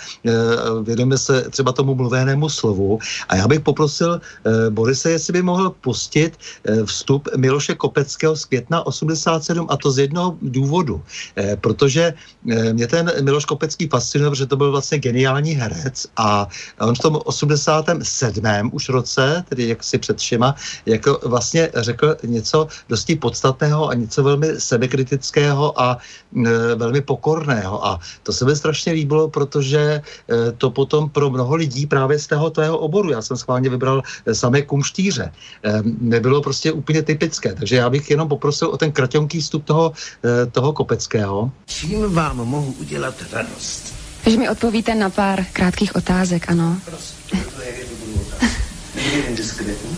vědeme 0.83 1.17
se 1.17 1.49
třeba 1.49 1.71
tomu 1.71 1.95
mluvenému 1.95 2.49
slovu 2.49 2.99
a 3.29 3.35
já 3.35 3.47
bych 3.47 3.59
poprosil 3.59 4.21
Borise, 4.69 5.11
jestli 5.11 5.33
by 5.33 5.41
mohl 5.41 5.69
pustit 5.81 6.37
vstup 6.85 7.29
Miloše 7.37 7.75
Kopeckého 7.75 8.35
z 8.35 8.45
května 8.45 8.85
87 8.85 9.67
a 9.69 9.77
to 9.77 9.91
z 9.91 9.97
jednoho 9.97 10.37
důvodu, 10.41 11.01
protože 11.61 12.13
mě 12.73 12.87
ten 12.87 13.11
Miloš 13.21 13.45
Kopecký 13.45 13.87
fascinuje, 13.87 14.29
protože 14.29 14.45
to 14.45 14.57
byl 14.57 14.71
vlastně 14.71 14.99
geniální 14.99 15.53
herec 15.53 16.07
a 16.17 16.28
a 16.29 16.47
on 16.79 16.95
v 16.95 16.99
tom 16.99 17.19
87. 17.25 18.69
už 18.71 18.89
roce, 18.89 19.43
tedy 19.49 19.67
jak 19.67 19.83
si 19.83 19.97
před 19.97 20.17
všema, 20.17 20.55
jako 20.85 21.19
vlastně 21.25 21.69
řekl 21.75 22.17
něco 22.23 22.67
dosti 22.89 23.15
podstatného 23.15 23.89
a 23.89 23.93
něco 23.93 24.23
velmi 24.23 24.47
sebekritického 24.59 25.81
a 25.81 25.97
e, 26.45 26.75
velmi 26.75 27.01
pokorného. 27.01 27.85
A 27.85 27.99
to 28.23 28.33
se 28.33 28.45
mi 28.45 28.55
strašně 28.55 28.93
líbilo, 28.93 29.29
protože 29.29 29.79
e, 29.79 30.01
to 30.57 30.69
potom 30.69 31.09
pro 31.09 31.29
mnoho 31.29 31.55
lidí 31.55 31.87
právě 31.87 32.19
z 32.19 32.27
tého 32.27 32.49
tvého 32.49 32.77
oboru, 32.77 33.11
já 33.11 33.21
jsem 33.21 33.37
schválně 33.37 33.69
vybral 33.69 34.03
e, 34.25 34.35
samé 34.35 34.61
kumštíře, 34.61 35.31
e, 35.65 35.81
nebylo 35.83 36.41
prostě 36.41 36.71
úplně 36.71 37.01
typické. 37.01 37.53
Takže 37.53 37.75
já 37.75 37.89
bych 37.89 38.09
jenom 38.09 38.29
poprosil 38.29 38.69
o 38.69 38.77
ten 38.77 38.91
kraťonký 38.91 39.41
vstup 39.41 39.65
toho, 39.65 39.93
e, 40.25 40.45
toho 40.45 40.73
Kopeckého. 40.73 41.51
Čím 41.65 42.13
vám 42.13 42.37
mohu 42.37 42.75
udělat 42.79 43.15
radost? 43.31 43.98
Že 44.25 44.37
mi 44.37 44.49
odpovíte 44.49 44.95
na 44.95 45.09
pár 45.09 45.45
krátkých 45.53 45.95
otázek, 45.95 46.49
ano. 46.49 46.77
Prosím, 46.85 47.43
to 47.55 47.61
je 47.61 47.89
indiskretní? 49.27 49.97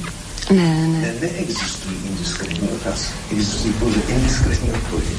Ne, 0.52 0.88
ne. 0.88 1.00
ne 1.00 1.14
neexistují 1.22 1.98
indiskretní 2.06 2.70
otázky. 2.70 3.14
Existují 3.32 3.74
pouze 3.74 4.00
indiskretní 4.08 4.72
odpovědi. 4.72 5.16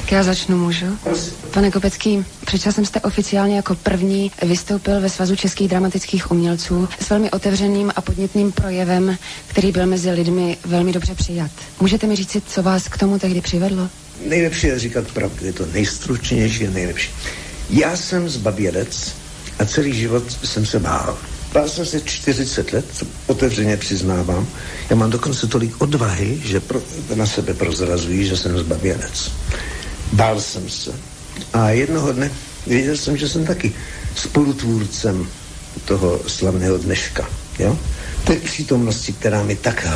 Tak 0.00 0.12
já 0.12 0.22
začnu, 0.22 0.56
můžu? 0.56 0.86
Prosím. 1.04 1.32
Pane 1.50 1.70
Kopecký, 1.70 2.24
před 2.46 2.58
časem 2.58 2.84
jste 2.84 3.00
oficiálně 3.00 3.56
jako 3.56 3.74
první 3.74 4.30
vystoupil 4.42 5.00
ve 5.00 5.08
Svazu 5.08 5.36
českých 5.36 5.68
dramatických 5.68 6.30
umělců 6.30 6.88
s 7.00 7.10
velmi 7.10 7.30
otevřeným 7.30 7.92
a 7.96 8.00
podnětným 8.00 8.52
projevem, 8.52 9.18
který 9.46 9.72
byl 9.72 9.86
mezi 9.86 10.10
lidmi 10.10 10.56
velmi 10.64 10.92
dobře 10.92 11.14
přijat. 11.14 11.50
Můžete 11.80 12.06
mi 12.06 12.16
říct, 12.16 12.36
co 12.46 12.62
vás 12.62 12.88
k 12.88 12.98
tomu 12.98 13.18
tehdy 13.18 13.40
přivedlo? 13.40 13.88
Nejlepší 14.26 14.66
je 14.66 14.78
říkat 14.78 15.04
pravdu, 15.06 15.46
je 15.46 15.52
to 15.52 15.66
nejstručnější 15.66 16.66
a 16.66 16.70
nejlepší. 16.70 17.10
Já 17.70 17.96
jsem 17.96 18.28
zbabělec 18.28 19.14
a 19.58 19.64
celý 19.64 19.94
život 19.94 20.24
jsem 20.44 20.66
se 20.66 20.78
bál. 20.78 21.18
Bál 21.52 21.68
jsem 21.68 21.86
se 21.86 22.00
40 22.00 22.72
let, 22.72 22.84
co 22.92 23.06
otevřeně 23.26 23.76
přiznávám. 23.76 24.46
Já 24.90 24.96
mám 24.96 25.10
dokonce 25.10 25.46
tolik 25.46 25.80
odvahy, 25.82 26.40
že 26.44 26.60
pro, 26.60 26.82
na 27.14 27.26
sebe 27.26 27.54
prozrazují, 27.54 28.26
že 28.26 28.36
jsem 28.36 28.58
zbabělec. 28.58 29.32
Bál 30.12 30.40
jsem 30.40 30.68
se. 30.68 30.90
A 31.52 31.70
jednoho 31.70 32.12
dne 32.12 32.30
věděl 32.66 32.96
jsem, 32.96 33.16
že 33.16 33.28
jsem 33.28 33.46
taky 33.46 33.72
spolutvůrcem 34.16 35.28
toho 35.84 36.20
slavného 36.26 36.78
dneška. 36.78 37.28
Jo? 37.58 37.78
Té 38.24 38.36
přítomnosti, 38.36 39.12
která 39.12 39.42
mi 39.42 39.56
tak 39.56 39.86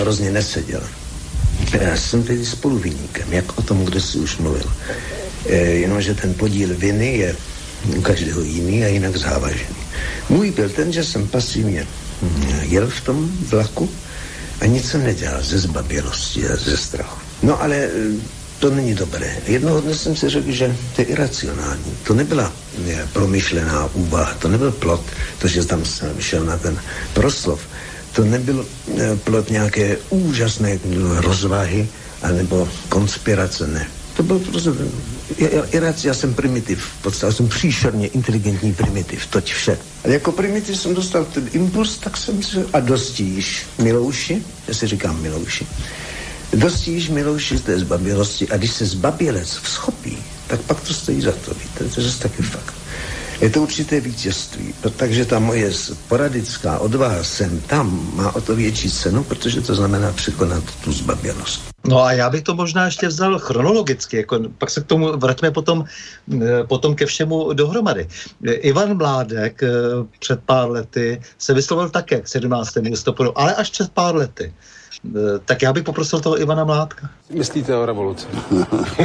hrozně 0.00 0.32
neseděla. 0.32 0.84
Já 1.80 1.96
jsem 1.96 2.22
tedy 2.22 2.46
spoluviníkem, 2.46 3.32
jak 3.32 3.58
o 3.58 3.62
tom, 3.62 3.84
kde 3.84 4.00
si 4.00 4.18
už 4.18 4.36
mluvil. 4.36 4.72
Eh, 5.46 5.84
jenomže 5.84 6.14
ten 6.14 6.34
podíl 6.34 6.74
viny 6.76 7.16
je 7.16 7.36
u 7.96 8.00
každého 8.00 8.40
jiný 8.40 8.84
a 8.84 8.88
jinak 8.88 9.16
závažný. 9.16 9.76
Můj 10.28 10.50
byl 10.50 10.68
ten, 10.68 10.92
že 10.92 11.04
jsem 11.04 11.28
pasivně 11.28 11.86
hm, 12.22 12.44
jel 12.62 12.88
v 12.88 13.00
tom 13.00 13.30
vlaku 13.48 13.90
a 14.60 14.66
nic 14.66 14.90
jsem 14.90 15.04
nedělal 15.04 15.42
ze 15.42 15.58
zbabělosti 15.58 16.48
a 16.48 16.56
ze 16.56 16.76
strachu. 16.76 17.20
No 17.42 17.62
ale 17.62 17.76
eh, 17.76 17.90
to 18.58 18.70
není 18.70 18.94
dobré. 18.94 19.36
Jednoho 19.46 19.80
dne 19.80 19.94
jsem 19.94 20.16
si 20.16 20.28
řekl, 20.28 20.50
že 20.50 20.76
to 20.96 21.00
je 21.00 21.06
iracionální. 21.06 21.92
To 22.04 22.14
nebyla 22.14 22.52
ne, 22.86 23.08
promyšlená 23.12 23.88
úvaha, 23.94 24.34
to 24.34 24.48
nebyl 24.48 24.72
plot, 24.72 25.04
to, 25.38 25.48
že 25.48 25.64
tam 25.64 25.84
jsem 25.84 26.20
šel 26.20 26.44
na 26.44 26.56
ten 26.56 26.80
proslov. 27.14 27.60
To 28.12 28.24
nebyl 28.24 28.66
ne, 28.96 29.16
plot 29.16 29.50
nějaké 29.50 29.96
úžasné 30.10 30.78
rozvahy 31.16 31.88
anebo 32.22 32.68
konspirace, 32.88 33.66
ne. 33.66 33.86
To 34.16 34.22
byl 34.22 34.38
prostě... 34.38 34.70
Já, 35.38 35.48
já, 35.72 35.94
já 36.04 36.14
jsem 36.14 36.34
primitiv, 36.34 36.84
v 36.84 37.02
podstatě 37.02 37.32
jsem 37.32 37.48
příšerně 37.48 38.06
inteligentní 38.06 38.74
primitiv, 38.74 39.26
toť 39.26 39.52
vše. 39.52 39.78
A 40.04 40.08
jako 40.08 40.32
primitiv 40.32 40.76
jsem 40.76 40.94
dostal 40.94 41.24
ten 41.24 41.48
impuls, 41.52 41.98
tak 41.98 42.16
jsem 42.16 42.42
si... 42.42 42.64
A 42.72 42.80
dostíš 42.80 43.66
Milouši, 43.78 44.42
já 44.68 44.74
si 44.74 44.86
říkám 44.86 45.22
Milouši, 45.22 45.66
dostíš 46.52 47.08
Milouši 47.08 47.56
z 47.56 47.60
té 47.60 47.78
zbabělosti 47.78 48.48
a 48.48 48.56
když 48.56 48.70
se 48.70 48.86
zbabělec 48.86 49.56
vzchopí, 49.62 50.18
tak 50.46 50.60
pak 50.60 50.80
to 50.80 50.94
stojí 50.94 51.20
za 51.20 51.32
to, 51.32 51.54
víte, 51.54 51.94
to 51.94 52.00
je 52.00 52.10
taky 52.10 52.42
fakt. 52.42 52.83
Je 53.40 53.50
to 53.50 53.62
určité 53.62 54.00
vítězství, 54.00 54.74
takže 54.96 55.24
ta 55.24 55.38
moje 55.38 55.70
poradická 56.08 56.78
odvaha 56.78 57.24
sem 57.24 57.60
tam 57.60 58.10
má 58.14 58.34
o 58.34 58.40
to 58.40 58.56
větší 58.56 58.90
cenu, 58.90 59.24
protože 59.24 59.60
to 59.60 59.74
znamená 59.74 60.12
překonat 60.12 60.64
tu 60.84 60.92
zbabělost. 60.92 61.62
No 61.86 62.02
a 62.02 62.12
já 62.12 62.30
bych 62.30 62.42
to 62.42 62.54
možná 62.54 62.84
ještě 62.84 63.08
vzal 63.08 63.38
chronologicky, 63.38 64.16
jako 64.16 64.40
pak 64.58 64.70
se 64.70 64.80
k 64.80 64.86
tomu 64.86 65.16
vraťme 65.16 65.50
potom, 65.50 65.84
potom 66.68 66.94
ke 66.94 67.06
všemu 67.06 67.52
dohromady. 67.52 68.08
Ivan 68.44 68.96
Mládek 68.96 69.62
eh, 69.62 69.68
před 70.18 70.40
pár 70.46 70.70
lety 70.70 71.20
se 71.38 71.54
vyslovil 71.54 71.90
také 71.90 72.20
k 72.20 72.28
17. 72.28 72.74
listopadu, 72.76 73.38
ale 73.38 73.54
až 73.54 73.70
před 73.70 73.90
pár 73.90 74.16
lety. 74.16 74.54
Eh, 75.06 75.38
tak 75.44 75.62
já 75.62 75.72
bych 75.72 75.82
poprosil 75.82 76.20
toho 76.20 76.40
Ivana 76.40 76.64
Mládka. 76.64 77.10
Myslíte 77.34 77.76
o 77.76 77.86
revoluci? 77.86 78.26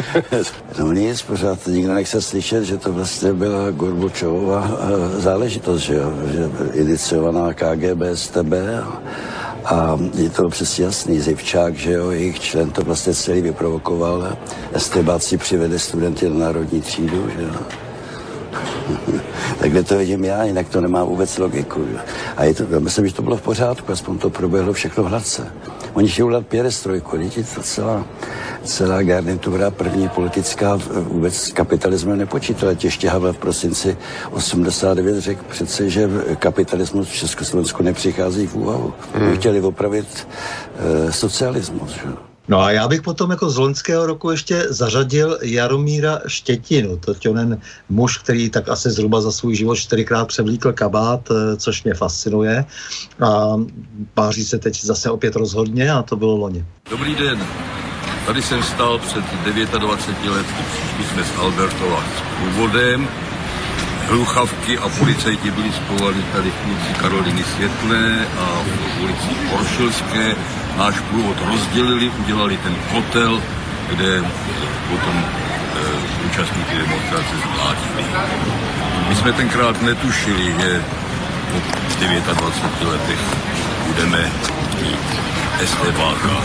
no 0.79 0.93
nic, 0.93 1.21
pořád 1.21 1.67
nikdo 1.67 1.93
nechce 1.93 2.21
slyšet, 2.21 2.63
že 2.63 2.77
to 2.77 2.93
vlastně 2.93 3.33
byla 3.33 3.71
Gorbačová 3.71 4.71
eh, 4.71 5.21
záležitost, 5.21 5.81
že, 5.81 5.95
jo? 5.95 6.13
že 6.27 6.49
iniciovaná 6.73 7.53
KGB 7.53 8.01
z 8.13 8.27
tebe 8.27 8.83
a 9.65 9.99
je 10.13 10.29
to 10.29 10.49
přesně 10.49 10.85
jasný, 10.85 11.19
Zivčák, 11.19 11.75
že 11.75 11.91
jo, 11.91 12.11
jejich 12.11 12.39
člen 12.39 12.71
to 12.71 12.81
vlastně 12.81 13.13
celý 13.13 13.41
vyprovokoval. 13.41 14.37
Estebáci 14.73 15.37
přivede 15.37 15.79
studenty 15.79 16.29
do 16.29 16.33
národní 16.33 16.81
třídu, 16.81 17.29
že 17.37 17.43
jo. 17.43 17.59
Takhle 19.59 19.83
to 19.83 19.97
vidím 19.97 20.23
já, 20.25 20.43
jinak 20.43 20.69
to 20.69 20.81
nemá 20.81 21.03
vůbec 21.03 21.37
logiku. 21.37 21.85
A 22.37 22.43
je 22.43 22.53
to, 22.53 22.63
já 22.69 22.79
myslím, 22.79 23.07
že 23.07 23.13
to 23.13 23.21
bylo 23.21 23.37
v 23.37 23.41
pořádku, 23.41 23.91
aspoň 23.91 24.17
to 24.17 24.29
proběhlo 24.29 24.73
všechno 24.73 25.03
hladce. 25.03 25.51
Oni 25.99 26.07
chtějí 26.07 26.23
udělat 26.23 26.47
pěrestrojku, 26.47 27.17
děti, 27.17 27.43
to 27.43 27.61
celá, 27.61 28.05
celá 28.63 29.03
garnitura 29.03 29.71
první 29.71 30.09
politická 30.09 30.79
vůbec 30.91 31.35
s 31.35 31.51
kapitalismem 31.51 32.17
nepočítala. 32.17 32.73
Těště 32.73 33.09
Havel 33.09 33.33
v 33.33 33.37
prosinci 33.37 33.97
89 34.31 35.19
řekl 35.19 35.41
přece, 35.49 35.89
že 35.89 36.09
kapitalismus 36.35 37.09
v 37.09 37.13
Československu 37.13 37.83
nepřichází 37.83 38.47
v 38.47 38.55
úvahu. 38.55 38.93
Hmm. 39.13 39.35
Chtěli 39.35 39.61
opravit 39.61 40.27
e, 41.07 41.11
socialismus. 41.11 41.91
Že? 41.91 42.28
No 42.49 42.61
a 42.61 42.71
já 42.71 42.87
bych 42.87 43.01
potom 43.01 43.31
jako 43.31 43.49
z 43.49 43.57
loňského 43.57 44.05
roku 44.05 44.31
ještě 44.31 44.65
zařadil 44.69 45.37
Jaromíra 45.41 46.19
Štětinu, 46.27 46.97
to 46.97 47.13
je 47.23 47.31
onen 47.31 47.61
muž, 47.89 48.17
který 48.17 48.49
tak 48.49 48.69
asi 48.69 48.89
zhruba 48.89 49.21
za 49.21 49.31
svůj 49.31 49.55
život 49.55 49.75
čtyřikrát 49.75 50.27
převlíkl 50.27 50.73
kabát, 50.73 51.29
eh, 51.31 51.57
což 51.57 51.83
mě 51.83 51.93
fascinuje. 51.93 52.65
A 53.21 53.53
páří 54.13 54.45
se 54.45 54.57
teď 54.57 54.83
zase 54.83 55.09
opět 55.09 55.35
rozhodně 55.35 55.91
a 55.91 56.01
to 56.01 56.15
bylo 56.15 56.37
loni. 56.37 56.65
Dobrý 56.89 57.15
den, 57.15 57.47
tady 58.25 58.41
jsem 58.41 58.63
stál 58.63 58.99
před 58.99 59.23
29 59.79 60.29
lety, 60.29 60.53
přišli 60.73 61.05
jsme 61.13 61.23
s 61.23 61.39
Albertova 61.39 62.03
s 62.17 62.39
původem, 62.39 63.07
hluchavky 64.07 64.77
a 64.77 64.89
policajti 64.89 65.51
byli 65.51 65.71
spojovány 65.71 66.23
tady 66.33 66.51
v 66.51 66.67
ulici 66.67 66.93
Karoliny 66.99 67.43
Světlé 67.43 68.27
a 68.39 68.63
v 68.63 69.03
ulici 69.03 69.29
Oršilské 69.53 70.35
náš 70.79 70.99
průvod 70.99 71.37
rozdělili, 71.51 72.11
udělali 72.19 72.57
ten 72.57 72.75
kotel, 72.91 73.41
kde 73.89 74.23
potom 74.89 75.15
e, 75.15 75.25
účastníky 76.27 76.77
demonstrace 76.77 77.35
zvládli. 77.37 78.05
My 79.09 79.15
jsme 79.15 79.33
tenkrát 79.33 79.81
netušili, 79.81 80.55
že 80.61 80.83
po 81.51 82.33
29 82.33 82.91
letech 82.91 83.19
budeme 83.87 84.31
mít 84.81 85.19
STBáka, 85.65 86.43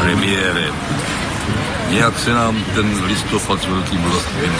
premiére. 0.00 0.64
Nějak 1.90 2.18
se 2.18 2.30
nám 2.30 2.64
ten 2.74 3.04
listopad 3.04 3.62
s 3.62 3.66
velkým 3.66 4.02
vlastním 4.02 4.52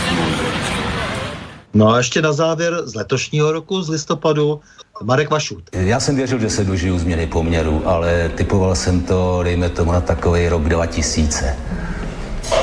No 1.74 1.88
a 1.88 1.98
ještě 1.98 2.22
na 2.22 2.32
závěr 2.32 2.82
z 2.84 2.94
letošního 2.94 3.52
roku, 3.52 3.82
z 3.82 3.88
listopadu, 3.88 4.60
Marek 5.02 5.30
Vašut. 5.30 5.62
Já 5.72 6.00
jsem 6.00 6.16
věřil, 6.16 6.38
že 6.38 6.50
se 6.50 6.64
dožiju 6.64 6.98
změny 6.98 7.26
poměru, 7.26 7.82
ale 7.84 8.30
typoval 8.34 8.74
jsem 8.74 9.00
to, 9.00 9.40
dejme 9.42 9.68
tomu, 9.68 9.92
na 9.92 10.00
takový 10.00 10.48
rok 10.48 10.62
2000. 10.62 11.56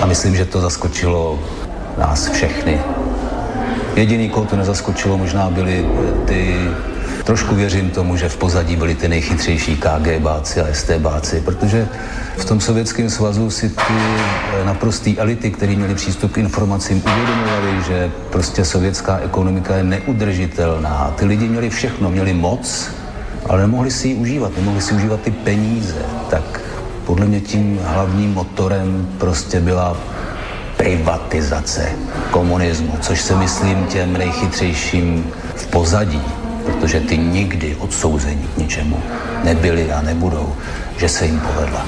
A 0.02 0.06
myslím, 0.06 0.36
že 0.36 0.46
to 0.46 0.62
zaskočilo 0.62 1.40
nás 1.98 2.30
všechny. 2.30 2.82
Jediný, 3.96 4.30
koho 4.30 4.46
to 4.46 4.56
nezaskočilo, 4.56 5.18
možná 5.18 5.50
byly 5.50 5.86
ty 6.26 6.56
trošku 7.28 7.56
věřím 7.56 7.90
tomu, 7.90 8.18
že 8.18 8.30
v 8.30 8.38
pozadí 8.38 8.76
byli 8.76 8.96
ty 8.96 9.08
nejchytřejší 9.08 9.78
KGBáci 9.78 10.62
a 10.62 10.74
STBáci, 10.74 11.42
protože 11.42 11.88
v 12.38 12.46
tom 12.46 12.60
Sovětském 12.60 13.10
svazu 13.10 13.50
si 13.50 13.70
ty 13.70 13.84
eh, 13.92 14.66
naprostý 14.66 15.20
elity, 15.20 15.52
které 15.52 15.76
měly 15.76 15.96
přístup 15.96 16.32
k 16.32 16.38
informacím, 16.38 17.04
uvědomovali, 17.04 17.84
že 17.88 18.12
prostě 18.30 18.66
sovětská 18.66 19.18
ekonomika 19.18 19.76
je 19.76 19.84
neudržitelná. 19.84 21.14
Ty 21.16 21.26
lidi 21.26 21.48
měli 21.48 21.70
všechno, 21.70 22.10
měli 22.10 22.34
moc, 22.34 22.92
ale 23.50 23.62
nemohli 23.62 23.92
si 23.92 24.08
ji 24.08 24.16
užívat, 24.16 24.58
nemohli 24.58 24.82
si 24.82 24.94
užívat 24.94 25.22
ty 25.22 25.32
peníze. 25.32 26.06
Tak 26.30 26.62
podle 27.06 27.26
mě 27.26 27.42
tím 27.42 27.80
hlavním 27.84 28.34
motorem 28.34 29.08
prostě 29.18 29.60
byla 29.60 29.98
privatizace 30.78 31.92
komunismu, 32.32 32.94
což 33.02 33.22
se 33.22 33.36
myslím 33.36 33.86
těm 33.86 34.14
nejchytřejším 34.14 35.26
v 35.56 35.68
pozadí 35.68 36.47
protože 36.68 37.00
ty 37.00 37.18
nikdy 37.18 37.76
odsouzení 37.76 38.48
k 38.48 38.58
ničemu 38.58 39.00
nebyli 39.44 39.92
a 39.92 40.02
nebudou, 40.02 40.56
že 40.98 41.10
se 41.10 41.26
jim 41.26 41.40
povedla. 41.40 41.88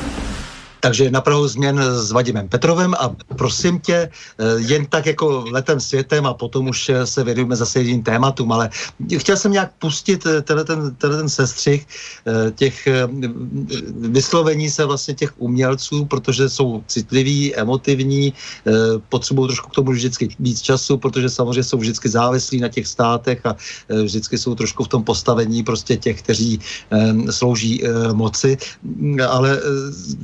Takže 0.80 1.12
na 1.12 1.22
Prahu 1.22 1.48
změn 1.48 1.84
s 1.84 2.12
Vadimem 2.12 2.48
Petrovem 2.48 2.96
a 2.96 3.12
prosím 3.36 3.80
tě, 3.80 3.96
eh, 3.96 4.44
jen 4.58 4.86
tak 4.86 5.06
jako 5.06 5.46
letem 5.52 5.80
světem 5.80 6.26
a 6.26 6.34
potom 6.34 6.68
už 6.68 6.92
se 7.04 7.24
věnujeme 7.24 7.56
zase 7.56 7.80
jedním 7.80 8.04
tématům, 8.04 8.52
ale 8.52 8.70
chtěl 9.18 9.38
jsem 9.38 9.52
nějak 9.52 9.72
pustit 9.80 10.26
eh, 10.26 10.42
tenhle 10.42 10.64
ten, 10.64 10.96
tenhle 10.96 11.20
ten 11.20 11.30
sestřih 11.30 11.88
eh, 12.28 12.52
těch 12.52 12.88
vyslovení 14.00 14.70
se 14.70 14.86
vlastně 14.86 15.14
těch 15.14 15.34
umělců, 15.38 16.06
protože 16.06 16.50
jsou 16.50 16.84
citliví, 16.88 17.56
emotivní, 17.56 18.34
potřebují 19.10 19.48
trošku 19.48 19.70
k 19.70 19.76
tomu 19.76 19.92
vždycky 19.92 20.30
víc 20.40 20.62
času, 20.62 20.98
protože 20.98 21.30
samozřejmě 21.30 21.64
jsou 21.64 21.78
vždycky 21.78 22.10
závislí 22.10 22.60
na 22.60 22.70
těch 22.70 22.88
státech 22.88 23.46
a 23.46 23.56
vždycky 24.04 24.38
jsou 24.38 24.56
trošku 24.56 24.84
v 24.84 24.88
tom 24.88 25.04
postavení 25.04 25.64
prostě 25.64 25.98
těch, 25.98 26.22
kteří 26.22 26.60
slouží 27.30 27.84
moci, 28.14 28.58
ale 29.28 29.60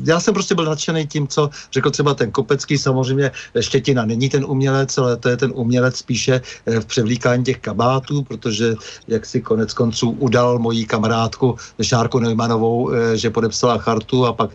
já 0.06 0.20
jsem 0.20 0.34
prostě 0.34 0.45
prostě 0.46 0.56
byl 0.56 0.66
nadšený 0.66 1.08
tím, 1.08 1.28
co 1.28 1.50
řekl 1.74 1.90
třeba 1.92 2.14
ten 2.14 2.32
Kopecký. 2.32 2.78
Samozřejmě 2.78 3.32
Štětina 3.60 4.06
není 4.06 4.30
ten 4.30 4.46
umělec, 4.46 4.98
ale 4.98 5.18
to 5.18 5.30
je 5.30 5.38
ten 5.38 5.52
umělec 5.56 5.98
spíše 5.98 6.38
eh, 6.38 6.80
v 6.80 6.86
převlíkání 6.86 7.44
těch 7.44 7.60
kabátů, 7.66 8.24
protože 8.24 8.78
jak 9.08 9.26
si 9.26 9.42
konec 9.42 9.74
konců 9.74 10.10
udal 10.22 10.60
mojí 10.60 10.86
kamarádku 10.86 11.58
Šárku 11.82 12.20
Neumannovou, 12.20 12.94
eh, 12.94 13.18
že 13.18 13.34
podepsala 13.34 13.82
chartu 13.82 14.26
a 14.26 14.34
pak 14.38 14.54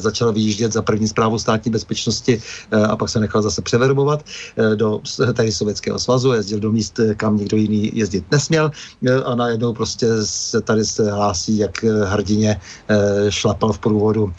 začala 0.00 0.32
vyjíždět 0.32 0.72
za 0.72 0.82
první 0.82 1.08
zprávu 1.08 1.36
státní 1.36 1.68
bezpečnosti 1.68 2.40
eh, 2.40 2.76
a 2.80 2.96
pak 2.96 3.08
se 3.12 3.20
nechal 3.20 3.42
zase 3.44 3.60
převerbovat 3.60 4.24
do 4.74 5.00
tady 5.36 5.52
Sovětského 5.52 5.98
svazu, 5.98 6.32
jezdil 6.32 6.60
do 6.60 6.72
míst, 6.72 7.00
kam 7.16 7.36
nikdo 7.36 7.56
jiný 7.56 7.92
jezdit 7.92 8.24
nesměl 8.32 8.70
a 9.24 9.34
najednou 9.34 9.72
prostě 9.76 10.06
se 10.24 10.60
tady 10.60 10.84
se 10.84 11.12
hlásí, 11.12 11.58
jak 11.58 11.84
hrdině 11.84 12.60
šlapal 13.28 13.72
v 13.72 13.78
průvodu 13.78 14.32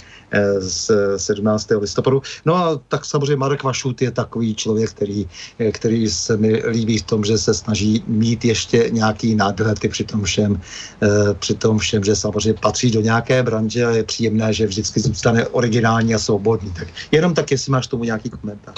z 0.59 0.91
17. 1.17 1.67
listopadu. 1.79 2.21
No 2.45 2.55
a 2.55 2.79
tak 2.87 3.05
samozřejmě 3.05 3.35
Marek 3.35 3.63
Vašut 3.63 4.01
je 4.01 4.11
takový 4.11 4.55
člověk, 4.55 4.89
který, 4.89 5.29
který 5.71 6.09
se 6.09 6.37
mi 6.37 6.63
líbí 6.67 6.97
v 6.97 7.03
tom, 7.03 7.23
že 7.23 7.37
se 7.37 7.53
snaží 7.53 8.03
mít 8.07 8.45
ještě 8.45 8.89
nějaký 8.89 9.35
nadhledy 9.35 9.89
při 9.89 10.03
tom 10.03 10.23
všem, 10.23 10.61
eh, 11.03 11.33
při 11.33 11.55
tom 11.55 11.77
všem, 11.77 12.03
že 12.03 12.15
samozřejmě 12.15 12.59
patří 12.61 12.91
do 12.91 13.01
nějaké 13.01 13.43
branže 13.43 13.85
a 13.85 13.89
je 13.89 14.03
příjemné, 14.03 14.53
že 14.53 14.67
vždycky 14.67 14.99
zůstane 14.99 15.47
originální 15.47 16.15
a 16.15 16.19
svobodný. 16.19 16.73
Tak 16.73 16.87
jenom 17.11 17.33
tak, 17.33 17.51
jestli 17.51 17.71
máš 17.71 17.87
tomu 17.87 18.03
nějaký 18.03 18.29
komentář. 18.29 18.75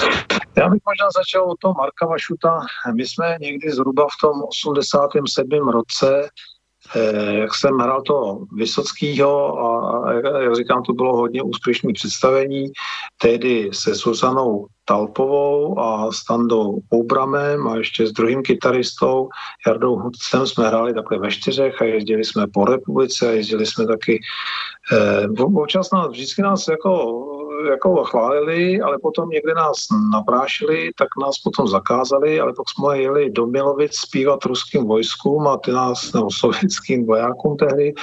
Já 0.55 0.69
bych 0.69 0.81
možná 0.85 1.07
začal 1.17 1.51
od 1.51 1.59
toho 1.59 1.73
Marka 1.73 2.05
Vašuta. 2.05 2.59
My 2.95 3.05
jsme 3.05 3.37
někdy 3.41 3.71
zhruba 3.71 4.05
v 4.05 4.17
tom 4.21 4.43
87. 4.43 5.69
roce 5.69 6.07
Eh, 6.13 6.29
jak 7.31 7.55
jsem 7.55 7.77
hrál 7.77 8.01
to 8.01 8.39
Vysockýho 8.55 9.59
a 9.59 10.13
jak 10.13 10.55
říkám, 10.55 10.83
to 10.83 10.93
bylo 10.93 11.17
hodně 11.17 11.43
úspěšné 11.43 11.93
představení, 11.93 12.71
tehdy 13.21 13.69
se 13.73 13.95
Susanou 13.95 14.67
Talpovou 14.85 15.79
a 15.79 16.11
Standou 16.11 16.79
Oubramem 16.93 17.67
a 17.67 17.75
ještě 17.77 18.07
s 18.07 18.11
druhým 18.11 18.41
kytaristou 18.43 19.29
Jardou 19.67 19.95
Hudcem 19.95 20.47
jsme 20.47 20.67
hráli 20.67 20.93
takhle 20.93 21.19
ve 21.19 21.31
čtyřech 21.31 21.81
a 21.81 21.85
jezdili 21.85 22.23
jsme 22.23 22.47
po 22.53 22.65
republice 22.65 23.29
a 23.29 23.31
jezdili 23.31 23.65
jsme 23.65 23.87
taky 23.87 24.19
eh, 24.93 25.43
občas 25.43 25.91
nás, 25.91 26.11
vždycky 26.11 26.41
nás 26.41 26.67
jako 26.67 27.42
jako 27.65 28.03
chválili, 28.03 28.81
ale 28.81 28.97
potom 28.99 29.29
někde 29.29 29.53
nás 29.53 29.77
naprášili, 30.11 30.91
tak 30.97 31.07
nás 31.21 31.39
potom 31.39 31.67
zakázali, 31.67 32.39
ale 32.39 32.53
pak 32.53 32.65
jsme 32.69 32.97
jeli 32.97 33.29
do 33.29 33.47
Milovic 33.47 33.95
zpívat 33.95 34.45
ruským 34.45 34.85
vojskům 34.85 35.47
a 35.47 35.57
ty 35.57 35.71
nás, 35.71 36.13
nebo 36.13 36.31
sovětským 36.31 37.05
vojákům 37.05 37.57
tehdy, 37.57 37.93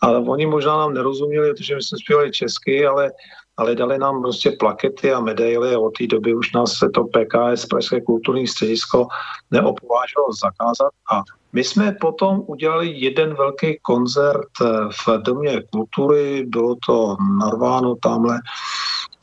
ale 0.00 0.18
oni 0.18 0.46
možná 0.46 0.76
nám 0.76 0.94
nerozuměli, 0.94 1.54
protože 1.54 1.74
my 1.74 1.82
jsme 1.82 1.98
zpívali 1.98 2.32
česky, 2.32 2.86
ale 2.86 3.10
ale 3.56 3.74
dali 3.74 3.98
nám 3.98 4.22
prostě 4.22 4.50
plakety 4.50 5.12
a 5.12 5.20
medaily 5.20 5.74
a 5.74 5.78
od 5.78 5.98
té 5.98 6.06
doby 6.06 6.34
už 6.34 6.52
nás 6.52 6.72
se 6.72 6.88
to 6.88 7.04
PKS, 7.04 7.66
Pražské 7.66 8.00
kulturní 8.00 8.48
středisko, 8.48 9.06
neopovážilo 9.50 10.26
zakázat. 10.42 10.92
A 11.12 11.22
my 11.52 11.64
jsme 11.64 11.96
potom 12.00 12.42
udělali 12.46 12.88
jeden 12.88 13.34
velký 13.34 13.78
koncert 13.82 14.48
eh, 14.60 14.66
v 15.06 15.22
Domě 15.22 15.62
kultury, 15.72 16.44
bylo 16.46 16.76
to 16.86 17.16
narváno 17.38 17.94
tamhle 18.02 18.40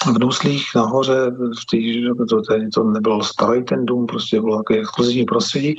v 0.07 0.19
Nuslích 0.19 0.65
nahoře, 0.75 1.31
v 1.31 1.65
tý, 1.69 2.05
to, 2.17 2.25
to, 2.25 2.41
to 2.73 2.83
nebyl 2.83 3.23
starý 3.23 3.63
ten 3.63 3.85
dům, 3.85 4.07
prostě 4.07 4.41
bylo 4.41 4.57
takové 4.57 4.79
exkluzivní 4.79 5.25
prostředí. 5.25 5.75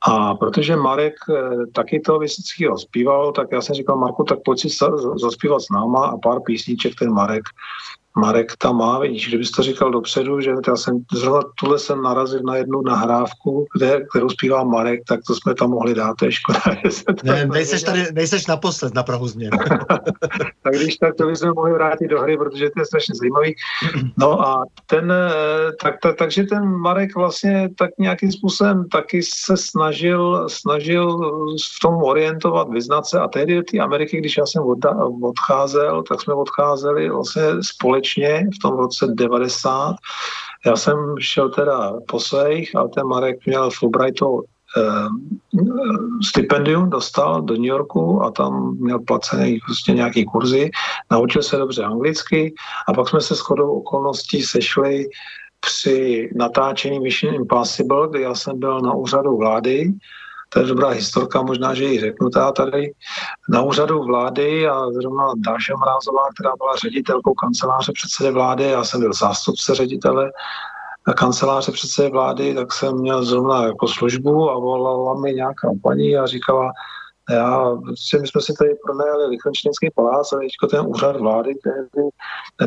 A 0.00 0.34
protože 0.34 0.76
Marek 0.76 1.14
eh, 1.30 1.66
taky 1.72 2.00
toho 2.00 2.18
Vysockého 2.18 2.78
zpíval, 2.78 3.32
tak 3.32 3.48
já 3.52 3.60
jsem 3.60 3.74
říkal, 3.74 3.96
Marku, 3.96 4.24
tak 4.24 4.38
pojď 4.44 4.60
si 4.60 4.68
zaspívat 5.16 5.60
s 5.60 5.70
náma 5.70 6.06
a 6.06 6.16
pár 6.16 6.40
písniček 6.46 6.92
ten 6.98 7.12
Marek 7.12 7.42
Marek 8.16 8.56
tam 8.56 8.76
má, 8.76 8.98
vidíš, 8.98 9.28
kdybys 9.28 9.50
to 9.50 9.62
říkal 9.62 9.90
dopředu, 9.90 10.40
že 10.40 10.50
já 10.68 10.76
jsem 10.76 11.04
zrovna 11.12 11.40
tuhle 11.58 11.78
jsem 11.78 12.02
narazil 12.02 12.40
na 12.42 12.56
jednu 12.56 12.82
nahrávku, 12.82 13.66
kde, 13.74 14.00
kterou 14.10 14.28
zpívá 14.28 14.64
Marek, 14.64 15.00
tak 15.08 15.20
to 15.26 15.34
jsme 15.34 15.54
tam 15.54 15.70
mohli 15.70 15.94
dát, 15.94 16.14
to 16.18 16.24
je 16.24 16.32
škoda. 16.32 16.60
ne, 17.24 17.46
nejseš 17.46 17.82
tady, 17.82 18.06
nejseš 18.12 18.46
naposled 18.46 18.94
na 18.94 19.02
Prahu 19.02 19.28
změn. 19.28 19.50
tak 20.62 20.74
když 20.74 20.96
tak 20.96 21.14
to 21.14 21.26
bychom 21.26 21.52
mohli 21.54 21.72
vrátit 21.72 22.08
do 22.08 22.20
hry, 22.20 22.36
protože 22.36 22.70
to 22.70 22.80
je 22.80 22.86
strašně 22.86 23.14
zajímavý. 23.14 23.54
No 24.18 24.40
a 24.40 24.64
ten, 24.86 25.12
eh, 25.12 25.72
tak, 25.82 25.94
tak, 26.02 26.16
takže 26.16 26.42
ten 26.42 26.64
Marek 26.64 27.16
vlastně 27.16 27.68
tak 27.78 27.90
nějakým 27.98 28.32
způsobem 28.32 28.88
taky 28.88 29.22
se 29.22 29.56
snažil, 29.56 30.48
snažil 30.48 31.18
v 31.76 31.80
tom 31.82 31.94
orientovat, 31.94 32.68
vyznat 32.68 33.06
se 33.06 33.20
a 33.20 33.28
tehdy 33.28 33.54
do 33.54 33.62
té 33.62 33.78
Ameriky, 33.78 34.16
když 34.16 34.36
já 34.36 34.46
jsem 34.46 34.62
odcházel, 35.22 36.02
tak 36.02 36.22
jsme 36.22 36.34
odcházeli 36.34 37.10
vlastně 37.10 37.42
společně 37.60 38.01
společně 38.02 38.48
v 38.54 38.58
tom 38.62 38.78
roce 38.78 39.06
90. 39.14 39.96
Já 40.66 40.76
jsem 40.76 40.96
šel 41.20 41.50
teda 41.50 41.92
po 42.08 42.20
svých, 42.20 42.76
ale 42.76 42.88
ten 42.88 43.06
Marek 43.06 43.46
měl 43.46 43.70
Fulbrightovo 43.70 44.42
eh, 44.42 45.08
stipendium 46.24 46.90
dostal 46.90 47.42
do 47.42 47.54
New 47.54 47.64
Yorku 47.64 48.22
a 48.22 48.30
tam 48.30 48.76
měl 48.80 48.98
placený 48.98 49.58
prostě 49.66 49.92
nějaký 49.92 50.24
kurzy, 50.24 50.70
naučil 51.10 51.42
se 51.42 51.56
dobře 51.56 51.82
anglicky 51.82 52.54
a 52.88 52.92
pak 52.92 53.08
jsme 53.08 53.20
se 53.20 53.34
shodou 53.34 53.70
okolností 53.70 54.42
sešli 54.42 55.06
při 55.60 56.30
natáčení 56.34 57.00
Mission 57.00 57.34
Impossible, 57.34 58.08
kde 58.08 58.20
já 58.20 58.34
jsem 58.34 58.58
byl 58.58 58.80
na 58.80 58.94
úřadu 58.94 59.36
vlády 59.36 59.92
to 60.52 60.58
je 60.58 60.66
dobrá 60.66 60.88
historka, 60.88 61.42
možná, 61.42 61.74
že 61.74 61.84
ji 61.84 62.00
řeknu 62.00 62.30
tady. 62.56 62.92
Na 63.48 63.62
úřadu 63.62 64.02
vlády 64.02 64.68
a 64.68 64.90
zrovna 64.90 65.32
Dáša 65.36 65.74
Mrázová, 65.76 66.22
která 66.34 66.52
byla 66.56 66.76
ředitelkou 66.76 67.34
kanceláře 67.34 67.92
předsedy 67.94 68.30
vlády, 68.30 68.64
já 68.64 68.84
jsem 68.84 69.00
byl 69.00 69.12
zástupce 69.12 69.74
ředitele 69.74 70.32
kanceláře 71.16 71.72
předsedy 71.72 72.10
vlády, 72.10 72.54
tak 72.54 72.72
jsem 72.72 72.98
měl 72.98 73.24
zrovna 73.24 73.64
jako 73.64 73.88
službu 73.88 74.50
a 74.50 74.58
volala 74.58 75.20
mi 75.20 75.32
nějaká 75.32 75.68
paní 75.82 76.16
a 76.16 76.26
říkala, 76.26 76.72
já, 77.30 77.76
prostě 77.86 78.18
my 78.18 78.26
jsme 78.26 78.40
si 78.40 78.54
tady 78.58 78.70
pronajali 78.86 79.26
Lichtenštejnský 79.26 79.90
palác 79.94 80.32
a 80.32 80.38
teďko 80.38 80.66
ten 80.66 80.86
úřad 80.86 81.16
vlády, 81.16 81.54
tehdy, 81.54 82.08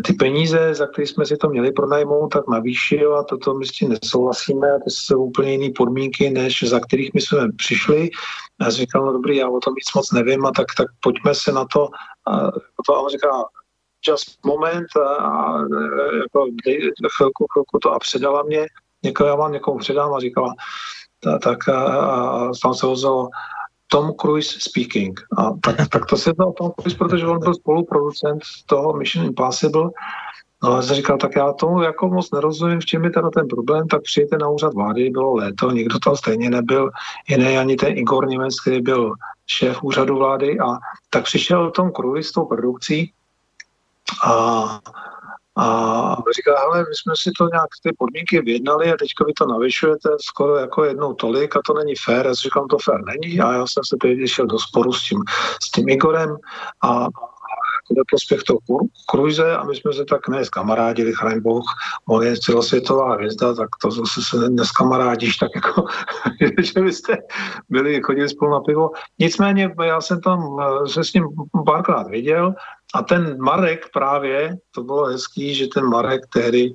ty 0.05 0.13
peníze, 0.13 0.73
za 0.73 0.87
které 0.87 1.07
jsme 1.07 1.25
si 1.25 1.37
to 1.37 1.49
měli 1.49 1.71
pronajmout, 1.71 2.33
tak 2.33 2.47
navýšil 2.47 3.17
a 3.17 3.23
toto 3.23 3.53
my 3.53 3.65
s 3.65 3.71
tím 3.71 3.89
nesouhlasíme 3.89 4.67
to 4.83 4.89
jsou 4.89 5.23
úplně 5.23 5.51
jiné 5.51 5.73
podmínky, 5.77 6.29
než 6.29 6.63
za 6.63 6.79
kterých 6.79 7.13
my 7.13 7.21
jsme 7.21 7.51
přišli. 7.57 8.09
Já 8.61 8.71
jsem 8.71 8.77
říkal, 8.77 9.05
no 9.05 9.13
dobrý, 9.13 9.37
já 9.37 9.49
o 9.49 9.59
tom 9.59 9.73
nic 9.73 9.93
moc 9.95 10.11
nevím 10.11 10.45
a 10.45 10.51
tak, 10.51 10.67
tak 10.77 10.87
pojďme 10.99 11.35
se 11.35 11.51
na 11.51 11.65
to. 11.65 11.89
A, 12.27 12.51
to 12.85 12.95
a 12.95 12.99
on 12.99 13.09
říká, 13.09 13.29
just 14.07 14.45
moment 14.45 14.87
a, 14.95 15.07
a 15.07 15.59
jako, 16.21 16.45
chvilku, 17.17 17.45
chvilku 17.53 17.79
to 17.81 17.91
a 17.91 17.99
předala 17.99 18.43
mě, 18.43 18.65
někoho, 19.03 19.27
já 19.27 19.35
vám 19.35 19.51
někomu 19.51 19.77
předám 19.77 20.13
a 20.13 20.19
říkala, 20.19 20.53
tak 21.41 21.69
a, 21.69 21.85
a 21.85 22.51
tam 22.63 22.73
se 22.73 22.87
ozvalo, 22.87 23.29
tom 23.95 24.13
Cruise 24.13 24.59
speaking. 24.59 25.19
A 25.37 25.51
tak, 25.61 25.89
tak 25.89 26.05
to 26.05 26.17
se 26.17 26.33
dal 26.33 26.51
Tom 26.51 26.71
Cruise, 26.79 26.97
protože 26.97 27.27
on 27.27 27.39
byl 27.39 27.53
spoluproducent 27.53 28.43
toho 28.65 28.93
Mission 28.93 29.25
Impossible. 29.25 29.89
No 30.63 30.73
a 30.73 30.81
jsem 30.81 30.95
říkal, 30.95 31.17
tak 31.17 31.35
já 31.35 31.53
tomu 31.53 31.81
jako 31.81 32.07
moc 32.07 32.31
nerozumím, 32.31 32.79
v 32.79 32.85
čem 32.85 33.03
je 33.03 33.09
teda 33.09 33.29
ten 33.29 33.47
problém, 33.47 33.87
tak 33.87 34.01
přijete 34.01 34.37
na 34.37 34.49
úřad 34.49 34.73
vlády, 34.73 35.09
bylo 35.09 35.33
léto, 35.33 35.71
nikdo 35.71 35.99
tam 35.99 36.15
stejně 36.15 36.49
nebyl, 36.49 36.89
jiný 37.29 37.57
ani 37.57 37.75
ten 37.75 37.97
Igor 37.97 38.27
Němec, 38.27 38.59
který 38.59 38.81
byl 38.81 39.13
šéf 39.47 39.83
úřadu 39.83 40.17
vlády 40.17 40.59
a 40.59 40.77
tak 41.09 41.23
přišel 41.23 41.71
Tom 41.71 41.91
Cruise 41.91 42.29
s 42.29 42.31
tou 42.31 42.45
produkcí 42.45 43.11
a 44.23 44.79
a 45.57 46.15
říká, 46.35 46.59
hele, 46.59 46.79
my 46.79 46.95
jsme 46.95 47.13
si 47.15 47.31
to 47.37 47.47
nějak 47.53 47.69
ty 47.83 47.93
podmínky 47.97 48.41
vyjednali 48.41 48.93
a 48.93 48.97
teďka 48.99 49.25
vy 49.25 49.33
to 49.33 49.45
navyšujete 49.45 50.09
skoro 50.21 50.55
jako 50.55 50.83
jednou 50.83 51.13
tolik 51.13 51.55
a 51.55 51.61
to 51.65 51.73
není 51.73 51.95
fér. 52.05 52.25
Já 52.25 52.33
říkám, 52.33 52.67
to 52.67 52.77
fér 52.77 53.01
není 53.05 53.39
a 53.39 53.53
já 53.53 53.67
jsem 53.67 53.83
se 53.83 53.97
teď 54.01 54.27
šel 54.27 54.45
do 54.45 54.59
sporu 54.59 54.93
s 54.93 55.07
tím, 55.07 55.19
s 55.63 55.71
tím 55.71 55.89
Igorem 55.89 56.37
a 56.83 57.07
ve 57.91 58.01
prospěch 58.09 58.43
toho 58.43 58.59
kruize 59.09 59.57
a 59.57 59.63
my 59.63 59.75
jsme 59.75 59.93
se 59.93 60.05
tak 60.05 60.27
ne 60.27 60.41
kamarádili, 60.51 61.13
chraň 61.13 61.41
Bůh, 61.41 61.65
on 62.09 62.23
je 62.23 62.37
celosvětová 62.37 63.13
hvězda, 63.13 63.53
tak 63.53 63.69
to 63.81 63.91
zase 63.91 64.21
se 64.21 64.49
neskamarádiš, 64.49 65.37
tak 65.37 65.51
jako, 65.55 65.85
že 66.61 66.81
byste 66.81 67.17
byli, 67.69 68.01
chodili 68.01 68.29
spolu 68.29 68.51
na 68.51 68.59
pivo. 68.59 68.91
Nicméně 69.19 69.75
já 69.83 70.01
jsem 70.01 70.21
tam 70.21 70.57
eh, 70.61 70.89
se 70.89 71.03
s 71.03 71.13
ním 71.13 71.23
párkrát 71.65 72.07
viděl 72.07 72.53
a 72.95 73.03
ten 73.03 73.41
Marek 73.41 73.89
právě, 73.93 74.57
to 74.71 74.83
bylo 74.83 75.05
hezký, 75.05 75.55
že 75.55 75.67
ten 75.67 75.85
Marek 75.85 76.21
tehdy, 76.33 76.73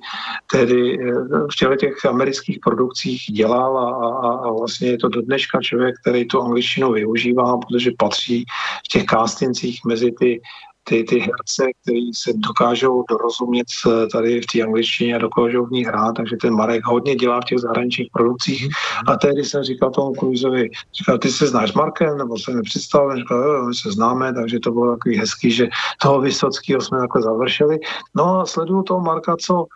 tehdy 0.52 0.98
eh, 1.00 1.12
v 1.52 1.56
těle 1.58 1.76
těch 1.76 2.04
amerických 2.06 2.58
produkcích 2.64 3.20
dělal 3.32 3.78
a, 3.78 3.88
a, 3.90 4.48
a 4.48 4.52
vlastně 4.52 4.88
je 4.88 4.98
to 4.98 5.08
do 5.08 5.22
dneška 5.22 5.60
člověk, 5.60 5.94
který 6.00 6.28
tu 6.28 6.42
angličtinu 6.42 6.92
využívá, 6.92 7.58
protože 7.58 7.90
patří 7.98 8.44
v 8.84 8.88
těch 8.88 9.04
castincích 9.04 9.80
mezi 9.86 10.12
ty 10.12 10.40
ty, 10.84 11.04
ty 11.04 11.18
herce, 11.18 11.70
kteří 11.82 12.10
se 12.14 12.30
dokážou 12.34 13.04
dorozumět 13.10 13.66
tady 14.12 14.40
v 14.40 14.46
té 14.46 14.62
angličtině 14.62 15.14
a 15.14 15.18
dokážou 15.18 15.66
v 15.66 15.70
ní 15.70 15.84
hrát, 15.84 16.12
takže 16.12 16.36
ten 16.36 16.54
Marek 16.54 16.84
hodně 16.84 17.14
dělá 17.14 17.40
v 17.40 17.44
těch 17.44 17.58
zahraničních 17.58 18.08
produkcích. 18.12 18.68
A 19.06 19.16
tehdy 19.16 19.44
jsem 19.44 19.62
říkal 19.62 19.90
tomu 19.90 20.12
Kruizovi, 20.12 20.70
říkal, 20.98 21.18
ty 21.18 21.28
se 21.28 21.46
znáš 21.46 21.72
Markem, 21.72 22.18
nebo 22.18 22.38
se 22.38 22.52
mi 22.52 22.62
představil, 22.62 23.16
říkal, 23.16 23.38
jo, 23.38 23.64
my 23.64 23.74
se 23.74 23.90
známe, 23.90 24.34
takže 24.34 24.60
to 24.60 24.72
bylo 24.72 24.96
takový 24.96 25.16
hezký, 25.18 25.50
že 25.50 25.68
toho 26.02 26.20
Vysockého 26.20 26.80
jsme 26.80 26.98
takhle 26.98 27.22
završili. 27.22 27.78
No 28.16 28.40
a 28.40 28.46
sleduju 28.46 28.82
toho 28.82 29.00
Marka, 29.00 29.36
co, 29.36 29.66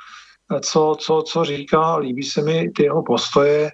co, 0.60 0.96
co, 1.00 1.22
co 1.26 1.44
říká, 1.44 1.96
líbí 1.96 2.22
se 2.22 2.42
mi 2.42 2.70
ty 2.70 2.82
jeho 2.82 3.02
postoje, 3.02 3.70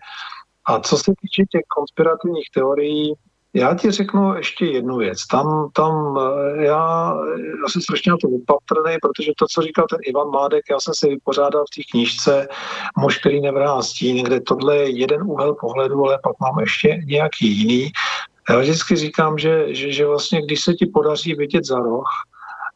a 0.66 0.80
co 0.80 0.96
se 0.96 1.12
týče 1.22 1.44
těch 1.50 1.62
konspirativních 1.76 2.50
teorií, 2.54 3.12
já 3.54 3.74
ti 3.74 3.90
řeknu 3.90 4.34
ještě 4.36 4.66
jednu 4.66 4.96
věc. 4.96 5.26
Tam, 5.26 5.70
tam 5.72 6.18
eh, 6.18 6.64
já, 6.64 7.14
já 7.62 7.68
jsem 7.68 7.82
strašně 7.82 8.10
na 8.10 8.16
to 8.22 8.28
opatrný, 8.28 8.96
protože 9.02 9.32
to, 9.38 9.46
co 9.50 9.62
říkal 9.62 9.86
ten 9.90 9.98
Ivan 10.02 10.30
Mádek, 10.30 10.64
já 10.70 10.80
jsem 10.80 10.94
si 10.96 11.08
vypořádal 11.08 11.64
v 11.64 11.74
té 11.76 11.82
knížce 11.90 12.48
Muž, 12.98 13.18
který 13.18 13.40
nevrá 13.40 13.82
stín, 13.82 14.24
kde 14.24 14.40
tohle 14.40 14.76
je 14.76 14.98
jeden 14.98 15.22
úhel 15.22 15.54
pohledu, 15.54 16.06
ale 16.06 16.18
pak 16.22 16.32
mám 16.40 16.60
ještě 16.60 17.00
nějaký 17.04 17.58
jiný. 17.58 17.92
Já 18.50 18.58
vždycky 18.58 18.96
říkám, 18.96 19.38
že, 19.38 19.74
že, 19.74 19.92
že 19.92 20.06
vlastně, 20.06 20.42
když 20.42 20.60
se 20.60 20.74
ti 20.74 20.86
podaří 20.86 21.34
vidět 21.34 21.64
za 21.64 21.78
roh, 21.78 22.08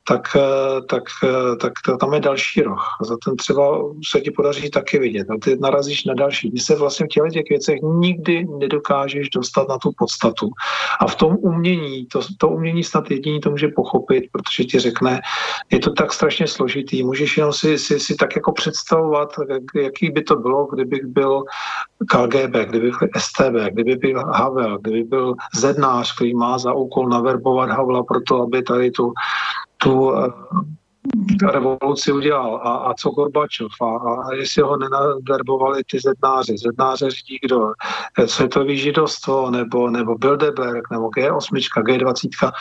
tak, 0.08 0.36
eh, 0.36 0.82
tak, 0.88 1.02
eh, 1.24 1.56
tak 1.56 1.72
tam 2.00 2.14
je 2.14 2.20
další 2.20 2.62
roh. 2.62 2.96
Za 3.02 3.16
ten 3.24 3.36
třeba 3.36 3.80
se 4.08 4.20
ti 4.20 4.30
podaří 4.30 4.70
taky 4.70 4.98
vidět. 4.98 5.30
A 5.30 5.34
ty 5.42 5.56
narazíš 5.56 6.04
na 6.04 6.14
další. 6.14 6.50
Ty 6.50 6.58
se 6.58 6.76
vlastně 6.76 7.06
v 7.06 7.08
těle 7.08 7.30
těch 7.30 7.44
věcech 7.48 7.78
nikdy 7.82 8.44
nedokážeš 8.58 9.30
dostat 9.30 9.68
na 9.68 9.78
tu 9.78 9.90
podstatu. 9.98 10.50
A 11.00 11.06
v 11.06 11.14
tom 11.14 11.36
umění, 11.40 12.06
to, 12.06 12.20
to 12.38 12.48
umění 12.48 12.84
snad 12.84 13.10
jediný 13.10 13.40
to 13.40 13.50
může 13.50 13.68
pochopit, 13.68 14.24
protože 14.32 14.64
ti 14.64 14.78
řekne, 14.78 15.20
je 15.72 15.78
to 15.78 15.92
tak 15.92 16.12
strašně 16.12 16.46
složitý. 16.46 17.02
Můžeš 17.02 17.36
jenom 17.36 17.52
si, 17.52 17.78
si, 17.78 18.00
si 18.00 18.14
tak 18.14 18.36
jako 18.36 18.52
představovat, 18.52 19.28
jaký 19.74 20.10
by 20.10 20.22
to 20.22 20.36
bylo, 20.36 20.66
kdybych 20.66 21.06
byl 21.06 21.42
KGB, 22.08 22.54
kdyby 22.68 22.90
byl 22.90 23.08
STB, 23.18 23.72
kdyby 23.72 23.96
byl 23.96 24.24
Havel, 24.24 24.78
kdyby 24.78 25.02
byl 25.04 25.34
Zednář, 25.54 26.14
který 26.14 26.34
má 26.34 26.58
za 26.58 26.72
úkol 26.72 27.08
naverbovat 27.08 27.70
Havla 27.70 28.02
pro 28.02 28.20
to, 28.20 28.42
aby 28.42 28.62
tady 28.62 28.90
tu 28.90 29.12
tu 29.78 30.16
eh, 30.16 30.30
revoluci 31.52 32.12
udělal 32.12 32.56
a, 32.56 32.76
a 32.76 32.94
co 32.94 33.10
Gorbačov 33.10 33.72
a, 33.82 33.96
a 33.96 34.34
jestli 34.34 34.62
ho 34.62 34.76
nenaverbovali 34.76 35.82
ty 35.90 36.00
zednáři. 36.00 36.58
Zednáře 36.58 37.10
řídí 37.10 37.38
kdo? 37.42 37.72
Světový 38.26 38.78
židovstvo 38.78 39.50
nebo, 39.50 39.90
nebo 39.90 40.14
Bilderberg 40.14 40.90
nebo 40.90 41.08
G8, 41.08 41.82
G20. 41.82 42.52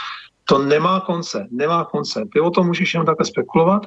To 0.46 0.58
nemá 0.58 1.00
konce, 1.00 1.48
nemá 1.52 1.86
konce. 1.86 2.26
Ty 2.34 2.40
o 2.40 2.50
tom 2.50 2.68
můžeš 2.68 2.94
jenom 2.94 3.06
takhle 3.06 3.26
spekulovat 3.26 3.82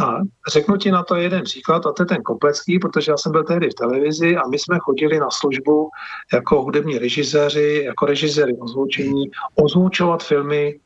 a 0.00 0.16
řeknu 0.48 0.76
ti 0.76 0.90
na 0.90 1.02
to 1.02 1.14
jeden 1.14 1.42
příklad, 1.42 1.86
a 1.86 1.92
to 1.92 2.02
je 2.02 2.06
ten 2.06 2.22
Koplecký, 2.22 2.78
protože 2.78 3.12
já 3.12 3.16
jsem 3.16 3.32
byl 3.32 3.44
tehdy 3.44 3.70
v 3.70 3.74
televizi 3.74 4.36
a 4.36 4.48
my 4.48 4.58
jsme 4.58 4.78
chodili 4.78 5.20
na 5.20 5.30
službu 5.30 5.88
jako 6.32 6.62
hudební 6.62 6.98
režiséři, 6.98 7.82
jako 7.84 8.06
režiséry 8.06 8.56
ozvučení, 8.58 9.30
ozvučovat 9.54 10.22
filmy 10.22 10.78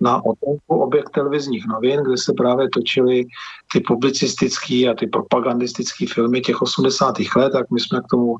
na 0.00 0.24
otenku 0.24 0.82
objekt 0.82 1.10
televizních 1.10 1.66
novin, 1.66 2.00
kde 2.02 2.16
se 2.16 2.32
právě 2.36 2.68
točily 2.68 3.24
ty 3.72 3.80
publicistické 3.80 4.88
a 4.90 4.94
ty 4.94 5.06
propagandistické 5.06 6.06
filmy 6.06 6.40
těch 6.40 6.62
80. 6.62 7.14
let, 7.36 7.50
tak 7.52 7.70
my 7.70 7.80
jsme 7.80 8.00
k 8.00 8.10
tomu 8.10 8.36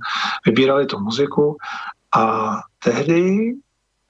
vybírali 0.46 0.86
tu 0.86 1.00
muziku 1.00 1.56
a 2.16 2.54
tehdy 2.84 3.54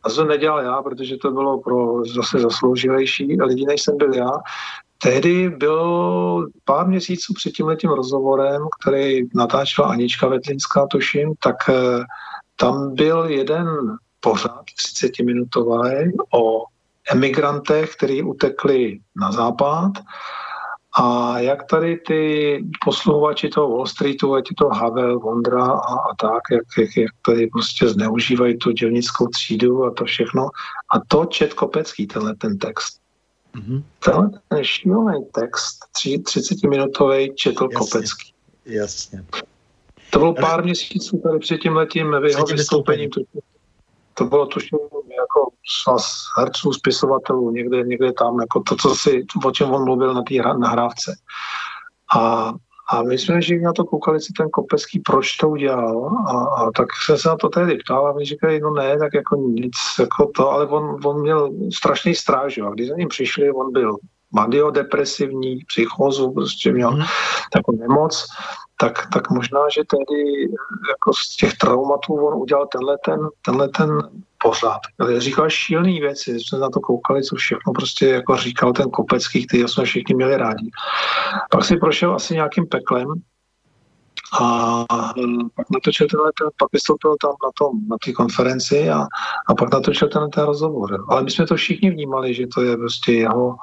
a 0.04 0.10
to 0.10 0.24
nedělal 0.24 0.60
já, 0.60 0.82
protože 0.82 1.16
to 1.16 1.30
bylo 1.30 1.60
pro 1.60 2.04
zase 2.04 2.38
zasloužilejší 2.38 3.42
lidi, 3.42 3.64
než 3.66 3.82
jsem 3.82 3.96
byl 3.96 4.14
já, 4.14 4.30
Tehdy 5.04 5.48
byl 5.50 6.48
pár 6.64 6.88
měsíců 6.88 7.34
před 7.34 7.50
tím 7.50 7.66
letím 7.66 7.90
rozhovorem, 7.90 8.62
který 8.80 9.20
natáčela 9.34 9.88
Anička 9.88 10.28
Vetlinská, 10.28 10.86
tuším, 10.86 11.34
tak 11.42 11.56
eh, 11.68 12.04
tam 12.56 12.94
byl 12.94 13.24
jeden 13.24 13.66
pořád 14.20 14.64
30-minutový 14.64 16.10
o 16.34 16.64
emigrantech, 17.10 17.96
kteří 17.96 18.22
utekli 18.22 19.00
na 19.16 19.32
západ 19.32 19.92
a 20.96 21.38
jak 21.38 21.66
tady 21.66 21.96
ty 21.96 22.60
posluhovači 22.84 23.48
toho 23.48 23.68
Wall 23.68 23.86
Streetu, 23.86 24.34
ať 24.34 24.50
je 24.50 24.54
to 24.58 24.68
Havel, 24.68 25.18
Vondra 25.18 25.64
a, 25.64 25.94
a 25.94 26.14
tak, 26.20 26.42
jak, 26.50 26.62
jak, 26.78 26.96
jak 26.96 27.10
tady 27.26 27.46
prostě 27.46 27.88
zneužívají 27.88 28.58
tu 28.58 28.70
dělnickou 28.70 29.26
třídu 29.26 29.84
a 29.84 29.90
to 29.90 30.04
všechno. 30.04 30.48
A 30.90 31.00
to 31.08 31.24
čet 31.24 31.54
Kopecký, 31.54 32.06
tenhle 32.06 32.34
ten 32.36 32.58
text. 32.58 33.00
Mm-hmm. 33.54 33.82
Tenhle 34.04 34.30
ten 34.48 34.64
šílený 34.64 35.24
text, 35.32 35.78
30-minutový, 35.96 37.34
četl 37.34 37.64
Jasně. 37.64 37.76
Kopecký. 37.76 38.32
Jasně. 38.66 39.24
To 40.10 40.18
bylo 40.18 40.34
pár 40.34 40.54
Ale... 40.54 40.62
měsíců 40.62 41.18
tady 41.18 41.38
před 41.38 41.58
tím 41.58 41.76
letím 41.76 42.16
jeho 42.26 42.44
vystoupením. 42.44 43.10
To, 43.10 43.20
to 44.14 44.24
bylo 44.24 44.46
tuším 44.46 44.78
jako 45.34 45.50
svaz 45.82 46.04
herců, 46.38 46.72
spisovatelů, 46.72 47.50
někde, 47.50 47.82
někde 47.82 48.12
tam, 48.12 48.40
jako 48.40 48.62
to, 48.68 48.76
co 48.76 48.94
si, 48.94 49.26
o 49.44 49.50
čem 49.50 49.70
on 49.70 49.84
mluvil 49.84 50.14
na 50.14 50.22
té 50.22 50.34
nahrávce. 50.58 51.16
A 52.16 52.52
a 52.88 53.02
my 53.02 53.18
jsme 53.18 53.42
že 53.42 53.58
na 53.58 53.72
to 53.72 53.84
koukali 53.84 54.20
si 54.20 54.32
ten 54.32 54.50
Kopecký, 54.50 55.00
proč 55.00 55.36
to 55.36 55.48
udělal 55.48 56.06
a, 56.28 56.62
a 56.62 56.70
tak 56.70 56.86
jsem 57.06 57.18
se 57.18 57.28
na 57.28 57.36
to 57.36 57.48
tehdy 57.48 57.76
ptal 57.76 58.06
a 58.06 58.12
mi 58.12 58.24
říkali, 58.24 58.60
no 58.60 58.70
ne, 58.70 58.98
tak 58.98 59.14
jako 59.14 59.36
nic, 59.36 59.72
jako 60.00 60.30
to, 60.34 60.50
ale 60.50 60.66
on, 60.66 61.00
on 61.04 61.20
měl 61.20 61.50
strašný 61.72 62.14
stráž, 62.14 62.58
a 62.58 62.70
když 62.70 62.88
za 62.88 62.94
ním 62.96 63.08
přišli, 63.08 63.52
on 63.52 63.72
byl 63.72 63.96
madiodepresivní, 64.34 65.58
psychózu, 65.66 66.32
prostě 66.32 66.72
měl 66.72 66.90
mm. 66.90 67.02
takovou 67.52 67.78
nemoc, 67.78 68.26
tak, 68.80 69.06
tak 69.12 69.30
možná, 69.30 69.60
že 69.74 69.82
tedy 69.90 70.42
jako 70.90 71.12
z 71.14 71.36
těch 71.36 71.54
traumatů 71.54 72.14
on 72.14 72.34
udělal 72.34 72.66
tenhle 72.66 72.98
ten, 73.04 73.20
tenhle 73.44 73.68
ten 73.68 73.90
pořád. 74.42 74.80
Říkal 75.18 75.50
šílený 75.50 76.00
věci, 76.00 76.40
jsme 76.40 76.58
na 76.58 76.68
to 76.70 76.80
koukali, 76.80 77.22
co 77.22 77.36
všechno 77.36 77.72
prostě 77.72 78.08
jako 78.08 78.36
říkal 78.36 78.72
ten 78.72 78.90
Kopecký, 78.90 79.46
který 79.46 79.62
jsme 79.62 79.84
všichni 79.84 80.14
měli 80.14 80.36
rádi. 80.36 80.70
Pak 81.50 81.64
si 81.64 81.76
prošel 81.76 82.14
asi 82.14 82.34
nějakým 82.34 82.66
peklem, 82.66 83.08
a 84.40 84.84
pak 85.54 85.70
natočil 85.70 86.06
tenhle, 86.10 86.30
ten, 86.38 86.48
pak 86.58 86.72
vystoupil 86.72 87.16
tam 87.22 87.30
na 87.30 87.50
tom, 87.58 87.88
na 87.88 87.96
té 88.04 88.12
konferenci 88.12 88.90
a, 88.90 89.06
a 89.48 89.54
pak 89.54 89.72
natočil 89.72 90.08
ten, 90.08 90.30
ten 90.30 90.44
rozhovor. 90.44 91.04
Ale 91.08 91.22
my 91.22 91.30
jsme 91.30 91.46
to 91.46 91.56
všichni 91.56 91.90
vnímali, 91.90 92.34
že 92.34 92.46
to 92.46 92.62
je 92.62 92.76
prostě 92.76 93.12
jeho 93.12 93.56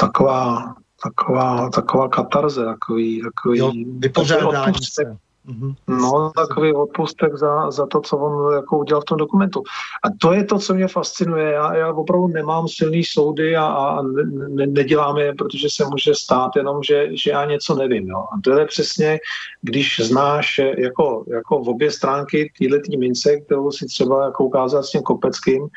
taková, 0.00 0.74
taková, 1.02 1.70
taková 1.70 2.08
katarze, 2.08 2.64
takový, 2.64 3.22
takový, 3.22 3.58
jo, 3.58 3.72
vypořádání 3.98 4.74
se. 4.92 5.16
Mm-hmm. 5.48 5.74
No, 5.88 6.32
takový 6.36 6.72
odpustek 6.72 7.36
za, 7.36 7.70
za 7.70 7.86
to, 7.86 8.00
co 8.00 8.16
on 8.16 8.54
jako 8.54 8.78
udělal 8.78 9.00
v 9.00 9.04
tom 9.04 9.18
dokumentu. 9.18 9.62
A 10.04 10.08
to 10.18 10.32
je 10.32 10.44
to, 10.44 10.58
co 10.58 10.74
mě 10.74 10.88
fascinuje. 10.88 11.52
Já, 11.52 11.74
já 11.74 11.92
opravdu 11.92 12.26
nemám 12.26 12.68
silný 12.68 13.04
soudy 13.04 13.56
a, 13.56 13.66
a 13.66 14.02
ne, 14.02 14.66
nedělám 14.66 15.16
je, 15.16 15.34
protože 15.34 15.70
se 15.70 15.84
může 15.84 16.14
stát 16.14 16.56
jenom, 16.56 16.82
že, 16.82 17.08
že 17.12 17.30
já 17.30 17.44
něco 17.44 17.74
nevím. 17.74 18.08
Jo. 18.08 18.18
A 18.18 18.40
to 18.44 18.58
je 18.58 18.66
přesně, 18.66 19.18
když 19.62 20.00
znáš 20.04 20.60
jako, 20.78 21.24
jako 21.28 21.62
v 21.64 21.68
obě 21.68 21.90
stránky 21.90 22.52
této 22.58 22.98
mince, 22.98 23.40
kterou 23.40 23.70
si 23.70 23.86
třeba 23.86 24.24
jako 24.24 24.44
ukázat 24.44 24.82
s 24.82 24.90
tím 24.90 25.02
Kopeckým, 25.02 25.68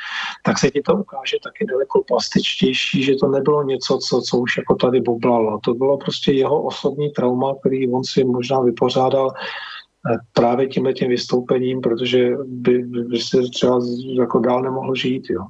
tak 0.43 0.59
se 0.59 0.71
ti 0.71 0.81
to 0.81 0.93
ukáže 0.95 1.37
taky 1.43 1.65
daleko 1.65 2.03
plastičtější, 2.07 3.03
že 3.03 3.15
to 3.15 3.27
nebylo 3.27 3.63
něco, 3.63 3.97
co, 3.97 4.21
co 4.21 4.37
už 4.37 4.57
jako 4.57 4.75
tady 4.75 5.01
bublalo. 5.01 5.59
To 5.63 5.73
bylo 5.73 5.97
prostě 5.97 6.31
jeho 6.31 6.61
osobní 6.61 7.09
trauma, 7.09 7.55
který 7.59 7.91
on 7.91 8.03
si 8.03 8.23
možná 8.23 8.59
vypořádal 8.59 9.31
právě 10.33 10.67
tímhle 10.67 10.93
tím 10.93 11.09
vystoupením, 11.09 11.81
protože 11.81 12.31
by, 12.45 12.83
by 12.83 13.19
se 13.19 13.41
třeba 13.41 13.79
jako 14.19 14.39
dál 14.39 14.61
nemohl 14.61 14.95
žít. 14.95 15.29
Jo. 15.29 15.45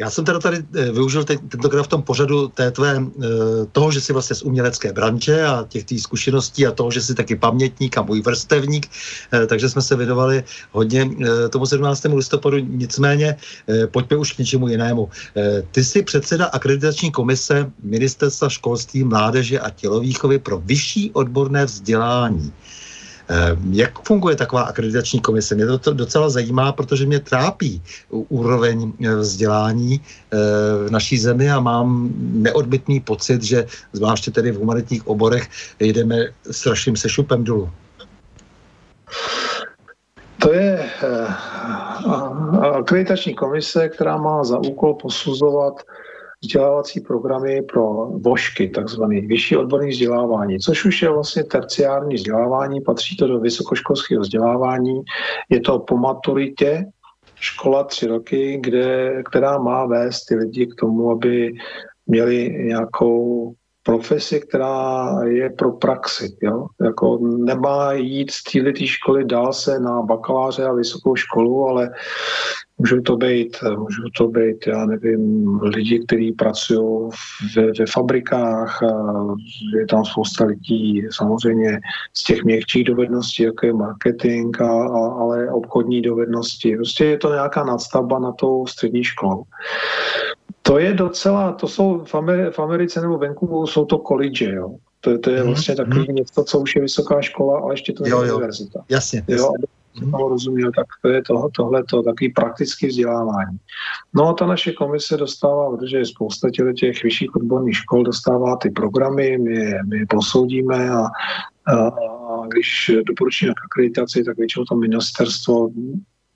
Já 0.00 0.10
jsem 0.10 0.24
teda 0.24 0.38
tady 0.38 0.56
eh, 0.56 0.92
využil 0.92 1.24
teď, 1.24 1.40
tentokrát 1.48 1.82
v 1.82 1.88
tom 1.88 2.02
pořadu 2.02 2.48
té 2.48 2.70
tvé, 2.70 2.96
eh, 2.96 3.26
toho, 3.72 3.92
že 3.92 4.00
jsi 4.00 4.12
vlastně 4.12 4.36
z 4.36 4.42
umělecké 4.42 4.92
branže 4.92 5.44
a 5.44 5.66
těch 5.68 5.84
tý 5.84 6.00
zkušeností 6.00 6.66
a 6.66 6.72
toho, 6.72 6.90
že 6.90 7.02
jsi 7.02 7.14
taky 7.14 7.36
pamětník 7.36 7.98
a 7.98 8.02
můj 8.02 8.20
vrstevník, 8.20 8.88
eh, 9.32 9.46
takže 9.46 9.68
jsme 9.68 9.82
se 9.82 9.96
věnovali 9.96 10.44
hodně 10.72 11.10
tomu 11.50 11.66
17. 11.66 12.16
listopadu, 12.16 12.58
nicméně 12.58 13.36
pojďme 13.90 14.16
už 14.16 14.32
k 14.32 14.38
něčemu 14.38 14.68
jinému. 14.68 15.08
Ty 15.70 15.84
jsi 15.84 16.02
předseda 16.02 16.46
akreditační 16.46 17.12
komise 17.12 17.70
Ministerstva 17.82 18.48
školství, 18.48 19.04
mládeže 19.04 19.60
a 19.60 19.70
tělovýchovy 19.70 20.38
pro 20.38 20.58
vyšší 20.58 21.10
odborné 21.10 21.64
vzdělání. 21.64 22.52
Eh, 23.30 23.56
jak 23.70 23.98
funguje 24.02 24.36
taková 24.36 24.62
akreditační 24.62 25.20
komise? 25.20 25.54
Mě 25.54 25.66
to 25.78 25.94
docela 25.94 26.30
zajímá, 26.30 26.72
protože 26.72 27.06
mě 27.06 27.20
trápí 27.20 27.82
úroveň 28.10 28.92
eh, 29.04 29.14
vzdělání 29.14 30.00
eh, 30.00 30.36
v 30.86 30.90
naší 30.90 31.18
zemi 31.18 31.50
a 31.50 31.60
mám 31.60 32.10
neodbitný 32.18 33.00
pocit, 33.00 33.42
že 33.42 33.66
zvláště 33.92 34.30
tedy 34.30 34.50
v 34.50 34.58
humanitních 34.58 35.06
oborech 35.06 35.48
jdeme 35.80 36.16
strašným 36.50 36.96
sešupem 36.96 37.44
dolů. 37.44 37.70
To 40.38 40.52
je 40.52 40.90
akreditační 42.78 43.34
komise, 43.34 43.88
která 43.88 44.16
má 44.16 44.44
za 44.44 44.58
úkol 44.58 44.94
posuzovat 44.94 45.82
vzdělávací 46.42 47.00
programy 47.00 47.62
pro 47.62 48.06
vošky, 48.06 48.68
takzvané 48.68 49.20
vyšší 49.20 49.56
odborné 49.56 49.88
vzdělávání, 49.88 50.58
což 50.58 50.84
už 50.84 51.02
je 51.02 51.10
vlastně 51.10 51.44
terciární 51.44 52.14
vzdělávání, 52.14 52.80
patří 52.80 53.16
to 53.16 53.26
do 53.26 53.40
vysokoškolského 53.40 54.20
vzdělávání, 54.20 55.02
je 55.50 55.60
to 55.60 55.78
po 55.78 55.96
maturitě, 55.96 56.84
škola 57.34 57.84
tři 57.84 58.06
roky, 58.06 58.58
kde, 58.60 59.22
která 59.30 59.58
má 59.58 59.86
vést 59.86 60.24
ty 60.24 60.34
lidi 60.34 60.66
k 60.66 60.74
tomu, 60.80 61.10
aby 61.10 61.52
měli 62.06 62.64
nějakou 62.64 63.52
profesi, 63.90 64.40
která 64.40 65.10
je 65.24 65.50
pro 65.50 65.72
praxi. 65.72 66.36
Jo? 66.42 66.66
Jako 66.80 67.18
nemá 67.22 67.92
jít 67.92 68.30
z 68.30 68.42
této 68.42 68.86
školy 68.86 69.24
dál 69.24 69.52
se 69.52 69.78
na 69.80 70.02
bakaláře 70.02 70.64
a 70.64 70.72
vysokou 70.72 71.16
školu, 71.16 71.66
ale 71.66 71.90
Můžou 72.80 73.00
to 73.00 73.16
být, 73.16 73.56
můžou 73.76 74.02
to 74.16 74.28
být, 74.28 74.66
já 74.66 74.86
nevím, 74.86 75.60
lidi, 75.62 75.98
kteří 76.06 76.32
pracují 76.32 77.10
ve, 77.56 77.66
ve 77.78 77.86
fabrikách, 77.92 78.80
je 79.78 79.86
tam 79.86 80.04
spousta 80.04 80.44
lidí 80.44 81.02
samozřejmě 81.10 81.80
z 82.14 82.24
těch 82.24 82.44
měkčích 82.44 82.84
dovedností, 82.84 83.42
jako 83.42 83.66
je 83.66 83.72
marketing, 83.72 84.62
a, 84.62 84.66
a, 84.66 85.12
ale 85.20 85.50
obchodní 85.50 86.02
dovednosti. 86.02 86.76
Prostě 86.76 87.04
je 87.04 87.18
to 87.18 87.32
nějaká 87.32 87.64
nadstavba 87.64 88.18
na 88.18 88.32
tou 88.32 88.66
střední 88.66 89.04
školou. 89.04 89.42
To 90.62 90.78
je 90.78 90.94
docela, 90.94 91.52
to 91.52 91.68
jsou 91.68 92.04
v, 92.04 92.14
Ameri- 92.14 92.50
v 92.50 92.58
Americe 92.58 93.00
nebo 93.00 93.18
venku 93.18 93.66
jsou 93.66 93.84
to 93.84 93.98
college, 93.98 94.54
jo. 94.54 94.76
To, 95.00 95.18
to 95.18 95.30
je 95.30 95.36
mhm, 95.36 95.46
vlastně 95.46 95.76
takový 95.76 96.06
mm. 96.08 96.14
něco, 96.14 96.44
co 96.44 96.58
už 96.58 96.76
je 96.76 96.82
vysoká 96.82 97.20
škola, 97.20 97.60
ale 97.60 97.72
ještě 97.72 97.92
to 97.92 98.06
je 98.06 98.14
univerzita. 98.14 98.84
Jasně, 98.88 99.22
jasně. 99.28 99.34
Jo, 99.34 99.52
hmm. 99.94 100.12
rozuměl, 100.12 100.70
tak 100.76 100.86
to 101.02 101.08
je 101.08 101.22
toho, 101.22 101.50
tohle 101.56 101.84
to 101.84 102.02
takový 102.02 102.32
praktický 102.32 102.86
vzdělávání. 102.86 103.58
No 104.14 104.28
a 104.28 104.32
ta 104.32 104.46
naše 104.46 104.72
komise 104.72 105.16
dostává, 105.16 105.76
protože 105.76 105.98
je 105.98 106.06
spousta 106.06 106.48
těch 106.50 107.02
vyšších 107.02 107.36
odborných 107.36 107.76
škol, 107.76 108.04
dostává 108.04 108.56
ty 108.56 108.70
programy, 108.70 109.38
my 109.38 109.54
je, 109.54 109.78
my 109.86 109.98
je 109.98 110.06
posoudíme 110.06 110.90
a, 110.90 111.00
a, 111.66 111.86
a 111.86 112.46
když 112.46 112.90
doporučíme 113.06 113.52
k 113.54 113.64
akreditaci, 113.64 114.24
tak 114.24 114.36
většinou 114.36 114.64
to 114.64 114.76
ministerstvo 114.76 115.68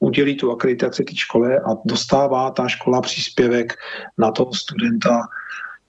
udělí 0.05 0.37
tu 0.37 0.53
akreditaci 0.53 1.05
té 1.05 1.17
škole 1.17 1.59
a 1.59 1.71
dostává 1.85 2.51
ta 2.51 2.69
škola 2.69 3.01
příspěvek 3.01 3.73
na 4.19 4.31
toho 4.31 4.55
studenta 4.55 5.21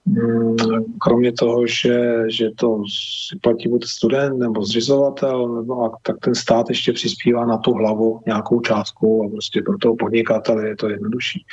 mm, 0.06 0.56
kromě 1.02 1.32
toho, 1.32 1.68
že, 1.68 2.24
že 2.28 2.50
to 2.56 2.84
si 3.30 3.40
platí 3.40 3.70
buď 3.70 3.86
student 3.86 4.40
nebo 4.40 4.66
zřizovatel, 4.66 5.48
nebo 5.48 5.84
a, 5.84 5.98
tak 6.02 6.16
ten 6.20 6.36
stát 6.36 6.70
ještě 6.70 6.94
přispívá 6.94 7.46
na 7.46 7.58
tu 7.58 7.74
hlavu 7.74 8.22
nějakou 8.26 8.60
částku 8.60 9.24
a 9.26 9.30
prostě 9.30 9.62
pro 9.62 9.78
toho 9.78 9.96
podnikatele 9.96 10.68
je 10.68 10.76
to 10.76 10.90
jednodušší. 10.90 11.46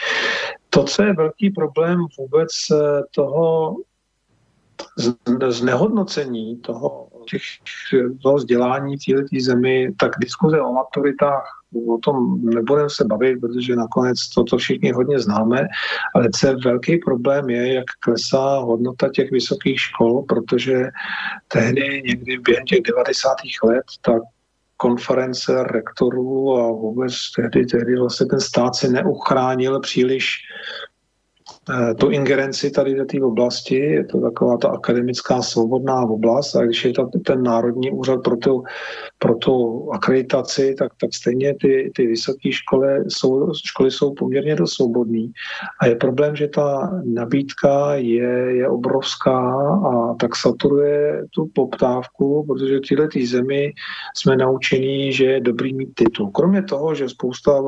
To, 0.70 0.84
co 0.84 1.02
je 1.02 1.12
velký 1.14 1.50
problém 1.50 1.98
vůbec 2.18 2.50
eh, 2.72 3.02
toho 3.14 3.76
znehodnocení 5.48 6.56
toho, 6.56 7.08
těch, 7.30 7.42
toho 8.22 8.36
vzdělání 8.36 8.96
v 8.96 9.40
zemi, 9.40 9.92
tak 9.98 10.12
diskuze 10.20 10.60
o 10.60 10.72
maturitách 10.72 11.61
o 11.88 11.98
tom 11.98 12.40
nebudeme 12.42 12.90
se 12.90 13.04
bavit, 13.04 13.40
protože 13.40 13.76
nakonec 13.76 14.28
toto 14.28 14.56
všichni 14.56 14.92
hodně 14.92 15.18
známe, 15.18 15.66
ale 16.14 16.28
co 16.40 16.54
velký 16.64 16.98
problém 16.98 17.50
je, 17.50 17.74
jak 17.74 17.84
klesá 18.00 18.58
hodnota 18.58 19.08
těch 19.14 19.30
vysokých 19.30 19.80
škol, 19.80 20.22
protože 20.22 20.88
tehdy 21.48 22.02
někdy 22.06 22.38
během 22.38 22.64
těch 22.64 22.80
90. 22.82 23.36
let 23.64 23.84
tak 24.00 24.22
konference 24.76 25.62
rektorů 25.62 26.58
a 26.58 26.72
vůbec 26.72 27.12
tehdy, 27.36 27.66
tehdy 27.66 27.96
vlastně 27.96 28.26
ten 28.26 28.40
stát 28.40 28.74
se 28.74 28.88
neuchránil 28.88 29.80
příliš 29.80 30.38
tu 31.98 32.10
ingerenci 32.10 32.70
tady 32.70 32.94
do 32.94 33.04
té 33.04 33.20
oblasti, 33.22 33.76
je 33.76 34.04
to 34.04 34.20
taková 34.20 34.56
ta 34.56 34.68
akademická 34.68 35.42
svobodná 35.42 36.00
oblast 36.00 36.56
a 36.56 36.64
když 36.64 36.84
je 36.84 36.92
to 36.92 37.10
ten 37.26 37.42
Národní 37.42 37.90
úřad 37.90 38.22
pro 38.24 38.36
tu, 38.36 38.64
pro 39.18 39.34
tu 39.34 39.88
akreditaci, 39.92 40.74
tak, 40.78 40.92
tak 41.00 41.14
stejně 41.14 41.54
ty, 41.60 41.92
ty 41.96 42.06
vysoké 42.06 42.52
školy 42.52 42.88
jsou, 43.08 43.52
školy 43.66 43.90
jsou 43.90 44.14
poměrně 44.14 44.56
dost 44.56 44.72
svobodný 44.72 45.32
a 45.80 45.86
je 45.86 45.96
problém, 45.96 46.36
že 46.36 46.48
ta 46.48 46.90
nabídka 47.04 47.94
je, 47.94 48.56
je 48.56 48.68
obrovská 48.68 49.38
a 49.86 50.14
tak 50.14 50.36
saturuje 50.36 51.24
tu 51.30 51.46
poptávku, 51.54 52.44
protože 52.46 52.78
v 52.78 52.96
této 52.96 53.26
zemi 53.26 53.72
jsme 54.16 54.36
naučení, 54.36 55.12
že 55.12 55.24
je 55.24 55.40
dobrý 55.40 55.74
mít 55.74 55.94
titul. 55.94 56.30
Kromě 56.30 56.62
toho, 56.62 56.94
že 56.94 57.08
spousta 57.08 57.62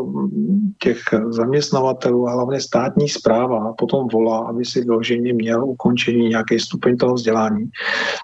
těch 0.83 0.99
zaměstnavatelů 1.29 2.29
a 2.29 2.33
hlavně 2.33 2.61
státní 2.61 3.09
zpráva 3.09 3.73
potom 3.85 4.09
volá, 4.09 4.49
aby 4.49 4.65
si 4.65 4.81
vyloženě 4.81 5.33
měl 5.33 5.65
ukončení 5.65 6.29
nějaký 6.29 6.59
stupeň 6.59 6.97
toho 6.97 7.15
vzdělání, 7.15 7.71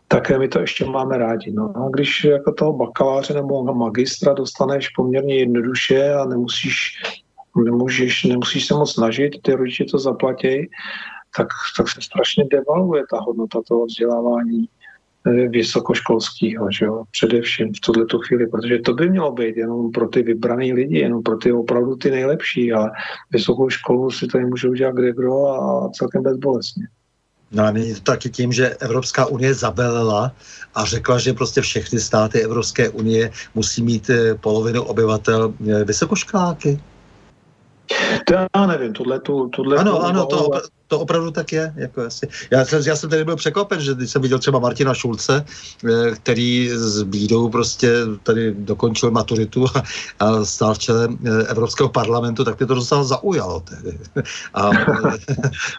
tak 0.08 0.38
my 0.38 0.48
to 0.48 0.60
ještě 0.60 0.84
máme 0.84 1.18
rádi. 1.18 1.52
No 1.52 1.72
a 1.76 1.88
když 1.92 2.24
jako 2.24 2.52
toho 2.52 2.72
bakaláře 2.72 3.34
nebo 3.34 3.64
magistra 3.64 4.32
dostaneš 4.32 4.88
poměrně 4.88 5.34
jednoduše 5.34 6.14
a 6.14 6.24
nemusíš, 6.24 7.02
nemůžeš, 7.64 8.24
nemusíš 8.24 8.66
se 8.66 8.74
moc 8.74 8.92
snažit, 8.92 9.42
ty 9.42 9.52
rodiče 9.52 9.84
to 9.84 9.98
zaplatí, 9.98 10.68
tak, 11.36 11.48
tak 11.76 11.88
se 11.88 12.00
strašně 12.00 12.44
devaluje 12.50 13.02
ta 13.10 13.20
hodnota 13.20 13.60
toho 13.68 13.86
vzdělávání 13.86 14.68
vysokoškolského, 15.24 16.70
že 16.70 16.84
jo, 16.84 17.04
především 17.10 17.72
v 17.74 17.80
tuhle 17.80 18.06
chvíli, 18.26 18.46
protože 18.46 18.78
to 18.78 18.94
by 18.94 19.10
mělo 19.10 19.32
být 19.32 19.56
jenom 19.56 19.90
pro 19.90 20.08
ty 20.08 20.22
vybrané 20.22 20.64
lidi, 20.64 20.98
jenom 20.98 21.22
pro 21.22 21.36
ty 21.36 21.52
opravdu 21.52 21.96
ty 21.96 22.10
nejlepší, 22.10 22.72
ale 22.72 22.90
vysokou 23.30 23.70
školu 23.70 24.10
si 24.10 24.26
tady 24.26 24.44
můžou 24.44 24.74
dělat 24.74 24.94
kde 24.94 25.12
kdo 25.12 25.46
a 25.46 25.90
celkem 25.94 26.22
bezbolestně. 26.22 26.88
No 27.52 27.64
a 27.64 27.70
není 27.70 27.94
to 27.94 28.00
taky 28.00 28.30
tím, 28.30 28.52
že 28.52 28.68
Evropská 28.68 29.26
unie 29.26 29.54
zabelela 29.54 30.32
a 30.74 30.84
řekla, 30.84 31.18
že 31.18 31.32
prostě 31.32 31.60
všechny 31.60 32.00
státy 32.00 32.40
Evropské 32.42 32.88
unie 32.88 33.30
musí 33.54 33.82
mít 33.82 34.10
eh, 34.10 34.34
polovinu 34.34 34.82
obyvatel 34.82 35.54
eh, 35.68 35.84
vysokoškoláky? 35.84 36.80
To 38.26 38.34
já 38.34 38.66
nevím, 38.66 38.92
tohle 38.92 39.20
tu... 39.20 39.48
Tohle 39.48 39.76
ano, 39.76 39.92
tu, 39.92 40.02
ano, 40.02 40.26
to, 40.26 40.50
to 40.90 41.00
opravdu 41.00 41.30
tak 41.30 41.52
je. 41.52 41.72
Jako 41.76 42.02
asi. 42.02 42.28
Já, 42.50 42.64
jsem, 42.64 42.82
já 42.86 42.96
jsem 42.96 43.10
tady 43.10 43.24
byl 43.24 43.36
překvapen, 43.36 43.80
že 43.80 43.94
když 43.94 44.10
jsem 44.10 44.22
viděl 44.22 44.38
třeba 44.38 44.58
Martina 44.58 44.94
Šulce, 44.94 45.44
eh, 45.84 46.10
který 46.14 46.70
s 46.74 47.02
bídou 47.02 47.48
prostě 47.48 47.92
tady 48.22 48.54
dokončil 48.54 49.10
maturitu 49.10 49.66
a, 49.74 49.82
a 50.18 50.44
stál 50.44 50.74
v 50.74 50.78
čele 50.78 51.08
eh, 51.24 51.46
Evropského 51.46 51.88
parlamentu, 51.88 52.44
tak 52.44 52.58
mě 52.58 52.66
to 52.66 52.74
docela 52.74 53.04
zaujalo. 53.04 53.60
Tedy. 53.60 53.98
A 54.54 54.70
eh, 54.70 55.18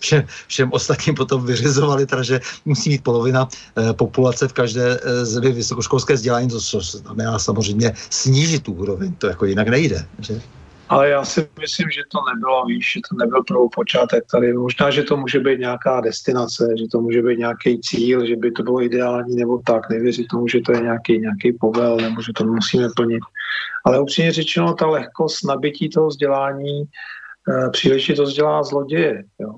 všem, 0.02 0.24
všem 0.48 0.72
ostatním 0.72 1.16
potom 1.16 1.46
vyřizovali, 1.46 2.06
teda, 2.06 2.24
že 2.24 2.40
musí 2.66 2.90
mít 2.90 3.04
polovina 3.04 3.48
populace 3.94 4.48
v 4.48 4.54
každé 4.54 5.00
zemi 5.24 5.52
vysokoškolské 5.52 6.14
vzdělání, 6.14 6.50
to 6.50 6.60
znamená 6.60 7.40
samozřejmě 7.40 7.94
snížit 8.10 8.64
tu 8.64 8.74
úroveň, 8.74 9.14
to 9.14 9.28
jako 9.28 9.46
jinak 9.46 9.68
nejde. 9.68 10.06
Že? 10.20 10.42
Ale 10.91 11.09
já 11.09 11.26
si 11.26 11.49
myslím, 11.59 11.89
že 11.89 12.01
to 12.11 12.18
nebylo, 12.34 12.65
víš, 12.65 12.91
že 12.93 12.99
to 13.09 13.15
nebyl 13.15 13.43
prvou 13.43 13.69
počátek 13.69 14.23
tady. 14.31 14.53
Možná, 14.53 14.91
že 14.91 15.03
to 15.03 15.18
může 15.18 15.39
být 15.39 15.59
nějaká 15.59 16.01
destinace, 16.01 16.68
že 16.80 16.85
to 16.91 17.01
může 17.01 17.22
být 17.22 17.39
nějaký 17.39 17.81
cíl, 17.81 18.26
že 18.26 18.35
by 18.35 18.51
to 18.51 18.63
bylo 18.63 18.81
ideální 18.81 19.35
nebo 19.35 19.61
tak. 19.65 19.89
Nevěřit 19.89 20.27
tomu, 20.27 20.47
že 20.47 20.59
to 20.65 20.72
je 20.72 20.81
nějaký, 20.81 21.19
nějaký 21.19 21.53
povel 21.53 21.97
nebo 21.97 22.22
že 22.22 22.34
to 22.35 22.43
musíme 22.43 22.88
plnit. 22.95 23.23
Ale 23.85 23.99
upřímně 23.99 24.31
řečeno, 24.31 24.73
ta 24.73 24.88
lehkost 24.88 25.45
nabití 25.45 25.89
toho 25.89 26.07
vzdělání 26.07 26.84
eh, 26.84 27.69
příležitost 27.69 28.34
dělá 28.34 28.63
zloděje. 28.63 29.23
Jo 29.39 29.55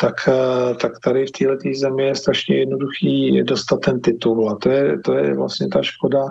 tak, 0.00 0.28
eh, 0.28 0.74
tak 0.74 0.92
tady 1.04 1.26
v 1.26 1.30
této 1.30 1.68
zemi 1.74 2.04
je 2.04 2.14
strašně 2.14 2.56
jednoduchý 2.56 3.42
dostat 3.42 3.80
ten 3.80 4.00
titul 4.00 4.50
a 4.50 4.56
to 4.56 4.70
je, 4.70 4.98
to 4.98 5.14
je 5.14 5.34
vlastně 5.34 5.68
ta 5.68 5.82
škoda. 5.82 6.24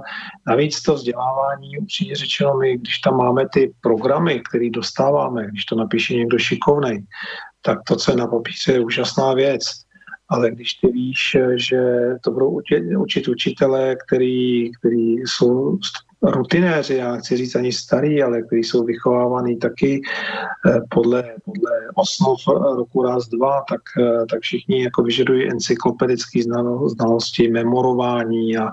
Navíc 0.47 0.81
to 0.81 0.93
vzdělávání, 0.93 1.77
upřímně 1.77 2.15
řečeno, 2.15 2.53
my, 2.53 2.77
když 2.77 2.99
tam 2.99 3.17
máme 3.17 3.45
ty 3.53 3.73
programy, 3.81 4.41
které 4.49 4.69
dostáváme, 4.69 5.47
když 5.47 5.65
to 5.65 5.75
napíše 5.75 6.13
někdo 6.13 6.39
šikovný, 6.39 7.05
tak 7.61 7.79
to, 7.87 7.95
co 7.95 8.11
je 8.11 8.17
na 8.17 8.27
papíře, 8.27 8.71
je 8.71 8.79
úžasná 8.79 9.33
věc. 9.33 9.61
Ale 10.29 10.51
když 10.51 10.73
ty 10.73 10.87
víš, 10.87 11.37
že 11.55 11.99
to 12.23 12.31
budou 12.31 12.49
učit, 12.49 12.83
učit 12.97 13.27
učitelé, 13.27 13.95
který, 13.95 14.71
který 14.71 15.17
jsou 15.17 15.77
rutinéři, 16.23 16.95
já 16.95 17.15
chci 17.15 17.37
říct 17.37 17.55
ani 17.55 17.71
starý, 17.71 18.23
ale 18.23 18.41
kteří 18.41 18.63
jsou 18.63 18.83
vychovávaný 18.83 19.57
taky 19.57 20.01
eh, 20.67 20.79
podle, 20.89 21.23
podle 21.45 21.71
osnov 21.95 22.39
roku 22.77 23.03
raz, 23.03 23.27
dva, 23.27 23.63
tak, 23.69 23.81
eh, 23.99 24.25
tak 24.25 24.41
všichni 24.41 24.83
jako 24.83 25.03
vyžadují 25.03 25.51
encyklopedické 25.51 26.39
znalosti, 26.85 27.51
memorování 27.51 28.57
a, 28.57 28.67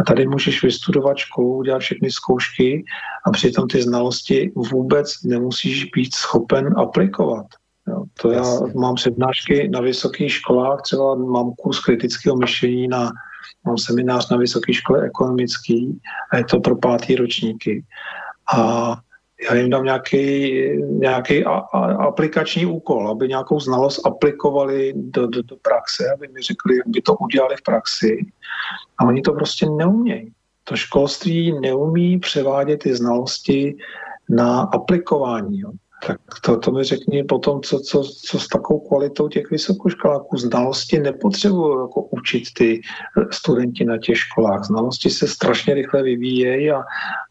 a 0.00 0.02
tady 0.06 0.26
můžeš 0.26 0.62
vystudovat 0.62 1.16
školu, 1.16 1.56
udělat 1.56 1.78
všechny 1.78 2.10
zkoušky 2.10 2.84
a 3.24 3.30
přitom 3.30 3.68
ty 3.68 3.82
znalosti 3.82 4.52
vůbec 4.54 5.22
nemusíš 5.24 5.84
být 5.84 6.14
schopen 6.14 6.74
aplikovat. 6.76 7.46
Jo, 7.88 8.04
to 8.22 8.30
já 8.30 8.42
mám 8.74 8.94
přednášky 8.94 9.68
na 9.68 9.80
vysokých 9.80 10.32
školách, 10.32 10.82
třeba 10.82 11.14
mám 11.14 11.52
kurz 11.52 11.80
kritického 11.80 12.36
myšlení 12.36 12.88
na 12.88 13.10
mám 13.66 13.78
seminář 13.78 14.30
na 14.30 14.36
Vysoké 14.36 14.72
škole 14.72 15.02
ekonomický 15.02 16.00
a 16.32 16.36
je 16.36 16.44
to 16.44 16.60
pro 16.60 16.76
pátý 16.76 17.16
ročníky. 17.16 17.84
A 18.56 18.96
já 19.48 19.54
jim 19.54 19.70
dám 19.70 19.84
nějaký, 19.84 20.52
nějaký 20.80 21.44
a, 21.44 21.50
a, 21.50 22.06
aplikační 22.06 22.66
úkol, 22.66 23.10
aby 23.10 23.28
nějakou 23.28 23.60
znalost 23.60 24.06
aplikovali 24.06 24.92
do, 24.96 25.26
do, 25.26 25.42
do 25.42 25.56
praxe, 25.56 26.04
aby 26.14 26.28
mi 26.28 26.42
řekli, 26.42 26.76
jak 26.76 26.88
by 26.88 27.02
to 27.02 27.14
udělali 27.14 27.56
v 27.56 27.62
praxi. 27.62 28.26
A 28.98 29.04
oni 29.04 29.22
to 29.22 29.32
prostě 29.32 29.66
neumějí. 29.66 30.32
To 30.64 30.76
školství 30.76 31.60
neumí 31.60 32.18
převádět 32.18 32.82
ty 32.82 32.96
znalosti 32.96 33.76
na 34.28 34.60
aplikování. 34.60 35.60
Jo 35.60 35.70
tak 36.06 36.18
to, 36.44 36.56
to 36.56 36.72
mi 36.72 36.84
řekni 36.84 37.24
potom, 37.24 37.60
co, 37.62 37.78
co, 37.80 38.04
co 38.24 38.38
s 38.38 38.48
takovou 38.48 38.88
kvalitou 38.88 39.28
těch 39.28 39.50
vysokoškoláků. 39.50 40.36
Znalosti 40.36 41.00
nepotřebují 41.00 41.76
jako 41.80 42.02
učit 42.02 42.44
ty 42.56 42.80
studenti 43.30 43.84
na 43.84 43.98
těch 43.98 44.18
školách. 44.18 44.64
Znalosti 44.64 45.10
se 45.10 45.28
strašně 45.28 45.74
rychle 45.74 46.02
vyvíjejí 46.02 46.70
a, 46.70 46.82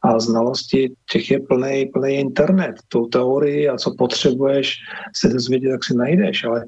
a 0.02 0.20
znalosti 0.20 0.96
těch 1.12 1.32
je 1.32 1.40
plný, 1.40 1.86
plný 1.86 2.14
internet. 2.14 2.76
Tou 2.88 3.06
teorii 3.06 3.70
a 3.70 3.78
co 3.78 3.96
potřebuješ 3.98 4.78
se 5.16 5.30
dozvědět, 5.30 5.72
tak 5.72 5.84
si 5.84 5.96
najdeš, 5.96 6.44
ale 6.44 6.66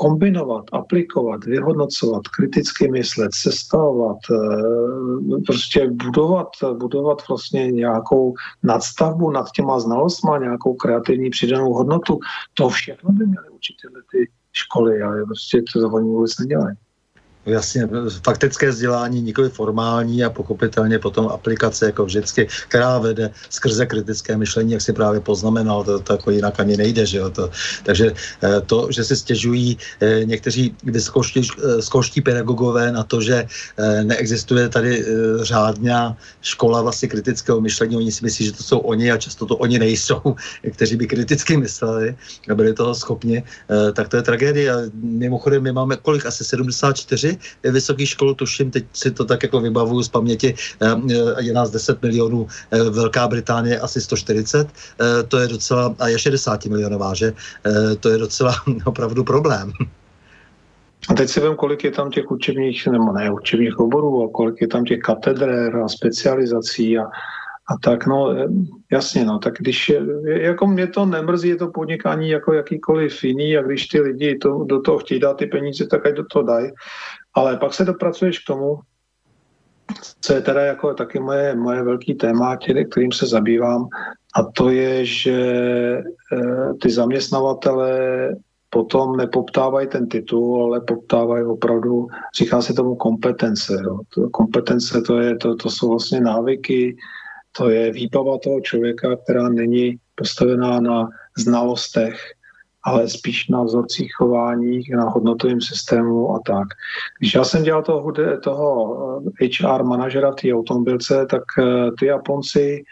kombinovat, 0.00 0.64
aplikovat, 0.72 1.44
vyhodnocovat, 1.44 2.28
kriticky 2.28 2.90
myslet, 2.90 3.30
sestavovat, 3.34 4.18
eh, 4.30 5.42
prostě 5.46 5.90
budovat, 5.90 6.48
budovat 6.78 7.18
vlastně 7.28 7.70
nějakou 7.70 8.34
nadstavbu 8.62 9.30
nad 9.30 9.50
těma 9.50 9.80
znalostma, 9.80 10.38
nějakou 10.38 10.74
kreativní 10.74 11.30
přidanou 11.30 11.72
hodnotu, 11.72 12.18
to 12.54 12.68
všechno 12.68 13.12
by 13.12 13.26
měly 13.26 13.50
učit 13.50 13.74
tyhle 13.82 14.02
ty 14.12 14.30
školy, 14.52 15.02
ale 15.02 15.24
prostě 15.24 15.62
to 15.72 15.88
oni 15.88 16.08
vůbec 16.08 16.38
nedělají. 16.38 16.76
Jasně, 17.48 17.88
faktické 18.24 18.70
vzdělání, 18.70 19.22
nikoli 19.22 19.48
formální 19.48 20.24
a 20.24 20.30
pochopitelně 20.30 20.98
potom 20.98 21.28
aplikace 21.28 21.86
jako 21.86 22.04
vždycky, 22.04 22.48
která 22.68 22.98
vede 22.98 23.30
skrze 23.50 23.86
kritické 23.86 24.36
myšlení, 24.36 24.72
jak 24.72 24.82
si 24.82 24.92
právě 24.92 25.20
poznamenal, 25.20 25.84
to, 25.84 25.98
to 25.98 26.12
jako 26.12 26.30
jinak 26.30 26.60
ani 26.60 26.76
nejde, 26.76 27.06
že 27.06 27.18
jo. 27.18 27.30
To, 27.30 27.50
takže 27.82 28.12
eh, 28.42 28.60
to, 28.60 28.88
že 28.90 29.04
si 29.04 29.16
stěžují 29.16 29.78
eh, 30.00 30.24
někteří 30.24 30.74
vysokoškolští 30.84 32.20
pedagogové 32.20 32.92
na 32.92 33.02
to, 33.04 33.20
že 33.20 33.46
neexistuje 34.02 34.68
tady 34.68 35.04
řádná 35.42 36.16
škola 36.42 36.82
vlastně 36.82 37.08
kritického 37.08 37.60
myšlení, 37.60 37.96
oni 37.96 38.12
si 38.12 38.24
myslí, 38.24 38.44
že 38.44 38.52
to 38.52 38.62
jsou 38.62 38.78
oni 38.78 39.12
a 39.12 39.16
často 39.16 39.46
to 39.46 39.56
oni 39.56 39.78
nejsou, 39.78 40.20
kteří 40.72 40.96
by 40.96 41.06
kriticky 41.06 41.56
mysleli 41.56 42.16
a 42.50 42.54
byli 42.54 42.74
toho 42.74 42.94
schopni, 42.94 43.42
tak 43.92 44.08
to 44.08 44.16
je 44.16 44.22
tragédie. 44.22 44.72
Mimochodem, 44.94 45.62
my 45.62 45.72
máme 45.72 45.96
kolik? 45.96 46.26
Asi 46.26 46.44
74 46.44 47.37
vysokých 47.64 48.08
škol, 48.08 48.34
tuším, 48.34 48.70
teď 48.70 48.84
si 48.92 49.10
to 49.10 49.24
tak 49.24 49.42
jako 49.42 49.60
vybavuju 49.60 50.02
z 50.02 50.08
paměti, 50.08 50.54
eh, 50.82 51.42
je 51.42 51.52
nás 51.52 51.70
10 51.70 52.02
milionů, 52.02 52.46
eh, 52.70 52.90
Velká 52.90 53.28
Británie 53.28 53.80
asi 53.80 54.00
140, 54.00 54.68
eh, 54.68 55.22
to 55.22 55.38
je 55.38 55.48
docela, 55.48 55.94
a 55.98 56.08
je 56.08 56.18
60 56.18 56.68
milionová, 56.68 57.14
že? 57.14 57.32
To 58.00 58.08
je 58.08 58.18
docela 58.18 58.54
opravdu 58.84 59.24
problém. 59.24 59.72
A 61.08 61.14
teď 61.14 61.28
si 61.28 61.40
vím, 61.40 61.56
kolik 61.56 61.84
je 61.84 61.90
tam 61.90 62.10
těch 62.10 62.30
učebních, 62.30 62.86
nebo 62.86 63.12
ne 63.12 63.30
učebních 63.30 63.78
oborů, 63.78 64.24
a 64.24 64.32
kolik 64.32 64.60
je 64.60 64.68
tam 64.68 64.84
těch 64.84 65.00
katedr 65.00 65.76
a 65.84 65.88
specializací 65.88 66.98
a, 66.98 67.04
a 67.68 67.74
tak, 67.82 68.06
no 68.06 68.34
jasně, 68.92 69.24
no, 69.24 69.38
tak 69.38 69.54
když, 69.58 69.92
jako 70.24 70.66
mě 70.66 70.86
to 70.86 71.06
nemrzí, 71.06 71.48
je 71.48 71.56
to 71.56 71.68
podnikání 71.68 72.28
jako 72.30 72.52
jakýkoliv 72.52 73.24
jiný 73.24 73.56
a 73.56 73.62
když 73.62 73.86
ty 73.86 74.00
lidi 74.00 74.38
to, 74.38 74.64
do 74.64 74.80
toho 74.80 74.98
chtějí 74.98 75.20
dát 75.20 75.36
ty 75.36 75.46
peníze, 75.46 75.86
tak 75.86 76.06
ať 76.06 76.14
do 76.14 76.24
toho 76.24 76.42
dají. 76.42 76.70
Ale 77.34 77.56
pak 77.56 77.74
se 77.74 77.84
dopracuješ 77.84 78.38
k 78.38 78.46
tomu, 78.46 78.80
co 80.20 80.34
je 80.34 80.40
teda 80.40 80.60
jako 80.60 80.94
taky 80.94 81.20
moje, 81.20 81.56
moje 81.56 81.82
velký 81.82 82.14
téma, 82.14 82.56
kterým 82.90 83.12
se 83.12 83.26
zabývám, 83.26 83.88
a 84.34 84.42
to 84.42 84.70
je, 84.70 85.04
že 85.04 85.32
e, 85.32 86.02
ty 86.82 86.90
zaměstnavatele 86.90 87.90
potom 88.70 89.16
nepoptávají 89.16 89.88
ten 89.88 90.08
titul, 90.08 90.64
ale 90.64 90.80
poptávají 90.80 91.44
opravdu, 91.44 92.06
říká 92.38 92.62
se 92.62 92.72
tomu 92.72 92.96
kompetence. 92.96 93.78
Jo. 93.84 94.00
To, 94.14 94.30
kompetence 94.30 95.02
to, 95.02 95.20
je, 95.20 95.36
to, 95.36 95.56
to 95.56 95.70
jsou 95.70 95.88
vlastně 95.88 96.20
návyky, 96.20 96.96
to 97.56 97.70
je 97.70 97.92
výbava 97.92 98.38
toho 98.38 98.60
člověka, 98.60 99.16
která 99.16 99.48
není 99.48 99.96
postavená 100.14 100.80
na 100.80 101.08
znalostech, 101.38 102.20
ale 102.84 103.08
spíš 103.08 103.48
na 103.48 103.62
vzorcích 103.62 104.10
chování, 104.14 104.82
na 104.96 105.08
hodnotovém 105.08 105.60
systému 105.60 106.34
a 106.34 106.40
tak. 106.46 106.68
Když 107.18 107.34
já 107.34 107.44
jsem 107.44 107.62
dělal 107.62 107.82
toho, 107.82 108.12
toho 108.42 109.22
HR 109.40 109.82
manažera 109.82 110.30
v 110.30 110.34
té 110.34 110.54
automobilce, 110.54 111.26
tak 111.26 111.42
eh, 111.58 111.90
ty 111.98 112.06
Japonci 112.06 112.84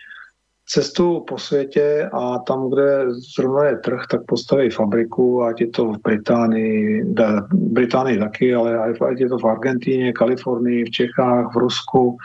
cestu 0.68 1.24
po 1.28 1.38
světě 1.38 2.10
a 2.12 2.38
tam, 2.38 2.70
kde 2.70 3.04
zrovna 3.36 3.64
je 3.64 3.76
trh, 3.76 4.00
tak 4.10 4.20
postaví 4.26 4.70
fabriku, 4.70 5.42
ať 5.42 5.60
je 5.60 5.66
to 5.66 5.84
v 5.92 5.98
Británii, 6.04 7.04
v 7.04 7.54
Británii 7.54 8.18
taky, 8.18 8.54
ale 8.54 8.78
ať 8.78 9.20
je 9.20 9.28
to 9.28 9.38
v 9.38 9.44
Argentíně, 9.44 10.12
Kalifornii, 10.12 10.84
v 10.84 10.90
Čechách, 10.90 11.54
v 11.54 11.56
Rusku, 11.56 12.16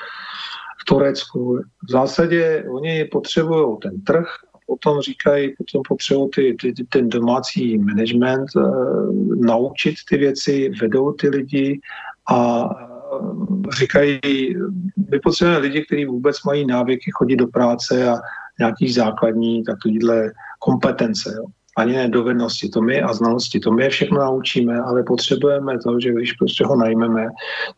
v 0.81 0.85
Turecku. 0.85 1.59
V 1.87 1.91
zásadě 1.91 2.65
oni 2.69 3.05
potřebují 3.05 3.77
ten 3.81 4.01
trh 4.01 4.27
potom 4.71 5.01
říkají, 5.01 5.53
potom 5.57 5.81
potřebují 5.87 6.29
ty, 6.35 6.73
ty, 6.73 6.83
ten 6.83 7.09
domácí 7.09 7.77
management 7.77 8.55
uh, 8.55 9.35
naučit 9.35 9.95
ty 10.09 10.17
věci, 10.17 10.71
vedou 10.81 11.11
ty 11.11 11.29
lidi 11.29 11.79
a 12.29 12.63
uh, 13.19 13.63
říkají, 13.79 14.19
my 15.11 15.19
potřebujeme 15.19 15.61
lidi, 15.61 15.85
kteří 15.85 16.05
vůbec 16.05 16.43
mají 16.43 16.65
návyky 16.65 17.11
chodit 17.13 17.35
do 17.35 17.47
práce 17.47 18.09
a 18.09 18.15
nějaký 18.59 18.91
základní 18.91 19.63
takovýhle 19.63 20.31
kompetence. 20.59 21.33
Jo 21.37 21.45
ani 21.77 21.93
ne 21.93 22.09
dovednosti, 22.09 22.69
to 22.69 22.81
my 22.81 23.01
a 23.01 23.13
znalosti, 23.13 23.59
to 23.59 23.71
my 23.71 23.83
je 23.83 23.89
všechno 23.89 24.19
naučíme, 24.19 24.79
ale 24.79 25.03
potřebujeme 25.03 25.79
to, 25.79 25.99
že 25.99 26.11
když 26.11 26.33
prostě 26.33 26.65
ho 26.65 26.75
najmeme, 26.75 27.27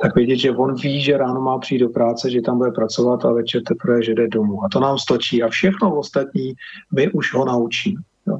tak 0.01 0.15
vědět, 0.15 0.35
že 0.35 0.51
on 0.51 0.75
ví, 0.75 1.01
že 1.01 1.17
ráno 1.17 1.41
má 1.41 1.57
přijít 1.57 1.79
do 1.79 1.89
práce, 1.89 2.29
že 2.29 2.41
tam 2.41 2.57
bude 2.57 2.71
pracovat 2.71 3.25
a 3.25 3.33
večer 3.33 3.61
teprve, 3.63 4.03
že 4.03 4.13
jde 4.13 4.27
domů. 4.27 4.63
A 4.65 4.69
to 4.69 4.79
nám 4.79 4.97
stočí. 4.97 5.43
A 5.43 5.47
všechno 5.47 5.95
ostatní 5.95 6.53
my 6.95 7.11
už 7.11 7.33
ho 7.33 7.45
naučíme. 7.45 8.01
Jo. 8.27 8.39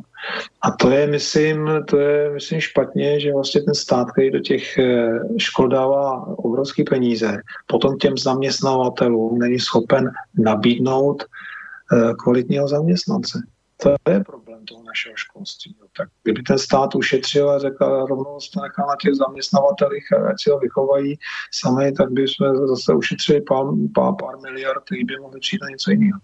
A 0.61 0.71
to 0.71 0.89
je, 0.89 1.07
myslím, 1.07 1.69
to 1.87 1.99
je, 1.99 2.33
myslím, 2.33 2.61
špatně, 2.61 3.19
že 3.19 3.33
vlastně 3.33 3.61
ten 3.61 3.75
stát, 3.75 4.11
který 4.11 4.31
do 4.31 4.39
těch 4.39 4.77
eh, 4.77 5.19
škol 5.37 5.67
dává 5.67 6.27
obrovské 6.37 6.83
peníze, 6.83 7.41
potom 7.67 7.97
těm 7.97 8.17
zaměstnavatelům 8.17 9.39
není 9.39 9.59
schopen 9.59 10.11
nabídnout 10.37 11.23
eh, 11.23 12.13
kvalitního 12.23 12.67
zaměstnance. 12.67 13.39
To 13.77 13.89
je 13.89 14.23
problém 14.23 14.42
toho 14.63 14.83
našeho 14.83 15.15
školství. 15.15 15.75
No, 15.81 15.87
tak 15.97 16.09
kdyby 16.23 16.43
ten 16.43 16.57
stát 16.57 16.95
ušetřil 16.95 17.49
a 17.49 17.59
řekl 17.59 18.05
rovnou 18.09 18.37
to 18.53 18.61
nechal 18.61 18.87
na 18.87 18.95
těch 19.01 19.13
zaměstnavatelích, 19.13 20.13
ať 20.29 20.35
si 20.41 20.49
ho 20.49 20.59
vychovají 20.59 21.15
sami, 21.51 21.91
tak 21.91 22.11
by 22.11 22.27
jsme 22.27 22.47
zase 22.67 22.93
ušetřili 22.93 23.41
pár, 23.41 23.65
pár, 23.95 24.13
pár 24.19 24.39
miliard, 24.39 24.83
který 24.83 25.03
by 25.03 25.17
mohli 25.17 25.39
přijít 25.39 25.61
na 25.61 25.69
něco 25.69 25.91
jiného. 25.91 26.19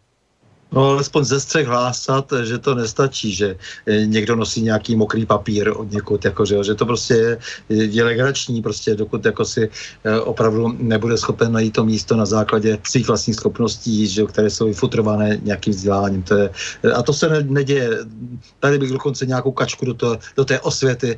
No, 0.72 0.86
alespoň 0.86 1.24
ze 1.24 1.40
střech 1.40 1.68
hlásat, 1.68 2.34
že 2.44 2.58
to 2.58 2.76
nestačí, 2.76 3.36
že 3.36 3.58
eh, 3.86 4.06
někdo 4.06 4.36
nosí 4.36 4.62
nějaký 4.62 4.96
mokrý 4.96 5.26
papír 5.26 5.74
od 5.76 5.92
někud, 5.92 6.26
jako, 6.26 6.46
že, 6.46 6.64
že 6.64 6.76
to 6.76 6.86
prostě 6.86 7.38
je, 7.70 8.04
legrační, 8.04 8.62
prostě 8.62 8.96
dokud 8.96 9.26
jako 9.26 9.46
si 9.46 9.70
eh, 10.04 10.20
opravdu 10.20 10.76
nebude 10.78 11.18
schopen 11.18 11.52
najít 11.52 11.74
to 11.74 11.86
místo 11.86 12.16
na 12.16 12.26
základě 12.26 12.78
svých 12.84 13.08
vlastních 13.08 13.36
schopností, 13.36 14.08
že, 14.08 14.26
které 14.26 14.50
jsou 14.50 14.66
vyfutrované 14.66 15.40
nějakým 15.44 15.74
vzděláním. 15.74 16.24
To 16.24 16.36
je, 16.36 16.50
eh, 16.84 16.92
a 16.92 17.02
to 17.02 17.14
se 17.14 17.30
ne, 17.30 17.44
neděje. 17.44 17.90
Tady 18.60 18.78
bych 18.78 18.92
dokonce 18.92 19.26
nějakou 19.26 19.52
kačku 19.52 19.86
do, 19.86 19.94
to, 19.94 20.18
do 20.38 20.46
té 20.46 20.60
osvěty 20.60 21.18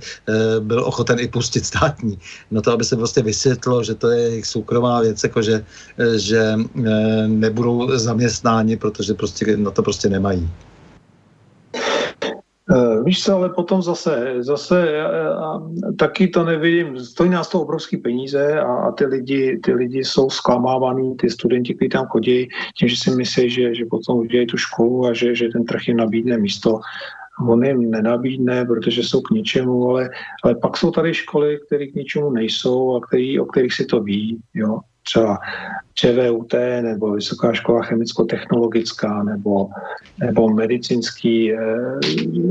byl 0.59 0.85
ochoten 0.85 1.19
i 1.19 1.27
pustit 1.27 1.65
státní. 1.65 2.19
No 2.51 2.61
to, 2.61 2.71
aby 2.71 2.83
se 2.83 2.95
prostě 2.95 3.21
vysvětlo, 3.21 3.83
že 3.83 3.95
to 3.95 4.09
je 4.09 4.19
jejich 4.19 4.45
soukromá 4.45 5.01
věc, 5.01 5.23
jako 5.23 5.41
že, 5.41 5.65
že 6.15 6.55
nebudou 7.27 7.97
zaměstnáni, 7.97 8.77
protože 8.77 9.13
prostě 9.13 9.40
prostě 9.45 9.57
na 9.57 9.71
to 9.71 9.83
prostě 9.83 10.09
nemají. 10.09 10.49
Eh, 12.71 13.03
víš 13.03 13.23
co, 13.23 13.35
ale 13.35 13.49
potom 13.49 13.81
zase, 13.81 14.35
zase 14.39 15.01
a, 15.01 15.59
taky 15.99 16.27
to 16.27 16.43
nevidím, 16.43 16.99
stojí 16.99 17.29
nás 17.29 17.49
to 17.49 17.61
obrovské 17.61 17.97
peníze 17.97 18.59
a, 18.59 18.73
a 18.73 18.91
ty, 18.91 19.05
lidi, 19.05 19.59
ty 19.63 19.73
lidi 19.73 20.03
jsou 20.03 20.29
zklamávaný, 20.29 21.15
ty 21.17 21.29
studenti, 21.29 21.75
kteří 21.75 21.89
tam 21.89 22.05
chodí, 22.05 22.47
tím, 22.77 22.89
že 22.89 22.95
si 22.95 23.11
myslí, 23.11 23.49
že, 23.49 23.75
že 23.75 23.85
potom 23.85 24.17
udělají 24.17 24.47
tu 24.47 24.57
školu 24.57 25.05
a 25.05 25.13
že, 25.13 25.35
že 25.35 25.49
ten 25.49 25.65
trh 25.65 25.87
jim 25.87 25.97
nabídne 25.97 26.37
místo. 26.37 26.79
On 27.49 27.65
jim 27.65 27.91
nenabídne, 27.91 28.65
protože 28.65 29.03
jsou 29.03 29.21
k 29.21 29.29
ničemu, 29.29 29.89
ale, 29.89 30.09
ale 30.43 30.55
pak 30.55 30.77
jsou 30.77 30.91
tady 30.91 31.13
školy, 31.13 31.59
které 31.65 31.87
k 31.87 31.95
ničemu 31.95 32.29
nejsou 32.31 32.95
a 32.95 33.01
který, 33.07 33.39
o 33.39 33.45
kterých 33.45 33.73
si 33.73 33.85
to 33.85 33.99
ví. 33.99 34.39
Jo 34.53 34.79
třeba 35.03 35.37
ČVUT 35.93 36.53
nebo 36.81 37.11
Vysoká 37.11 37.53
škola 37.53 37.83
chemicko-technologická 37.83 39.23
nebo, 39.23 39.69
nebo 40.19 40.49
medicínský 40.49 41.53
e, 41.53 41.57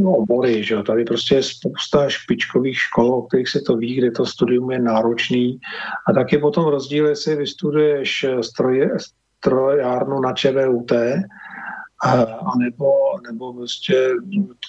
obory. 0.05 0.65
Že 0.65 0.75
jo? 0.75 0.83
Tady 0.83 1.05
prostě 1.05 1.35
je 1.35 1.43
spousta 1.43 2.09
špičkových 2.09 2.79
škol, 2.79 3.15
o 3.15 3.23
kterých 3.23 3.49
se 3.49 3.61
to 3.61 3.77
ví, 3.77 3.95
kde 3.95 4.11
to 4.11 4.27
studium 4.27 4.71
je 4.71 4.79
náročný. 4.79 5.61
A 6.09 6.13
taky 6.13 6.39
potom 6.39 6.65
rozdíl, 6.65 7.07
jestli 7.07 7.37
vystuduješ 7.37 8.27
stroje, 8.41 8.91
strojárnu 9.41 10.21
na 10.21 10.33
ČVUT, 10.33 10.93
a, 12.03 12.23
a 12.23 12.59
nebo, 12.59 12.93
nebo 13.31 13.53
prostě, 13.53 14.09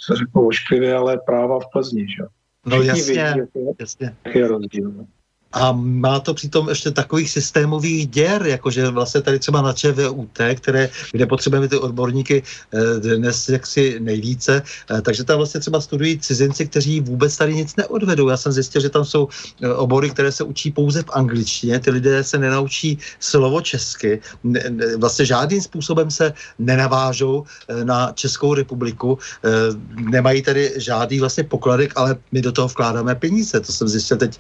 to 0.08 0.16
řeknu 0.16 0.48
ošklivě, 0.48 0.96
ale 0.96 1.18
práva 1.26 1.60
v 1.60 1.72
Plzni. 1.74 2.08
Že? 2.08 2.24
No 2.66 2.82
jasně, 2.82 3.14
vědí, 3.14 3.50
jasně. 3.80 4.16
je 4.34 4.48
rozdíl. 4.48 5.06
A 5.54 5.72
má 5.72 6.20
to 6.20 6.34
přitom 6.34 6.70
ještě 6.70 6.92
takových 6.92 7.30
systémových 7.30 8.08
děr, 8.08 8.46
jakože 8.46 8.90
vlastně 8.90 9.22
tady 9.22 9.40
třeba 9.40 9.62
na 9.62 9.74
ČVUT, 9.74 10.40
které, 10.56 10.90
kde 11.12 11.26
potřebujeme 11.26 11.68
ty 11.68 11.78
odborníky 11.78 12.44
eh, 12.44 13.18
dnes 13.18 13.50
jaksi 13.50 14.00
nejvíce, 14.00 14.62
eh, 14.92 15.02
takže 15.02 15.24
tam 15.24 15.38
vlastně 15.38 15.60
třeba 15.60 15.82
studují 15.82 16.20
cizinci, 16.20 16.68
kteří 16.68 17.02
vůbec 17.02 17.38
tady 17.38 17.56
nic 17.56 17.76
neodvedou. 17.76 18.30
Já 18.30 18.38
jsem 18.38 18.52
zjistil, 18.52 18.82
že 18.82 18.90
tam 18.90 19.06
jsou 19.06 19.28
eh, 19.62 19.74
obory, 19.74 20.10
které 20.10 20.32
se 20.32 20.44
učí 20.44 20.72
pouze 20.72 21.04
v 21.04 21.10
angličtině, 21.14 21.80
ty 21.80 21.92
lidé 21.92 22.24
se 22.24 22.38
nenaučí 22.38 22.98
slovo 23.20 23.62
česky, 23.62 24.20
vlastně 24.98 25.26
žádným 25.26 25.62
způsobem 25.62 26.12
se 26.12 26.34
nenavážou 26.60 27.44
na 27.84 28.12
Českou 28.16 28.54
republiku, 28.54 29.18
nemají 29.96 30.42
tady 30.42 30.74
žádný 30.78 31.20
vlastně 31.20 31.44
pokladek, 31.44 31.94
ale 31.96 32.16
my 32.32 32.42
do 32.42 32.52
toho 32.52 32.68
vkládáme 32.68 33.16
peníze. 33.16 33.60
To 33.60 33.72
jsem 33.74 33.88
zjistil 33.88 34.18
teď, 34.18 34.40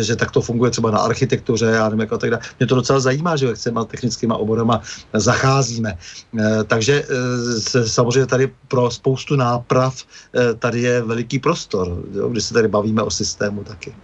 že 0.00 0.16
tak 0.16 0.30
to 0.30 0.40
funguje 0.52 0.70
třeba 0.70 0.90
na 0.90 0.98
architektuře, 0.98 1.66
já 1.66 1.84
nevím, 1.88 2.00
jako 2.00 2.18
tak 2.18 2.30
dále. 2.30 2.42
Mě 2.58 2.66
to 2.66 2.74
docela 2.74 3.00
zajímá, 3.00 3.36
že 3.36 3.46
jak 3.46 3.56
se 3.56 3.70
těma 3.70 3.84
technickými 3.84 4.34
oborama 4.36 4.80
zacházíme. 5.16 5.96
Eh, 5.96 6.64
takže 6.64 7.02
eh, 7.02 7.88
samozřejmě 7.88 8.26
tady 8.26 8.52
pro 8.68 8.90
spoustu 8.90 9.36
náprav 9.36 9.96
eh, 9.96 10.54
tady 10.54 10.80
je 10.80 11.02
veliký 11.02 11.38
prostor, 11.38 11.88
když 12.30 12.44
se 12.44 12.54
tady 12.54 12.68
bavíme 12.68 13.02
o 13.02 13.10
systému 13.10 13.64
taky. 13.64 13.94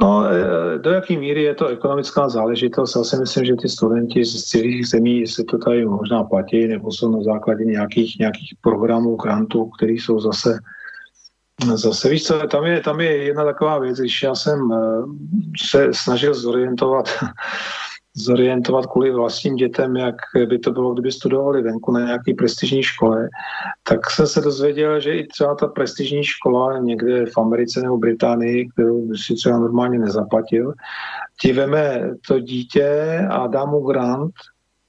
No 0.00 0.24
do 0.78 0.90
jaké 0.90 1.18
míry 1.18 1.42
je 1.42 1.54
to 1.54 1.66
ekonomická 1.66 2.28
záležitost? 2.28 2.96
Já 2.96 3.02
si 3.02 3.16
myslím, 3.18 3.44
že 3.44 3.54
ty 3.62 3.68
studenti 3.68 4.24
z 4.24 4.44
celých 4.44 4.86
zemí 4.86 5.26
se 5.26 5.42
to 5.44 5.58
tady 5.58 5.86
možná 5.86 6.22
platí, 6.22 6.68
nebo 6.70 6.92
jsou 6.92 7.10
na 7.10 7.22
základě 7.22 7.64
nějakých, 7.64 8.18
nějakých 8.18 8.54
programů, 8.62 9.16
grantů, 9.16 9.66
které 9.74 9.92
jsou 9.92 10.20
zase 10.20 10.58
Zase 11.74 12.08
víš 12.08 12.24
co, 12.24 12.46
tam 12.46 12.64
je, 12.64 12.80
tam 12.80 13.00
je 13.00 13.16
jedna 13.16 13.44
taková 13.44 13.78
věc, 13.78 13.98
když 13.98 14.22
já 14.22 14.34
jsem 14.34 14.72
e, 14.72 14.76
se 15.66 15.88
snažil 15.92 16.34
zorientovat 16.34 17.08
zorientovat 18.16 18.86
kvůli 18.86 19.10
vlastním 19.10 19.54
dětem, 19.54 19.96
jak 19.96 20.14
by 20.48 20.58
to 20.58 20.72
bylo, 20.72 20.92
kdyby 20.92 21.12
studovali 21.12 21.62
venku 21.62 21.92
na 21.92 22.00
nějaké 22.00 22.34
prestižní 22.34 22.82
škole, 22.82 23.28
tak 23.82 24.10
jsem 24.10 24.26
se 24.26 24.40
dozvěděl, 24.40 25.00
že 25.00 25.14
i 25.14 25.26
třeba 25.26 25.54
ta 25.54 25.66
prestižní 25.66 26.24
škola 26.24 26.78
někde 26.78 27.26
v 27.26 27.38
Americe 27.38 27.80
nebo 27.82 27.98
Británii, 27.98 28.68
kterou 28.68 29.14
si 29.14 29.34
třeba 29.34 29.58
normálně 29.58 29.98
nezaplatil, 29.98 30.72
ti 31.40 31.52
veme 31.52 32.10
to 32.28 32.40
dítě 32.40 33.18
a 33.30 33.46
dá 33.46 33.64
mu 33.64 33.80
grant, 33.80 34.32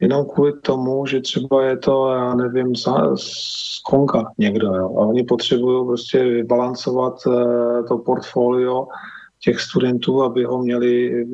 jenom 0.02 0.26
kvůli 0.26 0.54
tomu, 0.62 1.06
že 1.06 1.22
třeba 1.22 1.64
je 1.64 1.78
to, 1.78 2.08
já 2.08 2.36
nevím, 2.36 2.76
z 3.16 3.82
Konka 3.90 4.32
někdo, 4.38 4.68
jo. 4.68 4.86
A 4.86 5.06
oni 5.06 5.24
potřebují 5.24 5.86
prostě 5.86 6.24
vybalancovat 6.24 7.14
uh, 7.28 7.86
to 7.88 7.98
portfolio 7.98 8.88
těch 9.44 9.60
studentů, 9.60 10.24
aby 10.24 10.44
ho 10.44 10.58
měli 10.58 11.26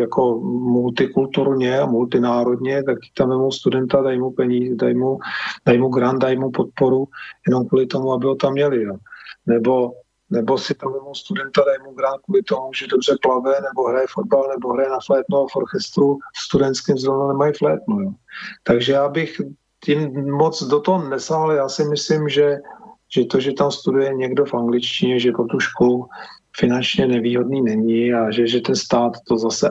jako 0.00 0.40
multikulturně 0.50 1.80
a 1.80 1.86
multinárodně, 1.86 2.82
tak 2.82 2.98
tam 3.16 3.28
vemou 3.28 3.50
studenta, 3.50 4.02
dají 4.02 4.18
mu 4.18 4.30
peníze, 4.30 4.74
dají 4.74 4.94
mu, 4.94 5.18
dají 5.66 5.78
mu 5.78 5.88
grant, 5.88 6.22
dají 6.22 6.38
mu 6.38 6.50
podporu, 6.50 7.08
jenom 7.48 7.68
kvůli 7.68 7.86
tomu, 7.86 8.12
aby 8.12 8.26
ho 8.26 8.34
tam 8.34 8.52
měli. 8.52 8.82
Jo. 8.82 8.96
Nebo 9.46 9.92
nebo 10.30 10.58
si 10.58 10.74
tam 10.74 10.92
vemou 10.92 11.14
studenta, 11.14 11.62
dají 11.66 11.78
mu 11.84 11.94
grant 11.94 12.22
kvůli 12.24 12.42
tomu, 12.42 12.72
že 12.72 12.86
dobře 12.86 13.16
plave, 13.22 13.54
nebo 13.60 13.88
hraje 13.88 14.06
fotbal, 14.10 14.48
nebo 14.48 14.72
hraje 14.72 14.88
na 14.88 14.98
flétnu 15.06 15.36
a 15.38 15.46
v 15.52 15.56
orchestru 15.56 16.18
studentským 16.36 16.98
zrovna 16.98 17.28
nemají 17.28 17.52
flétnu. 17.52 18.00
Jo. 18.00 18.10
Takže 18.62 18.92
já 18.92 19.08
bych 19.08 19.40
tím 19.84 20.30
moc 20.30 20.62
do 20.62 20.80
toho 20.80 21.08
nesáhl. 21.08 21.52
Já 21.52 21.68
si 21.68 21.84
myslím, 21.84 22.28
že, 22.28 22.58
že 23.14 23.24
to, 23.24 23.40
že 23.40 23.52
tam 23.52 23.70
studuje 23.70 24.14
někdo 24.14 24.44
v 24.44 24.54
angličtině, 24.54 25.20
že 25.20 25.32
pro 25.32 25.44
tu 25.44 25.60
školu 25.60 26.08
finančně 26.58 27.06
nevýhodný 27.06 27.62
není 27.62 28.12
a 28.12 28.30
že, 28.30 28.46
že 28.46 28.60
ten 28.60 28.76
stát 28.76 29.12
to 29.28 29.38
zase 29.38 29.70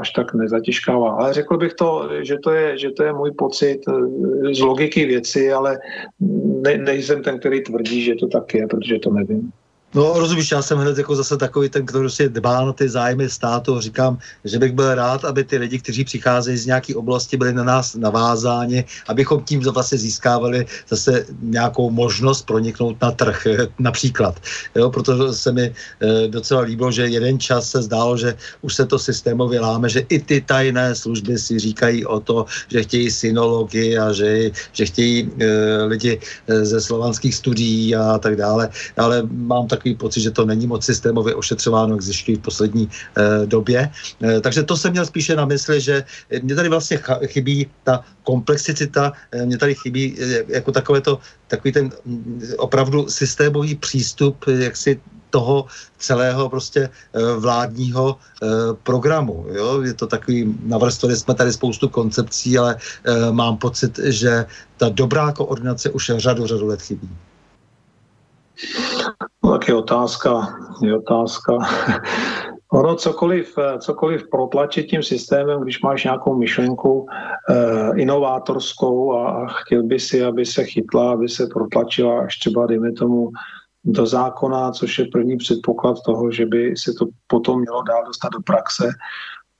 až 0.00 0.10
tak 0.10 0.34
nezatěžkává. 0.34 1.10
Ale 1.10 1.32
řekl 1.32 1.56
bych 1.56 1.74
to, 1.74 2.08
že 2.22 2.38
to 2.38 2.50
je, 2.50 2.78
že 2.78 2.90
to 2.90 3.04
je 3.04 3.12
můj 3.12 3.32
pocit 3.32 3.80
eh, 3.88 4.54
z 4.54 4.60
logiky 4.60 5.06
věci, 5.06 5.52
ale 5.52 5.78
ne, 6.64 6.78
nejsem 6.78 7.22
ten, 7.22 7.38
který 7.38 7.62
tvrdí, 7.62 8.02
že 8.02 8.14
to 8.14 8.28
tak 8.28 8.54
je, 8.54 8.66
protože 8.66 8.98
to 8.98 9.10
nevím. 9.10 9.52
No 9.94 10.12
rozumíš, 10.16 10.50
já 10.50 10.62
jsem 10.62 10.78
hned 10.78 10.98
jako 10.98 11.16
zase 11.16 11.36
takový 11.36 11.68
ten, 11.68 11.86
kdo 11.86 12.10
si 12.10 12.28
dbá 12.28 12.64
na 12.64 12.72
ty 12.72 12.88
zájmy 12.88 13.28
státu. 13.28 13.80
Říkám, 13.80 14.18
že 14.44 14.58
bych 14.58 14.72
byl 14.72 14.94
rád, 14.94 15.24
aby 15.24 15.44
ty 15.44 15.58
lidi, 15.58 15.78
kteří 15.78 16.04
přicházejí 16.04 16.58
z 16.58 16.66
nějaké 16.66 16.94
oblasti, 16.94 17.36
byli 17.36 17.52
na 17.52 17.64
nás 17.64 17.94
navázáni, 17.94 18.84
abychom 19.08 19.44
tím 19.44 19.60
vlastně 19.60 19.98
získávali 19.98 20.66
zase 20.88 21.26
nějakou 21.42 21.90
možnost 21.90 22.46
proniknout 22.46 22.96
na 23.02 23.10
trh, 23.10 23.46
například. 23.78 24.40
Jo, 24.74 24.90
protože 24.90 25.32
se 25.32 25.52
mi 25.52 25.64
e, 25.68 26.28
docela 26.28 26.60
líbilo, 26.60 26.92
že 26.92 27.06
jeden 27.06 27.40
čas 27.40 27.70
se 27.70 27.82
zdálo, 27.82 28.16
že 28.16 28.36
už 28.62 28.74
se 28.74 28.86
to 28.86 28.98
systémově 28.98 29.60
láme, 29.60 29.88
že 29.88 30.00
i 30.08 30.18
ty 30.18 30.40
tajné 30.40 30.94
služby 30.94 31.38
si 31.38 31.58
říkají 31.58 32.06
o 32.06 32.20
to, 32.20 32.46
že 32.68 32.82
chtějí 32.82 33.10
synologii 33.10 33.98
a 33.98 34.12
že, 34.12 34.50
že 34.72 34.86
chtějí 34.86 35.30
e, 35.40 35.46
lidi 35.84 36.20
e, 36.48 36.64
ze 36.64 36.80
slovanských 36.80 37.34
studií 37.34 37.96
a 37.96 38.18
tak 38.18 38.36
dále. 38.36 38.68
Ale 38.96 39.22
mám 39.28 39.68
tak 39.68 39.81
takový 39.82 39.98
pocit, 39.98 40.20
že 40.20 40.30
to 40.30 40.46
není 40.46 40.70
moc 40.70 40.84
systémově 40.84 41.34
ošetřováno, 41.34 41.98
jak 41.98 42.02
zjišťují 42.06 42.36
v 42.38 42.46
poslední 42.46 42.84
e, 42.86 43.46
době. 43.50 43.90
E, 44.22 44.40
takže 44.40 44.62
to 44.62 44.78
jsem 44.78 44.94
měl 44.94 45.06
spíše 45.06 45.34
na 45.34 45.42
mysli, 45.42 45.80
že 45.82 46.04
mě 46.42 46.54
tady 46.54 46.68
vlastně 46.70 47.02
chybí 47.26 47.66
ta 47.82 48.06
komplexicita, 48.22 49.12
e, 49.34 49.46
mě 49.46 49.58
tady 49.58 49.74
chybí 49.74 50.14
e, 50.14 50.54
jako 50.62 50.70
takové 50.72 51.00
to, 51.02 51.18
takový 51.50 51.72
ten 51.72 51.90
mm, 52.06 52.62
opravdu 52.62 53.10
systémový 53.10 53.74
přístup, 53.74 54.46
jak 54.46 54.76
si 54.78 55.00
toho 55.32 55.64
celého 55.98 56.44
prostě 56.52 56.92
vládního 57.40 58.20
programu. 58.84 59.48
Jo? 59.48 59.80
Je 59.80 59.94
to 59.96 60.06
takový, 60.06 60.44
navrstvili 60.60 61.16
jsme 61.16 61.34
tady 61.34 61.52
spoustu 61.52 61.88
koncepcí, 61.88 62.58
ale 62.58 62.76
mám 63.32 63.56
pocit, 63.56 63.96
že 64.12 64.44
ta 64.76 64.92
dobrá 64.92 65.32
koordinace 65.32 65.88
už 65.90 66.20
řadu, 66.20 66.46
řadu 66.46 66.66
let 66.66 66.82
chybí. 66.84 67.08
No, 69.44 69.52
tak 69.52 69.68
je 69.68 69.74
otázka, 69.74 70.58
je 70.82 70.98
otázka. 70.98 71.58
Ono 72.72 72.94
cokoliv, 72.94 73.58
cokoliv 73.78 74.28
protlačit 74.30 74.86
tím 74.86 75.02
systémem, 75.02 75.60
když 75.60 75.82
máš 75.82 76.04
nějakou 76.04 76.36
myšlenku 76.36 77.06
eh, 77.50 77.90
inovátorskou 77.96 79.12
a, 79.12 79.30
a 79.30 79.46
chtěl 79.46 79.82
by 79.82 80.00
si, 80.00 80.24
aby 80.24 80.46
se 80.46 80.64
chytla, 80.64 81.12
aby 81.12 81.28
se 81.28 81.46
protlačila 81.46 82.20
až 82.20 82.38
třeba, 82.38 82.66
dejme 82.66 82.92
tomu, 82.92 83.30
do 83.84 84.06
zákona, 84.06 84.70
což 84.70 84.98
je 84.98 85.06
první 85.12 85.36
předpoklad 85.36 85.96
toho, 86.06 86.30
že 86.30 86.46
by 86.46 86.74
se 86.76 86.92
to 86.92 87.06
potom 87.26 87.60
mělo 87.60 87.82
dál 87.82 88.04
dostat 88.06 88.28
do 88.32 88.40
praxe, 88.40 88.88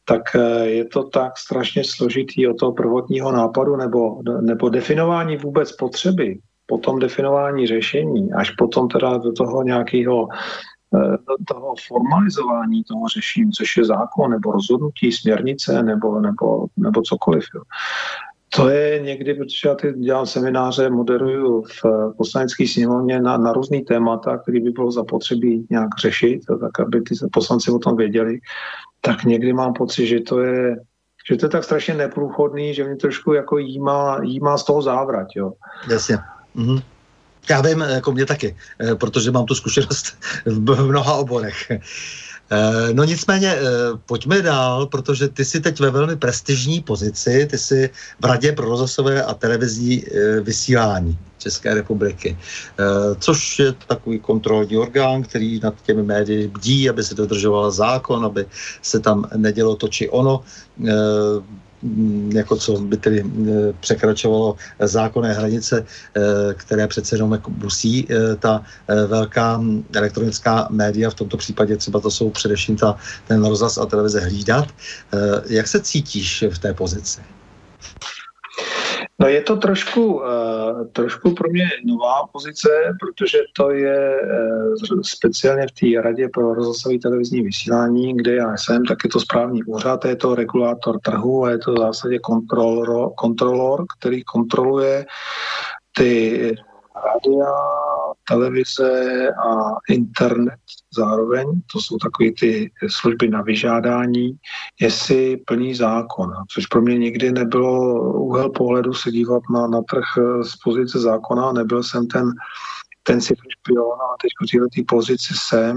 tak 0.05 0.23
eh, 0.35 0.67
je 0.67 0.85
to 0.85 1.05
tak 1.05 1.39
strašně 1.39 1.83
složitý 1.85 2.49
od 2.49 2.59
toho 2.59 2.73
prvotního 2.73 3.33
nápadu 3.33 3.77
nebo, 3.77 4.23
nebo 4.41 4.69
definování 4.69 5.37
vůbec 5.37 5.73
potřeby 5.73 6.39
potom 6.73 6.99
definování 6.99 7.67
řešení, 7.67 8.33
až 8.33 8.51
potom 8.51 8.89
teda 8.89 9.19
do 9.19 9.33
toho 9.33 9.63
nějakého 9.63 10.29
eh, 10.97 11.17
toho 11.49 11.75
formalizování 11.89 12.85
toho 12.85 13.09
řešení, 13.09 13.53
což 13.53 13.77
je 13.77 13.85
zákon 13.85 14.31
nebo 14.31 14.53
rozhodnutí, 14.53 15.13
směrnice 15.13 15.83
nebo, 15.83 16.21
nebo, 16.21 16.67
nebo 16.77 17.03
cokoliv. 17.03 17.45
Jo. 17.55 17.63
To 18.57 18.69
je 18.69 19.01
někdy, 19.01 19.35
protože 19.35 19.69
já 19.69 19.75
ty 19.75 19.93
dělám 19.93 20.27
semináře, 20.27 20.91
moderuju 20.91 21.63
v 21.63 21.81
poslanecké 22.17 22.69
sněmovně 22.69 23.21
na, 23.21 23.37
na 23.37 23.53
různý 23.53 23.85
témata, 23.85 24.39
který 24.39 24.61
by 24.61 24.71
bylo 24.71 24.93
zapotřebí 24.93 25.67
nějak 25.71 25.89
řešit, 26.01 26.41
tak 26.61 26.81
aby 26.81 27.01
ty 27.01 27.15
poslanci 27.33 27.71
o 27.71 27.79
tom 27.79 27.97
věděli, 27.97 28.39
tak 29.01 29.25
někdy 29.25 29.53
mám 29.53 29.73
pocit, 29.73 30.07
že 30.07 30.21
to 30.21 30.41
je 30.41 30.77
že 31.31 31.37
to 31.37 31.47
je 31.47 31.51
tak 31.51 31.65
strašně 31.65 31.95
neprůchodný, 31.95 32.75
že 32.75 32.85
mě 32.85 32.97
trošku 32.97 33.33
jako 33.33 33.59
jímá, 33.59 34.19
jímá 34.23 34.59
z 34.59 34.65
toho 34.65 34.83
závrať. 34.83 35.37
Jo. 35.37 35.53
Jasně. 35.91 36.19
Mm-hmm. 36.57 36.83
Já 37.51 37.61
vím, 37.61 37.81
jako 37.81 38.13
mě 38.13 38.27
taky, 38.27 38.57
eh, 38.81 38.95
protože 38.95 39.31
mám 39.31 39.47
tu 39.47 39.55
zkušenost 39.55 40.15
v 40.47 40.83
mnoha 40.85 41.15
oborech. 41.15 41.71
Eh, 41.71 41.81
no 42.93 43.05
nicméně, 43.05 43.49
eh, 43.49 43.63
pojďme 44.07 44.43
dál, 44.43 44.87
protože 44.87 45.29
ty 45.29 45.45
jsi 45.45 45.61
teď 45.61 45.81
ve 45.81 45.91
velmi 45.91 46.17
prestižní 46.17 46.81
pozici, 46.81 47.47
ty 47.51 47.59
jsi 47.59 47.91
v 48.21 48.25
Radě 48.25 48.53
pro 48.53 48.69
rozhlasové 48.69 49.23
a 49.23 49.35
televizní 49.35 50.05
vysílání 50.43 51.19
České 51.39 51.75
republiky, 51.75 52.39
což 53.19 53.59
je 53.59 53.73
takový 53.73 54.19
kontrolní 54.19 54.77
orgán, 54.77 55.23
který 55.23 55.61
nad 55.61 55.75
těmi 55.83 56.03
médii 56.03 56.49
bdí, 56.49 56.91
aby 56.91 57.03
se 57.03 57.15
dodržoval 57.15 57.71
zákon, 57.71 58.25
aby 58.25 58.47
se 58.83 59.01
tam 59.01 59.27
nedělo 59.37 59.77
to 59.77 59.89
či 59.89 60.09
ono 60.09 60.45
jako 62.33 62.57
co 62.57 62.81
by 62.81 62.97
tedy 62.97 63.21
e, 63.21 63.73
překračovalo 63.81 64.57
zákonné 64.81 65.33
hranice, 65.33 65.85
e, 65.85 66.55
které 66.55 66.87
přece 66.87 67.15
jenom 67.15 67.33
jako 67.33 67.51
musí 67.51 68.13
e, 68.13 68.37
ta 68.37 68.65
velká 69.07 69.61
elektronická 69.95 70.69
média, 70.71 71.11
v 71.11 71.15
tomto 71.15 71.37
případě 71.37 71.77
třeba 71.77 72.01
to 72.01 72.11
jsou 72.11 72.31
především 72.31 72.77
ta, 72.77 72.97
ten 73.29 73.45
rozhlas 73.45 73.79
a 73.79 73.87
televize 73.87 74.21
hlídat. 74.21 74.69
Jak 75.49 75.69
se 75.69 75.81
cítíš 75.81 76.45
v 76.51 76.59
té 76.59 76.75
pozici? 76.75 77.21
No 79.21 79.29
je 79.29 79.43
to 79.43 79.57
trošku, 79.57 80.15
uh, 80.15 80.23
trošku 80.93 81.35
pro 81.35 81.51
mě 81.51 81.69
nová 81.85 82.27
pozice, 82.33 82.69
protože 83.01 83.39
to 83.57 83.71
je 83.71 84.21
uh, 84.93 85.01
speciálně 85.03 85.67
v 85.67 85.73
té 85.81 86.03
radě 86.03 86.29
pro 86.29 86.55
rozhlasové 86.55 86.99
televizní 86.99 87.43
vysílání, 87.43 88.17
kde 88.17 88.35
já 88.35 88.57
jsem, 88.57 88.85
tak 88.85 88.99
je 89.05 89.11
to 89.11 89.21
správní 89.21 89.65
úřad, 89.65 90.05
je 90.05 90.17
to 90.17 90.35
regulátor 90.35 91.01
trhu 91.01 91.45
a 91.45 91.51
je 91.51 91.59
to 91.59 91.73
v 91.73 91.79
zásadě 91.79 92.19
kontrolor, 92.19 93.13
kontrolor 93.17 93.85
který 93.99 94.25
kontroluje 94.25 95.07
ty 95.97 96.57
rádia, 96.97 97.53
televize 98.29 99.29
a 99.31 99.77
internet 99.89 100.61
zároveň, 100.97 101.61
to 101.73 101.81
jsou 101.81 101.97
takové 101.99 102.31
ty 102.41 102.71
služby 102.87 103.29
na 103.29 103.43
vyžádání, 103.43 104.37
jestli 104.81 105.37
plní 105.37 105.75
zákon, 105.75 106.33
což 106.53 106.67
pro 106.67 106.83
mě 106.83 106.99
nikdy 106.99 107.33
nebylo 107.33 108.03
úhel 108.13 108.51
pohledu 108.51 108.95
se 108.95 109.11
dívat 109.11 109.43
na, 109.51 109.67
na 109.67 109.83
trh 109.91 110.05
z 110.43 110.57
pozice 110.65 110.99
zákona, 110.99 111.53
nebyl 111.53 111.83
jsem 111.83 112.07
ten, 112.07 112.31
ten 113.03 113.21
špion 113.21 113.99
a 114.03 114.17
teď 114.23 114.31
v 114.41 114.75
té 114.77 114.83
pozici 114.89 115.35
jsem. 115.37 115.77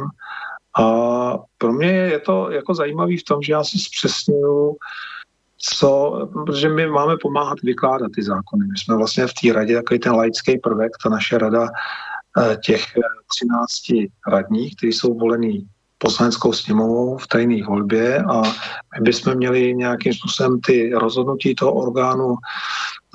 A 0.79 1.37
pro 1.57 1.73
mě 1.73 1.87
je 1.87 2.19
to 2.19 2.51
jako 2.51 2.73
zajímavý 2.73 3.17
v 3.17 3.23
tom, 3.23 3.41
že 3.41 3.53
já 3.53 3.63
si 3.63 3.79
zpřesňuju, 3.79 4.75
co, 5.57 6.19
protože 6.33 6.69
my 6.69 6.87
máme 6.87 7.17
pomáhat 7.21 7.61
vykládat 7.63 8.11
ty 8.15 8.23
zákony. 8.23 8.67
My 8.67 8.77
jsme 8.77 8.95
vlastně 8.95 9.27
v 9.27 9.33
té 9.33 9.53
radě 9.53 9.75
takový 9.75 9.99
ten 9.99 10.11
laický 10.11 10.57
prvek, 10.57 10.91
ta 11.03 11.09
naše 11.09 11.37
rada 11.37 11.63
eh, 11.63 11.69
těch 12.63 12.85
13 13.27 14.11
radních, 14.27 14.75
kteří 14.75 14.93
jsou 14.93 15.13
volení 15.13 15.67
poslaneckou 15.97 16.53
sněmovou 16.53 17.17
v 17.17 17.27
tajné 17.27 17.63
volbě 17.63 18.17
a 18.17 18.41
my 18.41 19.01
bychom 19.01 19.35
měli 19.35 19.75
nějakým 19.75 20.13
způsobem 20.13 20.59
ty 20.61 20.93
rozhodnutí 20.93 21.55
toho 21.55 21.73
orgánu 21.73 22.35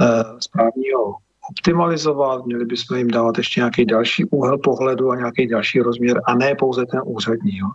eh, 0.00 0.24
správního 0.40 1.16
optimalizovat, 1.50 2.46
měli 2.46 2.64
bychom 2.64 2.96
jim 2.96 3.08
dávat 3.08 3.38
ještě 3.38 3.60
nějaký 3.60 3.84
další 3.84 4.24
úhel 4.24 4.58
pohledu 4.58 5.10
a 5.10 5.16
nějaký 5.16 5.46
další 5.46 5.80
rozměr 5.80 6.20
a 6.26 6.34
ne 6.34 6.54
pouze 6.54 6.86
ten 6.86 7.00
úřední. 7.04 7.56
Jo. 7.56 7.66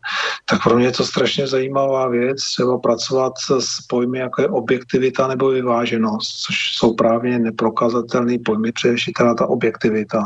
Tak 0.50 0.64
pro 0.64 0.76
mě 0.76 0.86
je 0.86 0.92
to 0.92 1.04
strašně 1.04 1.48
zajímavá 1.48 2.08
věc, 2.08 2.38
třeba 2.44 2.78
pracovat 2.78 3.34
s 3.60 3.82
pojmy, 3.88 4.20
jako 4.20 4.42
je 4.42 4.48
objektivita 4.48 5.28
nebo 5.28 5.50
vyváženost, 5.50 6.28
což 6.46 6.76
jsou 6.76 6.94
právě 6.94 7.40
neprokazatelné 7.40 8.38
pojmy, 8.46 8.72
především 8.72 9.14
teda 9.14 9.34
ta 9.34 9.46
objektivita. 9.48 10.22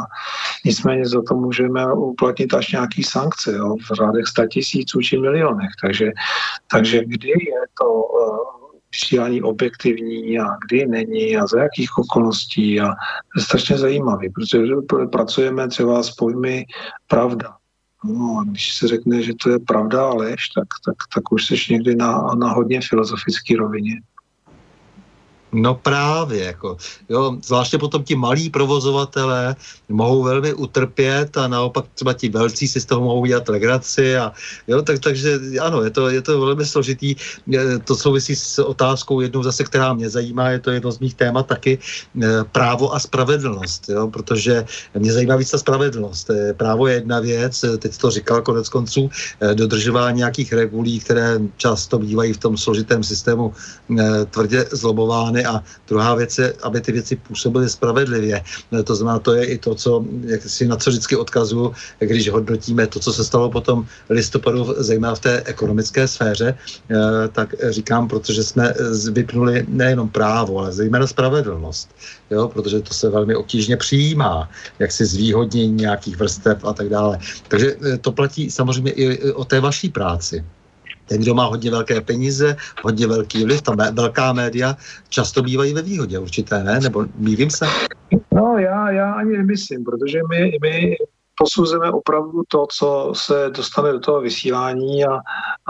Nicméně 0.66 1.06
za 1.06 1.22
to 1.22 1.36
můžeme 1.36 1.94
uplatnit 1.94 2.54
až 2.54 2.72
nějaký 2.72 3.04
sankce 3.04 3.52
jo, 3.52 3.76
v 3.76 3.94
řádech 3.96 4.26
tisíců 4.52 5.02
či 5.02 5.18
milionech. 5.18 5.70
Takže, 5.82 6.12
takže 6.72 7.06
kdy 7.06 7.30
je 7.30 7.62
to 7.82 7.94
uh, 7.94 8.59
vysílání 8.91 9.41
objektivní 9.41 10.40
a 10.40 10.45
kdy 10.66 10.86
není 10.86 11.38
a 11.38 11.48
za 11.48 11.60
jakých 11.61 11.98
okolností 11.98 12.82
a 12.82 12.86
to 12.86 13.40
je 13.40 13.44
strašně 13.44 13.78
zajímavý, 13.78 14.30
protože 14.30 14.57
pracujeme 15.11 15.68
třeba 15.68 16.03
s 16.03 16.11
pojmy 16.11 16.66
pravda. 17.07 17.56
No 18.03 18.40
a 18.40 18.44
když 18.44 18.74
se 18.74 18.88
řekne, 18.88 19.22
že 19.22 19.34
to 19.44 19.49
je 19.49 19.60
pravda 19.60 20.07
a 20.07 20.14
lež, 20.14 20.49
tak, 20.49 20.68
tak, 20.86 20.95
tak 21.14 21.32
už 21.32 21.45
jsi 21.45 21.74
někdy 21.74 21.95
na, 21.95 22.22
na 22.36 22.49
hodně 22.52 22.82
filozofické 22.82 23.57
rovině. 23.57 24.02
No 25.52 25.76
právě, 25.76 26.44
jako, 26.44 26.78
jo, 27.10 27.38
zvláště 27.46 27.78
potom 27.78 28.04
ti 28.04 28.16
malí 28.16 28.50
provozovatelé 28.50 29.56
mohou 29.90 30.24
velmi 30.24 30.54
utrpět 30.54 31.38
a 31.38 31.48
naopak 31.48 31.86
třeba 31.94 32.14
ti 32.14 32.30
velcí 32.30 32.68
si 32.68 32.82
z 32.82 32.86
toho 32.86 33.02
mohou 33.02 33.22
udělat 33.22 33.50
legraci 33.50 34.18
a 34.18 34.32
jo, 34.68 34.82
tak, 34.82 35.00
takže 35.00 35.40
ano, 35.62 35.82
je 35.82 35.90
to, 35.90 36.10
je 36.10 36.22
to 36.22 36.42
velmi 36.42 36.66
složitý. 36.66 37.16
To 37.84 37.96
souvisí 37.96 38.36
s 38.36 38.60
otázkou 38.60 39.22
jednou 39.22 39.44
zase, 39.44 39.64
která 39.64 39.94
mě 39.94 40.10
zajímá, 40.10 40.50
je 40.50 40.60
to 40.60 40.72
jedno 40.72 40.92
z 40.92 41.00
mých 41.00 41.16
témat 41.16 41.48
taky, 41.48 41.80
e, 42.22 42.44
právo 42.44 42.94
a 42.94 43.00
spravedlnost, 43.00 43.90
jo, 43.90 44.08
protože 44.08 44.66
mě 44.94 45.14
zajímá 45.14 45.36
víc 45.36 45.52
ta 45.52 45.58
spravedlnost. 45.58 46.32
Právo 46.58 46.88
je 46.88 46.94
jedna 46.94 47.20
věc, 47.20 47.66
teď 47.78 47.98
to 47.98 48.12
říkal 48.12 48.42
konec 48.42 48.70
konců, 48.70 49.10
dodržování 49.54 50.18
nějakých 50.18 50.54
regulí, 50.54 51.00
které 51.00 51.40
často 51.58 52.00
bývají 52.00 52.34
v 52.34 52.38
tom 52.38 52.58
složitém 52.58 53.04
systému 53.04 53.54
tvrdě 54.30 54.66
zlobovány 54.72 55.39
strany 55.40 55.45
a 55.45 55.64
druhá 55.88 56.16
věc 56.16 56.38
je, 56.38 56.53
aby 56.64 56.82
ty 56.82 56.91
věci 56.91 57.16
působily 57.16 57.70
spravedlivě. 57.70 58.44
No, 58.72 58.84
to 58.84 58.95
znamená, 58.95 59.20
to 59.20 59.34
je 59.34 59.45
i 59.45 59.57
to, 59.57 59.76
co, 59.76 60.06
jak 60.26 60.44
si 60.44 60.68
na 60.68 60.76
co 60.76 60.90
vždycky 60.90 61.16
odkazuju, 61.16 61.74
když 61.99 62.30
hodnotíme 62.30 62.88
to, 62.88 62.99
co 62.99 63.14
se 63.14 63.24
stalo 63.24 63.49
potom 63.49 63.86
listopadu, 64.10 64.76
zejména 64.78 65.16
v 65.16 65.20
té 65.20 65.44
ekonomické 65.45 66.07
sféře, 66.07 66.57
eh, 66.57 67.28
tak 67.32 67.56
říkám, 67.70 68.07
protože 68.07 68.44
jsme 68.44 68.74
vypnuli 69.11 69.66
nejenom 69.68 70.10
právo, 70.10 70.60
ale 70.60 70.72
zejména 70.72 71.07
spravedlnost, 71.07 71.90
jo, 72.32 72.48
protože 72.48 72.80
to 72.80 72.94
se 72.94 73.10
velmi 73.10 73.36
obtížně 73.36 73.78
přijímá, 73.78 74.49
jak 74.80 74.91
si 74.91 75.06
zvýhodnění 75.06 75.74
nějakých 75.74 76.18
vrstev 76.18 76.66
a 76.66 76.74
tak 76.74 76.90
dále. 76.90 77.20
Takže 77.48 77.68
eh, 77.76 77.98
to 77.98 78.11
platí 78.11 78.52
samozřejmě 78.52 78.91
i 78.91 79.32
o 79.34 79.45
té 79.45 79.60
vaší 79.60 79.90
práci 79.90 80.44
ten, 81.10 81.22
kdo 81.22 81.34
má 81.34 81.45
hodně 81.45 81.72
velké 81.72 82.02
peníze, 82.02 82.56
hodně 82.84 83.07
velký 83.07 83.44
vliv, 83.44 83.61
ta 83.61 83.76
velká 83.91 84.34
média 84.34 84.76
často 85.10 85.41
bývají 85.41 85.73
ve 85.73 85.81
výhodě 85.81 86.19
určité, 86.19 86.64
ne? 86.64 86.80
Nebo 86.80 87.06
mývím 87.15 87.49
se? 87.49 87.65
No, 88.34 88.57
já, 88.57 88.91
já 88.91 89.14
ani 89.14 89.38
nemyslím, 89.38 89.84
protože 89.84 90.19
my, 90.30 90.57
my 90.61 90.95
posuzujeme 91.40 91.91
opravdu 91.91 92.44
to, 92.48 92.65
co 92.72 93.11
se 93.15 93.49
dostane 93.49 93.91
do 93.91 93.99
toho 93.99 94.22
vysílání 94.22 95.06
a, 95.06 95.19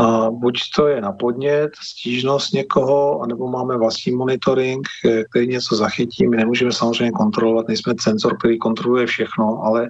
a 0.03 0.31
buď 0.31 0.59
to 0.75 0.87
je 0.87 1.01
na 1.01 1.11
podnět, 1.11 1.71
stížnost 1.83 2.53
někoho, 2.53 3.21
anebo 3.21 3.47
máme 3.47 3.77
vlastní 3.77 4.11
monitoring, 4.11 4.87
který 5.29 5.47
něco 5.47 5.75
zachytí. 5.75 6.27
My 6.27 6.37
nemůžeme 6.37 6.71
samozřejmě 6.71 7.11
kontrolovat, 7.11 7.67
nejsme 7.67 7.95
cenzor, 7.95 8.37
který 8.37 8.59
kontroluje 8.59 9.05
všechno, 9.05 9.61
ale, 9.63 9.89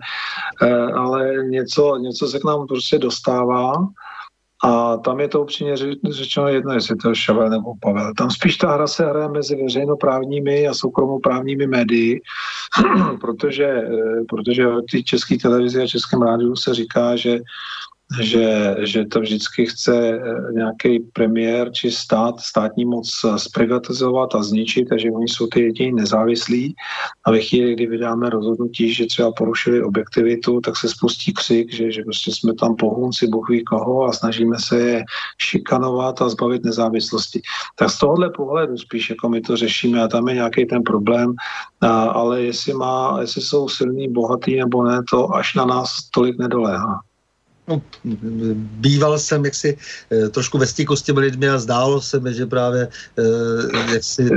eh, 0.61 0.84
ale 0.84 1.34
něco, 1.49 1.97
něco 1.97 2.27
se 2.27 2.39
k 2.39 2.43
nám 2.43 2.67
prostě 2.67 2.99
dostává 2.99 3.73
a 4.64 4.98
tam 4.98 5.19
je 5.19 5.27
to 5.27 5.41
upřímně 5.41 5.76
řečeno 6.10 6.48
jedno, 6.48 6.73
jestli 6.73 6.95
to 6.95 7.10
je 7.10 7.15
Šavel 7.15 7.49
nebo 7.49 7.73
Pavel. 7.81 8.14
Tam 8.14 8.31
spíš 8.31 8.57
ta 8.57 8.73
hra 8.73 8.88
se 8.88 9.06
hraje 9.06 9.30
mezi 9.30 9.64
veřejnoprávními 9.64 10.68
a 10.68 10.73
soukromoprávními 10.73 11.68
médii, 11.68 12.22
protože, 13.22 13.65
eh, 13.65 14.23
protože 14.30 14.65
té 14.91 15.03
české 15.03 15.38
televizi 15.38 15.81
a 15.81 15.88
českém 15.88 16.22
rádiu 16.22 16.56
se 16.56 16.73
říká, 16.73 17.15
že 17.15 17.40
že, 18.22 18.76
že 18.80 19.06
to 19.06 19.19
vždycky 19.19 19.65
chce 19.65 19.94
eh, 20.10 20.53
nějaký 20.53 20.99
premiér 20.99 21.72
či 21.72 21.91
stát, 21.91 22.40
státní 22.40 22.86
moc 22.86 23.10
zprivatizovat 23.38 24.36
a 24.36 24.44
zničit, 24.44 24.90
takže 24.90 25.11
oni 25.11 25.27
jsou 25.27 25.48
ty 25.48 25.61
jediní 25.61 25.91
nezávislí 25.91 26.76
a 27.26 27.31
ve 27.31 27.41
chvíli, 27.41 27.73
kdy 27.73 27.88
vydáme 27.88 28.30
rozhodnutí, 28.30 28.94
že 28.94 29.06
třeba 29.06 29.31
porušili 29.31 29.84
objektivitu, 29.84 30.61
tak 30.61 30.77
se 30.77 30.90
spustí 30.90 31.34
křik, 31.34 31.73
že, 31.73 31.91
že 31.91 32.03
prostě 32.03 32.31
jsme 32.31 32.53
tam 32.53 32.76
pohůnci, 32.76 33.27
Bůh 33.27 33.49
ví 33.49 33.64
koho 33.64 34.03
a 34.03 34.14
snažíme 34.14 34.56
se 34.60 34.80
je 34.80 35.03
šikanovat 35.38 36.22
a 36.22 36.30
zbavit 36.30 36.64
nezávislosti. 36.64 37.41
Tak 37.76 37.90
z 37.90 37.99
tohohle 37.99 38.30
pohledu 38.30 38.77
spíš 38.77 39.10
jako 39.10 39.30
my 39.30 39.41
to 39.41 39.57
řešíme 39.57 40.03
a 40.03 40.07
tam 40.07 40.27
je 40.27 40.36
nějaký 40.36 40.65
ten 40.65 40.84
problém, 40.84 41.34
a, 41.81 42.03
ale 42.03 42.41
jestli, 42.41 42.73
má, 42.73 43.18
jestli 43.22 43.41
jsou 43.41 43.69
silní, 43.69 44.07
bohatý 44.14 44.60
nebo 44.60 44.84
ne, 44.84 45.02
to 45.10 45.36
až 45.36 45.56
na 45.56 45.65
nás 45.65 46.10
tolik 46.10 46.40
nedoléhá. 46.40 47.09
No, 47.70 47.82
býval 48.64 49.20
jsem 49.20 49.46
jaksi 49.46 49.78
eh, 50.12 50.30
trošku 50.30 50.58
ve 50.58 50.66
styku 50.66 50.96
s 50.96 51.02
těmi 51.02 51.20
lidmi 51.20 51.50
a 51.50 51.60
zdálo 51.60 52.02
se 52.02 52.20
mi, 52.20 52.34
že 52.34 52.46
právě 52.46 52.88
eh, 53.20 53.94
jaksi 53.94 54.30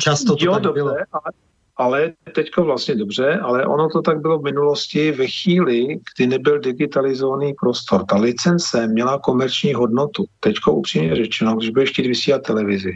často 0.00 0.36
to 0.36 0.44
jo, 0.44 0.52
tak 0.52 0.62
dobře, 0.62 0.82
bylo. 0.82 0.90
Ale, 0.90 1.32
ale 1.76 2.12
teďko 2.34 2.64
vlastně 2.64 2.94
dobře, 2.94 3.38
ale 3.42 3.66
ono 3.66 3.88
to 3.88 4.02
tak 4.02 4.20
bylo 4.20 4.38
v 4.38 4.44
minulosti 4.44 5.12
ve 5.12 5.26
chvíli, 5.26 5.98
kdy 6.16 6.26
nebyl 6.26 6.58
digitalizovaný 6.58 7.54
prostor. 7.60 8.04
Ta 8.04 8.16
licence 8.16 8.86
měla 8.86 9.18
komerční 9.18 9.74
hodnotu. 9.74 10.24
Teďko 10.40 10.72
upřímně 10.72 11.16
řečeno, 11.16 11.56
když 11.56 11.70
budeš 11.70 11.90
chtít 11.90 12.06
vysílat 12.06 12.42
televizi, 12.42 12.92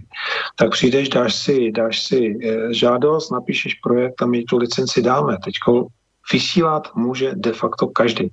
tak 0.56 0.70
přijdeš, 0.70 1.08
dáš 1.08 1.34
si, 1.34 1.72
dáš 1.72 2.02
si 2.02 2.38
eh, 2.44 2.74
žádost, 2.74 3.30
napíšeš 3.30 3.74
projekt 3.74 4.22
a 4.22 4.26
my 4.26 4.44
tu 4.44 4.56
licenci 4.56 5.02
dáme. 5.02 5.36
Teďko 5.44 5.86
vysílat 6.32 6.88
může 6.94 7.32
de 7.34 7.52
facto 7.52 7.86
každý. 7.86 8.30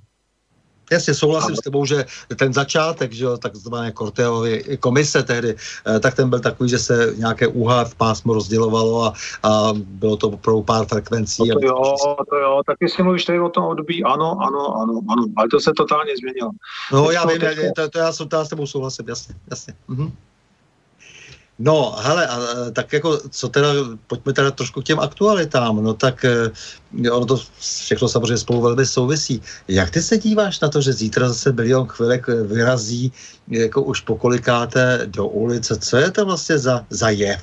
Jasně, 0.90 1.14
souhlasím 1.14 1.56
s 1.56 1.60
tebou, 1.60 1.86
že 1.86 2.04
ten 2.36 2.52
začátek, 2.52 3.12
že 3.12 3.24
jo, 3.24 3.38
takzvané 3.38 3.92
Korteovy 3.92 4.78
komise 4.80 5.22
tehdy, 5.22 5.54
eh, 5.86 6.00
tak 6.00 6.14
ten 6.14 6.30
byl 6.30 6.40
takový, 6.40 6.70
že 6.70 6.78
se 6.78 7.14
nějaké 7.16 7.46
úha 7.46 7.84
v 7.84 7.94
pásmu 7.94 8.34
rozdělovalo 8.34 9.04
a, 9.04 9.12
a 9.42 9.72
bylo 9.74 10.16
to 10.16 10.30
pro 10.30 10.62
pár 10.62 10.86
frekvencí. 10.86 11.48
No 11.48 11.54
to 11.60 11.66
jo, 11.66 11.94
to 12.30 12.36
jo, 12.36 12.60
taky 12.66 12.88
si 12.88 13.02
mluvíš 13.02 13.24
tady 13.24 13.40
o 13.40 13.48
tom 13.48 13.64
období, 13.64 14.04
ano, 14.04 14.36
ano, 14.40 14.76
ano, 14.76 15.00
ano, 15.08 15.24
ale 15.36 15.48
to 15.48 15.60
se 15.60 15.72
totálně 15.76 16.12
změnilo. 16.16 16.50
No 16.92 17.10
já 17.10 17.26
vím, 17.26 17.40
to, 17.76 17.88
to, 17.88 17.98
já, 17.98 18.12
to 18.12 18.36
já 18.36 18.44
s 18.44 18.48
tebou 18.48 18.66
souhlasím, 18.66 19.08
jasně, 19.08 19.34
jasně. 19.50 19.74
Mhm. 19.88 20.12
No, 21.62 21.96
hele, 21.98 22.26
a, 22.26 22.36
tak 22.72 22.92
jako, 22.92 23.18
co 23.30 23.48
teda, 23.48 23.68
pojďme 24.06 24.32
teda 24.32 24.50
trošku 24.50 24.80
k 24.80 24.84
těm 24.84 25.00
aktualitám, 25.00 25.84
no 25.84 25.94
tak 25.94 26.24
eh, 26.24 27.10
ono 27.10 27.26
to 27.26 27.36
všechno 27.60 28.08
samozřejmě 28.08 28.36
spolu 28.36 28.60
velmi 28.60 28.86
souvisí. 28.86 29.42
Jak 29.68 29.90
ty 29.90 30.02
se 30.02 30.18
díváš 30.18 30.60
na 30.60 30.68
to, 30.68 30.80
že 30.80 30.92
zítra 30.92 31.28
zase 31.28 31.52
bilion 31.52 31.86
chvilek 31.86 32.26
vyrazí 32.28 33.12
jako 33.48 33.82
už 33.82 34.00
pokolikáte 34.00 35.00
do 35.06 35.26
ulice, 35.26 35.76
co 35.78 35.96
je 35.96 36.10
to 36.10 36.24
vlastně 36.24 36.58
za, 36.58 36.86
za 36.90 37.10
jev? 37.10 37.42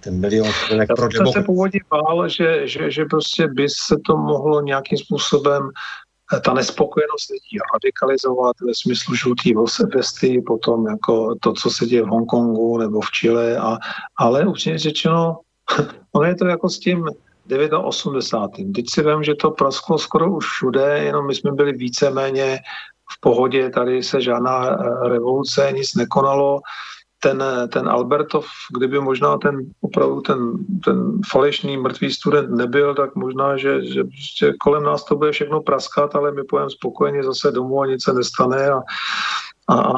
ten 0.00 0.20
milion 0.20 0.52
chvilek 0.52 0.88
pro 0.96 1.04
Já 1.04 1.10
jsem 1.10 1.32
se 1.32 1.42
původně 1.42 1.80
bál, 1.90 2.28
že, 2.28 2.68
že, 2.68 2.90
že 2.90 3.04
prostě 3.04 3.48
by 3.48 3.68
se 3.68 3.96
to 4.06 4.16
mohlo 4.16 4.60
nějakým 4.60 4.98
způsobem 4.98 5.70
ta 6.44 6.54
nespokojenost 6.54 7.30
lidí 7.30 7.58
radikalizovat 7.74 8.56
ve 8.60 8.72
smyslu 8.74 9.14
žlutý 9.14 9.54
vesty, 9.94 10.42
potom 10.46 10.86
jako 10.86 11.34
to, 11.40 11.52
co 11.52 11.70
se 11.70 11.86
děje 11.86 12.02
v 12.02 12.06
Hongkongu 12.06 12.78
nebo 12.78 13.00
v 13.00 13.10
Chile, 13.10 13.56
a, 13.56 13.78
ale 14.16 14.46
upřímně 14.46 14.78
řečeno, 14.78 15.38
ono 16.12 16.26
je 16.26 16.34
to 16.34 16.46
jako 16.46 16.68
s 16.68 16.78
tím 16.78 17.08
89. 17.84 18.72
Teď 18.72 18.84
si 18.90 19.02
vím, 19.02 19.24
že 19.24 19.34
to 19.34 19.50
prasklo 19.50 19.98
skoro 19.98 20.32
už 20.32 20.46
všude, 20.46 20.98
jenom 20.98 21.26
my 21.26 21.34
jsme 21.34 21.52
byli 21.52 21.72
víceméně 21.72 22.58
v 23.10 23.20
pohodě, 23.20 23.70
tady 23.70 24.02
se 24.02 24.20
žádná 24.20 24.66
eh, 24.70 25.08
revoluce, 25.08 25.72
nic 25.72 25.94
nekonalo 25.94 26.60
ten, 27.20 27.44
ten 27.72 27.88
Albertov, 27.88 28.46
kdyby 28.76 29.00
možná 29.00 29.38
ten 29.38 29.58
opravdu 29.80 30.20
ten, 30.20 30.52
ten 30.84 31.20
falešný 31.30 31.76
mrtvý 31.76 32.10
student 32.10 32.50
nebyl, 32.50 32.94
tak 32.94 33.14
možná, 33.14 33.56
že, 33.56 33.84
že 33.84 34.04
prostě 34.04 34.54
kolem 34.60 34.82
nás 34.82 35.04
to 35.04 35.16
bude 35.16 35.32
všechno 35.32 35.62
praskat, 35.62 36.14
ale 36.14 36.32
my 36.32 36.44
pojeme 36.44 36.70
spokojeně 36.70 37.22
zase 37.22 37.50
domů 37.50 37.80
a 37.80 37.86
nic 37.86 38.04
se 38.04 38.12
nestane 38.12 38.70
a, 38.70 38.80
a, 39.68 39.74
a 39.74 39.92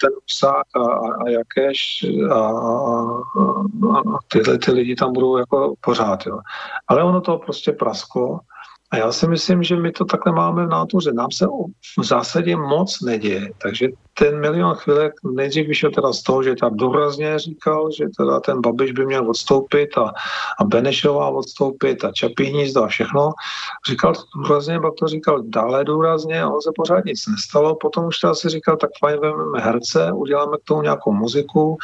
ten 0.00 0.10
Usák 0.26 0.66
a, 0.76 0.80
a, 0.80 1.24
a 1.24 1.28
Jakeš 1.28 2.06
a, 2.30 2.34
a, 2.34 3.98
a 3.98 4.18
tyhle 4.28 4.58
ty 4.58 4.72
lidi 4.72 4.94
tam 4.96 5.12
budou 5.12 5.36
jako 5.36 5.74
pořád. 5.80 6.26
Jo. 6.26 6.38
Ale 6.88 7.04
ono 7.04 7.20
to 7.20 7.38
prostě 7.38 7.72
prasklo. 7.72 8.40
A 8.90 8.96
já 8.96 9.12
si 9.12 9.28
myslím, 9.28 9.62
že 9.62 9.76
my 9.76 9.92
to 9.92 10.04
takhle 10.04 10.32
máme 10.32 10.66
v 10.66 10.68
nátuře. 10.68 11.12
Nám 11.12 11.30
se 11.30 11.46
v 12.00 12.04
zásadě 12.04 12.56
moc 12.56 13.00
neděje, 13.00 13.50
takže 13.62 13.88
ten 14.18 14.40
milion 14.40 14.74
chvilek 14.74 15.12
nejdřív 15.24 15.66
vyšel 15.66 15.90
teda 15.90 16.12
z 16.12 16.22
toho, 16.22 16.42
že 16.42 16.54
tak 16.54 16.74
důrazně 16.74 17.38
říkal, 17.38 17.90
že 17.90 18.04
teda 18.18 18.40
ten 18.40 18.60
Babiš 18.60 18.92
by 18.92 19.06
měl 19.06 19.30
odstoupit 19.30 19.98
a, 19.98 20.12
a 20.60 20.64
Benešová 20.64 21.28
odstoupit 21.28 22.04
a 22.04 22.12
Čapí 22.12 22.44
hnízdo 22.44 22.84
a 22.84 22.86
všechno. 22.86 23.30
Říkal 23.88 24.14
to 24.14 24.22
důrazně, 24.36 24.80
pak 24.80 24.94
to 24.94 25.06
říkal 25.06 25.42
dále 25.42 25.84
důrazně 25.84 26.42
a 26.42 26.48
on 26.48 26.60
se 26.60 26.70
pořád 26.76 27.04
nic 27.04 27.26
nestalo. 27.26 27.76
Potom 27.76 28.06
už 28.06 28.18
teda 28.18 28.34
si 28.34 28.48
říkal, 28.48 28.76
tak 28.76 28.90
fajn, 29.00 29.20
vezmeme 29.20 29.60
herce, 29.60 30.12
uděláme 30.12 30.56
k 30.56 30.64
tomu 30.64 30.82
nějakou 30.82 31.12
muziku. 31.12 31.76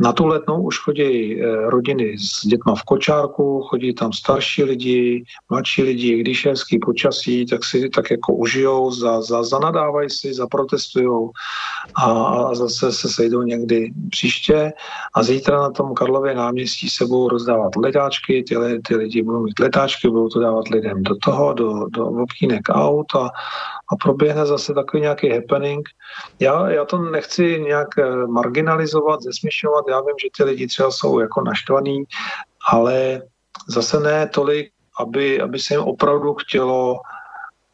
Na 0.00 0.12
tu 0.12 0.26
letnou 0.26 0.62
už 0.62 0.78
chodí 0.78 1.42
eh, 1.42 1.56
rodiny 1.70 2.18
s 2.18 2.46
dětma 2.46 2.74
v 2.74 2.82
kočárku, 2.82 3.62
chodí 3.62 3.94
tam 3.94 4.12
starší 4.12 4.64
lidi, 4.64 5.24
mladší 5.50 5.82
lidi, 5.82 6.20
když 6.20 6.44
je 6.44 6.50
hezký 6.50 6.78
počasí, 6.78 7.46
tak 7.46 7.64
si 7.64 7.88
tak 7.88 8.10
jako 8.10 8.34
užijou, 8.34 8.90
za, 8.90 9.22
za, 9.22 9.42
zanadávají 9.42 10.10
si, 10.10 10.34
zaprotestujou 10.34 11.30
a, 11.96 12.54
zase 12.54 12.92
se 12.92 13.08
sejdou 13.08 13.42
někdy 13.42 13.90
příště 14.10 14.72
a 15.14 15.22
zítra 15.22 15.60
na 15.60 15.70
tom 15.70 15.94
Karlově 15.94 16.34
náměstí 16.34 16.88
se 16.88 17.06
budou 17.06 17.28
rozdávat 17.28 17.76
letáčky, 17.76 18.42
ty, 18.42 18.56
ty 18.88 18.96
lidi 18.96 19.22
budou 19.22 19.42
mít 19.42 19.58
letáčky, 19.58 20.08
budou 20.08 20.28
to 20.28 20.40
dávat 20.40 20.68
lidem 20.68 21.02
do 21.02 21.16
toho, 21.16 21.52
do, 21.52 21.86
do 21.88 22.06
okýnek 22.06 22.62
aut 22.70 23.14
a, 23.14 23.30
a 23.92 23.96
proběhne 24.02 24.46
zase 24.46 24.74
takový 24.74 25.00
nějaký 25.00 25.30
happening. 25.30 25.88
Já, 26.40 26.70
já 26.70 26.84
to 26.84 26.98
nechci 26.98 27.60
nějak 27.60 27.98
eh, 27.98 28.26
marginalizovat, 28.26 29.22
zesměšňovat, 29.22 29.84
já 29.88 30.00
vím, 30.00 30.16
že 30.22 30.28
ty 30.36 30.44
lidi 30.44 30.66
třeba 30.66 30.90
jsou 30.90 31.20
jako 31.20 31.42
naštvaný, 31.44 32.04
ale 32.70 33.22
zase 33.68 34.00
ne 34.00 34.28
tolik, 34.28 34.70
aby, 35.00 35.40
aby 35.40 35.58
se 35.58 35.74
jim 35.74 35.82
opravdu 35.82 36.34
chtělo 36.34 37.00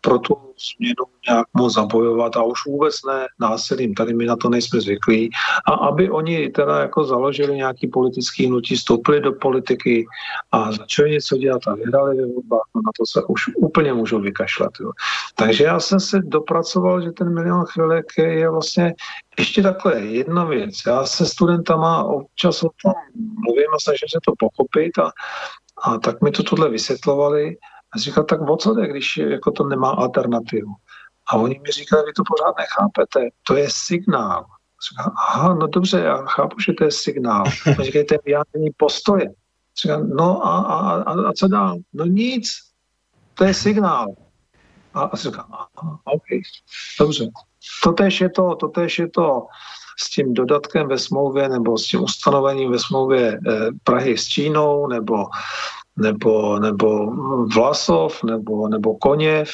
pro 0.00 0.18
tu 0.18 0.49
změnu 0.76 1.04
nějak 1.28 1.46
moc 1.54 1.74
zabojovat 1.74 2.36
a 2.36 2.42
už 2.42 2.66
vůbec 2.66 2.94
ne 3.06 3.26
násilím, 3.40 3.94
tady 3.94 4.14
my 4.14 4.26
na 4.26 4.36
to 4.36 4.48
nejsme 4.48 4.80
zvyklí. 4.80 5.30
A 5.66 5.72
aby 5.72 6.10
oni 6.10 6.48
teda 6.48 6.80
jako 6.80 7.04
založili 7.04 7.56
nějaký 7.56 7.88
politický 7.88 8.46
hnutí, 8.46 8.76
vstoupili 8.76 9.20
do 9.20 9.32
politiky 9.32 10.06
a 10.52 10.72
začali 10.72 11.10
něco 11.10 11.36
dělat 11.36 11.62
a 11.66 11.74
vyhrali 11.74 12.16
ve 12.16 12.26
volbách, 12.26 12.68
no 12.74 12.80
na 12.86 12.90
to 12.98 13.06
se 13.06 13.24
už 13.28 13.48
úplně 13.56 13.92
můžou 13.92 14.20
vykašlat. 14.20 14.72
Jo. 14.80 14.90
Takže 15.34 15.64
já 15.64 15.80
jsem 15.80 16.00
se 16.00 16.20
dopracoval, 16.22 17.00
že 17.00 17.10
ten 17.10 17.34
milion 17.34 17.64
chvilek 17.64 18.06
je 18.18 18.50
vlastně 18.50 18.94
ještě 19.38 19.62
takhle 19.62 20.00
jedna 20.00 20.44
věc. 20.44 20.74
Já 20.86 21.04
se 21.04 21.26
studentama 21.26 22.04
občas 22.04 22.62
o 22.62 22.68
tom 22.82 22.92
mluvím 23.16 23.74
a 23.74 23.78
snažím 23.82 24.08
se 24.08 24.18
to 24.24 24.32
pochopit 24.38 24.98
a, 24.98 25.10
a 25.82 25.98
tak 25.98 26.22
mi 26.22 26.30
to 26.30 26.42
tohle 26.42 26.68
vysvětlovali 26.68 27.56
a 27.94 27.98
říkal, 27.98 28.24
tak 28.24 28.40
o 28.40 28.56
co 28.56 28.74
jde, 28.74 28.88
když 28.88 29.16
jako 29.16 29.50
to 29.50 29.64
nemá 29.64 29.90
alternativu? 29.90 30.72
A 31.28 31.36
oni 31.36 31.58
mi 31.58 31.70
říkali, 31.70 32.02
vy 32.06 32.12
to 32.12 32.22
pořád 32.26 32.54
nechápete, 32.58 33.28
to 33.46 33.56
je 33.56 33.68
signál. 33.70 34.44
Říkal, 34.90 35.12
aha, 35.16 35.54
no 35.54 35.66
dobře, 35.66 36.00
já 36.00 36.24
chápu, 36.26 36.60
že 36.60 36.72
to 36.72 36.84
je 36.84 36.90
signál. 36.90 37.44
A 37.78 37.82
říkají, 37.82 38.06
to 38.06 38.14
je 38.14 38.18
vyjádření 38.24 38.70
postoje. 38.76 39.30
Říkal, 39.82 40.04
no 40.04 40.46
a, 40.46 40.58
a, 40.58 41.02
a, 41.02 41.28
a 41.28 41.32
co 41.32 41.48
dál? 41.48 41.76
No 41.92 42.04
nic, 42.04 42.48
to 43.34 43.44
je 43.44 43.54
signál. 43.54 44.06
A, 44.94 45.02
a 45.02 45.16
říkal, 45.16 45.46
aha, 45.50 46.00
OK, 46.04 46.24
dobře. 47.00 47.28
Totež 47.82 48.20
je 48.20 48.30
to, 48.30 48.54
totež 48.54 48.98
je 48.98 49.08
to 49.08 49.46
s 50.02 50.10
tím 50.10 50.34
dodatkem 50.34 50.88
ve 50.88 50.98
smlouvě 50.98 51.48
nebo 51.48 51.78
s 51.78 51.86
tím 51.86 52.02
ustanovením 52.02 52.70
ve 52.70 52.78
smlouvě 52.78 53.32
eh, 53.32 53.68
Prahy 53.84 54.18
s 54.18 54.26
Čínou 54.26 54.86
nebo 54.86 55.26
nebo, 55.96 56.58
nebo 56.58 57.06
Vlasov, 57.54 58.24
nebo, 58.24 58.68
nebo 58.68 58.96
Koněv, 58.96 59.50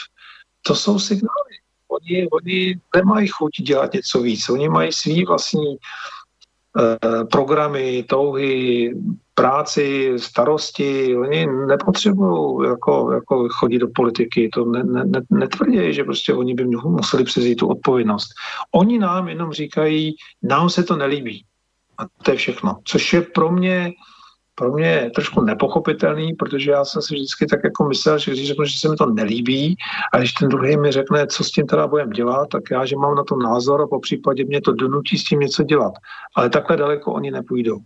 to 0.62 0.74
jsou 0.74 0.98
signály. 0.98 1.54
Oni, 1.88 2.28
oni 2.28 2.78
nemají 2.96 3.28
chuť 3.28 3.50
dělat 3.62 3.92
něco 3.92 4.22
víc. 4.22 4.48
Oni 4.48 4.68
mají 4.68 4.92
svý 4.92 5.24
vlastní 5.24 5.76
eh, 5.76 7.24
programy, 7.24 8.04
touhy, 8.08 8.94
práci, 9.34 10.12
starosti. 10.16 11.16
Oni 11.16 11.46
nepotřebují 11.46 12.68
jako, 12.68 13.12
jako 13.12 13.48
chodit 13.48 13.78
do 13.78 13.88
politiky. 13.94 14.48
To 14.52 14.64
ne, 14.64 14.84
ne, 14.84 15.20
netvrdí, 15.30 15.94
že 15.94 16.04
prostě 16.04 16.34
oni 16.34 16.54
by 16.54 16.64
museli 16.66 17.24
přezít 17.24 17.58
tu 17.58 17.68
odpovědnost. 17.68 18.28
Oni 18.74 18.98
nám 18.98 19.28
jenom 19.28 19.52
říkají, 19.52 20.14
nám 20.42 20.70
se 20.70 20.82
to 20.82 20.96
nelíbí. 20.96 21.44
A 21.98 22.02
to 22.22 22.30
je 22.30 22.36
všechno. 22.36 22.76
Což 22.84 23.12
je 23.12 23.22
pro 23.22 23.50
mě 23.50 23.92
pro 24.58 24.72
mě 24.72 24.86
je 24.86 25.10
trošku 25.10 25.40
nepochopitelný, 25.40 26.34
protože 26.34 26.70
já 26.70 26.84
jsem 26.84 27.02
si 27.02 27.14
vždycky 27.14 27.46
tak 27.46 27.60
jako 27.64 27.84
myslel, 27.84 28.18
že 28.18 28.30
když 28.30 28.48
řeknu, 28.48 28.64
že 28.64 28.78
se 28.78 28.88
mi 28.88 28.96
to 28.96 29.06
nelíbí 29.06 29.76
a 30.12 30.18
když 30.18 30.32
ten 30.32 30.48
druhý 30.48 30.76
mi 30.76 30.92
řekne, 30.92 31.26
co 31.26 31.44
s 31.44 31.50
tím 31.50 31.66
teda 31.66 31.86
budeme 31.86 32.12
dělat, 32.12 32.48
tak 32.48 32.62
já, 32.70 32.84
že 32.84 32.96
mám 32.96 33.14
na 33.14 33.24
to 33.24 33.36
názor 33.36 33.82
a 33.82 33.86
po 33.86 34.00
případě 34.00 34.44
mě 34.44 34.60
to 34.60 34.72
donutí 34.72 35.18
s 35.18 35.24
tím 35.24 35.40
něco 35.40 35.62
dělat. 35.62 35.92
Ale 36.36 36.50
takhle 36.50 36.76
daleko 36.76 37.12
oni 37.12 37.30
nepůjdou. 37.30 37.78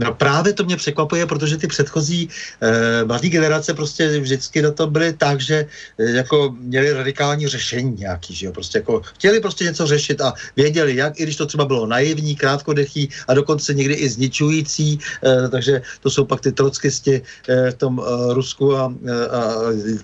No 0.00 0.14
právě 0.14 0.52
to 0.52 0.64
mě 0.64 0.76
překvapuje, 0.76 1.26
protože 1.26 1.56
ty 1.56 1.66
předchozí 1.66 2.28
eh, 2.60 3.04
mladé 3.04 3.28
generace 3.28 3.74
prostě 3.74 4.18
vždycky 4.20 4.62
na 4.62 4.70
to 4.70 4.86
byly 4.86 5.12
tak, 5.12 5.40
že 5.40 5.66
eh, 5.98 6.10
jako 6.10 6.54
měli 6.58 6.92
radikální 6.92 7.48
řešení 7.48 7.94
nějaký, 7.98 8.34
že 8.34 8.46
jo, 8.46 8.52
prostě 8.52 8.78
jako 8.78 9.00
chtěli 9.00 9.40
prostě 9.40 9.64
něco 9.64 9.86
řešit 9.86 10.20
a 10.20 10.32
věděli 10.56 10.96
jak, 10.96 11.20
i 11.20 11.22
když 11.22 11.36
to 11.36 11.46
třeba 11.46 11.64
bylo 11.64 11.86
naivní, 11.86 12.36
krátkodechý 12.36 13.08
a 13.28 13.34
dokonce 13.34 13.74
někdy 13.74 13.94
i 13.94 14.08
zničující, 14.08 14.98
eh, 15.24 15.48
takže 15.48 15.82
to 16.02 16.10
jsou 16.10 16.24
pak 16.24 16.40
ty 16.40 16.52
trockisti 16.52 17.22
eh, 17.48 17.70
v 17.70 17.74
tom 17.74 18.02
eh, 18.02 18.34
Rusku 18.34 18.76
a, 18.76 18.94
eh, 19.06 19.28
a 19.28 19.40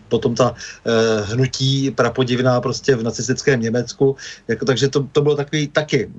potom 0.09 0.35
ta 0.35 0.55
eh, 0.55 1.35
hnutí 1.35 1.91
prapodivná 1.91 2.61
prostě 2.61 2.95
v 2.95 3.03
nacistickém 3.03 3.61
Německu, 3.61 4.17
jako, 4.49 4.65
takže 4.65 4.89
to, 4.89 5.03
to 5.13 5.21
bylo 5.23 5.37
takový 5.37 5.69
taky, 5.69 6.11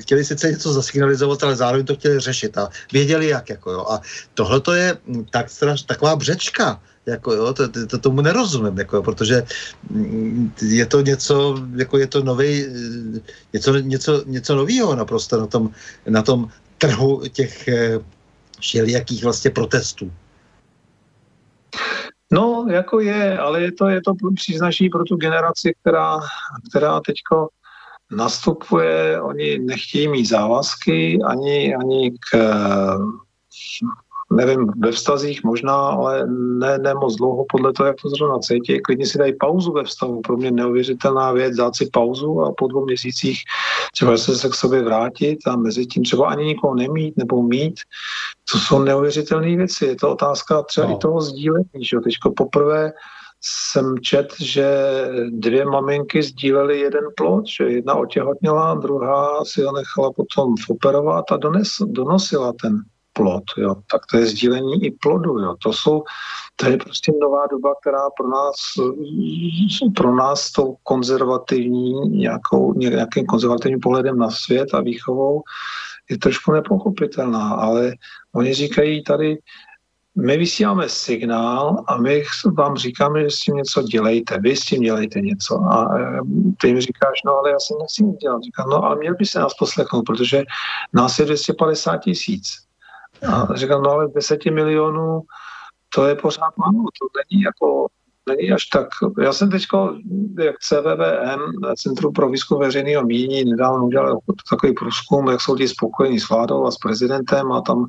chtěli 0.00 0.24
sice 0.24 0.50
něco 0.50 0.72
zasignalizovat, 0.72 1.42
ale 1.44 1.56
zároveň 1.56 1.86
to 1.86 1.94
chtěli 1.94 2.20
řešit 2.20 2.58
a 2.58 2.68
věděli 3.04 3.28
jak, 3.28 3.50
jako 3.50 3.70
jo. 3.70 3.86
A 3.90 4.00
tohle 4.34 4.60
to 4.60 4.72
je 4.72 4.96
tak 5.30 5.50
straš, 5.50 5.82
taková 5.82 6.16
břečka, 6.16 6.80
jako 7.06 7.32
jo, 7.32 7.52
to, 7.52 7.68
to, 7.68 7.86
to 7.86 7.98
tomu 7.98 8.20
nerozumím, 8.20 8.78
jako, 8.78 9.02
protože 9.02 9.44
mm, 9.90 10.52
je 10.62 10.86
to 10.86 11.00
něco, 11.00 11.60
jako 11.76 11.98
je 11.98 12.06
to 12.06 12.22
nový, 12.24 12.66
něco, 13.52 13.76
něco, 13.76 14.24
něco 14.26 14.56
novýho 14.56 14.96
naprosto 14.96 15.40
na 15.40 15.46
tom, 15.46 15.70
na 16.08 16.22
tom 16.22 16.48
trhu 16.78 17.28
těch 17.28 17.68
eh, 17.68 18.00
všelijakých 18.60 19.24
vlastně 19.24 19.50
protestů. 19.50 20.12
No, 22.32 22.66
jako 22.70 23.00
je, 23.00 23.38
ale 23.38 23.62
je 23.62 23.72
to, 23.72 23.88
je 23.88 24.00
to 24.02 24.12
příznačný 24.34 24.88
pro 24.88 25.04
tu 25.04 25.16
generaci, 25.16 25.74
která, 25.80 26.20
která 26.70 27.00
teďko 27.00 27.48
nastupuje, 28.14 29.20
oni 29.22 29.58
nechtějí 29.58 30.08
mít 30.08 30.28
závazky 30.28 31.18
ani, 31.26 31.74
ani 31.74 32.10
k, 32.30 32.36
nevím, 34.32 34.66
ve 34.78 34.92
vztazích 34.92 35.44
možná, 35.44 35.76
ale 35.76 36.26
ne, 36.58 36.78
ne 36.78 36.94
moc 36.94 37.16
dlouho 37.16 37.44
podle 37.48 37.72
toho, 37.72 37.86
jak 37.86 37.96
to 38.02 38.08
zrovna 38.08 38.38
cítí. 38.38 38.80
Klidně 38.80 39.06
si 39.06 39.18
dají 39.18 39.32
pauzu 39.40 39.72
ve 39.72 39.84
vztahu. 39.84 40.20
Pro 40.20 40.36
mě 40.36 40.50
neuvěřitelná 40.50 41.32
věc, 41.32 41.56
dát 41.56 41.76
si 41.76 41.88
pauzu 41.92 42.40
a 42.40 42.52
po 42.58 42.68
dvou 42.68 42.84
měsících 42.84 43.38
třeba 43.92 44.16
se, 44.16 44.36
se 44.36 44.48
k 44.48 44.54
sobě 44.54 44.82
vrátit 44.82 45.38
a 45.46 45.56
mezi 45.56 45.86
tím 45.86 46.02
třeba 46.02 46.28
ani 46.28 46.44
nikoho 46.44 46.74
nemít 46.74 47.16
nebo 47.16 47.42
mít. 47.42 47.74
To 48.52 48.58
jsou 48.58 48.78
neuvěřitelné 48.78 49.56
věci. 49.56 49.86
Je 49.86 49.96
to 49.96 50.10
otázka 50.10 50.62
třeba 50.62 50.86
no. 50.86 50.94
i 50.94 50.98
toho 50.98 51.20
sdílení. 51.20 51.84
Že? 51.90 51.96
Teďko 52.04 52.32
poprvé 52.36 52.92
jsem 53.46 53.98
čet, 53.98 54.34
že 54.40 54.66
dvě 55.30 55.64
maminky 55.64 56.22
sdílely 56.22 56.80
jeden 56.80 57.04
plod, 57.16 57.46
že 57.46 57.64
jedna 57.64 57.94
otěhotněla, 57.94 58.74
druhá 58.74 59.44
si 59.44 59.62
ho 59.62 59.72
nechala 59.72 60.12
potom 60.12 60.54
operovat 60.68 61.24
a 61.32 61.36
dones, 61.36 61.68
donosila 61.86 62.52
ten 62.62 62.78
plod. 63.12 63.42
Jo. 63.56 63.74
Tak 63.90 64.02
to 64.10 64.16
je 64.16 64.26
sdílení 64.26 64.84
i 64.84 64.90
plodu. 64.90 65.38
Jo. 65.38 65.54
To, 65.62 65.72
jsou, 65.72 66.02
to 66.56 66.68
je 66.68 66.76
prostě 66.76 67.12
nová 67.20 67.46
doba, 67.50 67.74
která 67.80 68.10
pro 68.16 68.28
nás, 68.28 68.54
pro 69.96 70.14
nás 70.14 70.52
tou 70.52 70.76
konzervativní, 70.82 71.92
nějakou, 72.08 72.74
nějakým 72.74 73.26
konzervativním 73.26 73.80
pohledem 73.80 74.18
na 74.18 74.30
svět 74.30 74.74
a 74.74 74.80
výchovou 74.80 75.42
je 76.10 76.18
trošku 76.18 76.52
nepochopitelná, 76.52 77.48
ale 77.54 77.92
oni 78.34 78.54
říkají 78.54 79.04
tady, 79.04 79.38
my 80.16 80.36
vysíláme 80.36 80.88
signál 80.88 81.84
a 81.86 81.96
my 81.96 82.22
vám 82.52 82.76
říkáme, 82.76 83.22
že 83.22 83.30
s 83.30 83.40
tím 83.40 83.54
něco 83.54 83.82
dělejte, 83.82 84.38
vy 84.40 84.56
s 84.56 84.60
tím 84.60 84.82
dělejte 84.82 85.20
něco. 85.20 85.60
A 85.60 85.98
e, 85.98 86.20
ty 86.60 86.68
jim 86.68 86.80
říkáš, 86.80 87.22
no 87.26 87.36
ale 87.38 87.50
já 87.50 87.60
si 87.60 87.74
nechci 87.80 88.04
nic 88.04 88.16
dělat. 88.16 88.42
Říkám, 88.42 88.68
no 88.68 88.84
ale 88.84 88.96
měl 88.96 89.14
by 89.14 89.26
se 89.26 89.38
nás 89.38 89.54
poslechnout, 89.54 90.02
protože 90.02 90.42
nás 90.92 91.18
je 91.18 91.24
250 91.24 91.96
tisíc. 91.96 92.44
A 93.32 93.54
říkám, 93.54 93.82
no 93.82 93.90
ale 93.90 94.08
10 94.14 94.44
milionů, 94.44 95.22
to 95.94 96.06
je 96.06 96.14
pořád 96.14 96.56
málo, 96.56 96.84
to 96.98 97.06
není 97.30 97.42
jako 97.42 97.86
není 98.28 98.52
až 98.52 98.66
tak. 98.66 98.88
Já 99.22 99.32
jsem 99.32 99.50
teď 99.50 99.62
jak 100.42 100.58
CVVM, 100.58 101.74
Centrum 101.76 102.12
pro 102.12 102.28
výzkum 102.30 102.60
veřejného 102.60 103.04
mínění, 103.04 103.44
nedávno 103.44 103.86
udělal 103.86 104.18
takový 104.50 104.72
průzkum, 104.72 105.28
jak 105.28 105.40
jsou 105.40 105.56
ti 105.56 105.68
spokojení 105.68 106.20
s 106.20 106.28
vládou 106.28 106.66
a 106.66 106.70
s 106.70 106.76
prezidentem 106.76 107.52
a 107.52 107.60
tam 107.60 107.86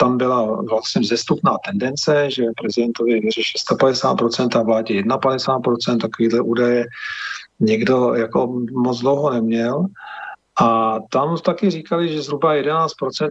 tam 0.00 0.18
byla 0.18 0.62
vlastně 0.70 1.06
zestupná 1.06 1.56
tendence, 1.66 2.30
že 2.30 2.42
prezidentovi 2.60 3.20
věří 3.20 3.42
650% 3.72 4.60
a 4.60 4.62
vládě 4.62 5.02
51%, 5.02 5.98
takovýhle 6.00 6.40
údaje 6.40 6.86
někdo 7.60 8.14
jako 8.14 8.60
moc 8.72 9.00
dlouho 9.00 9.30
neměl. 9.30 9.86
A 10.60 10.98
tam 11.10 11.36
taky 11.44 11.70
říkali, 11.70 12.08
že 12.08 12.22
zhruba 12.22 12.54
11% 12.54 12.86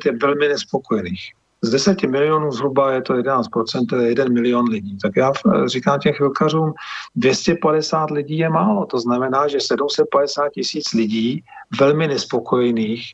je 0.05 0.17
velmi 0.21 0.47
nespokojených. 0.47 1.21
Z 1.61 1.69
10 1.69 2.03
milionů 2.03 2.51
zhruba 2.51 2.91
je 2.91 3.01
to 3.01 3.13
11%, 3.13 3.41
to 3.89 3.95
je 3.95 4.09
1 4.09 4.25
milion 4.25 4.69
lidí. 4.69 4.97
Tak 4.97 5.11
já 5.15 5.31
říkám 5.65 5.99
těm 5.99 6.13
chvilkařům, 6.13 6.73
250 7.15 8.11
lidí 8.11 8.37
je 8.37 8.49
málo. 8.49 8.85
To 8.85 8.99
znamená, 8.99 9.47
že 9.47 9.59
750 9.59 10.49
tisíc 10.49 10.93
lidí 10.93 11.43
velmi 11.79 12.07
nespokojených 12.07 13.13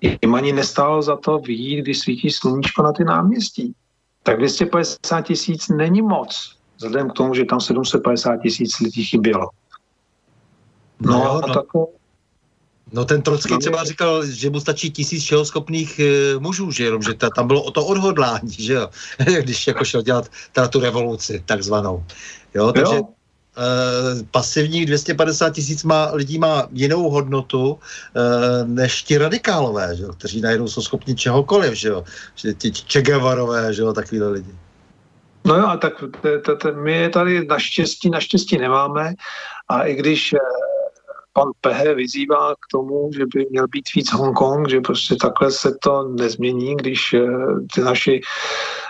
jim 0.00 0.34
ani 0.34 0.52
nestálo 0.52 1.02
za 1.02 1.16
to 1.16 1.38
vyjít, 1.38 1.82
když 1.82 1.98
svítí 1.98 2.30
sluníčko 2.30 2.82
na 2.82 2.92
ty 2.92 3.04
náměstí. 3.04 3.74
Tak 4.22 4.38
250 4.38 5.22
tisíc 5.22 5.68
není 5.68 6.02
moc, 6.02 6.56
vzhledem 6.76 7.10
k 7.10 7.12
tomu, 7.12 7.34
že 7.34 7.44
tam 7.44 7.60
750 7.60 8.36
tisíc 8.36 8.80
lidí 8.80 9.04
chybělo. 9.04 9.48
No, 11.00 11.12
no, 11.12 11.40
no. 11.48 11.54
Takové, 11.54 11.86
No 12.92 13.04
ten 13.04 13.22
Trocký 13.22 13.52
no, 13.52 13.58
třeba 13.58 13.84
říkal, 13.84 14.26
že 14.26 14.50
mu 14.50 14.60
stačí 14.60 14.90
tisíc 14.90 15.32
schopných 15.42 15.98
e, 15.98 16.38
mužů, 16.38 16.70
že 16.72 16.84
jenom, 16.84 17.02
že 17.02 17.14
ta, 17.14 17.30
tam 17.30 17.46
bylo 17.46 17.62
o 17.62 17.70
to 17.70 17.86
odhodlání, 17.86 18.52
že 18.58 18.72
jo, 18.72 18.88
když 19.40 19.66
jako 19.66 19.84
šel 19.84 20.02
dělat 20.02 20.30
teda 20.52 20.68
tu 20.68 20.80
revoluci 20.80 21.42
takzvanou. 21.46 22.04
Jo, 22.54 22.72
takže 22.72 22.96
jo. 22.96 23.08
E, 23.58 24.24
pasivních 24.30 24.86
250 24.86 25.50
tisíc 25.50 25.84
má, 25.84 26.10
lidí 26.12 26.38
má 26.38 26.68
jinou 26.72 27.10
hodnotu 27.10 27.78
e, 27.78 28.64
než 28.64 29.02
ti 29.02 29.18
radikálové, 29.18 29.96
že 29.96 30.04
kteří 30.18 30.40
najednou 30.40 30.68
jsou 30.68 30.82
schopni 30.82 31.14
čehokoliv, 31.14 31.74
že 31.74 31.88
jo, 31.88 32.04
ti 32.58 32.72
Čegevarové, 32.72 33.74
že 33.74 33.82
jo, 33.82 33.92
takovýhle 33.92 34.28
lidi. 34.28 34.54
No 35.44 35.54
jo, 35.54 35.66
a 35.66 35.76
tak 35.76 36.04
t, 36.22 36.38
t, 36.38 36.56
t, 36.56 36.72
my 36.72 36.92
je 36.92 37.08
tady 37.08 37.46
naštěstí, 37.46 38.10
naštěstí 38.10 38.58
nemáme 38.58 39.14
a 39.68 39.82
i 39.82 39.94
když 39.94 40.34
pan 41.38 41.50
Pehe 41.60 41.94
vyzývá 41.94 42.54
k 42.54 42.66
tomu, 42.70 43.10
že 43.14 43.24
by 43.34 43.46
měl 43.50 43.68
být 43.68 43.84
víc 43.94 44.12
Hongkong, 44.12 44.68
že 44.70 44.80
prostě 44.80 45.16
takhle 45.16 45.50
se 45.50 45.74
to 45.82 46.08
nezmění, 46.08 46.76
když 46.76 47.14
eh, 47.14 47.26
ty 47.74 47.80
naši 47.80 48.20
eh, 48.20 48.87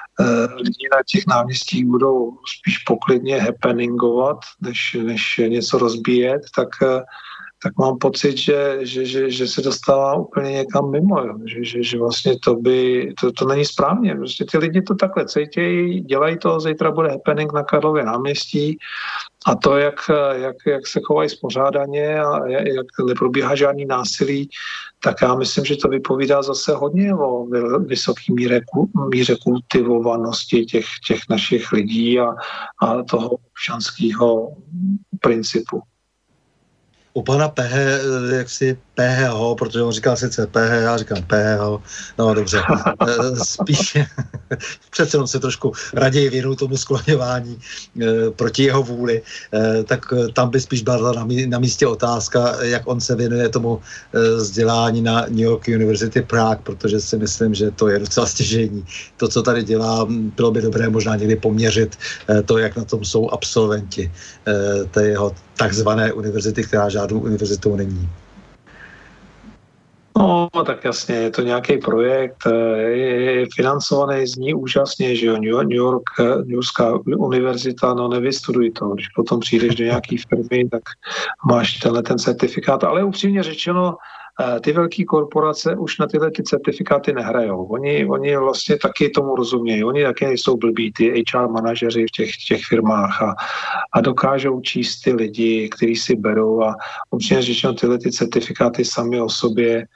lidi 0.57 0.89
na 0.93 0.99
těch 1.07 1.27
náměstích 1.27 1.86
budou 1.86 2.39
spíš 2.59 2.78
poklidně 2.78 3.40
happeningovat, 3.40 4.39
než, 4.61 4.97
než 5.03 5.40
něco 5.49 5.78
rozbíjet, 5.78 6.43
tak 6.57 6.69
eh, 6.82 7.03
tak 7.62 7.72
mám 7.78 7.98
pocit, 7.98 8.36
že, 8.36 8.78
že, 8.80 9.05
že, 9.05 9.30
že 9.30 9.47
se 9.47 9.62
dostává 9.62 10.14
úplně 10.14 10.52
někam 10.52 10.90
mimo, 10.90 11.20
jo. 11.20 11.35
Že, 11.47 11.64
že, 11.64 11.82
že 11.82 11.98
vlastně 11.98 12.39
to 12.44 12.55
by, 12.55 13.12
to, 13.20 13.32
to 13.32 13.44
není 13.47 13.64
správně. 13.64 14.14
Prostě 14.14 14.44
ty 14.44 14.59
lidi 14.59 14.82
to 14.82 14.94
takhle 14.94 15.26
cítějí, 15.26 16.01
dělají 16.01 16.39
to, 16.39 16.60
zítra 16.60 16.90
bude 16.90 17.10
happening 17.10 17.52
na 17.52 17.62
Karlově 17.62 18.05
náměstí 18.05 18.78
a 19.47 19.55
to, 19.55 19.76
jak, 19.76 19.94
jak, 20.32 20.56
jak 20.66 20.86
se 20.86 21.01
chovají 21.05 21.28
spořádaně 21.28 22.20
a 22.20 22.47
jak 22.48 22.86
neprobíhá 23.06 23.55
žádný 23.55 23.85
násilí, 23.85 24.48
tak 25.02 25.16
já 25.22 25.35
myslím, 25.35 25.64
že 25.64 25.76
to 25.76 25.89
vypovídá 25.89 26.43
zase 26.43 26.74
hodně 26.74 27.14
o 27.14 27.47
vysoké 27.78 28.32
míře, 28.32 28.60
míře 29.10 29.36
kultivovanosti 29.43 30.64
těch, 30.64 30.86
těch 31.06 31.20
našich 31.30 31.72
lidí 31.72 32.20
a, 32.20 32.35
a 32.82 33.02
toho 33.02 33.28
občanského 33.28 34.52
principu 35.20 35.82
u 37.19 37.23
pana 37.23 37.49
PH, 37.49 37.74
jak 38.39 38.51
si 38.51 38.77
PHO, 38.98 39.54
protože 39.54 39.82
on 39.82 39.92
říkal 39.92 40.16
sice 40.16 40.46
PH, 40.46 40.82
já 40.82 40.96
říkám 40.96 41.22
PHO, 41.22 41.82
no 42.18 42.34
dobře, 42.34 42.62
eh, 43.08 43.36
spíš 43.44 43.96
přece 44.90 45.18
on 45.18 45.26
se 45.26 45.40
trošku 45.40 45.72
raději 45.94 46.30
věnul 46.30 46.56
tomu 46.56 46.76
skloněvání 46.76 47.58
e, 48.02 48.30
proti 48.30 48.62
jeho 48.62 48.82
vůli, 48.82 49.22
e, 49.54 49.84
tak 49.84 50.00
tam 50.32 50.50
by 50.50 50.60
spíš 50.60 50.82
byla 50.82 51.12
na, 51.12 51.26
na 51.46 51.58
místě 51.58 51.86
otázka, 51.86 52.64
jak 52.64 52.82
on 52.86 53.00
se 53.00 53.14
věnuje 53.14 53.48
tomu 53.48 53.80
e, 53.80 54.36
vzdělání 54.36 55.02
na 55.02 55.20
New 55.28 55.46
York 55.46 55.68
University 55.68 56.22
Prague, 56.22 56.62
protože 56.62 57.00
si 57.00 57.18
myslím, 57.18 57.54
že 57.54 57.70
to 57.70 57.88
je 57.88 57.98
docela 57.98 58.26
stěžení. 58.26 58.84
To, 59.16 59.28
co 59.28 59.42
tady 59.42 59.64
dělá, 59.64 60.06
bylo 60.10 60.50
by 60.50 60.62
dobré 60.62 60.88
možná 60.88 61.16
někdy 61.16 61.36
poměřit 61.36 61.96
e, 62.30 62.42
to, 62.42 62.58
jak 62.58 62.76
na 62.76 62.84
tom 62.84 63.04
jsou 63.04 63.30
absolventi 63.30 64.12
e, 64.46 64.84
té 64.84 65.06
jeho 65.06 65.34
takzvané 65.56 66.12
univerzity, 66.12 66.62
která 66.64 66.88
žádnou 66.88 67.20
univerzitou 67.20 67.76
není. 67.76 68.08
No, 70.19 70.49
tak 70.66 70.85
jasně, 70.85 71.15
je 71.15 71.31
to 71.31 71.43
nějaký 71.43 71.78
projekt, 71.78 72.47
eh, 72.47 72.81
je, 72.81 73.20
je 73.23 73.47
financovaný, 73.55 74.27
zní 74.27 74.55
úžasně, 74.55 75.16
že 75.16 75.27
jo, 75.27 75.35
New 75.35 75.73
York, 75.73 76.03
eh, 76.20 76.36
New 76.36 76.51
Yorkská 76.51 76.99
univerzita, 77.07 77.95
no 77.95 78.09
nevystuduj 78.09 78.70
to, 78.70 78.89
když 78.89 79.09
potom 79.09 79.40
přijdeš 79.40 79.74
do 79.74 79.85
nějaké 79.85 80.16
firmy, 80.28 80.69
tak 80.69 80.82
máš 81.51 81.78
tenhle 81.78 82.03
ten 82.03 82.19
certifikát, 82.19 82.85
ale 82.85 83.05
upřímně 83.05 83.43
řečeno, 83.43 83.97
eh, 84.40 84.61
ty 84.61 84.73
velké 84.73 85.05
korporace 85.05 85.77
už 85.77 85.99
na 85.99 86.07
tyhle 86.07 86.31
ty 86.31 86.43
certifikáty 86.43 87.12
nehrajou. 87.12 87.65
Oni, 87.65 88.07
oni 88.07 88.36
vlastně 88.36 88.78
taky 88.78 89.11
tomu 89.11 89.36
rozumějí. 89.36 89.85
Oni 89.85 90.05
taky 90.05 90.27
nejsou 90.27 90.57
blbí, 90.57 90.93
ty 90.93 91.24
HR 91.32 91.49
manažeři 91.49 92.07
v 92.07 92.11
těch, 92.11 92.31
těch 92.49 92.65
firmách 92.65 93.23
a, 93.23 93.35
a 93.93 94.01
dokážou 94.01 94.61
číst 94.61 95.01
ty 95.01 95.12
lidi, 95.12 95.69
kteří 95.69 95.97
si 95.97 96.16
berou 96.16 96.62
a 96.62 96.74
upřímně 97.11 97.43
řečeno 97.43 97.74
tyhle 97.74 97.99
ty 97.99 98.12
certifikáty 98.12 98.85
sami 98.85 99.20
o 99.20 99.28
sobě 99.28 99.86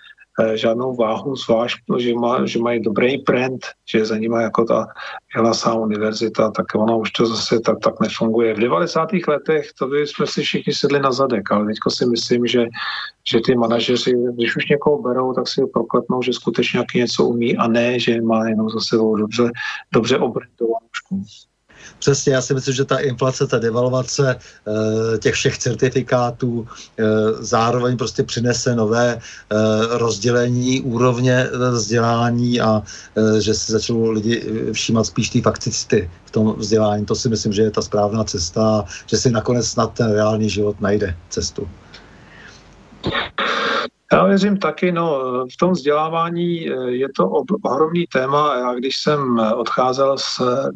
žádnou 0.55 0.97
váhu, 0.97 1.37
zvlášť, 1.37 1.79
že, 1.99 2.15
má, 2.15 2.47
že 2.47 2.59
mají 2.59 2.81
dobrý 2.81 3.19
brand, 3.19 3.61
že 3.89 4.05
za 4.05 4.17
nimi 4.17 4.43
jako 4.43 4.65
ta 4.65 4.87
Jelasá 5.37 5.75
univerzita, 5.75 6.51
tak 6.51 6.67
ono 6.75 6.99
už 6.99 7.11
to 7.11 7.27
zase 7.27 7.61
tak, 7.61 7.79
tak 7.79 8.01
nefunguje. 8.01 8.55
V 8.55 8.59
90. 8.59 9.09
letech 9.29 9.73
to 9.79 9.87
by 9.87 10.07
jsme 10.07 10.27
si 10.27 10.43
všichni 10.43 10.73
sedli 10.73 11.01
na 11.01 11.13
zadek, 11.13 11.53
ale 11.53 11.67
teďko 11.67 11.91
si 11.91 12.07
myslím, 12.07 12.47
že, 12.47 12.67
že 13.29 13.41
ty 13.45 13.55
manažeři, 13.55 14.15
když 14.35 14.57
už 14.57 14.69
někoho 14.69 15.03
berou, 15.03 15.33
tak 15.33 15.49
si 15.49 15.61
ho 15.61 15.69
prokletnou, 15.69 16.23
že 16.23 16.33
skutečně 16.33 16.85
něco 16.95 17.25
umí 17.25 17.57
a 17.57 17.69
ne, 17.69 17.99
že 17.99 18.21
má 18.21 18.49
jenom 18.49 18.71
za 18.71 18.81
sebou 18.81 19.17
dobře, 19.17 19.51
dobře 19.93 20.19
obrendovanou 20.19 20.89
školu. 20.93 21.25
Přesně, 22.03 22.35
já 22.35 22.43
si 22.43 22.55
myslím, 22.55 22.75
že 22.75 22.85
ta 22.85 22.99
inflace, 22.99 23.47
ta 23.47 23.59
devalvace 23.59 24.35
e, 24.35 25.19
těch 25.19 25.35
všech 25.35 25.59
certifikátů 25.59 26.67
e, 26.99 27.05
zároveň 27.45 27.97
prostě 27.97 28.23
přinese 28.23 28.75
nové 28.77 29.15
e, 29.15 29.19
rozdělení 29.99 30.83
úrovně 30.83 31.47
vzdělání 31.71 32.61
a 32.61 32.83
že 33.39 33.55
si 33.55 33.73
začnou 33.73 34.11
lidi 34.11 34.43
všímat 34.73 35.07
spíš 35.07 35.31
ty 35.31 35.41
fakticity 35.43 36.11
v 36.25 36.31
tom 36.31 36.55
vzdělání. 36.59 37.07
To 37.07 37.15
si 37.15 37.29
myslím, 37.29 37.53
že 37.53 37.63
je 37.63 37.71
ta 37.71 37.83
správná 37.83 38.25
cesta, 38.25 38.85
že 39.07 39.17
si 39.17 39.31
nakonec 39.31 39.67
snad 39.67 39.95
ten 39.95 40.13
reálný 40.13 40.51
život 40.51 40.81
najde 40.81 41.17
cestu. 41.31 41.69
Já 44.13 44.25
věřím 44.25 44.57
taky, 44.57 44.93
no 44.93 45.21
v 45.53 45.57
tom 45.57 45.73
vzdělávání 45.73 46.69
eh, 46.69 46.91
je 46.91 47.09
to 47.17 47.31
ohromný 47.65 48.07
téma. 48.07 48.59
Já 48.59 48.75
když 48.75 48.97
jsem 48.97 49.39
odcházel 49.57 50.19
z 50.19 50.41
eh, 50.41 50.71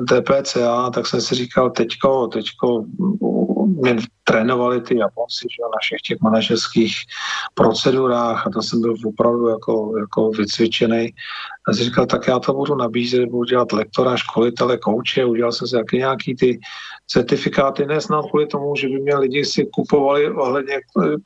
DPCA, 0.00 0.90
tak 0.90 1.06
jsem 1.06 1.20
si 1.20 1.34
říkal, 1.34 1.70
teďko, 1.70 2.26
teďko 2.26 2.84
mě 3.64 3.96
trénovali 4.24 4.80
ty 4.80 4.98
Japonci 4.98 5.46
že, 5.50 5.62
na 5.62 5.78
všech 5.80 6.00
těch 6.00 6.18
manažerských 6.20 6.94
procedurách 7.54 8.46
a 8.46 8.50
to 8.50 8.62
jsem 8.62 8.80
byl 8.80 8.94
opravdu 9.04 9.48
jako, 9.48 9.94
jako 9.98 10.30
vycvičený. 10.30 11.14
A 11.68 11.72
si 11.72 11.84
říkal, 11.84 12.06
tak 12.06 12.28
já 12.28 12.38
to 12.38 12.54
budu 12.54 12.74
nabízet, 12.74 13.26
budu 13.26 13.44
dělat 13.44 13.72
lektora, 13.72 14.16
školitele, 14.16 14.78
kouče, 14.78 15.24
udělal 15.24 15.52
jsem 15.52 15.68
si 15.68 15.76
jaký 15.76 15.96
nějaký 15.96 16.36
ty 16.36 16.60
certifikáty, 17.10 17.86
ne 17.86 18.00
snad 18.00 18.24
kvůli 18.30 18.46
tomu, 18.46 18.76
že 18.76 18.88
by 18.88 18.98
mě 18.98 19.16
lidi 19.16 19.44
si 19.44 19.66
kupovali 19.72 20.30
ohledně, 20.30 20.74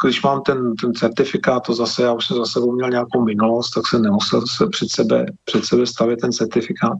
když 0.05 0.23
mám 0.23 0.43
ten, 0.43 0.75
ten 0.77 0.95
certifikát, 0.95 1.63
to 1.67 1.75
zase, 1.75 2.03
já 2.03 2.13
už 2.13 2.27
jsem 2.27 2.37
za 2.37 2.45
sebou 2.45 2.73
měl 2.73 2.91
nějakou 2.91 3.25
minulost, 3.25 3.71
tak 3.71 3.87
jsem 3.87 4.03
nemusel 4.03 4.43
se 4.47 4.67
před 4.67 4.91
sebe, 4.91 5.27
před 5.45 5.65
sebe 5.65 5.87
stavit 5.87 6.21
ten 6.21 6.33
certifikát. 6.33 6.99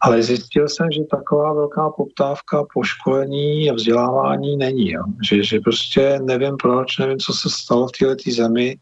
Ale 0.00 0.22
zjistil 0.22 0.68
jsem, 0.68 0.90
že 0.90 1.00
taková 1.10 1.52
velká 1.52 1.90
poptávka 1.90 2.64
po 2.74 2.82
školení 2.82 3.70
a 3.70 3.74
vzdělávání 3.74 4.56
není. 4.56 4.90
Jo. 4.90 5.02
Že, 5.28 5.42
že 5.42 5.60
prostě 5.60 6.18
nevím 6.22 6.56
proč, 6.56 6.98
nevím, 6.98 7.18
co 7.18 7.32
se 7.32 7.48
stalo 7.50 7.86
v 7.86 7.92
této 7.92 8.30
zemi. 8.30 8.76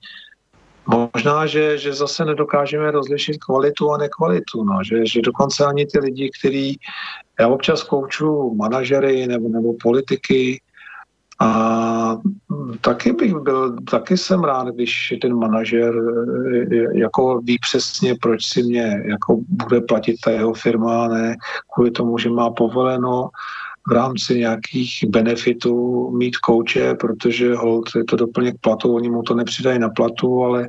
Možná, 0.88 1.46
že, 1.46 1.78
že 1.78 1.92
zase 1.92 2.24
nedokážeme 2.24 2.90
rozlišit 2.90 3.44
kvalitu 3.44 3.92
a 3.92 3.98
nekvalitu. 3.98 4.64
No. 4.64 4.84
Že, 4.84 5.06
že 5.06 5.20
dokonce 5.20 5.64
ani 5.64 5.86
ty 5.86 5.98
lidi, 5.98 6.30
kteří 6.40 6.80
já 7.40 7.48
občas 7.48 7.82
kouču 7.82 8.54
manažery 8.54 9.26
nebo, 9.26 9.48
nebo 9.48 9.74
politiky, 9.82 10.60
a 11.40 12.16
taky 12.80 13.12
bych 13.12 13.34
byl, 13.34 13.76
taky 13.90 14.16
jsem 14.16 14.44
rád, 14.44 14.68
když 14.68 15.14
ten 15.22 15.34
manažer 15.34 15.94
eh, 16.72 16.98
jako 16.98 17.40
ví 17.40 17.58
přesně, 17.58 18.14
proč 18.22 18.46
si 18.46 18.62
mě 18.62 19.02
jako 19.04 19.38
bude 19.48 19.80
platit 19.80 20.16
ta 20.24 20.30
jeho 20.30 20.54
firma, 20.54 21.08
ne 21.08 21.36
kvůli 21.74 21.90
tomu, 21.90 22.18
že 22.18 22.30
má 22.30 22.50
povoleno 22.50 23.30
v 23.86 23.92
rámci 23.92 24.38
nějakých 24.38 25.04
benefitů 25.08 26.10
mít 26.10 26.36
kouče, 26.36 26.94
protože 26.94 27.54
hold, 27.54 27.88
je 27.96 28.04
to 28.04 28.16
doplněk 28.16 28.56
platu, 28.60 28.94
oni 28.94 29.10
mu 29.10 29.22
to 29.22 29.34
nepřidají 29.34 29.78
na 29.78 29.88
platu, 29.88 30.44
ale 30.44 30.68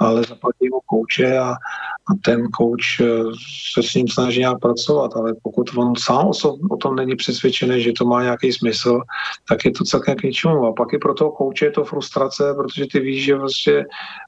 ale 0.00 0.22
zaplatí 0.22 0.68
mu 0.70 0.80
kouče 0.86 1.38
a, 1.38 1.50
a 1.50 2.12
ten 2.24 2.48
coach 2.58 3.08
se 3.72 3.82
s 3.82 3.94
ním 3.94 4.08
snaží 4.08 4.40
nějak 4.40 4.58
pracovat, 4.58 5.16
ale 5.16 5.34
pokud 5.42 5.70
on 5.76 5.96
sám 5.96 6.26
o, 6.26 6.56
o 6.70 6.76
tom 6.76 6.96
není 6.96 7.16
přesvědčený, 7.16 7.82
že 7.82 7.92
to 7.92 8.04
má 8.04 8.22
nějaký 8.22 8.52
smysl, 8.52 9.00
tak 9.48 9.64
je 9.64 9.70
to 9.70 9.84
celkem 9.84 10.16
k 10.16 10.22
ničemu. 10.22 10.66
A 10.66 10.72
pak 10.72 10.92
i 10.92 10.98
pro 10.98 11.14
toho 11.14 11.30
kouče 11.30 11.64
je 11.64 11.70
to 11.70 11.84
frustrace, 11.84 12.54
protože 12.56 12.86
ty 12.86 13.00
víš, 13.00 13.24
že 13.24 13.36
vlastně 13.36 13.84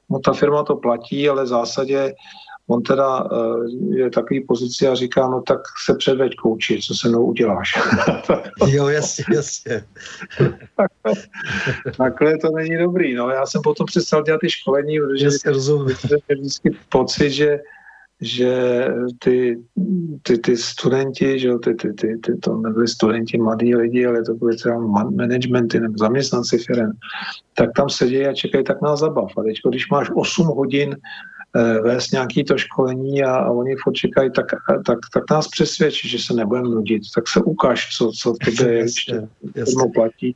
mu 0.09 0.19
ta 0.19 0.33
firma 0.33 0.63
to 0.63 0.75
platí, 0.75 1.29
ale 1.29 1.43
v 1.43 1.47
zásadě 1.47 2.13
on 2.67 2.83
teda 2.83 3.23
uh, 3.23 3.65
je 3.95 4.09
takový 4.09 4.41
pozici 4.41 4.87
a 4.87 4.95
říká, 4.95 5.27
no 5.27 5.41
tak 5.41 5.59
se 5.85 5.93
předveď 5.95 6.35
kouči, 6.35 6.79
co 6.81 6.95
se 6.95 7.09
mnou 7.09 7.25
uděláš. 7.25 7.73
jo, 8.67 8.87
jasně, 8.87 9.25
jasně. 9.33 9.83
takhle, 10.77 11.23
takhle 11.97 12.37
to 12.37 12.51
není 12.51 12.77
dobrý. 12.77 13.13
No, 13.13 13.29
já 13.29 13.45
jsem 13.45 13.61
potom 13.61 13.85
přestal 13.85 14.23
dělat 14.23 14.41
ty 14.41 14.49
školení, 14.49 14.99
protože 14.99 15.25
jasně, 15.25 15.51
rozumím. 15.51 15.95
vždycky 16.29 16.77
pocit, 16.89 17.29
že 17.29 17.59
že 18.21 18.87
ty, 19.19 19.59
ty, 20.21 20.37
ty 20.37 20.57
studenti, 20.57 21.39
že 21.39 21.49
ty, 21.63 21.75
ty, 21.75 21.93
ty, 21.93 22.17
ty, 22.17 22.37
to 22.37 22.57
nebyli 22.57 22.87
studenti, 22.87 23.37
mladí 23.37 23.75
lidi, 23.75 24.05
ale 24.05 24.23
to 24.23 24.33
byly 24.33 24.55
třeba 24.55 24.79
managementy 25.09 25.79
nebo 25.79 25.93
zaměstnanci 25.97 26.57
firm, 26.57 26.91
tak 27.53 27.69
tam 27.75 27.89
sedí 27.89 28.25
a 28.25 28.33
čekají 28.33 28.63
tak 28.63 28.81
na 28.81 28.95
zabav. 28.95 29.31
A 29.37 29.43
teď, 29.43 29.57
když 29.69 29.89
máš 29.89 30.11
8 30.15 30.47
hodin 30.47 30.95
Eh, 30.95 31.32
vést 31.83 32.11
nějaký 32.11 32.43
to 32.43 32.57
školení 32.57 33.23
a, 33.23 33.35
a 33.35 33.51
oni 33.51 33.75
furt 33.83 33.93
čekají, 33.93 34.31
tak, 34.31 34.45
tak, 34.85 34.99
tak 35.13 35.23
nás 35.31 35.47
přesvědčí, 35.47 36.09
že 36.09 36.19
se 36.19 36.33
nebudeme 36.33 36.69
nudit, 36.69 37.03
tak 37.15 37.27
se 37.27 37.41
ukáž, 37.41 37.97
co, 37.97 38.11
co 38.21 38.33
tebe 38.45 38.73
ještě 38.73 39.27
platí. 39.93 40.35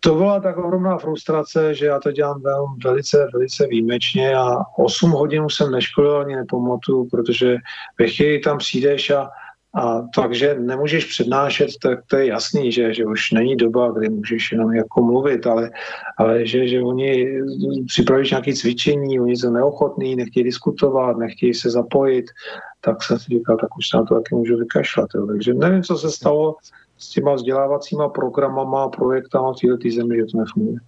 To 0.00 0.14
byla 0.14 0.40
tak 0.40 0.58
ohromná 0.58 0.98
frustrace, 0.98 1.74
že 1.74 1.86
já 1.86 2.00
to 2.00 2.12
dělám 2.12 2.42
velmi, 2.42 2.76
velice, 2.84 3.28
velice 3.32 3.66
výjimečně 3.66 4.34
a 4.34 4.48
8 4.78 5.10
hodin 5.10 5.46
jsem 5.48 5.70
neškolil 5.70 6.16
ani 6.16 6.36
nepamatuju, 6.36 7.08
protože 7.10 7.56
ve 7.98 8.08
chvíli 8.08 8.38
tam 8.38 8.58
přijdeš 8.58 9.10
a 9.10 9.30
a 9.74 10.02
takže 10.14 10.56
nemůžeš 10.58 11.04
přednášet, 11.04 11.70
tak 11.82 11.98
to 12.06 12.16
je 12.16 12.26
jasný, 12.26 12.72
že, 12.72 12.94
že 12.94 13.06
už 13.06 13.32
není 13.32 13.56
doba, 13.56 13.90
kdy 13.90 14.08
můžeš 14.08 14.52
jenom 14.52 14.72
jako 14.72 15.02
mluvit, 15.02 15.46
ale, 15.46 15.70
ale 16.18 16.46
že, 16.46 16.68
že 16.68 16.82
oni 16.82 17.28
připravíš 17.86 18.30
nějaké 18.30 18.52
cvičení, 18.52 19.20
oni 19.20 19.36
jsou 19.36 19.50
neochotní, 19.50 20.16
nechtějí 20.16 20.44
diskutovat, 20.44 21.16
nechtějí 21.16 21.54
se 21.54 21.70
zapojit, 21.70 22.24
tak 22.80 23.02
jsem 23.02 23.18
si 23.18 23.24
říkal, 23.24 23.56
tak 23.56 23.76
už 23.78 23.88
se 23.88 23.96
na 23.96 24.04
to 24.04 24.14
taky 24.14 24.34
můžu 24.34 24.56
vykašlat. 24.56 25.08
Jo. 25.14 25.26
Takže 25.26 25.54
nevím, 25.54 25.82
co 25.82 25.96
se 25.96 26.10
stalo 26.10 26.56
s 26.98 27.10
těma 27.10 27.34
vzdělávacíma 27.34 28.08
programama 28.08 28.84
a 28.84 28.88
projektama 28.88 29.52
v 29.52 29.56
této 29.56 29.96
zemi, 29.96 30.16
že 30.16 30.24
to 30.32 30.38
nefunguje. 30.38 30.78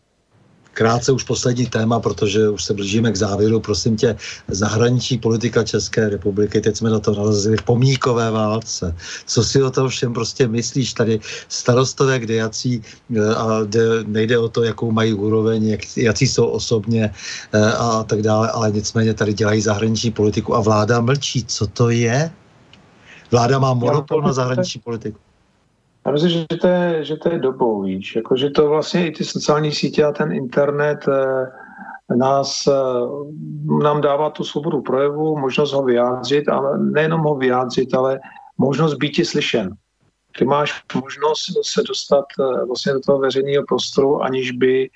Krátce 0.76 1.12
už 1.12 1.24
poslední 1.24 1.66
téma, 1.66 2.00
protože 2.00 2.48
už 2.48 2.64
se 2.64 2.74
blížíme 2.74 3.12
k 3.12 3.16
závěru. 3.16 3.60
Prosím 3.60 3.96
tě, 3.96 4.16
zahraniční 4.48 5.18
politika 5.18 5.64
České 5.64 6.08
republiky, 6.08 6.60
teď 6.60 6.76
jsme 6.76 6.90
na 6.90 7.00
to 7.00 7.14
nalezli 7.16 7.56
v 7.56 7.62
pomíkové 7.62 8.30
válce. 8.30 8.94
Co 9.26 9.44
si 9.44 9.62
o 9.62 9.70
tom 9.70 9.88
všem 9.88 10.12
prostě 10.12 10.48
myslíš? 10.48 10.92
Tady 10.92 11.20
starostové, 11.48 12.18
kde 12.18 12.34
jací, 12.34 12.82
eh, 13.16 13.34
a 13.34 13.64
kde 13.64 14.04
nejde 14.04 14.38
o 14.38 14.48
to, 14.48 14.62
jakou 14.62 14.92
mají 14.92 15.16
úroveň, 15.16 15.80
jak, 15.80 15.80
jací 15.96 16.28
jsou 16.28 16.46
osobně 16.46 17.08
eh, 17.08 17.72
a 17.72 18.04
tak 18.04 18.22
dále, 18.22 18.50
ale 18.50 18.72
nicméně 18.72 19.14
tady 19.14 19.32
dělají 19.32 19.60
zahraniční 19.60 20.10
politiku 20.10 20.54
a 20.54 20.60
vláda 20.60 21.00
mlčí. 21.00 21.44
Co 21.44 21.66
to 21.66 21.90
je? 21.90 22.30
Vláda 23.30 23.58
má 23.58 23.74
monopol 23.74 24.22
na 24.22 24.32
zahraniční 24.32 24.80
politiku. 24.84 25.25
Já 26.06 26.12
myslím, 26.12 26.30
že 26.30 26.46
to 26.60 26.66
je, 26.66 27.04
že 27.04 27.16
to 27.16 27.32
je 27.32 27.38
dobou, 27.38 27.82
víš, 27.82 28.16
jako, 28.16 28.36
že 28.36 28.50
to 28.50 28.68
vlastně 28.68 29.06
i 29.06 29.10
ty 29.10 29.24
sociální 29.24 29.72
sítě 29.72 30.04
a 30.04 30.12
ten 30.12 30.32
internet 30.32 30.98
eh, 31.08 32.14
nás, 32.16 32.66
eh, 32.66 32.72
nám 33.82 34.00
dává 34.00 34.30
tu 34.30 34.44
svobodu 34.44 34.82
projevu, 34.82 35.38
možnost 35.38 35.72
ho 35.72 35.82
vyjádřit, 35.82 36.48
ale 36.48 36.78
nejenom 36.78 37.20
ho 37.20 37.34
vyjádřit, 37.34 37.94
ale 37.94 38.20
možnost 38.58 38.94
být 38.94 39.26
slyšen. 39.26 39.70
Ty 40.38 40.44
máš 40.44 40.82
možnost 40.94 41.40
se 41.62 41.82
dostat 41.88 42.24
eh, 42.40 42.64
vlastně 42.66 42.92
do 42.92 43.00
toho 43.00 43.18
veřejného 43.18 43.64
prostoru, 43.68 44.22
aniž 44.22 44.50
by 44.50 44.90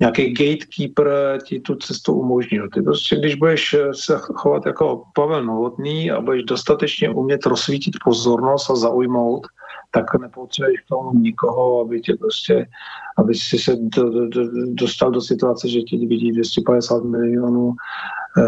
nějaký 0.00 0.32
gatekeeper 0.32 1.38
ti 1.44 1.60
tu 1.60 1.74
cestu 1.74 2.14
umožnil. 2.14 2.68
Ty 2.74 2.82
prostě, 2.82 3.16
když 3.16 3.34
budeš 3.34 3.76
se 3.92 4.18
chovat 4.18 4.66
jako 4.66 5.02
Pavel 5.14 5.44
Novotný 5.44 6.10
a 6.10 6.20
budeš 6.20 6.42
dostatečně 6.42 7.10
umět 7.10 7.46
rozsvítit 7.46 7.94
pozornost 8.04 8.70
a 8.70 8.74
zaujmout, 8.74 9.46
tak 9.90 10.20
nepotřebuješ 10.20 10.80
k 10.80 10.88
tomu 10.88 11.18
nikoho, 11.18 11.80
aby 11.80 12.00
tě 12.00 12.14
prostě, 12.14 12.66
aby 13.18 13.34
si 13.34 13.58
se 13.58 13.76
do, 13.76 14.10
do, 14.10 14.28
do, 14.28 14.42
dostal 14.66 15.10
do 15.10 15.20
situace, 15.20 15.68
že 15.68 15.80
tě 15.80 15.96
vidí 15.98 16.32
250 16.32 17.04
milionů 17.04 17.72
eh, 18.38 18.42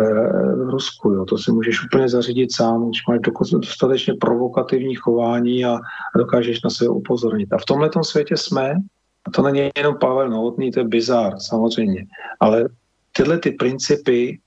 v 0.57 0.71
Rusku. 0.71 1.11
Jo. 1.11 1.25
To 1.25 1.39
si 1.39 1.53
můžeš 1.53 1.85
úplně 1.85 2.09
zařídit 2.09 2.53
sám, 2.53 2.89
když 2.89 3.07
máš 3.09 3.19
dostatečně 3.53 4.15
provokativní 4.15 4.95
chování 4.95 5.65
a, 5.65 5.79
dokážeš 6.17 6.63
na 6.63 6.71
sebe 6.71 6.91
upozornit. 6.91 7.53
A 7.53 7.59
v 7.59 7.65
tomhle 7.65 7.91
světě 8.03 8.37
jsme, 8.37 8.75
a 9.25 9.31
to 9.31 9.43
není 9.43 9.71
jenom 9.77 9.99
Pavel 10.01 10.31
Novotný, 10.31 10.71
to 10.71 10.81
je 10.81 10.89
bizár 10.89 11.41
samozřejmě, 11.41 12.07
ale 12.41 12.69
tyhle 13.13 13.39
ty 13.39 13.51
principy 13.51 14.39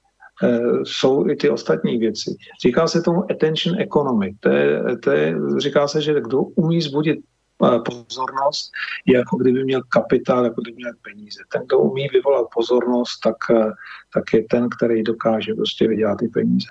jsou 0.84 1.30
i 1.30 1.36
ty 1.36 1.50
ostatní 1.50 1.98
věci. 1.98 2.36
Říká 2.66 2.88
se 2.88 3.02
tomu 3.02 3.32
attention 3.32 3.82
economy. 3.82 4.36
To 4.40 4.50
je, 4.50 4.98
to 5.04 5.12
je, 5.12 5.36
říká 5.58 5.88
se, 5.88 6.02
že 6.02 6.22
kdo 6.22 6.42
umí 6.42 6.82
zbudit 6.82 7.20
eh, 7.20 7.80
pozornost, 7.80 8.72
je 9.06 9.18
jako 9.18 9.38
kdyby 9.38 9.64
měl 9.64 9.82
kapitál, 9.90 10.44
jako 10.44 10.62
kdyby 10.62 10.76
měl 10.76 10.92
peníze. 11.02 11.40
Ten, 11.52 11.62
kdo 11.66 11.80
umí 11.80 12.08
vyvolat 12.14 12.48
pozornost, 12.56 13.20
tak, 13.24 13.38
eh, 13.52 13.72
tak 14.14 14.34
je 14.34 14.44
ten, 14.50 14.70
který 14.70 15.04
dokáže 15.04 15.54
prostě 15.54 15.88
vydělat 15.88 16.16
ty 16.16 16.28
peníze. 16.28 16.68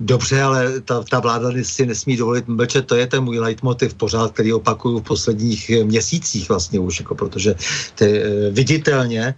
Dobře, 0.00 0.42
ale 0.42 0.80
ta, 0.80 1.02
ta 1.02 1.20
vláda 1.20 1.48
si 1.62 1.86
nesmí 1.86 2.16
dovolit 2.16 2.48
mlčet, 2.48 2.86
to 2.86 2.94
je 2.96 3.06
ten 3.06 3.24
můj 3.24 3.38
leitmotiv 3.38 3.94
pořád, 3.94 4.32
který 4.32 4.52
opakuju 4.52 5.00
v 5.00 5.04
posledních 5.04 5.70
měsících 5.84 6.48
vlastně 6.48 6.80
už, 6.80 7.00
jako 7.00 7.14
protože 7.14 7.54
ty, 7.94 8.22
viditelně 8.50 9.34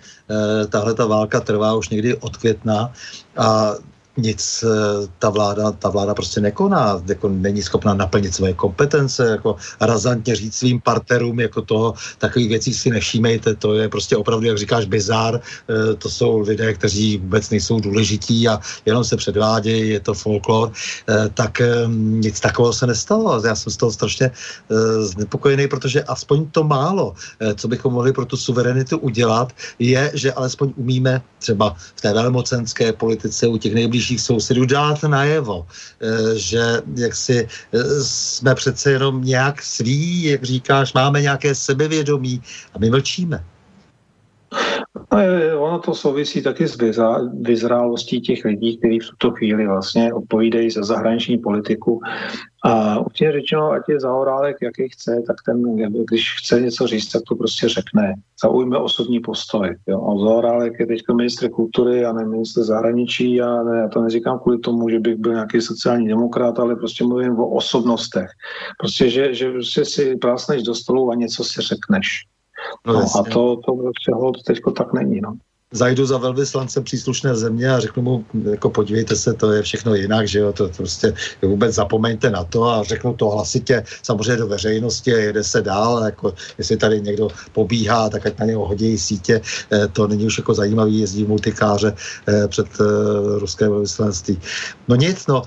tahle 0.68 0.94
ta 0.94 1.06
válka 1.06 1.40
trvá 1.40 1.74
už 1.74 1.88
někdy 1.88 2.16
od 2.16 2.36
května 2.36 2.92
a 3.36 3.74
nic 4.18 4.64
eh, 4.66 5.06
ta 5.18 5.30
vláda, 5.30 5.72
ta 5.72 5.88
vláda 5.88 6.14
prostě 6.14 6.40
nekoná, 6.40 7.02
jako 7.06 7.28
není 7.28 7.62
schopná 7.62 7.94
naplnit 7.94 8.34
své 8.34 8.52
kompetence, 8.52 9.26
jako 9.26 9.56
razantně 9.80 10.36
říct 10.36 10.54
svým 10.54 10.80
partnerům, 10.80 11.40
jako 11.40 11.62
toho, 11.62 11.94
takových 12.18 12.48
věcí 12.48 12.74
si 12.74 12.90
nevšímejte, 12.90 13.54
to 13.54 13.74
je 13.74 13.88
prostě 13.88 14.16
opravdu, 14.16 14.46
jak 14.46 14.58
říkáš, 14.58 14.84
bizár, 14.84 15.40
eh, 15.40 15.94
to 15.94 16.10
jsou 16.10 16.38
lidé, 16.40 16.74
kteří 16.74 17.18
vůbec 17.18 17.50
nejsou 17.50 17.80
důležití 17.80 18.48
a 18.48 18.60
jenom 18.86 19.04
se 19.04 19.16
předvádějí, 19.16 19.90
je 19.90 20.00
to 20.00 20.14
folklor, 20.14 20.72
eh, 21.08 21.28
tak 21.34 21.62
nic 21.88 22.40
takového 22.40 22.72
se 22.72 22.86
nestalo. 22.86 23.42
Já 23.46 23.54
jsem 23.54 23.72
z 23.72 23.76
toho 23.76 23.92
strašně 23.92 24.30
znepokojený, 25.00 25.68
protože 25.68 26.02
aspoň 26.02 26.50
to 26.50 26.64
málo, 26.64 27.14
co 27.54 27.68
bychom 27.68 27.92
mohli 27.92 28.12
pro 28.12 28.24
tu 28.24 28.36
suverenitu 28.36 28.98
udělat, 28.98 29.52
je, 29.78 30.10
že 30.14 30.32
alespoň 30.32 30.72
umíme 30.76 31.22
třeba 31.38 31.76
v 31.94 32.00
té 32.00 32.12
velmocenské 32.12 32.92
politice 32.92 33.46
u 33.46 33.56
těch 33.56 33.74
nejbližších 33.74 34.07
nejbližších 34.08 34.20
sousedů 34.20 34.66
dát 34.66 35.02
najevo, 35.02 35.66
eh, 36.00 36.38
že 36.38 36.60
jak 36.96 37.14
si 37.14 37.46
eh, 37.46 37.78
jsme 38.02 38.54
přece 38.54 38.90
jenom 38.90 39.24
nějak 39.24 39.62
sví, 39.62 40.24
jak 40.24 40.42
říkáš, 40.42 40.94
máme 40.94 41.20
nějaké 41.20 41.54
sebevědomí 41.54 42.40
a 42.74 42.78
my 42.78 42.90
mlčíme. 42.90 43.44
No, 45.12 45.18
ono 45.60 45.78
to 45.78 45.94
souvisí 45.94 46.42
taky 46.42 46.68
s 46.68 46.76
vyzrálostí 47.44 48.20
těch 48.20 48.44
lidí, 48.44 48.78
kteří 48.78 48.98
v 48.98 49.08
tuto 49.08 49.36
chvíli 49.36 49.66
vlastně 49.66 50.12
odpovídají 50.12 50.70
za 50.70 50.82
zahraniční 50.82 51.38
politiku. 51.38 52.00
A 52.64 52.98
určitě 52.98 53.32
řečeno, 53.32 53.70
ať 53.70 53.82
je 53.88 54.00
Zahorálek, 54.00 54.56
jaký 54.62 54.88
chce, 54.88 55.22
tak 55.26 55.36
ten, 55.46 55.76
když 56.04 56.34
chce 56.38 56.60
něco 56.60 56.86
říct, 56.86 57.08
tak 57.12 57.22
to 57.28 57.36
prostě 57.36 57.68
řekne. 57.68 58.14
Zaujme 58.42 58.78
osobní 58.78 59.20
postoj. 59.20 59.76
Jo. 59.86 60.02
A 60.02 60.18
Zahorálek 60.18 60.80
je 60.80 60.86
teď 60.86 61.02
ministr 61.16 61.48
kultury 61.48 62.04
a 62.04 62.12
ne 62.12 62.24
ministr 62.24 62.62
zahraničí 62.62 63.40
a 63.40 63.62
ne, 63.62 63.78
já 63.78 63.88
to 63.88 64.02
neříkám 64.02 64.38
kvůli 64.38 64.58
tomu, 64.58 64.88
že 64.88 65.00
bych 65.00 65.16
byl 65.16 65.32
nějaký 65.32 65.60
sociální 65.60 66.08
demokrat, 66.08 66.58
ale 66.58 66.76
prostě 66.76 67.04
mluvím 67.04 67.38
o 67.38 67.48
osobnostech. 67.48 68.30
Prostě, 68.78 69.10
že, 69.10 69.34
že 69.34 69.50
prostě 69.50 69.84
si 69.84 70.16
prásneš 70.16 70.62
do 70.62 70.74
stolu 70.74 71.10
a 71.10 71.14
něco 71.14 71.44
si 71.44 71.60
řekneš. 71.60 72.24
No, 72.86 72.92
no 72.92 73.00
a 73.00 73.22
to, 73.22 73.56
to 73.56 73.76
prostě 73.76 74.12
teďko 74.46 74.70
tak 74.70 74.92
není. 74.92 75.20
No 75.20 75.38
zajdu 75.72 76.06
za 76.06 76.18
velvyslancem 76.18 76.84
příslušné 76.84 77.36
země 77.36 77.70
a 77.70 77.80
řeknu 77.80 78.02
mu, 78.02 78.24
jako 78.50 78.70
podívejte 78.70 79.16
se, 79.16 79.34
to 79.34 79.52
je 79.52 79.62
všechno 79.62 79.94
jinak, 79.94 80.28
že 80.28 80.38
jo, 80.38 80.52
to, 80.52 80.68
prostě 80.76 81.14
vůbec 81.42 81.74
zapomeňte 81.74 82.30
na 82.30 82.44
to 82.44 82.64
a 82.64 82.82
řeknu 82.82 83.14
to 83.14 83.30
hlasitě 83.30 83.84
samozřejmě 84.02 84.36
do 84.36 84.46
veřejnosti 84.46 85.14
a 85.14 85.18
jede 85.18 85.44
se 85.44 85.62
dál, 85.62 86.04
jako 86.04 86.34
jestli 86.58 86.76
tady 86.76 87.00
někdo 87.00 87.28
pobíhá, 87.52 88.08
tak 88.08 88.26
ať 88.26 88.38
na 88.38 88.46
něho 88.46 88.66
hodí 88.66 88.98
sítě, 88.98 89.40
eh, 89.72 89.88
to 89.88 90.08
není 90.08 90.26
už 90.26 90.38
jako 90.38 90.54
zajímavý, 90.54 90.98
jezdí 90.98 91.24
multikáře 91.24 91.94
eh, 92.28 92.48
před 92.48 92.66
eh, 92.80 92.84
ruské 93.38 93.68
velvyslanství. 93.68 94.40
No 94.88 94.96
nic, 94.96 95.26
no, 95.26 95.42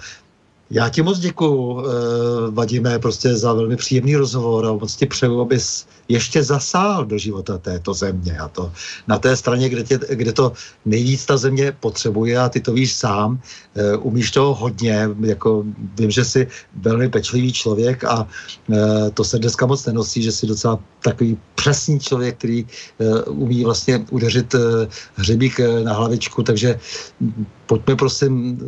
Já 0.72 0.90
ti 0.90 1.02
moc 1.02 1.20
děkuju, 1.20 1.84
eh, 1.84 2.52
Vadíme, 2.52 3.00
prostě 3.00 3.36
za 3.36 3.54
velmi 3.54 3.76
příjemný 3.76 4.16
rozhovor 4.16 4.66
a 4.66 4.74
moc 4.74 4.96
ti 4.96 5.06
přeju, 5.06 5.42
abys 5.42 5.88
ještě 6.08 6.44
zasál 6.44 7.06
do 7.06 7.18
života 7.18 7.58
této 7.58 7.94
země 7.94 8.38
a 8.40 8.48
to 8.48 8.72
na 9.08 9.20
té 9.20 9.36
straně, 9.36 9.70
kde, 9.70 9.84
tě, 9.84 10.00
kde 10.10 10.32
to 10.34 10.52
nejvíc 10.86 11.26
ta 11.26 11.38
země 11.38 11.76
potřebuje 11.80 12.38
a 12.38 12.50
ty 12.50 12.60
to 12.60 12.74
víš 12.74 12.94
sám, 12.94 13.40
e, 13.76 13.98
umíš 13.98 14.32
toho 14.32 14.54
hodně, 14.54 15.10
jako 15.20 15.64
vím, 16.00 16.12
že 16.12 16.26
jsi 16.26 16.48
velmi 16.76 17.10
pečlivý 17.10 17.54
člověk 17.54 18.04
a 18.04 18.28
e, 18.72 19.12
to 19.12 19.24
se 19.24 19.40
dneska 19.40 19.66
moc 19.66 19.86
nenosí, 19.86 20.24
že 20.24 20.32
jsi 20.32 20.48
docela 20.48 20.80
takový 21.04 21.38
přesný 21.56 22.00
člověk, 22.00 22.38
který 22.38 22.60
e, 22.60 23.24
umí 23.24 23.64
vlastně 23.64 24.06
udeřit 24.12 24.56
e, 24.56 24.88
hřebík 25.16 25.60
e, 25.60 25.84
na 25.84 25.94
hlavičku, 25.94 26.44
takže 26.44 26.80
pojďme 27.66 27.96
prosím 27.96 28.60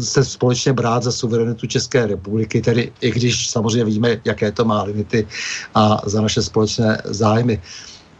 se 0.00 0.24
společně 0.24 0.72
brát 0.72 1.02
za 1.02 1.12
suverenitu 1.12 1.51
České 1.54 2.06
republiky, 2.06 2.60
tedy 2.60 2.92
i 3.00 3.10
když 3.10 3.50
samozřejmě 3.50 3.84
víme, 3.84 4.20
jaké 4.24 4.52
to 4.52 4.64
má 4.64 4.82
limity 4.82 5.26
a 5.74 6.00
za 6.06 6.20
naše 6.20 6.42
společné 6.42 7.02
zájmy. 7.04 7.62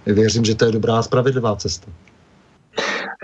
Věřím, 0.07 0.45
že 0.45 0.55
to 0.55 0.65
je 0.65 0.73
dobrá 0.73 0.99
a 0.99 1.03
spravedlivá 1.03 1.57
cesta. 1.57 1.91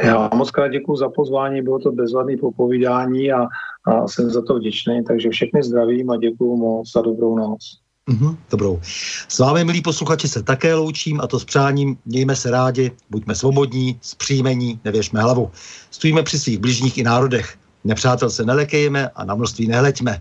Já 0.02 0.16
vám 0.16 0.38
moc 0.38 0.50
krát 0.50 0.68
děkuji 0.68 0.96
za 0.96 1.08
pozvání, 1.08 1.62
bylo 1.62 1.78
to 1.78 1.92
bezvadné 1.92 2.36
popovídání 2.36 3.32
a, 3.32 3.46
a 3.84 4.08
jsem 4.08 4.30
za 4.30 4.42
to 4.42 4.54
vděčný, 4.54 5.04
takže 5.04 5.30
všechny 5.30 5.62
zdravím 5.62 6.10
a 6.10 6.16
děkuji 6.16 6.56
moc 6.56 6.92
za 6.92 7.00
dobrou 7.00 7.36
noc. 7.36 7.78
Mm-hmm, 8.08 8.36
dobrou. 8.50 8.80
S 9.28 9.38
vámi, 9.38 9.64
milí 9.64 9.82
posluchači, 9.82 10.28
se 10.28 10.42
také 10.42 10.74
loučím 10.74 11.20
a 11.20 11.26
to 11.26 11.40
s 11.40 11.44
přáním 11.44 11.96
mějme 12.06 12.36
se 12.36 12.50
rádi, 12.50 12.92
buďme 13.10 13.34
svobodní, 13.34 13.98
zpříjmení, 14.00 14.80
nevěšme 14.84 15.22
hlavu. 15.22 15.50
Stojíme 15.90 16.22
při 16.22 16.38
svých 16.38 16.58
bližních 16.58 16.98
i 16.98 17.02
národech. 17.02 17.58
Nepřátel 17.84 18.30
se 18.30 18.44
nelekejme 18.44 19.08
a 19.08 19.24
na 19.24 19.34
množství 19.34 19.68
nehleďme. 19.68 20.20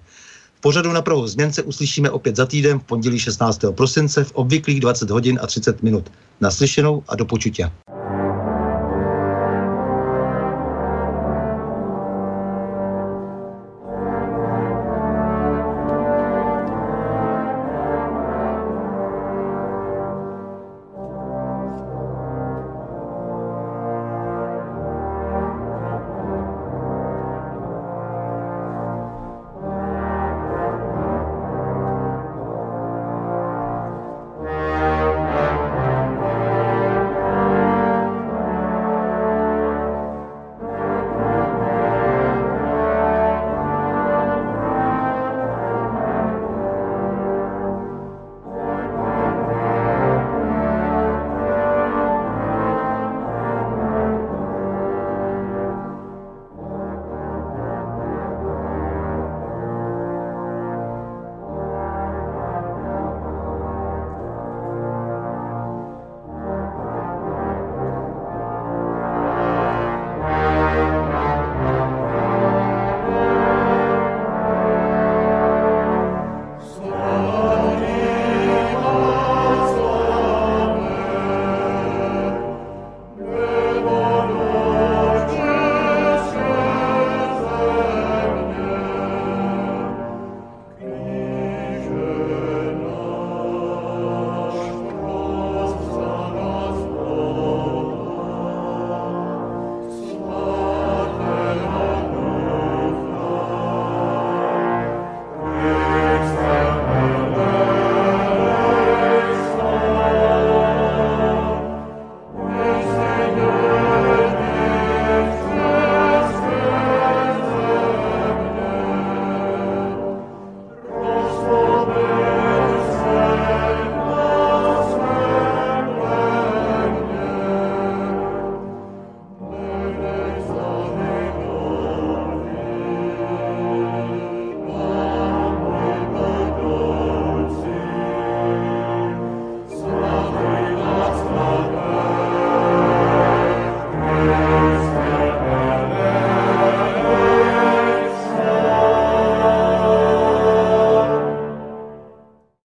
V 0.58 0.62
pořadu 0.62 0.92
na 0.92 1.02
Prahu 1.02 1.28
změn 1.28 1.54
se 1.54 1.64
uslyšíme 1.64 2.10
opět 2.10 2.36
za 2.36 2.46
týden 2.46 2.80
v 2.80 2.84
pondělí 2.84 3.20
16. 3.20 3.62
prosince 3.76 4.24
v 4.24 4.32
obvyklých 4.32 4.80
20 4.80 5.10
hodin 5.10 5.40
a 5.42 5.48
30 5.48 5.84
minut. 5.84 6.12
Naslyšenou 6.42 7.04
a 7.08 7.16
do 7.16 7.26
počutě. 7.26 7.72